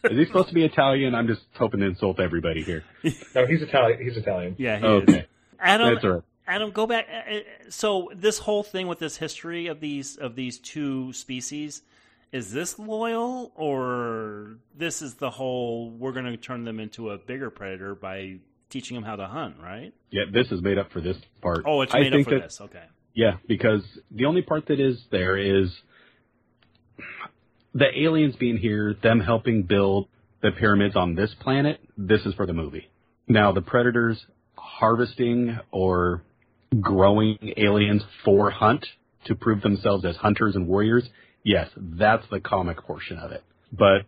Is 0.03 0.17
he 0.17 0.25
supposed 0.25 0.47
to 0.49 0.53
be 0.53 0.65
Italian? 0.65 1.13
I'm 1.13 1.27
just 1.27 1.41
hoping 1.55 1.81
to 1.81 1.85
insult 1.87 2.19
everybody 2.19 2.63
here. 2.63 2.83
no, 3.35 3.45
he's 3.45 3.61
Italian. 3.61 4.01
He's 4.01 4.17
Italian. 4.17 4.55
Yeah, 4.57 4.79
he 4.79 4.85
Okay. 4.85 5.19
is. 5.19 5.25
Adam, 5.59 5.93
That's 5.93 6.05
all 6.05 6.11
right. 6.11 6.23
Adam, 6.47 6.71
go 6.71 6.87
back. 6.87 7.07
uh, 7.09 7.31
uh, 7.35 7.39
So 7.69 8.09
this 8.15 8.39
whole 8.39 8.63
thing 8.63 8.87
with 8.87 8.99
this 8.99 9.17
history 9.17 9.67
of 9.67 9.79
these 9.79 10.17
of 10.17 10.35
these 10.35 10.57
two 10.57 11.13
species, 11.13 11.83
is 12.31 12.51
this 12.51 12.79
loyal 12.79 13.51
or 13.55 14.55
this 14.75 15.01
is 15.03 15.15
the 15.15 15.29
whole? 15.29 15.91
We're 15.91 16.13
going 16.13 16.25
to 16.25 16.37
turn 16.37 16.63
them 16.63 16.79
into 16.79 17.11
a 17.11 17.17
bigger 17.17 17.49
predator 17.51 17.93
by 17.93 18.37
teaching 18.71 18.95
them 18.95 19.03
how 19.03 19.15
to 19.15 19.27
hunt, 19.27 19.55
right? 19.61 19.93
Yeah, 20.09 20.23
this 20.31 20.47
is 20.51 20.61
made 20.61 20.77
up 20.77 20.91
for 20.91 21.01
this 21.01 21.17
part. 21.41 21.63
Oh, 21.67 21.81
it's 21.81 21.93
I 21.93 21.99
made 21.99 22.07
up 22.07 22.13
think 22.17 22.27
for 22.27 22.35
that- 22.35 22.43
this. 22.43 22.61
Okay. 22.61 22.83
Yeah, 23.13 23.37
because 23.47 23.83
the 24.09 24.25
only 24.25 24.41
part 24.41 24.67
that 24.67 24.79
is 24.79 24.97
there 25.11 25.37
is 25.37 25.69
the 27.73 27.87
aliens 27.99 28.35
being 28.37 28.57
here, 28.57 28.95
them 29.03 29.19
helping 29.19 29.63
build 29.63 30.07
the 30.41 30.51
pyramids 30.51 30.95
on 30.95 31.15
this 31.15 31.33
planet. 31.41 31.79
This 31.97 32.25
is 32.25 32.33
for 32.35 32.45
the 32.45 32.53
movie. 32.53 32.89
Now, 33.27 33.51
the 33.51 33.61
predators 33.61 34.25
harvesting 34.55 35.57
or 35.71 36.23
growing 36.79 37.37
aliens 37.57 38.01
for 38.23 38.49
hunt 38.49 38.85
to 39.25 39.35
prove 39.35 39.61
themselves 39.61 40.05
as 40.05 40.15
hunters 40.15 40.55
and 40.55 40.67
warriors. 40.67 41.07
Yes, 41.43 41.69
that's 41.77 42.25
the 42.31 42.39
comic 42.39 42.77
portion 42.77 43.17
of 43.17 43.31
it. 43.31 43.43
But 43.71 44.03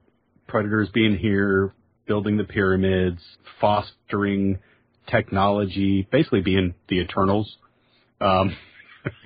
predators 0.47 0.89
being 0.93 1.17
here, 1.17 1.73
building 2.05 2.37
the 2.37 2.43
pyramids, 2.43 3.21
fostering 3.59 4.59
technology, 5.07 6.07
basically 6.11 6.41
being 6.41 6.73
the 6.89 6.99
Eternals. 6.99 7.57
Um, 8.21 8.55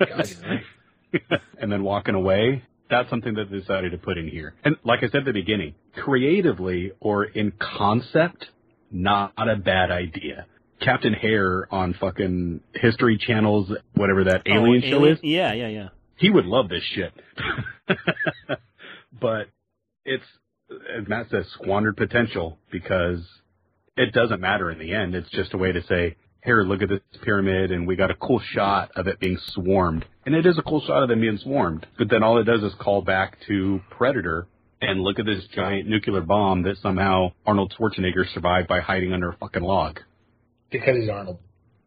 and 1.60 1.70
then 1.72 1.82
walking 1.82 2.14
away. 2.14 2.62
That's 2.90 3.10
something 3.10 3.34
that 3.34 3.50
they 3.50 3.58
decided 3.58 3.92
to 3.92 3.98
put 3.98 4.16
in 4.18 4.28
here. 4.28 4.54
And 4.64 4.76
like 4.84 5.00
I 5.00 5.08
said 5.08 5.16
at 5.20 5.24
the 5.26 5.32
beginning, 5.32 5.74
creatively 5.94 6.92
or 7.00 7.24
in 7.24 7.52
concept, 7.58 8.46
not 8.90 9.32
a 9.36 9.56
bad 9.56 9.90
idea. 9.90 10.46
Captain 10.80 11.12
Hair 11.12 11.68
on 11.72 11.94
fucking 12.00 12.60
History 12.74 13.18
Channel's 13.18 13.70
whatever 13.94 14.24
that 14.24 14.42
alien 14.46 14.82
Oh, 14.84 14.90
show 14.90 14.96
alien- 15.00 15.16
is, 15.16 15.20
Yeah, 15.22 15.52
yeah, 15.52 15.68
yeah. 15.68 15.88
he 16.16 16.30
would 16.30 16.46
love 16.46 16.68
this 16.68 16.82
shit. 16.94 17.12
but 19.20 19.48
it's, 20.04 20.24
as 20.70 21.08
Matt 21.08 21.30
says, 21.30 21.46
squandered 21.54 21.96
potential 21.96 22.58
because 22.70 23.20
it 23.96 24.12
doesn't 24.12 24.40
matter 24.40 24.70
in 24.70 24.78
the 24.78 24.94
end. 24.94 25.14
It's 25.14 25.30
just 25.30 25.54
a 25.54 25.58
way 25.58 25.72
to 25.72 25.82
say, 25.84 26.16
here, 26.44 26.62
look 26.62 26.82
at 26.82 26.88
this 26.88 27.00
pyramid, 27.22 27.72
and 27.72 27.86
we 27.86 27.96
got 27.96 28.10
a 28.10 28.14
cool 28.14 28.40
shot 28.40 28.90
of 28.96 29.06
it 29.08 29.18
being 29.18 29.38
swarmed. 29.48 30.04
And 30.24 30.34
it 30.34 30.46
is 30.46 30.56
a 30.56 30.62
cool 30.62 30.80
shot 30.80 31.02
of 31.02 31.08
them 31.08 31.20
being 31.20 31.38
swarmed. 31.38 31.86
But 31.98 32.08
then 32.08 32.22
all 32.22 32.38
it 32.38 32.44
does 32.44 32.62
is 32.62 32.72
call 32.78 33.02
back 33.02 33.38
to 33.48 33.80
Predator 33.90 34.46
and 34.80 35.00
look 35.00 35.18
at 35.18 35.26
this 35.26 35.44
giant 35.54 35.88
nuclear 35.88 36.20
bomb 36.20 36.62
that 36.62 36.76
somehow 36.78 37.32
Arnold 37.44 37.74
Schwarzenegger 37.78 38.32
survived 38.32 38.68
by 38.68 38.80
hiding 38.80 39.12
under 39.12 39.30
a 39.30 39.36
fucking 39.36 39.62
log. 39.62 40.00
Because 40.70 40.96
he's 40.96 41.08
Arnold. 41.08 41.38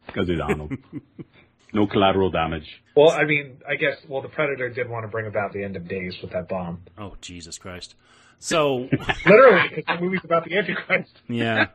Because 0.06 0.28
he's 0.28 0.40
Arnold. 0.40 0.72
no 1.72 1.86
collateral 1.86 2.30
damage. 2.30 2.82
Well, 2.96 3.10
I 3.10 3.24
mean, 3.24 3.58
I 3.68 3.76
guess, 3.76 3.96
well, 4.08 4.20
the 4.22 4.28
Predator 4.28 4.68
did 4.68 4.88
want 4.88 5.04
to 5.04 5.08
bring 5.08 5.26
about 5.26 5.52
the 5.52 5.64
end 5.64 5.76
of 5.76 5.88
days 5.88 6.14
with 6.22 6.32
that 6.32 6.48
bomb. 6.48 6.82
Oh 6.98 7.16
Jesus 7.20 7.58
Christ! 7.58 7.94
So 8.38 8.88
Literally, 9.26 9.68
because 9.74 9.98
the 9.98 10.04
movie's 10.04 10.24
about 10.24 10.44
the 10.44 10.56
Antichrist. 10.56 11.20
yeah, 11.28 11.66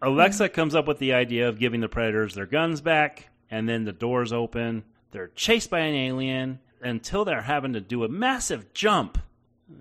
Alexa 0.00 0.48
comes 0.48 0.74
up 0.74 0.86
with 0.86 0.98
the 0.98 1.12
idea 1.12 1.48
of 1.48 1.58
giving 1.58 1.80
the 1.80 1.88
predators 1.88 2.34
their 2.34 2.46
guns 2.46 2.80
back, 2.80 3.28
and 3.50 3.68
then 3.68 3.84
the 3.84 3.92
doors 3.92 4.32
open. 4.32 4.84
They're 5.12 5.28
chased 5.34 5.68
by 5.70 5.80
an 5.80 5.94
alien 5.94 6.58
until 6.80 7.24
they're 7.24 7.42
having 7.42 7.74
to 7.74 7.80
do 7.80 8.02
a 8.04 8.08
massive 8.08 8.72
jump. 8.72 9.18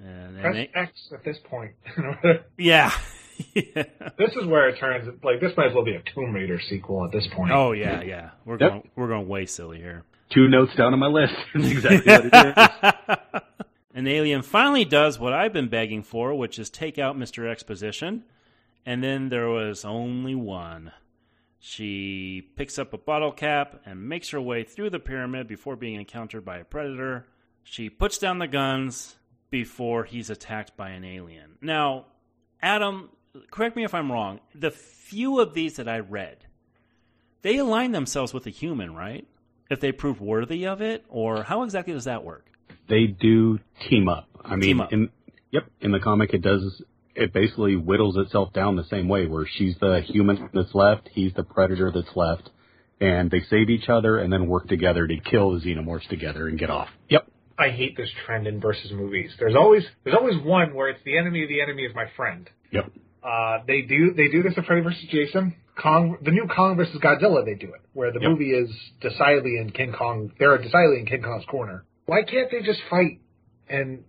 And, 0.04 0.36
and 0.36 0.42
Press 0.42 0.54
they- 0.56 0.72
X 0.80 0.92
at 1.14 1.24
this 1.24 1.38
point. 1.40 1.72
yeah. 2.58 2.92
this 3.56 4.36
is 4.40 4.46
where 4.48 4.70
it 4.70 4.80
turns, 4.80 5.08
like, 5.24 5.40
this 5.40 5.52
might 5.58 5.68
as 5.68 5.74
well 5.74 5.84
be 5.86 5.96
a 5.96 6.02
Tomb 6.14 6.34
Raider 6.34 6.60
sequel 6.70 7.06
at 7.06 7.12
this 7.12 7.28
point. 7.36 7.52
Oh 7.52 7.72
yeah, 7.72 8.02
yeah. 8.02 8.30
We're 8.46 8.58
Yep. 8.60 8.70
going 8.70 8.90
we're 8.96 9.08
going 9.08 9.28
way 9.28 9.46
silly 9.46 9.78
here. 9.80 10.04
Two 10.34 10.48
notes 10.48 10.74
down 10.76 10.94
on 10.94 11.00
my 11.00 11.08
list. 11.08 11.34
That's 11.54 11.68
exactly 11.72 12.12
what 12.14 12.26
it 12.26 12.96
is. 13.36 13.42
An 13.94 14.08
alien 14.08 14.42
finally 14.42 14.86
does 14.86 15.20
what 15.20 15.34
I've 15.34 15.52
been 15.52 15.68
begging 15.68 16.02
for, 16.04 16.34
which 16.34 16.58
is 16.58 16.70
take 16.70 16.98
out 16.98 17.18
Mr. 17.18 17.50
Exposition. 17.50 18.24
And 18.86 19.04
then 19.04 19.28
there 19.30 19.50
was 19.50 19.84
only 19.84 20.34
one. 20.34 20.94
She 21.60 22.50
picks 22.56 22.80
up 22.80 22.94
a 22.94 22.98
bottle 22.98 23.32
cap 23.32 23.82
and 23.86 24.08
makes 24.08 24.30
her 24.30 24.42
way 24.42 24.64
through 24.64 24.90
the 24.92 25.00
pyramid 25.00 25.48
before 25.48 25.76
being 25.76 25.96
encountered 26.00 26.44
by 26.46 26.58
a 26.58 26.64
predator. 26.64 27.28
She 27.64 27.90
puts 27.90 28.18
down 28.18 28.40
the 28.40 28.48
guns 28.48 29.18
before 29.52 30.06
he's 30.06 30.30
attacked 30.32 30.76
by 30.78 30.90
an 30.92 31.04
alien. 31.04 31.58
Now, 31.62 32.06
Adam, 32.62 33.10
correct 33.50 33.76
me 33.76 33.84
if 33.84 33.94
I'm 33.94 34.12
wrong. 34.12 34.40
The 34.56 34.72
few 34.72 35.40
of 35.40 35.54
these 35.54 35.76
that 35.76 35.88
I 35.88 36.00
read, 36.00 36.38
they 37.42 37.58
align 37.58 37.92
themselves 37.92 38.34
with 38.34 38.46
a 38.48 38.52
human, 38.52 38.96
right? 38.96 39.28
If 39.70 39.80
they 39.80 39.92
prove 39.92 40.20
worthy 40.20 40.68
of 40.68 40.82
it, 40.82 41.06
or 41.08 41.44
how 41.44 41.64
exactly 41.64 41.94
does 41.94 42.06
that 42.06 42.24
work? 42.24 42.52
they 42.92 43.08
do 43.08 43.58
team 43.90 44.08
up. 44.10 44.28
I 44.44 44.56
mean, 44.58 44.82
up. 44.82 44.92
in 44.92 45.10
yep, 45.52 45.64
in 45.80 45.92
the 45.92 46.00
comic 46.00 46.34
it 46.34 46.42
does. 46.42 46.84
It 47.16 47.34
basically 47.34 47.76
whittles 47.76 48.16
itself 48.18 48.54
down 48.54 48.76
the 48.76 48.86
same 48.86 49.08
way, 49.10 49.26
where 49.26 49.46
she's 49.46 49.76
the 49.80 50.02
human 50.06 50.50
that's 50.54 50.74
left, 50.74 51.10
he's 51.12 51.34
the 51.34 51.44
predator 51.44 51.92
that's 51.94 52.16
left, 52.16 52.50
and 53.02 53.30
they 53.30 53.42
save 53.50 53.70
each 53.70 53.90
other 53.90 54.18
and 54.18 54.32
then 54.32 54.48
work 54.48 54.68
together 54.70 55.08
to 55.08 55.18
kill 55.20 55.52
the 55.52 55.60
xenomorphs 55.60 56.08
together 56.08 56.48
and 56.48 56.58
get 56.58 56.70
off. 56.70 56.88
Yep. 57.10 57.28
I 57.60 57.70
hate 57.70 57.98
this 57.98 58.10
trend 58.26 58.48
in 58.48 58.62
versus 58.62 58.92
movies. 58.94 59.32
There's 59.40 59.56
always 59.56 59.84
there's 60.04 60.16
always 60.16 60.42
one 60.42 60.74
where 60.74 60.90
it's 60.90 61.04
the 61.04 61.18
enemy 61.18 61.44
of 61.44 61.50
the 61.50 61.62
enemy 61.62 61.84
is 61.84 61.94
my 61.94 62.06
friend. 62.16 62.50
Yep. 62.72 62.92
Uh, 63.24 63.60
they 63.68 63.82
do 63.82 64.14
they 64.14 64.28
do 64.30 64.42
this 64.44 64.54
in 64.58 64.64
Freddy 64.64 64.82
vs. 64.82 65.06
Jason. 65.12 65.56
Kong, 65.82 66.18
the 66.22 66.32
new 66.32 66.48
Kong 66.54 66.76
versus 66.76 66.98
Godzilla, 67.02 67.46
they 67.46 67.56
do 67.56 67.68
it 67.74 67.82
where 67.94 68.12
the 68.12 68.20
Yep. 68.22 68.30
movie 68.32 68.52
is 68.52 68.70
decidedly 69.00 69.58
in 69.58 69.72
King 69.72 69.94
Kong. 69.94 70.32
They're 70.38 70.58
decidedly 70.58 71.00
in 71.00 71.06
King 71.06 71.22
Kong's 71.24 71.46
corner. 71.46 71.86
Why 72.06 72.24
can't 72.24 72.52
they 72.52 72.62
just 72.62 72.82
fight 72.90 73.20
and 73.70 74.04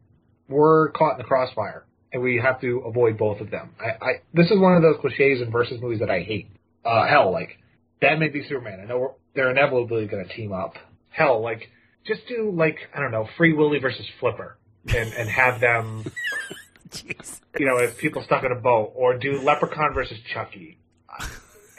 we're 0.49 0.91
caught 0.91 1.13
in 1.13 1.19
the 1.19 1.25
crossfire 1.25 1.85
and 2.13 2.21
we 2.23 2.39
have 2.43 2.61
to 2.63 2.81
avoid 2.87 3.17
both 3.17 3.41
of 3.41 3.51
them? 3.51 3.71
I, 3.81 4.05
I 4.05 4.13
this 4.35 4.51
is 4.51 4.59
one 4.59 4.75
of 4.77 4.83
those 4.83 4.97
cliches 5.01 5.41
in 5.41 5.51
versus 5.51 5.81
movies 5.81 6.01
that 6.01 6.11
I 6.11 6.21
hate. 6.23 6.49
Uh, 6.85 7.07
hell, 7.07 7.31
like 7.33 7.59
that 8.01 8.11
Batman 8.19 8.33
v 8.33 8.43
Superman. 8.49 8.81
I 8.83 8.87
know 8.87 9.15
they're 9.35 9.51
inevitably 9.51 10.07
going 10.09 10.27
to 10.27 10.35
team 10.35 10.53
up. 10.53 10.75
Hell, 11.11 11.41
like 11.43 11.69
just 12.07 12.23
do 12.29 12.51
like 12.55 12.77
I 12.95 13.01
don't 13.01 13.13
know, 13.13 13.29
Free 13.39 13.53
Willy 13.53 13.79
versus 13.79 14.05
Flipper, 14.21 14.59
and 14.89 15.13
and 15.13 15.29
have 15.29 15.61
them, 15.61 16.05
you 17.59 17.67
know, 17.67 17.79
if 17.79 17.99
people 17.99 18.23
stuck 18.23 18.45
in 18.45 18.53
a 18.53 18.61
boat, 18.61 18.93
or 18.95 19.19
do 19.19 19.41
Leprechaun 19.41 19.95
versus 19.95 20.19
Chucky, 20.33 20.79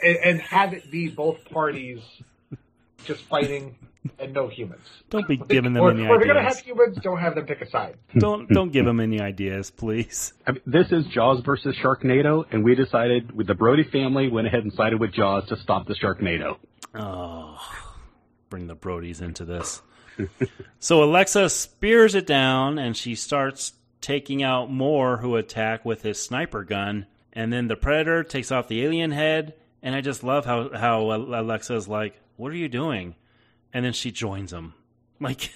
and, 0.02 0.16
and 0.16 0.40
have 0.40 0.72
it 0.72 0.90
be 0.90 1.08
both 1.08 1.44
parties 1.46 2.00
just 3.04 3.22
fighting 3.24 3.76
and 4.18 4.32
no 4.32 4.48
humans. 4.48 4.86
Don't 5.10 5.26
be 5.26 5.36
giving 5.36 5.72
them 5.72 5.82
or, 5.82 5.90
any 5.90 6.06
or 6.06 6.16
if 6.16 6.24
you're 6.24 6.34
gonna 6.34 6.42
have 6.42 6.58
ideas. 6.58 6.66
humans, 6.66 6.98
don't 7.02 7.18
have 7.18 7.34
them 7.34 7.46
pick 7.46 7.60
a 7.60 7.70
side. 7.70 7.96
Don't 8.18 8.48
don't 8.48 8.70
give 8.70 8.84
them 8.84 9.00
any 9.00 9.20
ideas, 9.20 9.70
please. 9.70 10.34
I 10.46 10.52
mean, 10.52 10.62
this 10.66 10.92
is 10.92 11.06
Jaws 11.06 11.42
versus 11.44 11.74
Sharknado, 11.82 12.44
and 12.50 12.64
we 12.64 12.74
decided 12.74 13.32
with 13.32 13.46
the 13.46 13.54
Brody 13.54 13.84
family 13.84 14.28
went 14.28 14.46
ahead 14.46 14.62
and 14.62 14.72
sided 14.72 15.00
with 15.00 15.12
Jaws 15.12 15.48
to 15.48 15.56
stop 15.56 15.86
the 15.86 15.94
Sharknado. 15.94 16.58
Oh, 16.94 17.58
bring 18.50 18.66
the 18.66 18.76
Brodies 18.76 19.22
into 19.22 19.44
this. 19.44 19.82
so 20.78 21.02
Alexa 21.02 21.48
spears 21.50 22.14
it 22.14 22.26
down, 22.26 22.78
and 22.78 22.96
she 22.96 23.14
starts 23.14 23.72
taking 24.04 24.42
out 24.42 24.70
more 24.70 25.16
who 25.16 25.34
attack 25.36 25.82
with 25.82 26.02
his 26.02 26.20
sniper 26.22 26.62
gun. 26.62 27.06
And 27.32 27.50
then 27.50 27.68
the 27.68 27.76
predator 27.76 28.22
takes 28.22 28.52
off 28.52 28.68
the 28.68 28.84
alien 28.84 29.10
head, 29.10 29.54
and 29.82 29.94
I 29.94 30.02
just 30.02 30.22
love 30.22 30.44
how 30.44 30.70
how 30.72 31.10
Alexa's 31.10 31.88
like, 31.88 32.20
"What 32.36 32.52
are 32.52 32.56
you 32.56 32.68
doing?" 32.68 33.16
And 33.72 33.84
then 33.84 33.92
she 33.92 34.12
joins 34.12 34.52
him. 34.52 34.74
Like 35.18 35.50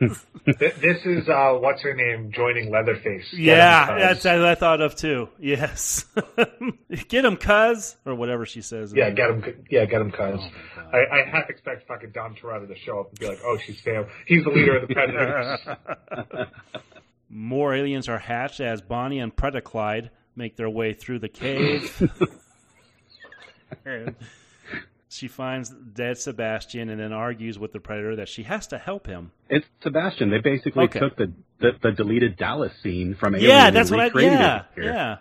this 0.00 1.04
is 1.04 1.28
uh, 1.28 1.54
what's 1.54 1.82
her 1.82 1.94
name 1.94 2.30
joining 2.32 2.70
Leatherface. 2.70 3.26
Yeah, 3.32 3.98
that's 3.98 4.24
what 4.24 4.44
I 4.44 4.54
thought 4.54 4.80
of 4.80 4.94
too. 4.94 5.28
Yes, 5.38 6.06
get 7.08 7.24
him, 7.24 7.36
cuz, 7.36 7.96
or 8.06 8.14
whatever 8.14 8.46
she 8.46 8.62
says. 8.62 8.92
yeah, 8.94 9.10
get 9.10 9.30
him. 9.30 9.64
Yeah, 9.70 9.84
get 9.86 10.00
him, 10.00 10.12
cuz. 10.12 10.40
I, 10.92 10.98
I 10.98 11.30
half 11.30 11.50
expect 11.50 11.88
fucking 11.88 12.10
Dom 12.12 12.36
Toretto 12.36 12.68
to 12.68 12.76
show 12.78 13.00
up 13.00 13.10
and 13.10 13.18
be 13.18 13.26
like, 13.26 13.38
"Oh, 13.44 13.58
she's 13.58 13.82
Sam. 13.82 14.06
He's 14.26 14.44
the 14.44 14.50
leader 14.50 14.76
of 14.76 14.88
the 14.88 14.94
Predators." 14.94 15.60
More 17.34 17.74
aliens 17.74 18.08
are 18.10 18.18
hatched 18.18 18.60
as 18.60 18.82
Bonnie 18.82 19.18
and 19.18 19.34
Predaclyde 19.34 20.10
make 20.36 20.56
their 20.56 20.68
way 20.68 20.92
through 20.92 21.18
the 21.20 21.28
cave. 21.30 22.10
She 25.08 25.28
finds 25.28 25.68
dead 25.68 26.16
Sebastian 26.16 26.88
and 26.88 26.98
then 26.98 27.12
argues 27.12 27.58
with 27.58 27.72
the 27.72 27.80
Predator 27.80 28.16
that 28.16 28.30
she 28.30 28.44
has 28.44 28.66
to 28.68 28.78
help 28.78 29.06
him. 29.06 29.30
It's 29.50 29.66
Sebastian. 29.82 30.30
They 30.30 30.38
basically 30.38 30.84
Okay. 30.84 31.00
took 31.00 31.16
the, 31.16 31.30
the 31.60 31.72
the 31.82 31.92
deleted 31.92 32.38
Dallas 32.38 32.72
scene 32.82 33.14
from 33.20 33.34
Alien 33.34 33.50
yeah, 33.50 33.70
that's 33.70 33.90
what 33.90 34.00
I. 34.00 34.04
recreated 34.04 34.32
Yeah, 34.38 34.62
it 34.74 34.84
yeah, 34.84 35.16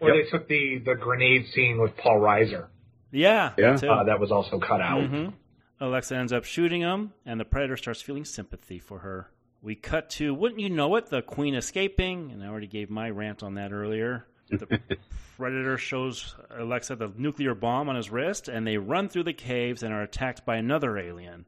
Or 0.00 0.10
they 0.10 0.28
took 0.28 0.48
the 0.48 0.78
the 0.84 0.94
grenade 0.96 1.46
scene 1.54 1.80
with 1.80 1.96
Paul 1.96 2.18
Reiser. 2.18 2.66
yeah. 3.12 3.52
Yeah. 3.56 3.72
that 3.74 3.80
too. 3.80 3.88
Uh, 3.88 4.02
that 4.04 4.18
was 4.18 4.32
also 4.32 4.58
cut 4.58 4.80
out. 4.80 5.02
Mhm. 5.08 5.32
Alexa 5.80 6.16
ends 6.16 6.32
up 6.32 6.44
shooting 6.44 6.80
him, 6.80 7.12
and 7.24 7.38
the 7.38 7.44
Predator 7.44 7.76
starts 7.76 8.02
feeling 8.02 8.24
sympathy 8.24 8.80
for 8.80 8.98
her. 9.00 9.30
We 9.62 9.74
cut 9.74 10.10
to, 10.10 10.32
wouldn't 10.34 10.60
you 10.60 10.70
know 10.70 10.94
it, 10.96 11.06
the 11.06 11.22
Queen 11.22 11.54
escaping, 11.54 12.30
and 12.30 12.42
I 12.42 12.46
already 12.46 12.68
gave 12.68 12.90
my 12.90 13.10
rant 13.10 13.42
on 13.42 13.54
that 13.54 13.72
earlier. 13.72 14.26
The 14.50 14.80
Predator 15.36 15.78
shows 15.78 16.34
Alexa 16.56 16.96
the 16.96 17.12
nuclear 17.16 17.54
bomb 17.54 17.88
on 17.88 17.96
his 17.96 18.10
wrist, 18.10 18.48
and 18.48 18.66
they 18.66 18.76
run 18.78 19.08
through 19.08 19.24
the 19.24 19.32
caves 19.32 19.82
and 19.82 19.92
are 19.92 20.02
attacked 20.02 20.46
by 20.46 20.56
another 20.56 20.96
alien. 20.96 21.44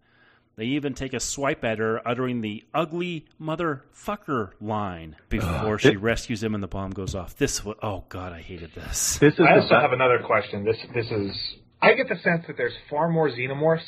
They 0.56 0.64
even 0.66 0.92
take 0.92 1.14
a 1.14 1.20
swipe 1.20 1.64
at 1.64 1.78
her, 1.78 2.06
uttering 2.06 2.40
the 2.42 2.64
ugly 2.74 3.26
motherfucker 3.40 4.50
line 4.60 5.16
before 5.28 5.78
she 5.78 5.96
rescues 5.96 6.42
him 6.42 6.54
and 6.54 6.62
the 6.62 6.68
bomb 6.68 6.90
goes 6.90 7.14
off. 7.14 7.36
This, 7.36 7.64
wa- 7.64 7.76
oh 7.82 8.04
god, 8.08 8.32
I 8.32 8.42
hated 8.42 8.74
this. 8.74 9.16
This 9.18 9.34
is 9.34 9.40
I 9.40 9.54
also 9.54 9.68
be- 9.68 9.74
have 9.76 9.92
another 9.92 10.18
question. 10.18 10.64
This 10.64 10.76
this 10.94 11.06
is. 11.10 11.34
I 11.80 11.94
get 11.94 12.08
the 12.08 12.16
sense 12.16 12.44
that 12.46 12.58
there's 12.58 12.74
far 12.90 13.08
more 13.08 13.30
xenomorphs 13.30 13.80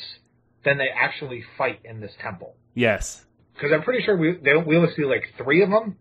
than 0.65 0.77
they 0.79 0.87
actually 0.95 1.43
fight 1.57 1.79
in 1.83 1.99
this 1.99 2.13
temple. 2.21 2.55
Yes. 2.73 3.23
Because 3.53 3.71
I'm 3.73 3.83
pretty 3.83 4.03
sure 4.03 4.17
we 4.17 4.37
they, 4.43 4.55
we 4.55 4.77
only 4.77 4.93
see 4.95 5.05
like 5.05 5.23
three 5.37 5.63
of 5.63 5.69
them, 5.69 5.97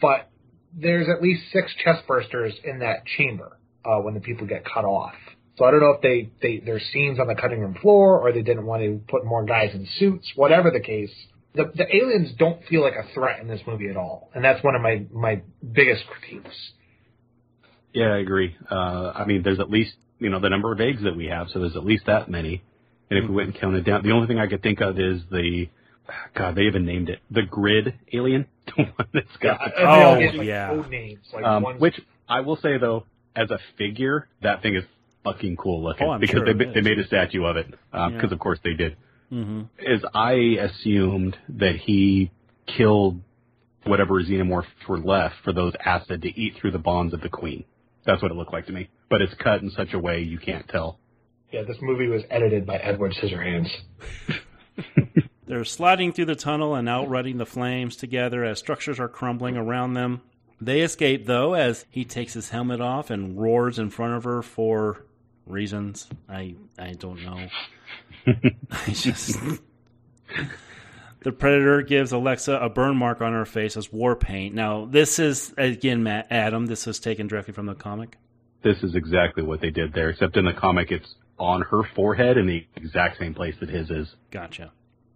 but 0.00 0.30
there's 0.74 1.08
at 1.08 1.22
least 1.22 1.42
six 1.52 1.72
chest 1.84 2.06
bursters 2.08 2.52
in 2.64 2.80
that 2.80 3.04
chamber 3.16 3.58
uh, 3.84 3.98
when 3.98 4.14
the 4.14 4.20
people 4.20 4.46
get 4.46 4.64
cut 4.64 4.84
off. 4.84 5.14
So 5.56 5.64
I 5.64 5.72
don't 5.72 5.80
know 5.80 5.90
if 5.90 6.02
they, 6.02 6.30
they 6.40 6.62
there's 6.64 6.82
scenes 6.92 7.18
on 7.18 7.26
the 7.26 7.34
cutting 7.34 7.60
room 7.60 7.76
floor 7.82 8.20
or 8.20 8.32
they 8.32 8.42
didn't 8.42 8.64
want 8.64 8.82
to 8.82 9.00
put 9.08 9.24
more 9.24 9.44
guys 9.44 9.74
in 9.74 9.88
suits. 9.98 10.30
Whatever 10.36 10.70
the 10.70 10.80
case, 10.80 11.10
the 11.54 11.70
the 11.74 11.84
aliens 11.94 12.30
don't 12.38 12.64
feel 12.66 12.82
like 12.82 12.94
a 12.94 13.12
threat 13.12 13.40
in 13.40 13.48
this 13.48 13.60
movie 13.66 13.88
at 13.88 13.96
all, 13.96 14.30
and 14.34 14.44
that's 14.44 14.62
one 14.62 14.74
of 14.74 14.82
my 14.82 15.04
my 15.12 15.42
biggest 15.72 16.04
critiques. 16.06 16.54
Yeah, 17.92 18.12
I 18.12 18.18
agree. 18.18 18.56
Uh, 18.70 19.12
I 19.14 19.24
mean, 19.24 19.42
there's 19.42 19.58
at 19.58 19.70
least 19.70 19.94
you 20.20 20.30
know 20.30 20.38
the 20.38 20.48
number 20.48 20.72
of 20.72 20.80
eggs 20.80 21.02
that 21.02 21.16
we 21.16 21.26
have, 21.26 21.48
so 21.52 21.58
there's 21.58 21.76
at 21.76 21.84
least 21.84 22.06
that 22.06 22.30
many. 22.30 22.62
And 23.10 23.18
if 23.18 23.28
we 23.28 23.34
went 23.34 23.48
and 23.48 23.58
counted 23.58 23.84
down, 23.84 24.02
the 24.02 24.12
only 24.12 24.26
thing 24.26 24.38
I 24.38 24.46
could 24.46 24.62
think 24.62 24.80
of 24.80 24.98
is 24.98 25.22
the 25.30 25.68
God. 26.34 26.54
They 26.54 26.62
even 26.62 26.84
named 26.86 27.08
it 27.08 27.20
the 27.30 27.42
grid 27.42 27.94
alien, 28.12 28.46
the 28.66 28.84
one 28.84 29.08
that's 29.12 29.36
got 29.40 29.60
the 29.60 29.80
And 29.80 29.88
Oh, 29.88 30.18
get, 30.18 30.34
like, 30.34 30.46
yeah. 30.46 30.68
code 30.68 30.90
names 30.90 31.26
like 31.32 31.44
Um, 31.44 31.62
one's- 31.62 31.80
which 31.80 32.00
I 32.28 32.40
will 32.40 32.56
say 32.56 32.78
though, 32.78 33.04
as 33.36 33.50
a 33.50 33.58
figure, 33.76 34.28
that 34.42 34.62
thing 34.62 34.74
is 34.74 34.84
fucking 35.24 35.56
cool 35.56 35.82
looking 35.82 36.06
Oh, 36.06 36.10
I'm 36.12 36.20
because 36.20 36.34
sure 36.36 36.44
they 36.54 36.64
it 36.64 36.74
they 36.74 36.80
made 36.80 36.98
a 36.98 37.06
statue 37.06 37.44
of 37.44 37.56
it 37.56 37.70
because 37.70 38.12
Yeah. 38.22 38.32
of 38.32 38.38
course 38.38 38.58
they 38.64 38.74
did. 38.74 38.96
hmm 39.30 39.62
Is 39.78 40.02
I 40.14 40.32
assumed 40.60 41.36
that 41.50 41.76
he 41.76 42.30
killed 42.66 43.20
whatever 43.84 44.14
xenomorphs 44.22 44.66
were 44.88 44.98
left 44.98 45.36
for 45.44 45.52
those 45.52 45.72
acid 45.84 46.22
to 46.22 46.28
eat 46.40 46.54
through 46.56 46.70
the 46.72 46.78
bonds 46.78 47.14
of 47.14 47.20
the 47.20 47.28
queen. 47.28 47.64
That's 48.04 48.20
what 48.22 48.30
it 48.30 48.34
looked 48.34 48.52
like 48.52 48.66
to 48.66 48.72
me. 48.72 48.88
But 49.10 49.22
it's 49.22 49.34
cut 49.34 49.62
in 49.62 49.70
such 49.70 49.92
a 49.94 49.98
way 49.98 50.20
you 50.22 50.38
can't 50.38 50.66
tell. 50.68 50.98
yeah, 51.52 51.62
this 51.62 51.78
movie 51.80 52.06
was 52.08 52.22
edited 52.30 52.66
by 52.66 52.76
Edward 52.76 53.12
Scissorhands. 53.12 53.70
They're 55.48 55.64
sliding 55.64 56.12
through 56.12 56.26
the 56.26 56.36
tunnel 56.36 56.74
and 56.74 56.88
outrunning 56.88 57.38
the 57.38 57.46
flames 57.46 57.96
together 57.96 58.44
as 58.44 58.58
structures 58.58 59.00
are 59.00 59.08
crumbling 59.08 59.56
around 59.56 59.94
them. 59.94 60.20
They 60.60 60.82
escape, 60.82 61.24
though, 61.24 61.54
as 61.54 61.86
he 61.88 62.04
takes 62.04 62.34
his 62.34 62.50
helmet 62.50 62.82
off 62.82 63.10
and 63.10 63.40
roars 63.40 63.78
in 63.78 63.88
front 63.88 64.14
of 64.14 64.24
her 64.24 64.42
for 64.42 65.06
reasons. 65.46 66.06
I 66.28 66.56
I 66.78 66.92
don't 66.92 67.24
know. 67.24 67.48
I 68.70 68.90
just. 68.90 69.38
The 71.20 71.32
Predator 71.32 71.82
gives 71.82 72.12
Alexa 72.12 72.58
a 72.58 72.68
burn 72.68 72.96
mark 72.96 73.22
on 73.22 73.32
her 73.32 73.46
face 73.46 73.76
as 73.76 73.92
war 73.92 74.14
paint. 74.14 74.54
Now, 74.54 74.84
this 74.84 75.18
is, 75.18 75.52
again, 75.58 76.02
Matt, 76.02 76.28
Adam, 76.30 76.66
this 76.66 76.86
was 76.86 77.00
taken 77.00 77.26
directly 77.26 77.52
from 77.52 77.66
the 77.66 77.74
comic. 77.74 78.16
This 78.62 78.82
is 78.82 78.94
exactly 78.94 79.42
what 79.42 79.60
they 79.60 79.70
did 79.70 79.94
there, 79.94 80.10
except 80.10 80.36
in 80.36 80.44
the 80.44 80.52
comic 80.52 80.92
it's 80.92 81.16
on 81.38 81.62
her 81.62 81.82
forehead 81.96 82.36
in 82.36 82.46
the 82.46 82.66
exact 82.76 83.18
same 83.18 83.34
place 83.34 83.54
that 83.60 83.68
his 83.68 83.90
is. 83.90 84.08
Gotcha. 84.30 84.70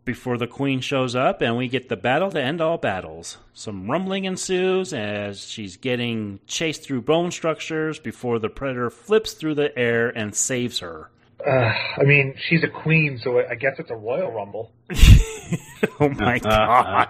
Before 0.05 0.37
the 0.37 0.49
queen 0.49 0.81
shows 0.81 1.15
up, 1.15 1.41
and 1.43 1.57
we 1.57 1.69
get 1.69 1.89
the 1.89 1.97
battle 1.97 2.29
to 2.33 2.41
end 2.43 2.61
all 2.61 2.77
battles. 2.77 3.39
Some 3.55 3.89
rumbling 3.89 4.25
ensues 4.25 4.93
as 4.93 5.47
she's 5.49 5.77
getting 5.77 6.41
chased 6.49 6.83
through 6.83 7.03
bone 7.03 7.31
structures 7.31 8.01
before 8.01 8.41
the 8.41 8.49
predator 8.49 8.91
flips 8.91 9.33
through 9.35 9.55
the 9.55 9.77
air 9.79 10.09
and 10.09 10.35
saves 10.35 10.81
her. 10.81 11.09
Uh, 11.47 11.73
I 11.97 12.03
mean, 12.03 12.35
she's 12.49 12.65
a 12.65 12.69
queen, 12.69 13.21
so 13.23 13.39
I 13.49 13.55
guess 13.55 13.75
it's 13.79 13.91
a 13.91 13.97
royal 13.97 14.33
rumble. 14.33 14.73
oh 16.01 16.09
my 16.09 16.39
god. 16.43 17.09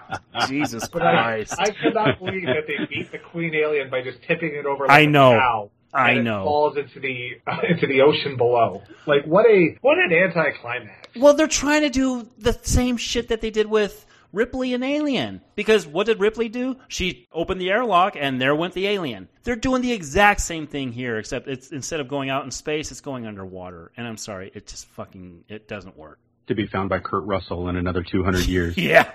Jesus 0.48 0.86
But 0.88 1.02
I, 1.02 1.12
Christ. 1.12 1.54
I 1.58 1.70
cannot 1.70 2.18
believe 2.18 2.44
that 2.46 2.66
they 2.66 2.84
beat 2.90 3.10
the 3.10 3.18
queen 3.18 3.54
alien 3.54 3.88
by 3.88 4.02
just 4.02 4.22
tipping 4.22 4.54
it 4.54 4.66
over. 4.66 4.86
Like 4.86 4.90
I 4.90 5.00
a 5.00 5.06
know. 5.06 5.70
Cow, 5.92 5.98
I 5.98 6.10
and 6.10 6.20
it 6.20 6.22
know. 6.22 6.44
falls 6.44 6.76
into 6.76 7.00
the 7.00 7.32
into 7.68 7.86
the 7.86 8.00
ocean 8.02 8.36
below. 8.36 8.82
Like 9.06 9.24
what 9.24 9.46
a 9.46 9.76
what 9.80 9.98
an 9.98 10.12
anticlimax. 10.12 11.08
Well, 11.16 11.34
they're 11.34 11.46
trying 11.46 11.82
to 11.82 11.90
do 11.90 12.28
the 12.38 12.52
same 12.62 12.96
shit 12.96 13.28
that 13.28 13.40
they 13.40 13.50
did 13.50 13.66
with 13.66 14.06
Ripley 14.32 14.72
and 14.74 14.82
Alien. 14.82 15.42
Because 15.54 15.86
what 15.86 16.06
did 16.06 16.18
Ripley 16.20 16.48
do? 16.48 16.76
She 16.88 17.28
opened 17.32 17.60
the 17.60 17.70
airlock 17.70 18.16
and 18.18 18.40
there 18.40 18.54
went 18.54 18.74
the 18.74 18.86
alien. 18.86 19.28
They're 19.44 19.56
doing 19.56 19.82
the 19.82 19.92
exact 19.92 20.40
same 20.40 20.66
thing 20.66 20.92
here, 20.92 21.18
except 21.18 21.48
it's 21.48 21.70
instead 21.70 22.00
of 22.00 22.08
going 22.08 22.30
out 22.30 22.44
in 22.44 22.50
space, 22.50 22.90
it's 22.90 23.00
going 23.00 23.26
underwater. 23.26 23.92
And 23.96 24.06
I'm 24.06 24.16
sorry, 24.16 24.50
it 24.54 24.66
just 24.66 24.86
fucking 24.86 25.44
it 25.48 25.68
doesn't 25.68 25.96
work. 25.96 26.18
To 26.48 26.54
be 26.54 26.66
found 26.66 26.88
by 26.88 26.98
Kurt 26.98 27.24
Russell 27.24 27.68
in 27.68 27.76
another 27.76 28.02
200 28.02 28.46
years. 28.46 28.76
Yeah. 28.82 29.10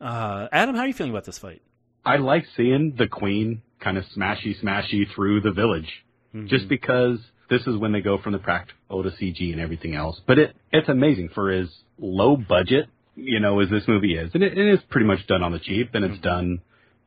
uh, 0.00 0.48
Adam, 0.52 0.74
how 0.74 0.82
are 0.82 0.86
you 0.86 0.92
feeling 0.92 1.12
about 1.12 1.24
this 1.24 1.38
fight? 1.38 1.62
I 2.04 2.16
like 2.16 2.44
seeing 2.56 2.94
the 2.96 3.06
queen 3.06 3.62
kind 3.80 3.96
of 3.98 4.04
smashy 4.16 4.54
smashy 4.62 5.04
through 5.14 5.40
the 5.42 5.52
village, 5.52 5.88
Mm-hmm. 6.34 6.46
just 6.46 6.68
because 6.68 7.18
this 7.48 7.62
is 7.66 7.76
when 7.76 7.90
they 7.90 8.00
go 8.00 8.16
from 8.22 8.32
the 8.34 8.38
practical 8.38 9.02
to 9.02 9.10
CG 9.10 9.50
and 9.50 9.60
everything 9.60 9.96
else. 9.96 10.20
But 10.28 10.38
it 10.38 10.54
it's 10.72 10.88
amazing 10.88 11.30
for 11.34 11.50
as 11.50 11.66
low 11.98 12.36
budget, 12.36 12.86
you 13.16 13.40
know, 13.40 13.58
as 13.58 13.68
this 13.68 13.82
movie 13.88 14.14
is, 14.16 14.30
and 14.34 14.42
it, 14.44 14.56
it 14.56 14.72
is 14.74 14.78
pretty 14.90 15.06
much 15.08 15.26
done 15.26 15.42
on 15.42 15.50
the 15.50 15.58
cheap, 15.58 15.90
and 15.94 16.04
it's 16.04 16.14
Mm-hmm. 16.14 16.22
done 16.22 16.60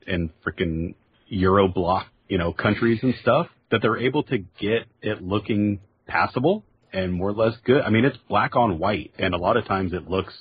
in 0.05 0.29
freaking 0.45 0.95
Euro 1.27 1.69
block, 1.69 2.07
you 2.27 2.37
know, 2.37 2.51
countries 2.51 2.99
and 3.01 3.13
stuff. 3.21 3.47
That 3.71 3.81
they're 3.81 3.97
able 3.97 4.23
to 4.23 4.37
get 4.37 4.85
it 5.01 5.23
looking 5.23 5.79
passable 6.05 6.63
and 6.91 7.13
more 7.13 7.29
or 7.29 7.33
less 7.33 7.53
good. 7.65 7.81
I 7.81 7.89
mean, 7.89 8.03
it's 8.05 8.17
black 8.27 8.55
on 8.57 8.77
white, 8.77 9.11
and 9.17 9.33
a 9.33 9.37
lot 9.37 9.55
of 9.57 9.65
times 9.65 9.93
it 9.93 10.09
looks 10.09 10.33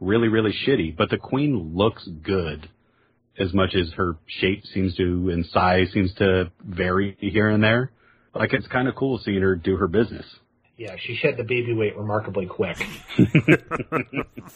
really 0.00 0.26
really 0.28 0.52
shitty, 0.66 0.96
but 0.96 1.08
the 1.08 1.18
queen 1.18 1.72
looks 1.76 2.04
good 2.24 2.68
as 3.38 3.52
much 3.52 3.74
as 3.74 3.92
her 3.94 4.16
shape 4.26 4.64
seems 4.66 4.94
to 4.96 5.30
and 5.30 5.44
size 5.46 5.90
seems 5.92 6.14
to 6.14 6.50
vary 6.64 7.16
here 7.20 7.48
and 7.48 7.62
there. 7.62 7.90
Like 8.34 8.52
it's 8.52 8.66
kind 8.66 8.88
of 8.88 8.94
cool 8.94 9.18
seeing 9.18 9.42
her 9.42 9.56
do 9.56 9.76
her 9.76 9.88
business. 9.88 10.26
Yeah, 10.76 10.96
she 10.98 11.14
shed 11.14 11.36
the 11.36 11.44
baby 11.44 11.72
weight 11.72 11.96
remarkably 11.96 12.46
quick. 12.46 12.76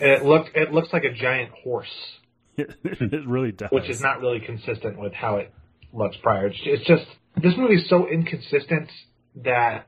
it 0.01 0.25
looked 0.25 0.51
it 0.57 0.73
looks 0.73 0.93
like 0.93 1.05
a 1.05 1.13
giant 1.13 1.53
horse, 1.63 1.87
it 2.57 3.27
really 3.27 3.53
does. 3.53 3.69
which 3.71 3.89
is 3.89 4.01
not 4.01 4.21
really 4.21 4.41
consistent 4.41 4.99
with 4.99 5.13
how 5.13 5.37
it 5.37 5.53
looks 5.93 6.17
prior. 6.23 6.49
It's, 6.49 6.59
it's 6.65 6.87
just 6.87 7.05
this 7.37 7.55
movie 7.57 7.77
is 7.77 7.89
so 7.89 8.09
inconsistent 8.09 8.91
that 9.37 9.87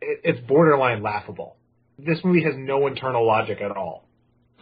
it, 0.00 0.20
it's 0.24 0.46
borderline 0.46 1.02
laughable. 1.02 1.56
This 1.96 2.18
movie 2.24 2.42
has 2.42 2.54
no 2.56 2.88
internal 2.88 3.24
logic 3.24 3.60
at 3.60 3.70
all. 3.70 4.08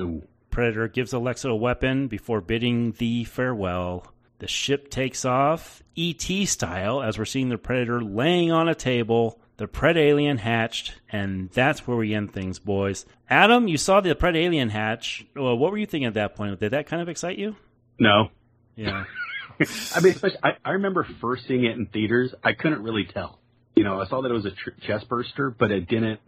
Ooh. 0.01 0.23
Predator 0.53 0.87
gives 0.87 1.13
Alexa 1.13 1.49
a 1.49 1.57
weapon 1.57 2.07
before 2.07 2.41
bidding 2.41 2.93
thee 2.93 3.25
farewell. 3.25 4.07
The 4.39 4.47
ship 4.47 4.91
takes 4.91 5.25
off, 5.25 5.83
E.T. 5.97 6.47
style, 6.47 7.03
as 7.03 7.19
we're 7.19 7.25
seeing 7.25 7.49
the 7.49 7.59
Predator 7.59 8.01
laying 8.01 8.53
on 8.53 8.69
a 8.69 8.75
table, 8.75 9.41
the 9.57 9.67
Pred 9.67 9.97
Alien 9.97 10.39
hatched, 10.39 10.95
and 11.11 11.51
that's 11.51 11.87
where 11.87 11.97
we 11.97 12.15
end 12.15 12.33
things, 12.33 12.59
boys. 12.59 13.07
Adam, 13.31 13.67
you 13.67 13.77
saw 13.79 14.01
the 14.01 14.15
Pred 14.15 14.37
Alien 14.37 14.69
hatch. 14.69 15.27
Well, 15.35 15.57
what 15.57 15.73
were 15.73 15.79
you 15.79 15.87
thinking 15.87 16.07
at 16.07 16.15
that 16.15 16.35
point? 16.37 16.59
Did 16.61 16.73
that 16.73 16.87
kind 16.87 17.01
of 17.03 17.09
excite 17.09 17.39
you? 17.39 17.57
No, 17.99 18.31
Yeah. 18.77 19.05
I 19.95 20.01
mean, 20.01 20.13
especially, 20.13 20.39
I, 20.43 20.53
I 20.65 20.71
remember 20.73 21.07
first 21.21 21.47
seeing 21.47 21.65
it 21.65 21.77
in 21.77 21.87
theaters. 21.87 22.35
I 22.43 22.53
couldn't 22.53 22.83
really 22.83 23.05
tell. 23.05 23.39
You 23.75 23.85
know, 23.85 24.01
I 24.01 24.07
saw 24.07 24.23
that 24.23 24.31
it 24.31 24.35
was 24.35 24.47
a 24.47 24.51
tr- 24.51 24.71
chest 24.81 25.09
burster, 25.09 25.51
but 25.51 25.71
it 25.71 25.89
didn't. 25.89 26.21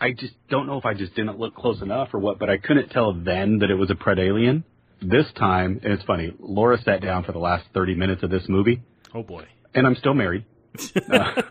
I 0.00 0.12
just 0.12 0.34
don't 0.50 0.66
know 0.66 0.78
if 0.78 0.84
I 0.84 0.94
just 0.94 1.14
didn't 1.14 1.38
look 1.38 1.54
close 1.54 1.80
enough 1.80 2.12
or 2.12 2.20
what, 2.20 2.38
but 2.38 2.50
I 2.50 2.58
couldn't 2.58 2.90
tell 2.90 3.12
then 3.14 3.58
that 3.60 3.70
it 3.70 3.74
was 3.74 3.90
a 3.90 3.94
pred 3.94 4.18
alien. 4.18 4.64
This 5.00 5.26
time, 5.36 5.80
and 5.82 5.92
it's 5.92 6.04
funny, 6.04 6.34
Laura 6.38 6.80
sat 6.82 7.02
down 7.02 7.24
for 7.24 7.32
the 7.32 7.38
last 7.38 7.66
30 7.74 7.94
minutes 7.94 8.22
of 8.22 8.30
this 8.30 8.44
movie. 8.48 8.82
Oh 9.14 9.22
boy. 9.22 9.44
And 9.74 9.86
I'm 9.86 9.94
still 9.96 10.14
married. 10.14 10.44
uh, 11.12 11.42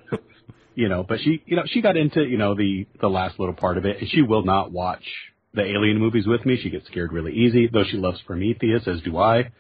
you 0.76 0.90
know, 0.90 1.04
but 1.08 1.20
she, 1.22 1.44
you 1.46 1.56
know, 1.56 1.64
she 1.66 1.82
got 1.82 1.98
into, 1.98 2.24
you 2.24 2.38
know, 2.38 2.56
the, 2.56 2.88
the 3.02 3.08
last 3.08 3.40
little 3.40 3.54
part 3.54 3.78
of 3.78 3.86
it 3.86 4.00
and 4.00 4.10
she 4.10 4.22
will 4.22 4.44
not 4.44 4.72
watch 4.72 5.04
the 5.54 5.64
alien 5.64 6.00
movies 6.00 6.28
with 6.28 6.46
me. 6.46 6.60
She 6.62 6.70
gets 6.70 6.86
scared 6.88 7.14
really 7.14 7.34
easy, 7.34 7.68
though 7.72 7.84
she 7.90 7.98
loves 7.98 8.22
Prometheus, 8.24 8.88
as 8.88 9.02
do 9.02 9.18
I. 9.18 9.52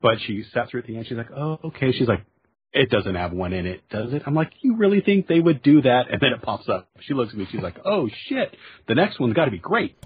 But 0.00 0.18
she 0.26 0.44
sat 0.52 0.68
through 0.68 0.80
at 0.80 0.86
the 0.86 0.96
end. 0.96 1.06
She's 1.08 1.16
like, 1.16 1.32
oh, 1.32 1.58
okay. 1.64 1.92
She's 1.92 2.06
like, 2.06 2.24
it 2.72 2.90
doesn't 2.90 3.14
have 3.14 3.32
one 3.32 3.52
in 3.52 3.66
it, 3.66 3.82
does 3.88 4.12
it? 4.12 4.22
I'm 4.26 4.34
like, 4.34 4.52
you 4.60 4.76
really 4.76 5.00
think 5.00 5.26
they 5.26 5.40
would 5.40 5.62
do 5.62 5.82
that? 5.82 6.10
And 6.10 6.20
then 6.20 6.32
it 6.32 6.42
pops 6.42 6.68
up. 6.68 6.88
She 7.00 7.14
looks 7.14 7.32
at 7.32 7.38
me. 7.38 7.46
She's 7.50 7.62
like, 7.62 7.76
oh 7.84 8.08
shit, 8.26 8.56
the 8.86 8.94
next 8.94 9.18
one's 9.18 9.34
got 9.34 9.46
to 9.46 9.50
be 9.50 9.58
great. 9.58 9.96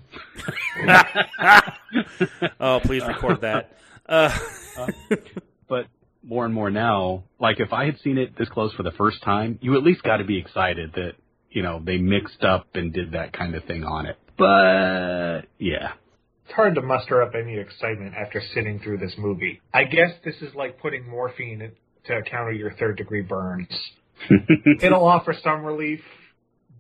oh, 2.61 2.81
please 2.85 3.03
record 3.07 3.41
that. 3.41 3.77
Uh. 4.09 4.37
uh, 4.79 4.87
but 5.69 5.87
more 6.23 6.45
and 6.45 6.55
more 6.55 6.71
now, 6.71 7.25
like 7.41 7.59
if 7.61 7.73
I 7.73 7.87
had 7.87 7.99
seen 8.01 8.19
it 8.19 8.39
this 8.39 8.49
close 8.49 8.73
for 8.75 8.83
the 8.83 8.93
first 8.93 9.23
time, 9.23 9.59
you 9.61 9.77
at 9.77 9.83
least 9.83 10.03
got 10.03 10.19
to 10.19 10.25
be 10.25 10.39
excited 10.39 10.93
that 10.95 11.13
you 11.51 11.63
know 11.63 11.83
they 11.85 11.99
mixed 11.99 12.45
up 12.45 12.69
and 12.75 12.93
did 12.93 13.13
that 13.13 13.33
kind 13.33 13.55
of 13.55 13.65
thing 13.65 13.85
on 13.85 14.07
it. 14.07 14.17
But 14.39 15.43
yeah, 15.59 15.93
it's 16.45 16.55
hard 16.55 16.75
to 16.77 16.83
muster 16.83 17.23
up 17.23 17.33
any 17.35 17.59
excitement 17.59 18.15
after 18.15 18.41
sitting 18.55 18.81
through 18.81 18.99
this 18.99 19.15
movie. 19.19 19.61
I 19.75 19.85
guess 19.85 20.11
this 20.25 20.37
is 20.41 20.55
like 20.55 20.81
putting 20.81 21.09
morphine 21.09 21.73
to 22.07 22.23
counter 22.23 22.53
your 22.53 22.73
third 22.73 22.97
degree 22.97 23.23
burns. 23.23 23.69
It'll 24.81 25.07
offer 25.07 25.35
some 25.43 25.65
relief, 25.65 26.01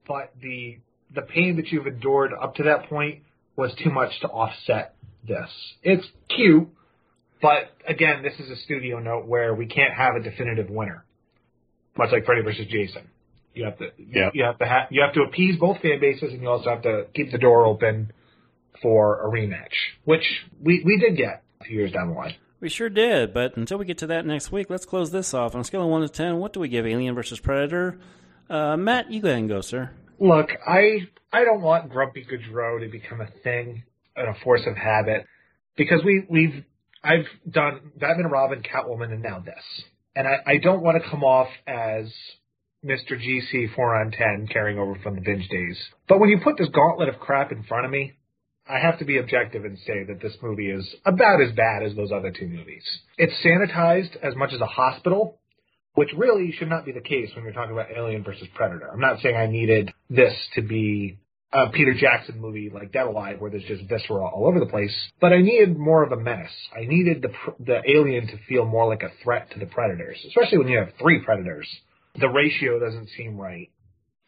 but 0.07 0.33
the 0.41 0.79
the 1.15 1.23
pain 1.23 1.57
that 1.57 1.69
you've 1.69 1.87
endured 1.87 2.33
up 2.33 2.55
to 2.57 2.65
that 2.65 2.89
point 2.89 3.23
was 3.57 3.73
too 3.83 3.91
much 3.91 4.13
to 4.21 4.29
offset 4.29 4.95
this. 5.27 5.51
It's 5.83 6.07
cute, 6.35 6.69
but 7.41 7.71
again, 7.87 8.23
this 8.23 8.35
is 8.39 8.51
a 8.51 8.57
studio 8.63 8.99
note 8.99 9.27
where 9.27 9.55
we 9.55 9.67
can't 9.67 9.93
have 9.93 10.15
a 10.17 10.21
definitive 10.21 10.71
winner. 10.71 11.05
Much 11.97 12.11
like 12.13 12.25
Freddy 12.25 12.43
versus 12.43 12.67
Jason. 12.71 13.09
You 13.55 13.65
have 13.67 13.79
to 13.79 13.91
yep. 13.99 14.33
you 14.35 14.45
have 14.45 14.59
to 14.59 14.67
ha- 14.67 14.87
you 14.91 15.03
have 15.03 15.13
to 15.15 15.23
appease 15.23 15.59
both 15.59 15.81
fan 15.83 16.01
bases 16.01 16.33
and 16.33 16.41
you 16.41 16.49
also 16.49 16.71
have 16.71 16.83
to 16.83 17.07
keep 17.15 17.31
the 17.33 17.39
door 17.39 17.67
open 17.67 18.13
for 18.81 19.21
a 19.21 19.31
rematch, 19.31 19.73
which 20.05 20.25
we, 20.61 20.83
we 20.85 20.99
did 20.99 21.17
get 21.17 21.43
a 21.61 21.65
few 21.65 21.77
years 21.77 21.93
down 21.93 22.09
the 22.09 22.15
line. 22.15 22.35
We 22.63 22.69
sure 22.69 22.89
did, 22.89 23.35
but 23.35 23.57
until 23.57 23.77
we 23.79 23.85
get 23.85 23.99
to 23.99 24.07
that 24.07 24.25
next 24.25 24.53
week, 24.53 24.71
let's 24.71 24.85
close 24.85 25.11
this 25.11 25.35
off. 25.35 25.57
On 25.57 25.63
a 25.63 25.65
scale 25.65 25.83
of 25.83 25.89
1 25.89 26.03
to 26.03 26.09
10, 26.09 26.37
what 26.37 26.53
do 26.53 26.61
we 26.61 26.69
give 26.69 26.87
Alien 26.87 27.13
versus 27.13 27.41
Predator? 27.41 27.99
Uh, 28.49 28.77
Matt, 28.77 29.11
you 29.11 29.21
go 29.21 29.27
ahead 29.27 29.41
and 29.41 29.49
go, 29.49 29.61
sir. 29.61 29.91
Look, 30.21 30.51
I 30.65 31.09
I 31.33 31.43
don't 31.43 31.61
want 31.61 31.91
Grumpy 31.91 32.25
Goudreau 32.25 32.79
to 32.79 32.89
become 32.89 33.21
a 33.21 33.27
thing 33.43 33.83
and 34.15 34.29
a 34.29 34.39
force 34.45 34.61
of 34.65 34.77
habit 34.77 35.27
because 35.77 36.05
we 36.05 36.25
we've 36.31 36.65
I've 37.03 37.27
done 37.51 37.81
Batman 37.97 38.27
Robin, 38.27 38.63
Catwoman, 38.63 39.13
and 39.13 39.25
now 39.25 39.41
this, 39.41 39.83
and 40.15 40.29
I, 40.29 40.37
I 40.47 40.59
don't 40.59 40.85
want 40.85 41.03
to 41.03 41.11
come 41.11 41.25
off 41.25 41.49
as 41.67 42.13
Mr. 42.85 43.19
GC 43.19 43.75
4 43.75 43.97
on 43.97 44.13
10 44.13 44.47
carrying 44.53 44.79
over 44.79 44.95
from 45.03 45.17
the 45.17 45.21
binge 45.21 45.49
days. 45.49 45.83
But 46.09 46.21
when 46.21 46.31
you 46.31 46.39
put 46.39 46.59
this 46.59 46.69
gauntlet 46.69 47.09
of 47.09 47.19
crap 47.19 47.51
in 47.51 47.65
front 47.65 47.87
of 47.87 47.91
me, 47.91 48.13
I 48.69 48.79
have 48.79 48.99
to 49.01 49.05
be 49.05 49.19
objective 49.19 49.65
and 49.65 49.77
say 49.79 50.05
that 50.05 50.21
this 50.23 50.37
movie 50.43 50.71
is 50.71 50.89
about 51.05 51.41
as 51.41 51.53
bad 51.53 51.83
as 51.83 51.97
those 51.97 52.13
other 52.13 52.31
two 52.31 52.47
movies. 52.47 52.85
It's 53.19 53.33
sanitized 53.45 54.17
as 54.23 54.37
much 54.37 54.53
as 54.53 54.61
a 54.61 54.67
hospital, 54.67 55.39
which 55.95 56.11
really 56.17 56.53
should 56.53 56.69
not 56.69 56.85
be 56.85 56.93
the 56.93 57.01
case 57.01 57.31
when 57.35 57.45
you're 57.45 57.53
talking 57.53 57.73
about 57.73 57.89
Alien 57.95 58.23
versus 58.23 58.47
Predator. 58.55 58.89
I'm 58.93 59.01
not 59.01 59.21
saying 59.21 59.37
I 59.37 59.47
needed 59.47 59.93
this 60.09 60.35
to 60.55 60.63
be 60.63 61.19
a 61.53 61.69
Peter 61.71 61.93
Jackson 61.93 62.41
movie 62.41 62.71
like 62.73 62.93
Dead 62.93 63.07
Alive 63.07 63.41
where 63.41 63.51
there's 63.51 63.65
just 63.65 63.85
viscera 63.89 64.25
all 64.25 64.47
over 64.47 64.59
the 64.59 64.67
place, 64.67 64.95
but 65.21 65.33
I 65.33 65.43
needed 65.43 65.77
more 65.77 66.03
of 66.03 66.13
a 66.13 66.17
menace. 66.17 66.53
I 66.75 66.87
needed 66.87 67.23
the 67.23 67.33
the 67.59 67.83
alien 67.87 68.29
to 68.29 68.39
feel 68.49 68.65
more 68.65 68.89
like 68.89 69.03
a 69.03 69.11
threat 69.23 69.51
to 69.51 69.59
the 69.59 69.67
predators, 69.67 70.19
especially 70.29 70.59
when 70.59 70.69
you 70.69 70.79
have 70.79 70.93
three 70.99 71.21
predators. 71.23 71.69
The 72.19 72.29
ratio 72.29 72.79
doesn't 72.79 73.09
seem 73.17 73.37
right. 73.37 73.71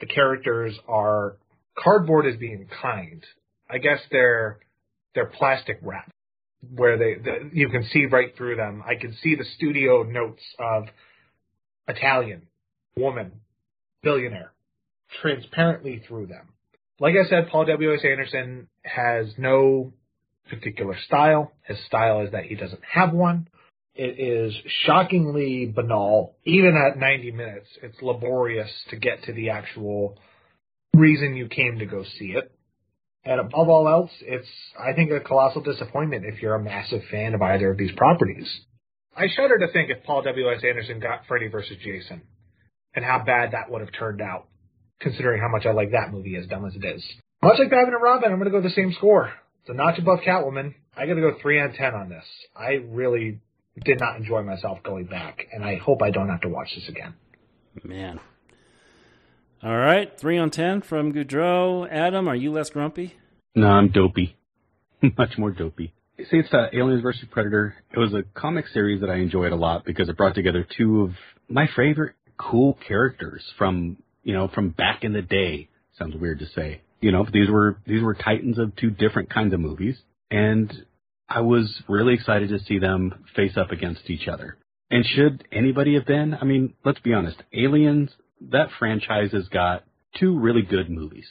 The 0.01 0.07
characters 0.07 0.77
are 0.89 1.37
cardboard 1.79 2.27
is 2.27 2.37
being 2.37 2.69
kind 2.83 3.25
I 3.71 3.79
guess 3.79 3.99
they're 4.11 4.59
they're 5.15 5.27
plastic 5.27 5.79
wrap 5.83 6.11
where 6.75 6.99
they 6.99 7.15
the, 7.15 7.51
you 7.53 7.69
can 7.69 7.85
see 7.93 8.07
right 8.07 8.37
through 8.37 8.57
them. 8.57 8.83
I 8.87 8.95
can 9.01 9.15
see 9.23 9.35
the 9.35 9.45
studio 9.57 10.03
notes 10.03 10.43
of 10.59 10.85
Italian 11.89 12.43
woman 12.97 13.33
billionaire 14.03 14.53
transparently 15.23 16.03
through 16.07 16.27
them. 16.27 16.49
Like 17.01 17.15
I 17.15 17.29
said, 17.29 17.49
Paul 17.51 17.67
W. 17.67 17.95
S. 17.95 18.01
Anderson 18.05 18.69
has 18.85 19.27
no 19.37 19.93
particular 20.49 20.97
style. 21.07 21.53
His 21.63 21.79
style 21.87 22.21
is 22.23 22.33
that 22.33 22.45
he 22.45 22.55
doesn't 22.55 22.83
have 22.93 23.13
one. 23.13 23.49
It 23.95 24.19
is 24.19 24.55
shockingly 24.85 25.67
banal. 25.67 26.37
Even 26.45 26.77
at 26.77 26.99
90 26.99 27.33
minutes, 27.33 27.69
it's 27.83 28.01
laborious 28.03 28.71
to 28.91 28.97
get 28.97 29.25
to 29.25 29.33
the 29.33 29.51
actual 29.51 30.19
reason 30.95 31.37
you 31.37 31.49
came 31.49 31.79
to 31.79 31.87
go 31.87 32.05
see 32.19 32.35
it. 32.37 32.54
And 33.25 33.41
above 33.41 33.69
all 33.69 33.89
else, 33.89 34.11
it's, 34.21 34.49
I 34.79 34.93
think, 34.93 35.11
a 35.11 35.21
colossal 35.21 35.63
disappointment 35.63 36.25
if 36.27 36.43
you're 36.43 36.55
a 36.55 36.63
massive 36.63 37.03
fan 37.11 37.35
of 37.35 37.41
either 37.41 37.71
of 37.71 37.79
these 37.79 37.93
properties. 37.97 38.47
I 39.17 39.29
shudder 39.35 39.59
to 39.59 39.73
think 39.73 39.91
if 39.91 40.05
Paul 40.05 40.23
W.S. 40.23 40.63
Anderson 40.63 41.01
got 41.01 41.23
Freddy 41.27 41.49
vs. 41.49 41.79
Jason 41.83 42.23
and 42.95 43.05
how 43.05 43.23
bad 43.25 43.53
that 43.53 43.71
would 43.71 43.81
have 43.81 43.93
turned 43.99 44.21
out, 44.21 44.47
considering 45.01 45.41
how 45.41 45.49
much 45.49 45.67
I 45.67 45.73
like 45.73 45.93
that 45.93 46.13
movie 46.13 46.37
as 46.37 46.47
dumb 46.47 46.67
as 46.67 46.75
it 46.75 46.85
is. 46.85 47.05
Much 47.43 47.59
like 47.59 47.71
Batman 47.71 47.95
and 47.95 48.03
Robin, 48.03 48.31
I'm 48.31 48.39
going 48.39 48.51
to 48.51 48.59
go 48.59 48.63
the 48.63 48.75
same 48.75 48.93
score. 48.93 49.33
It's 49.61 49.71
a 49.71 49.75
notch 49.75 49.99
above 49.99 50.21
Catwoman. 50.27 50.75
I 50.97 51.07
got 51.07 51.15
to 51.15 51.21
go 51.21 51.33
3 51.41 51.61
on 51.61 51.73
10 51.73 51.95
on 51.95 52.09
this. 52.09 52.25
I 52.55 52.85
really 52.89 53.41
did 53.85 53.99
not 53.99 54.17
enjoy 54.17 54.43
myself 54.43 54.79
going 54.85 55.07
back, 55.07 55.47
and 55.53 55.65
I 55.65 55.77
hope 55.77 56.03
I 56.03 56.11
don't 56.11 56.29
have 56.29 56.43
to 56.43 56.49
watch 56.49 56.69
this 56.75 56.89
again. 56.89 57.15
Man, 57.83 58.21
all 59.65 59.77
right, 59.77 60.13
three 60.21 60.37
on 60.37 60.51
ten 60.51 60.83
from 60.83 61.15
Goudreau. 61.15 61.89
Adam, 61.91 62.29
are 62.29 62.37
you 62.37 62.53
less 62.53 62.69
grumpy? 62.69 63.15
No, 63.55 63.67
I'm 63.67 63.89
dopey. 63.89 64.37
Much 65.17 65.39
more 65.39 65.53
dopey. 65.53 65.95
See, 66.19 66.37
it's 66.37 66.53
uh, 66.53 66.67
Aliens 66.75 67.03
vs. 67.03 67.25
Predator. 67.31 67.75
It 67.91 67.99
was 67.99 68.13
a 68.13 68.25
comic 68.39 68.69
series 68.69 69.01
that 69.01 69.09
I 69.09 69.17
enjoyed 69.17 69.53
a 69.53 69.57
lot 69.57 69.87
because 69.87 70.11
it 70.11 70.19
brought 70.19 70.35
together 70.35 70.67
two 70.77 71.01
of 71.01 71.11
my 71.49 71.67
favorite 71.75 72.15
cool 72.37 72.79
characters 72.87 73.43
from, 73.57 73.97
you 74.23 74.35
know, 74.35 74.49
from 74.49 74.69
back 74.69 75.03
in 75.03 75.15
the 75.15 75.23
day. 75.23 75.71
Sounds 75.99 76.15
weird 76.15 76.41
to 76.41 76.47
say. 76.47 76.83
You 77.01 77.13
know, 77.13 77.27
these 77.33 77.49
were, 77.49 77.79
these 77.87 78.03
were 78.03 78.15
titans 78.15 78.59
of 78.59 78.77
two 78.77 78.91
different 78.91 79.31
kinds 79.31 79.55
of 79.55 79.61
movies. 79.61 79.97
And 80.31 80.73
I 81.27 81.41
was 81.41 81.83
really 81.89 82.13
excited 82.13 82.51
to 82.51 82.59
see 82.59 82.79
them 82.79 83.25
face 83.35 83.57
up 83.57 83.71
against 83.71 84.11
each 84.11 84.29
other. 84.29 84.59
And 84.91 85.07
should 85.07 85.49
anybody 85.51 85.95
have 85.95 86.07
been, 86.07 86.35
I 86.35 86.45
mean, 86.45 86.75
let's 86.85 87.01
be 87.01 87.15
honest, 87.15 87.43
Aliens 87.53 88.11
that 88.51 88.69
franchise 88.79 89.33
has 89.33 89.49
got 89.49 89.85
two 90.19 90.39
really 90.39 90.63
good 90.63 90.91
movies. 90.91 91.27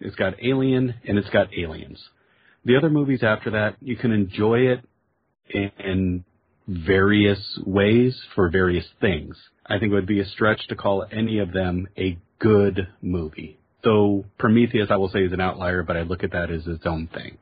It's 0.00 0.16
got 0.16 0.34
Alien 0.42 0.94
and 1.06 1.18
it's 1.18 1.30
got 1.30 1.48
Aliens. 1.56 2.02
The 2.64 2.76
other 2.76 2.90
movies 2.90 3.22
after 3.22 3.50
that, 3.52 3.76
you 3.80 3.96
can 3.96 4.12
enjoy 4.12 4.72
it 4.72 4.80
in, 5.50 6.24
various 6.70 7.58
ways 7.64 8.20
for 8.34 8.50
various 8.50 8.84
things. 9.00 9.34
I 9.64 9.78
think 9.78 9.90
it 9.90 9.94
would 9.94 10.06
be 10.06 10.20
a 10.20 10.26
stretch 10.26 10.68
to 10.68 10.76
call 10.76 11.06
any 11.10 11.38
of 11.38 11.50
them 11.54 11.88
a 11.96 12.18
good 12.38 12.88
movie. 13.00 13.58
Though 13.82 14.26
Prometheus, 14.38 14.88
I 14.90 14.96
will 14.96 15.08
say, 15.08 15.20
is 15.20 15.32
an 15.32 15.40
outlier, 15.40 15.82
but 15.82 15.96
I 15.96 16.02
look 16.02 16.22
at 16.24 16.32
that 16.32 16.50
as 16.50 16.66
its 16.66 16.84
own 16.84 17.06
thing. 17.06 17.38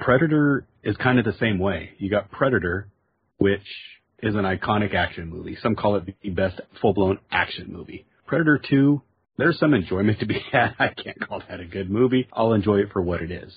Predator 0.00 0.66
is 0.82 0.96
kind 0.96 1.18
of 1.18 1.26
the 1.26 1.36
same 1.38 1.58
way. 1.58 1.90
You 1.98 2.08
got 2.08 2.30
Predator, 2.30 2.88
which 3.36 3.60
is 4.22 4.34
an 4.34 4.44
iconic 4.44 4.94
action 4.94 5.28
movie. 5.28 5.58
Some 5.62 5.74
call 5.74 5.96
it 5.96 6.04
the 6.22 6.30
best 6.30 6.58
full-blown 6.80 7.18
action 7.30 7.70
movie. 7.70 8.06
Predator 8.32 8.62
2, 8.70 9.02
there's 9.36 9.58
some 9.58 9.74
enjoyment 9.74 10.18
to 10.20 10.24
be 10.24 10.40
had. 10.52 10.74
I 10.78 10.88
can't 10.88 11.20
call 11.20 11.42
that 11.50 11.60
a 11.60 11.66
good 11.66 11.90
movie. 11.90 12.26
I'll 12.32 12.54
enjoy 12.54 12.76
it 12.76 12.88
for 12.90 13.02
what 13.02 13.20
it 13.20 13.30
is. 13.30 13.52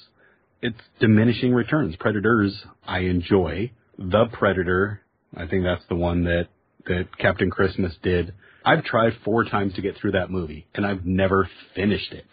It's 0.62 0.82
diminishing 1.00 1.54
returns. 1.54 1.96
Predators, 1.96 2.62
I 2.86 3.00
enjoy. 3.00 3.72
The 3.98 4.26
Predator, 4.34 5.00
I 5.34 5.48
think 5.48 5.64
that's 5.64 5.86
the 5.88 5.96
one 5.96 6.26
that, 6.26 6.50
that 6.88 7.18
Captain 7.18 7.50
Christmas 7.50 7.96
did. 8.04 8.34
I've 8.66 8.84
tried 8.84 9.14
four 9.24 9.46
times 9.46 9.76
to 9.76 9.82
get 9.82 9.96
through 9.96 10.12
that 10.12 10.30
movie, 10.30 10.68
and 10.76 10.86
I've 10.86 11.06
never 11.06 11.50
finished 11.74 12.12
it. 12.12 12.28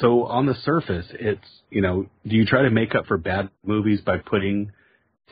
So 0.00 0.24
on 0.24 0.46
the 0.46 0.56
surface, 0.64 1.06
it's, 1.12 1.46
you 1.70 1.82
know, 1.82 2.06
do 2.26 2.34
you 2.34 2.46
try 2.46 2.62
to 2.62 2.70
make 2.70 2.96
up 2.96 3.06
for 3.06 3.16
bad 3.16 3.48
movies 3.64 4.00
by 4.00 4.16
putting 4.16 4.72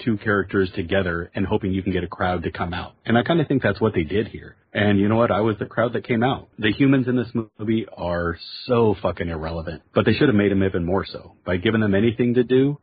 two 0.05 0.17
characters 0.19 0.71
together 0.75 1.31
and 1.35 1.47
hoping 1.47 1.73
you 1.73 1.83
can 1.83 1.93
get 1.93 2.05
a 2.05 2.09
crowd 2.09 2.43
to 2.45 2.51
come 2.51 2.73
out. 2.75 2.95
And 3.05 3.17
I 3.19 3.23
kind 3.23 3.41
of 3.41 3.49
think 3.49 3.63
that's 3.63 3.81
what 3.81 3.95
they 3.95 4.05
did 4.05 4.29
here. 4.29 4.57
And 4.73 4.99
you 4.99 5.09
know 5.09 5.17
what? 5.17 5.31
I 5.31 5.41
was 5.41 5.57
the 5.59 5.67
crowd 5.67 5.93
that 5.95 6.07
came 6.07 6.23
out. 6.23 6.49
The 6.59 6.73
humans 6.73 7.09
in 7.09 7.17
this 7.17 7.29
movie 7.59 7.87
are 7.97 8.39
so 8.67 8.95
fucking 9.03 9.29
irrelevant, 9.29 9.83
but 9.95 10.05
they 10.05 10.13
should 10.13 10.29
have 10.29 10.35
made 10.37 10.51
them 10.53 10.63
even 10.63 10.85
more 10.85 11.07
so. 11.07 11.33
By 11.45 11.57
giving 11.57 11.81
them 11.81 11.95
anything 11.95 12.35
to 12.35 12.45
do, 12.45 12.79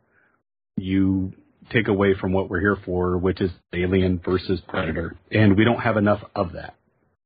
you 0.76 1.32
take 1.72 1.88
away 1.88 2.14
from 2.20 2.32
what 2.32 2.48
we're 2.50 2.60
here 2.60 2.78
for, 2.84 3.18
which 3.18 3.40
is 3.40 3.50
Alien 3.72 4.20
versus 4.24 4.60
Predator. 4.68 5.16
And 5.30 5.56
we 5.56 5.64
don't 5.64 5.80
have 5.80 5.96
enough 5.96 6.20
of 6.34 6.52
that. 6.52 6.74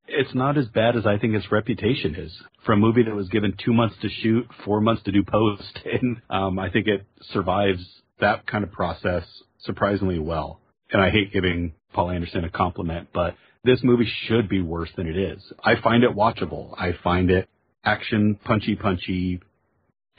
it's 0.07 0.35
not 0.35 0.59
as 0.59 0.67
bad 0.67 0.97
as 0.97 1.07
I 1.07 1.19
think 1.19 1.35
its 1.35 1.51
reputation 1.53 2.15
is. 2.15 2.33
For 2.65 2.73
a 2.73 2.77
movie 2.77 3.03
that 3.05 3.15
was 3.15 3.29
given 3.29 3.55
two 3.65 3.73
months 3.73 3.97
to 4.03 4.09
shoot, 4.09 4.47
four 4.65 4.81
months 4.81 5.03
to 5.05 5.13
do 5.13 5.23
post, 5.25 5.79
and 5.85 6.21
um, 6.31 6.59
I 6.59 6.71
think 6.71 6.87
it 6.87 7.07
survives 7.33 7.83
that 8.21 8.47
kind 8.47 8.65
of 8.65 8.73
process 8.73 9.25
surprisingly 9.65 10.19
well. 10.19 10.61
And 10.93 11.01
I 11.01 11.11
hate 11.11 11.33
giving 11.33 11.75
Paul 11.93 12.11
Anderson 12.11 12.45
a 12.45 12.51
compliment, 12.51 13.09
but 13.13 13.35
this 13.65 13.81
movie 13.83 14.11
should 14.27 14.49
be 14.49 14.63
worse 14.63 14.91
than 14.97 15.07
it 15.07 15.17
is. 15.17 15.43
I 15.63 15.81
find 15.81 16.03
it 16.03 16.11
watchable. 16.11 16.75
I 16.79 16.93
find 17.05 17.31
it 17.31 17.49
action, 17.85 18.39
punchy, 18.45 18.77
punchy, 18.77 19.41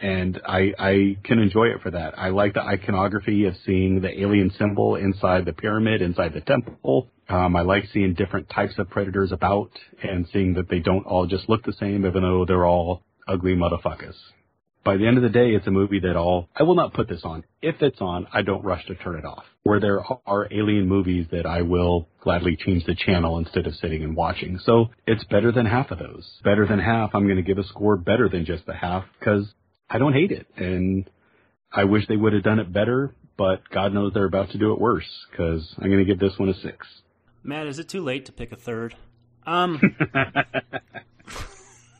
and 0.01 0.41
I, 0.47 0.73
I 0.79 1.17
can 1.23 1.39
enjoy 1.39 1.65
it 1.65 1.81
for 1.81 1.91
that. 1.91 2.17
I 2.17 2.29
like 2.29 2.55
the 2.55 2.61
iconography 2.61 3.45
of 3.45 3.53
seeing 3.65 4.01
the 4.01 4.21
alien 4.21 4.51
symbol 4.57 4.95
inside 4.95 5.45
the 5.45 5.53
pyramid, 5.53 6.01
inside 6.01 6.33
the 6.33 6.41
temple. 6.41 7.07
Um, 7.29 7.55
I 7.55 7.61
like 7.61 7.85
seeing 7.93 8.15
different 8.15 8.49
types 8.49 8.73
of 8.79 8.89
predators 8.89 9.31
about 9.31 9.71
and 10.03 10.27
seeing 10.33 10.55
that 10.55 10.69
they 10.69 10.79
don't 10.79 11.05
all 11.05 11.27
just 11.27 11.47
look 11.47 11.63
the 11.63 11.73
same, 11.73 12.05
even 12.05 12.23
though 12.23 12.45
they're 12.45 12.65
all 12.65 13.03
ugly 13.27 13.55
motherfuckers. 13.55 14.15
By 14.83 14.97
the 14.97 15.05
end 15.05 15.17
of 15.17 15.23
the 15.23 15.29
day, 15.29 15.51
it's 15.51 15.67
a 15.67 15.71
movie 15.71 15.99
that 15.99 16.15
all, 16.15 16.49
I 16.55 16.63
will 16.63 16.75
not 16.75 16.93
put 16.93 17.07
this 17.07 17.21
on. 17.23 17.43
If 17.61 17.81
it's 17.81 18.01
on, 18.01 18.27
I 18.33 18.41
don't 18.41 18.63
rush 18.63 18.85
to 18.87 18.95
turn 18.95 19.19
it 19.19 19.25
off. 19.25 19.43
Where 19.63 19.79
there 19.79 20.01
are 20.25 20.47
alien 20.51 20.87
movies 20.87 21.27
that 21.31 21.45
I 21.45 21.61
will 21.61 22.07
gladly 22.21 22.55
change 22.55 22.85
the 22.85 22.95
channel 22.95 23.37
instead 23.37 23.67
of 23.67 23.75
sitting 23.75 24.03
and 24.03 24.15
watching. 24.15 24.59
So 24.63 24.89
it's 25.05 25.23
better 25.25 25.51
than 25.51 25.67
half 25.67 25.91
of 25.91 25.99
those. 25.99 26.27
Better 26.43 26.65
than 26.65 26.79
half, 26.79 27.11
I'm 27.13 27.25
going 27.25 27.35
to 27.37 27.43
give 27.43 27.59
a 27.59 27.63
score 27.67 27.95
better 27.95 28.27
than 28.27 28.45
just 28.45 28.65
the 28.65 28.73
half 28.73 29.05
because 29.19 29.53
I 29.87 29.99
don't 29.99 30.13
hate 30.13 30.31
it. 30.31 30.47
And 30.57 31.07
I 31.71 31.83
wish 31.83 32.07
they 32.07 32.17
would 32.17 32.33
have 32.33 32.43
done 32.43 32.59
it 32.59 32.73
better, 32.73 33.13
but 33.37 33.61
God 33.69 33.93
knows 33.93 34.13
they're 34.13 34.25
about 34.25 34.49
to 34.51 34.57
do 34.57 34.73
it 34.73 34.81
worse 34.81 35.09
because 35.29 35.73
I'm 35.77 35.89
going 35.89 36.05
to 36.05 36.05
give 36.05 36.19
this 36.19 36.37
one 36.39 36.49
a 36.49 36.55
six. 36.55 36.87
Matt, 37.43 37.67
is 37.67 37.77
it 37.77 37.87
too 37.87 38.01
late 38.01 38.25
to 38.25 38.31
pick 38.31 38.51
a 38.51 38.55
third? 38.55 38.95
Um, 39.45 39.79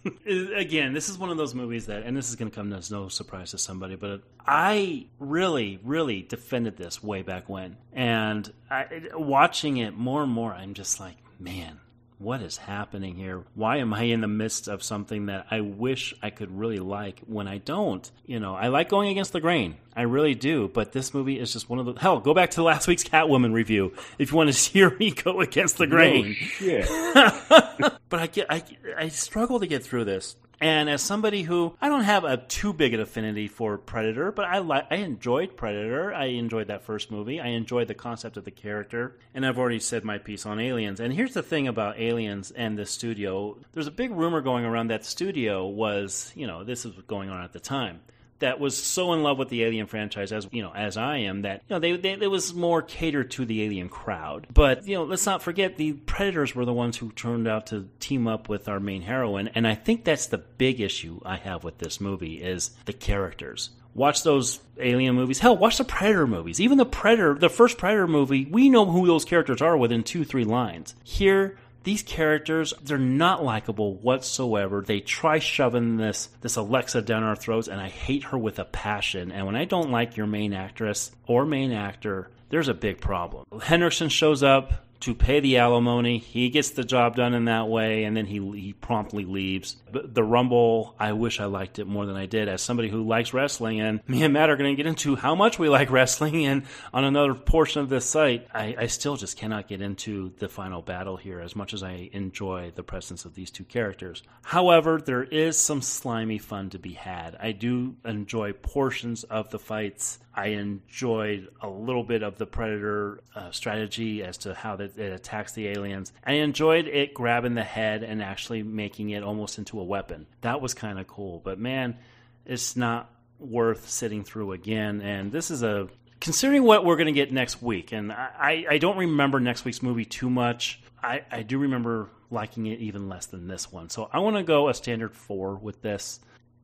again, 0.55 0.93
this 0.93 1.09
is 1.09 1.17
one 1.17 1.29
of 1.29 1.37
those 1.37 1.53
movies 1.53 1.87
that, 1.87 2.03
and 2.03 2.15
this 2.15 2.29
is 2.29 2.35
going 2.35 2.49
to 2.49 2.55
come 2.55 2.73
as 2.73 2.91
no 2.91 3.07
surprise 3.07 3.51
to 3.51 3.57
somebody, 3.57 3.95
but 3.95 4.21
I 4.45 5.07
really, 5.19 5.79
really 5.83 6.21
defended 6.21 6.77
this 6.77 7.03
way 7.03 7.21
back 7.21 7.49
when. 7.49 7.77
And 7.93 8.51
I, 8.69 9.09
watching 9.13 9.77
it 9.77 9.95
more 9.95 10.23
and 10.23 10.31
more, 10.31 10.53
I'm 10.53 10.73
just 10.73 10.99
like, 10.99 11.17
man, 11.39 11.79
what 12.21 12.41
is 12.41 12.57
happening 12.57 13.15
here? 13.15 13.43
Why 13.55 13.77
am 13.77 13.93
I 13.93 14.03
in 14.03 14.21
the 14.21 14.27
midst 14.27 14.67
of 14.67 14.83
something 14.83 15.25
that 15.25 15.47
I 15.49 15.61
wish 15.61 16.13
I 16.21 16.29
could 16.29 16.57
really 16.57 16.79
like 16.79 17.19
when 17.25 17.47
I 17.47 17.57
don't? 17.57 18.09
You 18.25 18.39
know, 18.39 18.55
I 18.55 18.67
like 18.67 18.89
going 18.89 19.09
against 19.09 19.33
the 19.33 19.41
grain. 19.41 19.77
I 19.95 20.03
really 20.03 20.35
do. 20.35 20.67
But 20.67 20.91
this 20.91 21.13
movie 21.13 21.39
is 21.39 21.51
just 21.51 21.69
one 21.69 21.79
of 21.79 21.85
the 21.85 21.99
hell. 21.99 22.19
Go 22.19 22.33
back 22.33 22.51
to 22.51 22.63
last 22.71 22.87
week's 22.87 23.03
Catwoman 23.03 23.53
review 23.53 23.93
if 24.19 24.31
you 24.31 24.37
want 24.37 24.53
to 24.53 24.71
hear 24.71 24.95
me 24.97 25.11
go 25.11 25.41
against 25.41 25.77
the 25.77 25.87
grain. 25.87 26.35
No 26.61 27.89
but 28.09 28.19
I 28.19 28.27
get, 28.27 28.47
I, 28.49 28.63
I 28.97 29.07
struggle 29.09 29.59
to 29.59 29.67
get 29.67 29.83
through 29.83 30.05
this. 30.05 30.35
And 30.61 30.91
as 30.91 31.01
somebody 31.01 31.41
who 31.41 31.75
I 31.81 31.89
don't 31.89 32.03
have 32.03 32.23
a 32.23 32.37
too 32.37 32.71
big 32.71 32.93
an 32.93 32.99
affinity 32.99 33.47
for 33.47 33.79
Predator, 33.79 34.31
but 34.31 34.45
I 34.45 34.59
li- 34.59 34.87
I 34.91 34.97
enjoyed 34.97 35.57
Predator. 35.57 36.13
I 36.13 36.25
enjoyed 36.25 36.67
that 36.67 36.83
first 36.83 37.09
movie. 37.09 37.41
I 37.41 37.47
enjoyed 37.47 37.87
the 37.87 37.95
concept 37.95 38.37
of 38.37 38.45
the 38.45 38.51
character, 38.51 39.17
and 39.33 39.43
I've 39.43 39.57
already 39.57 39.79
said 39.79 40.03
my 40.03 40.19
piece 40.19 40.45
on 40.45 40.59
Aliens. 40.59 40.99
And 40.99 41.11
here's 41.11 41.33
the 41.33 41.41
thing 41.41 41.67
about 41.67 41.99
Aliens 41.99 42.51
and 42.51 42.77
the 42.77 42.85
studio: 42.85 43.57
there's 43.73 43.87
a 43.87 43.91
big 43.91 44.11
rumor 44.11 44.41
going 44.41 44.63
around 44.63 44.89
that 44.89 45.03
studio 45.03 45.65
was, 45.65 46.31
you 46.35 46.45
know, 46.45 46.63
this 46.63 46.85
is 46.85 46.93
going 47.07 47.31
on 47.31 47.43
at 47.43 47.53
the 47.53 47.59
time 47.59 48.01
that 48.41 48.59
was 48.59 48.77
so 48.77 49.13
in 49.13 49.23
love 49.23 49.37
with 49.37 49.49
the 49.49 49.63
Alien 49.63 49.87
franchise 49.87 50.31
as 50.31 50.47
you 50.51 50.61
know 50.61 50.71
as 50.73 50.97
I 50.97 51.17
am 51.17 51.43
that 51.43 51.63
you 51.67 51.75
know 51.75 51.79
they, 51.79 51.95
they 51.95 52.11
it 52.13 52.29
was 52.29 52.53
more 52.53 52.81
catered 52.81 53.31
to 53.31 53.45
the 53.45 53.63
Alien 53.63 53.89
crowd. 53.89 54.47
But 54.53 54.85
you 54.85 54.95
know 54.95 55.03
let's 55.03 55.25
not 55.25 55.41
forget 55.41 55.77
the 55.77 55.93
Predators 55.93 56.53
were 56.53 56.65
the 56.65 56.73
ones 56.73 56.97
who 56.97 57.11
turned 57.11 57.47
out 57.47 57.67
to 57.67 57.87
team 57.99 58.27
up 58.27 58.49
with 58.49 58.67
our 58.67 58.79
main 58.79 59.01
heroine, 59.01 59.47
and 59.49 59.67
I 59.67 59.75
think 59.75 60.03
that's 60.03 60.27
the 60.27 60.37
big 60.37 60.81
issue 60.81 61.19
I 61.25 61.37
have 61.37 61.63
with 61.63 61.77
this 61.77 62.01
movie 62.01 62.41
is 62.41 62.71
the 62.85 62.93
characters. 62.93 63.71
Watch 63.93 64.23
those 64.23 64.61
Alien 64.79 65.15
movies. 65.15 65.39
Hell, 65.39 65.57
watch 65.57 65.77
the 65.77 65.83
Predator 65.83 66.25
movies. 66.25 66.61
Even 66.61 66.77
the 66.77 66.85
Predator, 66.85 67.33
the 67.33 67.49
first 67.49 67.77
Predator 67.77 68.07
movie, 68.07 68.45
we 68.45 68.69
know 68.69 68.85
who 68.85 69.05
those 69.05 69.25
characters 69.25 69.61
are 69.61 69.75
within 69.75 70.03
two, 70.03 70.23
three 70.23 70.45
lines. 70.45 70.95
Here, 71.03 71.57
these 71.83 72.03
characters 72.03 72.73
they're 72.83 72.97
not 72.97 73.43
likable 73.43 73.95
whatsoever. 73.95 74.83
They 74.85 74.99
try 74.99 75.39
shoving 75.39 75.97
this 75.97 76.29
this 76.41 76.55
alexa 76.55 77.01
down 77.01 77.23
our 77.23 77.35
throats 77.35 77.67
and 77.67 77.79
i 77.81 77.89
hate 77.89 78.25
her 78.25 78.37
with 78.37 78.59
a 78.59 78.65
passion. 78.65 79.31
And 79.31 79.45
when 79.45 79.55
i 79.55 79.65
don't 79.65 79.91
like 79.91 80.17
your 80.17 80.27
main 80.27 80.53
actress 80.53 81.11
or 81.27 81.45
main 81.45 81.71
actor 81.71 82.29
there's 82.49 82.67
a 82.67 82.73
big 82.73 82.99
problem. 82.99 83.45
Henderson 83.61 84.09
shows 84.09 84.43
up 84.43 84.73
to 85.01 85.15
pay 85.15 85.39
the 85.39 85.57
alimony. 85.57 86.19
He 86.19 86.49
gets 86.49 86.71
the 86.71 86.83
job 86.83 87.15
done 87.15 87.33
in 87.33 87.45
that 87.45 87.67
way, 87.67 88.03
and 88.03 88.15
then 88.15 88.25
he 88.25 88.39
he 88.59 88.73
promptly 88.73 89.25
leaves. 89.25 89.75
The 89.91 90.23
Rumble, 90.23 90.95
I 90.99 91.13
wish 91.13 91.39
I 91.39 91.45
liked 91.45 91.79
it 91.79 91.85
more 91.85 92.05
than 92.05 92.15
I 92.15 92.25
did. 92.25 92.47
As 92.47 92.61
somebody 92.61 92.89
who 92.89 93.03
likes 93.03 93.33
wrestling, 93.33 93.81
and 93.81 93.99
me 94.07 94.23
and 94.23 94.33
Matt 94.33 94.49
are 94.49 94.55
going 94.55 94.75
to 94.75 94.81
get 94.81 94.87
into 94.87 95.15
how 95.15 95.35
much 95.35 95.59
we 95.59 95.69
like 95.69 95.89
wrestling, 95.91 96.45
and 96.45 96.63
on 96.93 97.03
another 97.03 97.33
portion 97.33 97.81
of 97.81 97.89
this 97.89 98.05
site, 98.05 98.47
I, 98.53 98.75
I 98.77 98.87
still 98.87 99.17
just 99.17 99.37
cannot 99.37 99.67
get 99.67 99.81
into 99.81 100.33
the 100.39 100.47
final 100.47 100.81
battle 100.81 101.17
here 101.17 101.39
as 101.39 101.55
much 101.55 101.73
as 101.73 101.83
I 101.83 102.09
enjoy 102.13 102.71
the 102.75 102.83
presence 102.83 103.25
of 103.25 103.33
these 103.35 103.51
two 103.51 103.65
characters. 103.65 104.23
However, 104.43 105.01
there 105.03 105.23
is 105.23 105.57
some 105.57 105.81
slimy 105.81 106.37
fun 106.37 106.69
to 106.71 106.79
be 106.79 106.93
had. 106.93 107.35
I 107.39 107.51
do 107.51 107.95
enjoy 108.05 108.53
portions 108.53 109.23
of 109.23 109.49
the 109.49 109.59
fights. 109.59 110.19
I 110.33 110.47
enjoyed 110.47 111.49
a 111.61 111.69
little 111.69 112.03
bit 112.03 112.23
of 112.23 112.37
the 112.37 112.45
Predator 112.45 113.21
uh, 113.35 113.51
strategy 113.51 114.23
as 114.23 114.37
to 114.39 114.53
how 114.53 114.77
that 114.77 114.97
it 114.97 115.11
attacks 115.11 115.51
the 115.53 115.67
aliens. 115.67 116.13
I 116.25 116.33
enjoyed 116.33 116.87
it 116.87 117.13
grabbing 117.13 117.55
the 117.55 117.63
head 117.63 118.03
and 118.03 118.21
actually 118.21 118.63
making 118.63 119.09
it 119.09 119.23
almost 119.23 119.57
into 119.57 119.79
a 119.79 119.83
weapon. 119.83 120.27
That 120.41 120.61
was 120.61 120.73
kind 120.73 120.99
of 120.99 121.07
cool. 121.07 121.41
But 121.43 121.59
man, 121.59 121.97
it's 122.45 122.75
not 122.75 123.09
worth 123.39 123.89
sitting 123.89 124.23
through 124.23 124.53
again. 124.53 125.01
And 125.01 125.31
this 125.31 125.51
is 125.51 125.63
a 125.63 125.89
considering 126.21 126.63
what 126.63 126.85
we're 126.85 126.95
going 126.95 127.07
to 127.07 127.11
get 127.11 127.33
next 127.33 127.61
week, 127.61 127.91
and 127.91 128.11
I, 128.11 128.65
I 128.69 128.77
don't 128.77 128.97
remember 128.97 129.39
next 129.39 129.65
week's 129.65 129.81
movie 129.81 130.05
too 130.05 130.29
much. 130.29 130.79
I, 131.03 131.23
I 131.31 131.41
do 131.41 131.57
remember 131.57 132.09
liking 132.29 132.67
it 132.67 132.79
even 132.79 133.09
less 133.09 133.25
than 133.25 133.47
this 133.47 133.71
one. 133.71 133.89
So 133.89 134.09
I 134.13 134.19
want 134.19 134.37
to 134.37 134.43
go 134.43 134.69
a 134.69 134.73
standard 134.73 135.15
four 135.15 135.55
with 135.55 135.81
this 135.81 136.19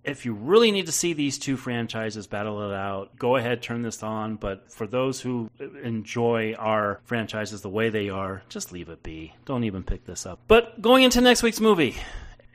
if 0.07 0.25
you 0.25 0.33
really 0.33 0.71
need 0.71 0.85
to 0.85 0.91
see 0.91 1.13
these 1.13 1.37
two 1.37 1.57
franchises 1.57 2.27
battle 2.27 2.69
it 2.69 2.73
out, 2.73 3.17
go 3.17 3.35
ahead, 3.35 3.61
turn 3.61 3.81
this 3.81 4.01
on. 4.01 4.35
But 4.35 4.71
for 4.71 4.87
those 4.87 5.21
who 5.21 5.49
enjoy 5.83 6.53
our 6.53 7.01
franchises 7.03 7.61
the 7.61 7.69
way 7.69 7.89
they 7.89 8.09
are, 8.09 8.41
just 8.49 8.71
leave 8.71 8.89
it 8.89 9.03
be. 9.03 9.33
Don't 9.45 9.65
even 9.65 9.83
pick 9.83 10.05
this 10.05 10.25
up. 10.25 10.39
But 10.47 10.81
going 10.81 11.03
into 11.03 11.21
next 11.21 11.43
week's 11.43 11.59
movie 11.59 11.95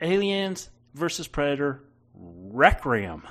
Aliens 0.01 0.69
versus 0.93 1.27
Predator 1.27 1.81
Requiem. 2.15 3.23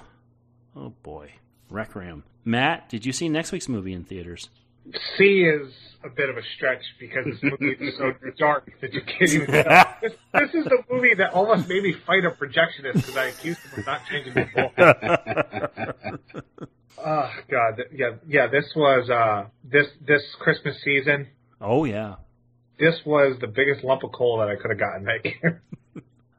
Oh 0.76 0.90
boy, 1.02 1.32
Requiem. 1.68 2.24
Matt, 2.44 2.88
did 2.88 3.04
you 3.04 3.12
see 3.12 3.28
next 3.28 3.52
week's 3.52 3.68
movie 3.68 3.92
in 3.92 4.04
theaters? 4.04 4.48
C 5.16 5.42
is 5.44 5.72
a 6.04 6.08
bit 6.08 6.28
of 6.28 6.36
a 6.36 6.42
stretch 6.56 6.82
because 6.98 7.24
this 7.26 7.42
movie 7.42 7.76
is 7.80 7.96
so 7.96 8.12
dark 8.38 8.70
that 8.80 8.92
you 8.92 9.02
can't 9.02 9.30
even 9.32 9.46
tell. 9.46 9.86
This, 10.02 10.14
this 10.34 10.54
is 10.54 10.64
the 10.64 10.82
movie 10.90 11.14
that 11.14 11.32
almost 11.32 11.68
made 11.68 11.84
me 11.84 11.92
fight 11.92 12.24
a 12.24 12.30
projectionist 12.30 12.94
because 12.94 13.16
I 13.16 13.26
accused 13.26 13.60
him 13.60 13.78
of 13.78 13.86
not 13.86 14.00
changing 14.10 14.34
the 14.34 14.48
bulb. 16.12 16.64
oh 16.98 17.30
God, 17.48 17.82
yeah, 17.92 18.14
yeah. 18.26 18.48
This 18.48 18.64
was 18.74 19.08
uh, 19.08 19.46
this 19.62 19.86
this 20.04 20.22
Christmas 20.40 20.74
season. 20.82 21.28
Oh 21.60 21.84
yeah, 21.84 22.16
this 22.80 22.96
was 23.06 23.36
the 23.40 23.46
biggest 23.46 23.84
lump 23.84 24.02
of 24.02 24.10
coal 24.10 24.38
that 24.38 24.48
I 24.48 24.56
could 24.56 24.70
have 24.72 24.80
gotten 24.80 25.04
that 25.04 25.24
year. 25.24 25.62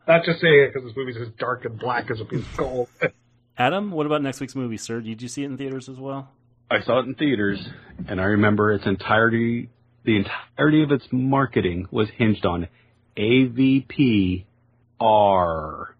not 0.09 0.25
just 0.25 0.41
saying 0.41 0.59
it 0.59 0.73
because 0.73 0.89
this 0.89 0.97
movie's 0.97 1.15
as 1.15 1.29
dark 1.39 1.63
and 1.63 1.79
black 1.79 2.11
as 2.11 2.19
a 2.19 2.25
piece 2.25 2.41
of 2.41 2.57
coal. 2.57 2.89
Adam, 3.57 3.91
what 3.91 4.05
about 4.05 4.21
next 4.21 4.41
week's 4.41 4.55
movie, 4.55 4.75
sir? 4.77 4.99
Did 4.99 5.21
you 5.21 5.29
see 5.29 5.43
it 5.43 5.45
in 5.45 5.57
theaters 5.57 5.87
as 5.87 5.99
well? 5.99 6.29
I 6.69 6.81
saw 6.81 6.99
it 6.99 7.05
in 7.05 7.15
theaters, 7.15 7.59
and 8.07 8.19
I 8.19 8.25
remember 8.25 8.71
its 8.71 8.85
entirety, 8.85 9.69
the 10.03 10.17
entirety 10.17 10.83
of 10.83 10.91
its 10.91 11.05
marketing 11.11 11.87
was 11.91 12.09
hinged 12.17 12.45
on 12.45 12.67
AVP 13.17 14.45
R. 14.99 15.95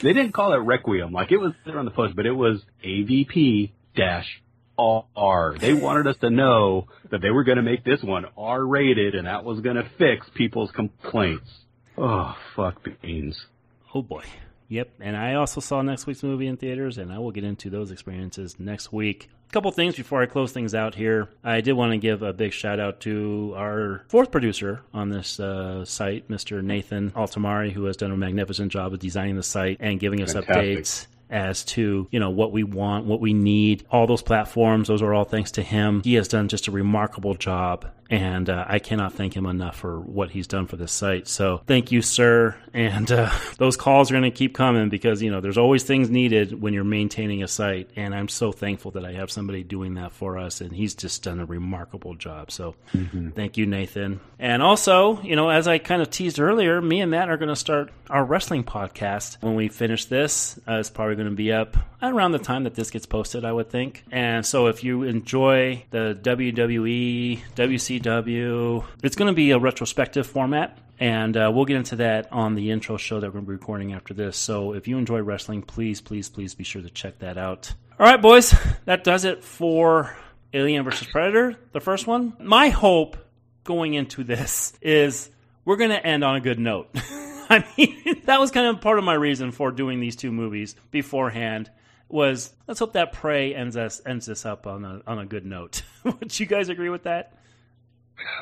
They 0.00 0.12
didn't 0.12 0.32
call 0.32 0.52
it 0.52 0.58
Requiem, 0.58 1.12
like 1.12 1.32
it 1.32 1.38
was 1.38 1.52
there 1.64 1.78
on 1.78 1.84
the 1.84 1.90
post, 1.90 2.14
but 2.14 2.26
it 2.26 2.32
was 2.32 2.62
AVP 2.84 3.72
dash 3.96 4.42
R. 4.78 5.56
They 5.58 5.72
wanted 5.72 6.06
us 6.06 6.16
to 6.20 6.30
know 6.30 6.86
that 7.10 7.20
they 7.20 7.30
were 7.30 7.42
going 7.42 7.56
to 7.56 7.62
make 7.62 7.84
this 7.84 8.02
one 8.02 8.26
R 8.36 8.64
rated, 8.64 9.14
and 9.14 9.26
that 9.26 9.44
was 9.44 9.60
going 9.60 9.76
to 9.76 9.88
fix 9.98 10.28
people's 10.34 10.70
complaints. 10.70 11.50
Oh, 11.96 12.36
fuck 12.54 12.86
beans. 13.02 13.46
Oh 13.92 14.02
boy. 14.02 14.22
Yep, 14.68 14.90
and 15.00 15.16
I 15.16 15.34
also 15.34 15.60
saw 15.60 15.80
next 15.82 16.06
week's 16.06 16.22
movie 16.22 16.46
in 16.46 16.58
theaters, 16.58 16.98
and 16.98 17.10
I 17.10 17.18
will 17.18 17.32
get 17.32 17.42
into 17.42 17.70
those 17.70 17.90
experiences 17.90 18.56
next 18.58 18.92
week. 18.92 19.30
Couple 19.50 19.70
things 19.70 19.96
before 19.96 20.20
I 20.20 20.26
close 20.26 20.52
things 20.52 20.74
out 20.74 20.94
here. 20.94 21.28
I 21.42 21.62
did 21.62 21.72
want 21.72 21.92
to 21.92 21.98
give 21.98 22.22
a 22.22 22.34
big 22.34 22.52
shout 22.52 22.78
out 22.78 23.00
to 23.00 23.54
our 23.56 24.04
fourth 24.08 24.30
producer 24.30 24.82
on 24.92 25.08
this 25.08 25.40
uh, 25.40 25.86
site, 25.86 26.28
Mr. 26.28 26.62
Nathan 26.62 27.12
Altamari, 27.12 27.72
who 27.72 27.84
has 27.86 27.96
done 27.96 28.10
a 28.10 28.16
magnificent 28.16 28.70
job 28.70 28.92
of 28.92 28.98
designing 28.98 29.36
the 29.36 29.42
site 29.42 29.78
and 29.80 29.98
giving 29.98 30.20
us 30.20 30.34
Fantastic. 30.34 30.78
updates. 30.78 31.06
As 31.30 31.64
to, 31.64 32.08
you 32.10 32.20
know, 32.20 32.30
what 32.30 32.52
we 32.52 32.62
want, 32.64 33.06
what 33.06 33.20
we 33.20 33.34
need. 33.34 33.84
All 33.90 34.06
those 34.06 34.22
platforms, 34.22 34.88
those 34.88 35.02
are 35.02 35.14
all 35.14 35.24
thanks 35.24 35.52
to 35.52 35.62
him. 35.62 36.02
He 36.02 36.14
has 36.14 36.28
done 36.28 36.48
just 36.48 36.68
a 36.68 36.70
remarkable 36.70 37.34
job 37.34 37.86
and 38.10 38.48
uh, 38.48 38.64
I 38.66 38.78
cannot 38.78 39.12
thank 39.12 39.34
him 39.34 39.44
enough 39.44 39.76
for 39.76 40.00
what 40.00 40.30
he's 40.30 40.46
done 40.46 40.66
for 40.66 40.76
this 40.76 40.92
site. 40.92 41.28
So 41.28 41.62
thank 41.66 41.92
you, 41.92 42.00
sir. 42.00 42.56
And 42.72 43.10
uh, 43.12 43.30
those 43.58 43.76
calls 43.76 44.10
are 44.10 44.14
going 44.14 44.22
to 44.24 44.30
keep 44.30 44.54
coming 44.54 44.88
because 44.88 45.20
you 45.20 45.30
know 45.30 45.40
there's 45.40 45.58
always 45.58 45.82
things 45.82 46.08
needed 46.08 46.60
when 46.60 46.72
you're 46.72 46.84
maintaining 46.84 47.42
a 47.42 47.48
site, 47.48 47.90
and 47.96 48.14
I'm 48.14 48.28
so 48.28 48.52
thankful 48.52 48.92
that 48.92 49.04
I 49.04 49.12
have 49.12 49.30
somebody 49.30 49.62
doing 49.62 49.94
that 49.94 50.12
for 50.12 50.38
us, 50.38 50.60
and 50.60 50.72
he's 50.72 50.94
just 50.94 51.22
done 51.22 51.40
a 51.40 51.44
remarkable 51.44 52.14
job. 52.14 52.50
So 52.50 52.74
mm-hmm. 52.94 53.30
thank 53.30 53.56
you, 53.56 53.66
Nathan. 53.66 54.20
And 54.38 54.62
also, 54.62 55.20
you 55.22 55.36
know, 55.36 55.50
as 55.50 55.68
I 55.68 55.78
kind 55.78 56.00
of 56.00 56.10
teased 56.10 56.40
earlier, 56.40 56.80
me 56.80 57.00
and 57.00 57.10
Matt 57.10 57.28
are 57.28 57.36
going 57.36 57.48
to 57.48 57.56
start 57.56 57.90
our 58.08 58.24
wrestling 58.24 58.64
podcast 58.64 59.36
when 59.42 59.54
we 59.54 59.68
finish 59.68 60.06
this. 60.06 60.58
Uh, 60.66 60.74
it's 60.74 60.90
probably 60.90 61.16
going 61.18 61.28
to 61.28 61.36
be 61.36 61.52
up 61.52 61.76
around 62.02 62.32
the 62.32 62.38
time 62.38 62.64
that 62.64 62.74
this 62.74 62.90
gets 62.90 63.04
posted, 63.04 63.44
I 63.44 63.52
would 63.52 63.68
think. 63.68 64.04
And 64.10 64.46
so 64.46 64.68
if 64.68 64.82
you 64.82 65.02
enjoy 65.02 65.84
the 65.90 66.18
WWE, 66.22 67.40
WCW, 67.54 68.84
it's 69.02 69.16
going 69.16 69.30
to 69.30 69.36
be 69.36 69.50
a 69.50 69.58
retrospective 69.58 70.26
format. 70.26 70.78
And 71.00 71.36
uh, 71.36 71.52
we'll 71.54 71.66
get 71.66 71.76
into 71.76 71.96
that 71.96 72.32
on 72.32 72.54
the 72.54 72.70
intro 72.70 72.96
show 72.96 73.20
that 73.20 73.32
we're 73.32 73.40
recording 73.40 73.92
after 73.92 74.14
this. 74.14 74.36
So 74.36 74.72
if 74.72 74.88
you 74.88 74.98
enjoy 74.98 75.20
wrestling, 75.20 75.62
please, 75.62 76.00
please, 76.00 76.28
please 76.28 76.54
be 76.54 76.64
sure 76.64 76.82
to 76.82 76.90
check 76.90 77.18
that 77.20 77.36
out. 77.38 77.72
All 78.00 78.06
right, 78.06 78.20
boys, 78.20 78.54
that 78.84 79.04
does 79.04 79.24
it 79.24 79.44
for 79.44 80.16
Alien 80.54 80.84
versus 80.84 81.06
Predator, 81.06 81.56
the 81.72 81.80
first 81.80 82.06
one. 82.06 82.32
My 82.40 82.70
hope 82.70 83.16
going 83.64 83.94
into 83.94 84.24
this 84.24 84.72
is 84.80 85.30
we're 85.64 85.76
going 85.76 85.90
to 85.90 86.04
end 86.04 86.24
on 86.24 86.36
a 86.36 86.40
good 86.40 86.58
note. 86.58 86.88
I 87.50 87.64
mean, 87.76 88.22
that 88.26 88.40
was 88.40 88.50
kind 88.50 88.66
of 88.66 88.80
part 88.80 88.98
of 88.98 89.04
my 89.04 89.14
reason 89.14 89.52
for 89.52 89.70
doing 89.70 90.00
these 90.00 90.16
two 90.16 90.30
movies 90.30 90.74
beforehand 90.90 91.70
was 92.08 92.52
let's 92.66 92.80
hope 92.80 92.94
that 92.94 93.12
Prey 93.12 93.54
ends 93.54 93.76
us 93.76 94.00
ends 94.04 94.26
this 94.26 94.44
up 94.46 94.66
on 94.66 94.84
a 94.84 95.02
on 95.06 95.18
a 95.18 95.26
good 95.26 95.46
note. 95.46 95.82
Would 96.04 96.38
you 96.38 96.46
guys 96.46 96.68
agree 96.68 96.90
with 96.90 97.04
that? 97.04 97.34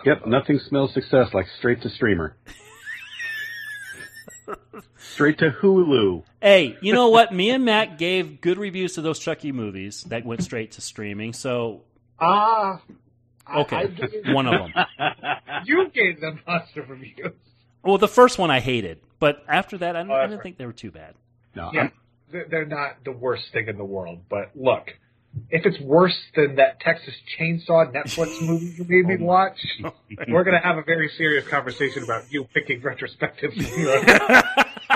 Yep, 0.05 0.27
nothing 0.27 0.59
smells 0.59 0.95
success 0.95 1.35
like 1.35 1.47
straight 1.59 1.83
to 1.83 1.91
streamer. 1.91 2.37
straight 4.97 5.39
to 5.39 5.51
Hulu. 5.51 6.25
Hey, 6.41 6.77
you 6.81 6.93
know 6.93 7.09
what? 7.09 7.35
Me 7.35 7.51
and 7.51 7.65
Matt 7.65 7.99
gave 7.99 8.41
good 8.41 8.59
reviews 8.59 8.95
to 8.95 9.03
those 9.03 9.19
Chucky 9.19 9.53
movies 9.53 10.03
that 10.05 10.25
went 10.25 10.43
straight 10.43 10.73
to 10.73 10.81
streaming. 10.81 11.33
So 11.33 11.83
ah, 12.19 12.81
uh, 13.47 13.61
okay, 13.61 13.77
I, 13.77 14.29
I 14.31 14.33
one 14.33 14.47
of 14.47 14.53
them. 14.53 14.73
you 15.65 15.89
gave 15.91 16.21
them 16.21 16.41
positive 16.45 16.89
reviews. 16.89 17.33
Well, 17.87 17.99
the 17.99 18.09
first 18.09 18.39
one 18.39 18.51
I 18.51 18.61
hated, 18.61 19.01
but 19.19 19.45
after 19.49 19.79
that, 19.79 19.97
I, 19.97 20.07
oh, 20.07 20.13
I 20.13 20.27
didn't 20.27 20.43
think 20.43 20.59
they 20.59 20.67
were 20.67 20.73
too 20.73 20.91
bad. 20.91 21.15
No, 21.55 21.71
yeah, 21.73 21.89
I'm... 22.33 22.45
they're 22.51 22.67
not 22.67 23.05
the 23.05 23.13
worst 23.13 23.45
thing 23.53 23.69
in 23.69 23.79
the 23.79 23.85
world. 23.85 24.21
But 24.29 24.51
look, 24.55 24.89
if 25.51 25.65
it's 25.67 25.81
worse 25.81 26.17
than 26.35 26.57
that 26.57 26.81
Texas 26.81 27.15
Chainsaw 27.39 27.93
Netflix 27.93 28.41
movie 28.47 28.75
you 28.77 28.85
made 28.89 29.07
me 29.07 29.25
oh 29.25 29.27
watch, 29.27 29.59
we're 30.29 30.45
going 30.45 30.61
to 30.61 30.67
have 30.67 30.79
a 30.79 30.83
very 30.83 31.11
serious 31.17 31.47
conversation 31.49 32.03
about 32.03 32.31
you 32.33 32.45
picking 32.53 32.81
retrospectives. 32.81 33.57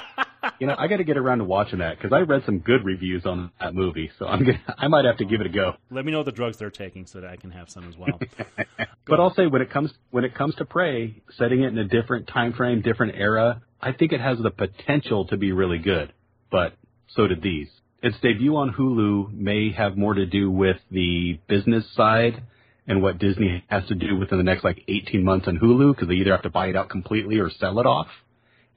you 0.60 0.66
know, 0.66 0.74
I 0.78 0.88
got 0.88 0.98
to 0.98 1.04
get 1.04 1.16
around 1.16 1.38
to 1.38 1.44
watching 1.44 1.78
that 1.78 1.96
because 1.96 2.12
I 2.12 2.20
read 2.20 2.42
some 2.44 2.58
good 2.58 2.84
reviews 2.84 3.24
on 3.24 3.50
that 3.60 3.74
movie, 3.74 4.10
so 4.18 4.26
I'm 4.26 4.44
gonna, 4.44 4.60
I 4.78 4.88
might 4.88 5.06
have 5.06 5.16
to 5.16 5.24
give 5.24 5.40
it 5.40 5.46
a 5.46 5.50
go. 5.50 5.72
Let 5.90 6.04
me 6.04 6.12
know 6.12 6.22
the 6.22 6.32
drugs 6.32 6.58
they're 6.58 6.70
taking 6.70 7.06
so 7.06 7.20
that 7.20 7.30
I 7.30 7.36
can 7.36 7.50
have 7.50 7.70
some 7.70 7.88
as 7.88 7.96
well. 7.96 8.20
but 9.06 9.18
I'll 9.18 9.34
say 9.34 9.46
when 9.46 9.62
it 9.62 9.70
comes 9.70 9.90
when 10.10 10.24
it 10.24 10.34
comes 10.34 10.54
to 10.56 10.66
Prey, 10.66 11.22
setting 11.38 11.62
it 11.62 11.68
in 11.68 11.78
a 11.78 11.84
different 11.84 12.28
time 12.28 12.52
frame, 12.52 12.82
different 12.82 13.16
era, 13.16 13.62
I 13.80 13.92
think 13.92 14.12
it 14.12 14.20
has 14.20 14.38
the 14.38 14.50
potential 14.50 15.26
to 15.28 15.38
be 15.38 15.52
really 15.52 15.78
good. 15.78 16.12
But 16.50 16.74
so 17.08 17.26
did 17.26 17.42
these. 17.42 17.68
Its 18.02 18.16
debut 18.20 18.54
on 18.56 18.72
Hulu 18.72 19.32
may 19.32 19.72
have 19.72 19.96
more 19.96 20.14
to 20.14 20.26
do 20.26 20.50
with 20.50 20.76
the 20.90 21.38
business 21.48 21.84
side 21.94 22.42
and 22.86 23.02
what 23.02 23.18
Disney 23.18 23.64
has 23.68 23.86
to 23.88 23.94
do 23.94 24.16
within 24.16 24.38
the 24.38 24.44
next 24.44 24.64
like 24.64 24.82
18 24.88 25.24
months 25.24 25.48
on 25.48 25.58
Hulu 25.58 25.94
because 25.94 26.08
they 26.08 26.14
either 26.14 26.32
have 26.32 26.42
to 26.42 26.50
buy 26.50 26.66
it 26.66 26.76
out 26.76 26.90
completely 26.90 27.38
or 27.38 27.50
sell 27.50 27.78
it 27.78 27.86
off. 27.86 28.08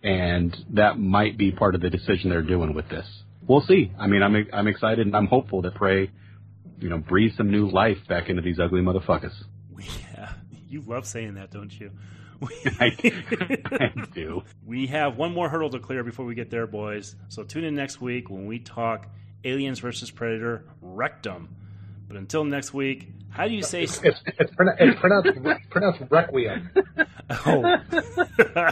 And 0.03 0.55
that 0.71 0.99
might 0.99 1.37
be 1.37 1.51
part 1.51 1.75
of 1.75 1.81
the 1.81 1.89
decision 1.89 2.29
they're 2.29 2.41
doing 2.41 2.73
with 2.73 2.89
this. 2.89 3.05
We'll 3.47 3.61
see. 3.61 3.91
I 3.97 4.07
mean, 4.07 4.21
I'm 4.21 4.47
I'm 4.51 4.67
excited 4.67 5.05
and 5.05 5.15
I'm 5.15 5.27
hopeful 5.27 5.61
that 5.63 5.75
Prey, 5.75 6.11
you 6.79 6.89
know, 6.89 6.97
breathe 6.97 7.33
some 7.37 7.49
new 7.49 7.69
life 7.69 7.97
back 8.07 8.29
into 8.29 8.41
these 8.41 8.59
ugly 8.59 8.81
motherfuckers. 8.81 9.33
Yeah, 9.79 10.33
you 10.67 10.81
love 10.81 11.05
saying 11.05 11.35
that, 11.35 11.51
don't 11.51 11.71
you? 11.77 11.91
I, 12.79 12.91
I 13.71 14.05
do. 14.13 14.43
We 14.65 14.87
have 14.87 15.17
one 15.17 15.33
more 15.33 15.49
hurdle 15.49 15.69
to 15.71 15.79
clear 15.79 16.03
before 16.03 16.25
we 16.25 16.35
get 16.35 16.49
there, 16.49 16.67
boys. 16.67 17.15
So 17.29 17.43
tune 17.43 17.63
in 17.63 17.75
next 17.75 18.01
week 18.01 18.29
when 18.29 18.45
we 18.45 18.59
talk 18.59 19.07
Aliens 19.43 19.79
versus 19.79 20.11
Predator 20.11 20.65
Rectum. 20.81 21.55
But 22.13 22.19
until 22.19 22.43
next 22.43 22.75
week, 22.75 23.09
how 23.31 23.47
do 23.47 23.55
you 23.55 23.63
say? 23.63 23.85
It's, 23.85 23.99
it's, 24.03 24.21
it's, 24.27 24.51
it's 24.79 24.99
pronounced, 24.99 25.39
pronounced 25.71 26.01
requiem. 26.11 26.69
Oh, 27.45 27.77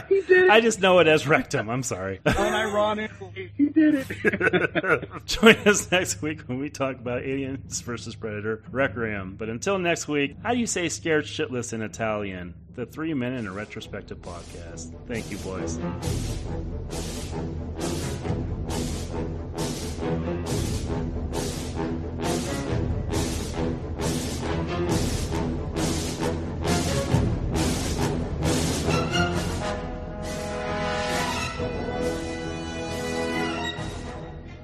he 0.08 0.20
did 0.20 0.44
it. 0.44 0.50
I 0.50 0.60
just 0.60 0.80
know 0.80 0.98
it 0.98 1.08
as 1.08 1.26
rectum. 1.26 1.68
I'm 1.70 1.82
sorry. 1.82 2.20
Unironically, 2.26 3.50
he 3.56 3.70
did 3.70 4.06
it. 4.08 5.08
Join 5.26 5.56
us 5.66 5.90
next 5.90 6.20
week 6.20 6.42
when 6.42 6.58
we 6.58 6.68
talk 6.68 6.96
about 6.96 7.22
Aliens 7.22 7.80
versus 7.80 8.14
Predator 8.14 8.62
Requiem. 8.70 9.36
But 9.36 9.48
until 9.48 9.78
next 9.78 10.06
week, 10.06 10.36
how 10.42 10.52
do 10.52 10.58
you 10.58 10.66
say 10.66 10.90
scared 10.90 11.24
shitless 11.24 11.72
in 11.72 11.80
Italian? 11.80 12.54
The 12.74 12.84
Three 12.86 13.14
Men 13.14 13.32
in 13.32 13.46
a 13.46 13.52
Retrospective 13.52 14.18
podcast. 14.18 14.94
Thank 15.08 15.30
you, 15.30 15.38
boys. 15.38 15.78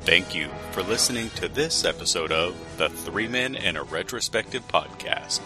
Thank 0.08 0.34
you 0.34 0.48
for 0.72 0.82
listening 0.82 1.28
to 1.36 1.48
this 1.48 1.84
episode 1.84 2.32
of 2.32 2.56
the 2.78 2.88
Three 2.88 3.28
Men 3.28 3.54
and 3.54 3.76
a 3.76 3.82
Retrospective 3.82 4.66
podcast. 4.66 5.42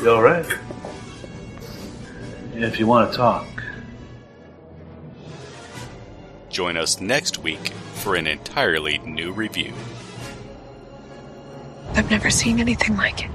You 0.00 0.10
alright? 0.10 0.46
If 2.54 2.78
you 2.78 2.86
want 2.86 3.10
to 3.10 3.16
talk. 3.16 3.48
Join 6.50 6.76
us 6.76 7.00
next 7.00 7.38
week 7.38 7.70
for 7.94 8.14
an 8.14 8.28
entirely 8.28 8.98
new 8.98 9.32
review. 9.32 9.74
I've 11.94 12.08
never 12.12 12.30
seen 12.30 12.60
anything 12.60 12.96
like 12.96 13.24
it. 13.24 13.30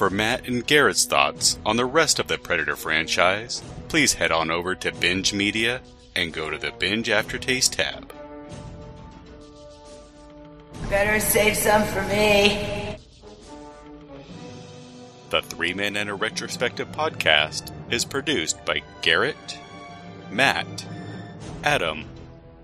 For 0.00 0.08
Matt 0.08 0.48
and 0.48 0.66
Garrett's 0.66 1.04
thoughts 1.04 1.58
on 1.66 1.76
the 1.76 1.84
rest 1.84 2.18
of 2.18 2.26
the 2.26 2.38
Predator 2.38 2.74
franchise, 2.74 3.62
please 3.88 4.14
head 4.14 4.32
on 4.32 4.50
over 4.50 4.74
to 4.76 4.92
Binge 4.92 5.34
Media 5.34 5.82
and 6.16 6.32
go 6.32 6.48
to 6.48 6.56
the 6.56 6.72
Binge 6.78 7.10
Aftertaste 7.10 7.74
tab. 7.74 8.10
Better 10.88 11.20
save 11.20 11.54
some 11.54 11.84
for 11.84 12.00
me. 12.04 12.96
The 15.28 15.42
Three 15.42 15.74
Men 15.74 15.98
and 15.98 16.08
a 16.08 16.14
Retrospective 16.14 16.90
podcast 16.92 17.70
is 17.92 18.06
produced 18.06 18.64
by 18.64 18.80
Garrett, 19.02 19.58
Matt, 20.30 20.86
Adam, 21.62 22.06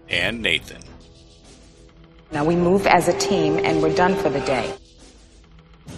and 0.09 0.41
Nathan. 0.41 0.81
Now 2.33 2.47
we 2.47 2.57
move 2.57 2.87
as 2.87 3.09
a 3.09 3.19
team 3.19 3.61
and 3.63 3.83
we're 3.83 3.95
done 3.95 4.15
for 4.15 4.31
the 4.31 4.41
day. 4.41 4.75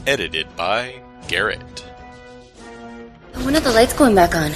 Edited 0.05 0.56
by 0.56 1.01
Garrett. 1.28 1.80
When 3.44 3.55
are 3.55 3.60
the 3.60 3.70
lights 3.70 3.92
going 3.92 4.14
back 4.14 4.34
on? 4.34 4.52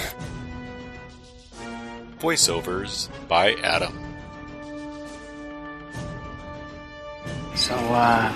Voiceovers 2.19 3.09
by 3.29 3.55
Adam. 3.63 3.93
So, 7.55 7.75
uh, 7.75 8.29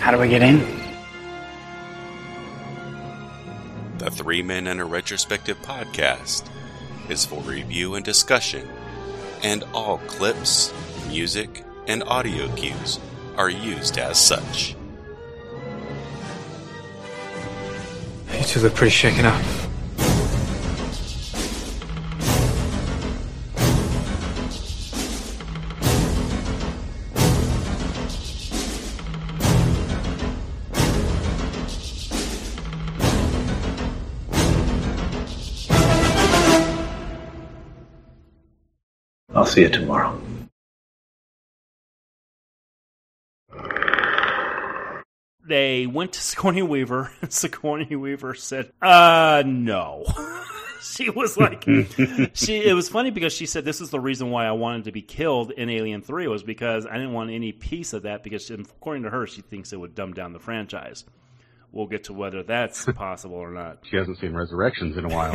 how 0.00 0.10
do 0.10 0.18
we 0.18 0.28
get 0.28 0.42
in? 0.42 0.58
The 3.98 4.10
Three 4.10 4.42
Men 4.42 4.66
and 4.66 4.80
a 4.80 4.84
Retrospective 4.84 5.58
podcast 5.62 6.50
is 7.08 7.24
for 7.24 7.40
review 7.42 7.94
and 7.94 8.04
discussion, 8.04 8.68
and 9.44 9.62
all 9.72 9.98
clips, 9.98 10.72
music, 11.06 11.64
and 11.86 12.02
audio 12.04 12.52
cues 12.56 12.98
are 13.36 13.50
used 13.50 13.98
as 13.98 14.18
such. 14.18 14.74
You 18.42 18.48
two 18.48 18.60
look 18.60 18.74
pretty 18.74 18.90
shaken 18.90 19.24
up. 19.24 19.40
I'll 39.32 39.46
see 39.46 39.60
you 39.62 39.68
tomorrow. 39.68 40.20
They 45.52 45.86
went 45.86 46.14
to 46.14 46.20
Sigourney 46.22 46.62
Weaver, 46.62 47.12
and 47.20 47.30
Sigourney 47.30 47.94
Weaver 47.94 48.34
said, 48.34 48.72
"Uh, 48.80 49.42
no." 49.44 50.06
she 50.82 51.10
was 51.10 51.36
like, 51.36 51.64
she. 52.32 52.64
It 52.64 52.74
was 52.74 52.88
funny 52.88 53.10
because 53.10 53.34
she 53.34 53.44
said, 53.44 53.62
"This 53.62 53.82
is 53.82 53.90
the 53.90 54.00
reason 54.00 54.30
why 54.30 54.46
I 54.46 54.52
wanted 54.52 54.84
to 54.84 54.92
be 54.92 55.02
killed 55.02 55.50
in 55.50 55.68
Alien 55.68 56.00
Three 56.00 56.26
was 56.26 56.42
because 56.42 56.86
I 56.86 56.94
didn't 56.94 57.12
want 57.12 57.32
any 57.32 57.52
piece 57.52 57.92
of 57.92 58.04
that 58.04 58.22
because, 58.22 58.50
according 58.50 59.02
to 59.02 59.10
her, 59.10 59.26
she 59.26 59.42
thinks 59.42 59.74
it 59.74 59.76
would 59.76 59.94
dumb 59.94 60.14
down 60.14 60.32
the 60.32 60.38
franchise." 60.38 61.04
We'll 61.70 61.86
get 61.86 62.04
to 62.04 62.14
whether 62.14 62.42
that's 62.42 62.86
possible 62.96 63.36
or 63.36 63.50
not. 63.50 63.78
She 63.90 63.96
hasn't 63.96 64.18
seen 64.20 64.32
Resurrections 64.34 64.96
in 64.96 65.04
a 65.04 65.08
while. 65.08 65.32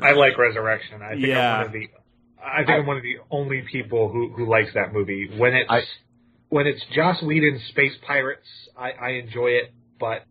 I 0.00 0.12
like 0.12 0.38
Resurrection. 0.38 1.02
I 1.02 1.14
think 1.14 1.26
Yeah. 1.26 1.54
I'm 1.54 1.58
one 1.58 1.66
of 1.66 1.72
the. 1.72 1.88
I 2.44 2.56
think 2.58 2.70
I, 2.70 2.76
am 2.78 2.86
one 2.86 2.96
of 2.96 3.02
the 3.02 3.18
only 3.32 3.62
people 3.62 4.08
who 4.10 4.32
who 4.32 4.48
likes 4.48 4.74
that 4.74 4.92
movie. 4.92 5.28
When 5.36 5.54
it's 5.54 5.70
when 6.48 6.66
it's 6.66 6.82
Joss 6.94 7.22
Whedon's 7.22 7.62
Space 7.68 7.92
Pirates, 8.06 8.46
I, 8.76 8.90
I 8.92 9.08
enjoy 9.12 9.48
it. 9.48 9.72
But 10.00 10.24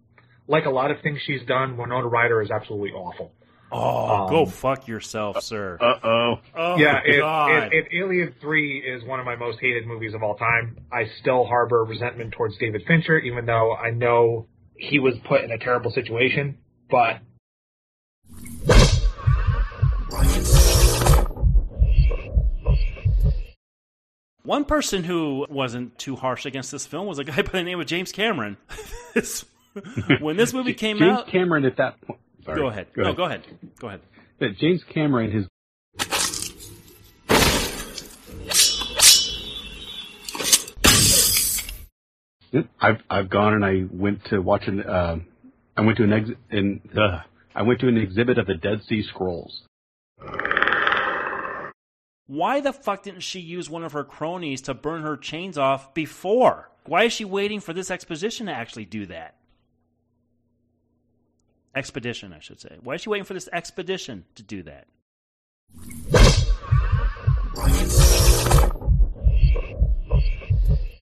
like 0.47 0.65
a 0.65 0.69
lot 0.69 0.91
of 0.91 1.01
things 1.01 1.19
she's 1.25 1.45
done, 1.47 1.77
Winona 1.77 2.07
Ryder 2.07 2.41
is 2.41 2.51
absolutely 2.51 2.91
awful. 2.91 3.33
Oh, 3.69 4.23
Um, 4.23 4.29
go 4.29 4.45
fuck 4.45 4.87
yourself, 4.87 5.43
sir. 5.43 5.77
Uh 5.81 5.99
oh. 6.07 6.39
Oh, 6.55 6.77
yeah, 6.77 7.01
it, 7.05 7.19
God. 7.19 7.63
it, 7.73 7.73
it, 7.73 7.85
Alien 8.01 8.33
Three 8.39 8.79
is 8.79 9.03
one 9.03 9.19
of 9.19 9.25
my 9.25 9.35
most 9.35 9.59
hated 9.59 9.85
movies 9.85 10.13
of 10.13 10.23
all 10.23 10.35
time. 10.35 10.77
I 10.91 11.03
still 11.19 11.45
harbor 11.45 11.83
resentment 11.83 12.31
towards 12.31 12.57
David 12.57 12.83
Fincher, 12.87 13.19
even 13.19 13.45
though 13.45 13.75
I 13.75 13.91
know 13.91 14.47
he 14.77 14.99
was 14.99 15.15
put 15.27 15.43
in 15.43 15.51
a 15.51 15.57
terrible 15.57 15.91
situation. 15.91 16.57
But 16.89 17.19
One 24.47 24.63
person 24.63 25.03
who 25.03 25.45
wasn't 25.49 25.99
too 25.99 26.15
harsh 26.15 26.45
against 26.45 26.71
this 26.71 26.85
film 26.87 27.05
was 27.05 27.19
a 27.19 27.23
guy 27.25 27.41
by 27.41 27.51
the 27.51 27.63
name 27.63 27.81
of 27.81 27.85
James 27.85 28.13
Cameron. 28.13 28.55
This- 29.13 29.45
when 30.21 30.37
this 30.37 30.53
movie 30.53 30.73
came 30.73 30.99
James 30.99 31.11
out, 31.11 31.25
James 31.25 31.31
Cameron 31.31 31.65
at 31.65 31.77
that 31.77 31.99
point. 32.01 32.19
Sorry. 32.45 32.59
go 32.59 32.67
ahead. 32.67 32.87
no, 32.95 33.13
go 33.13 33.23
ahead. 33.25 33.41
Go 33.79 33.87
ahead. 33.87 34.01
Yeah, 34.39 34.49
James 34.57 34.83
Cameron, 34.93 35.31
his 35.31 35.47
I've 42.79 43.01
I've 43.09 43.29
gone 43.29 43.53
and 43.53 43.65
I 43.65 43.85
went 43.91 44.23
to 44.25 44.39
watch 44.39 44.67
an 44.67 44.81
uh, 44.81 45.17
I 45.75 45.81
went 45.81 45.97
to 45.97 46.03
an 46.03 46.13
ex 46.13 46.29
in 46.51 46.81
uh, 46.97 47.21
I 47.55 47.63
went 47.63 47.79
to 47.81 47.87
an 47.87 47.97
exhibit 47.97 48.37
of 48.37 48.47
the 48.47 48.55
Dead 48.55 48.81
Sea 48.87 49.03
Scrolls. 49.03 49.63
Why 52.27 52.59
the 52.59 52.73
fuck 52.73 53.03
didn't 53.03 53.21
she 53.21 53.39
use 53.39 53.69
one 53.69 53.85
of 53.85 53.93
her 53.93 54.03
cronies 54.03 54.61
to 54.63 54.73
burn 54.73 55.01
her 55.03 55.15
chains 55.15 55.57
off 55.57 55.93
before? 55.93 56.69
Why 56.85 57.03
is 57.03 57.13
she 57.13 57.25
waiting 57.25 57.61
for 57.61 57.73
this 57.73 57.89
exposition 57.89 58.47
to 58.47 58.53
actually 58.53 58.85
do 58.85 59.05
that? 59.07 59.35
Expedition, 61.73 62.33
I 62.33 62.39
should 62.39 62.59
say. 62.59 62.77
Why 62.81 62.95
is 62.95 63.01
she 63.01 63.09
waiting 63.09 63.25
for 63.25 63.33
this 63.33 63.47
expedition 63.53 64.25
to 64.35 64.43
do 64.43 64.63
that? 64.63 64.87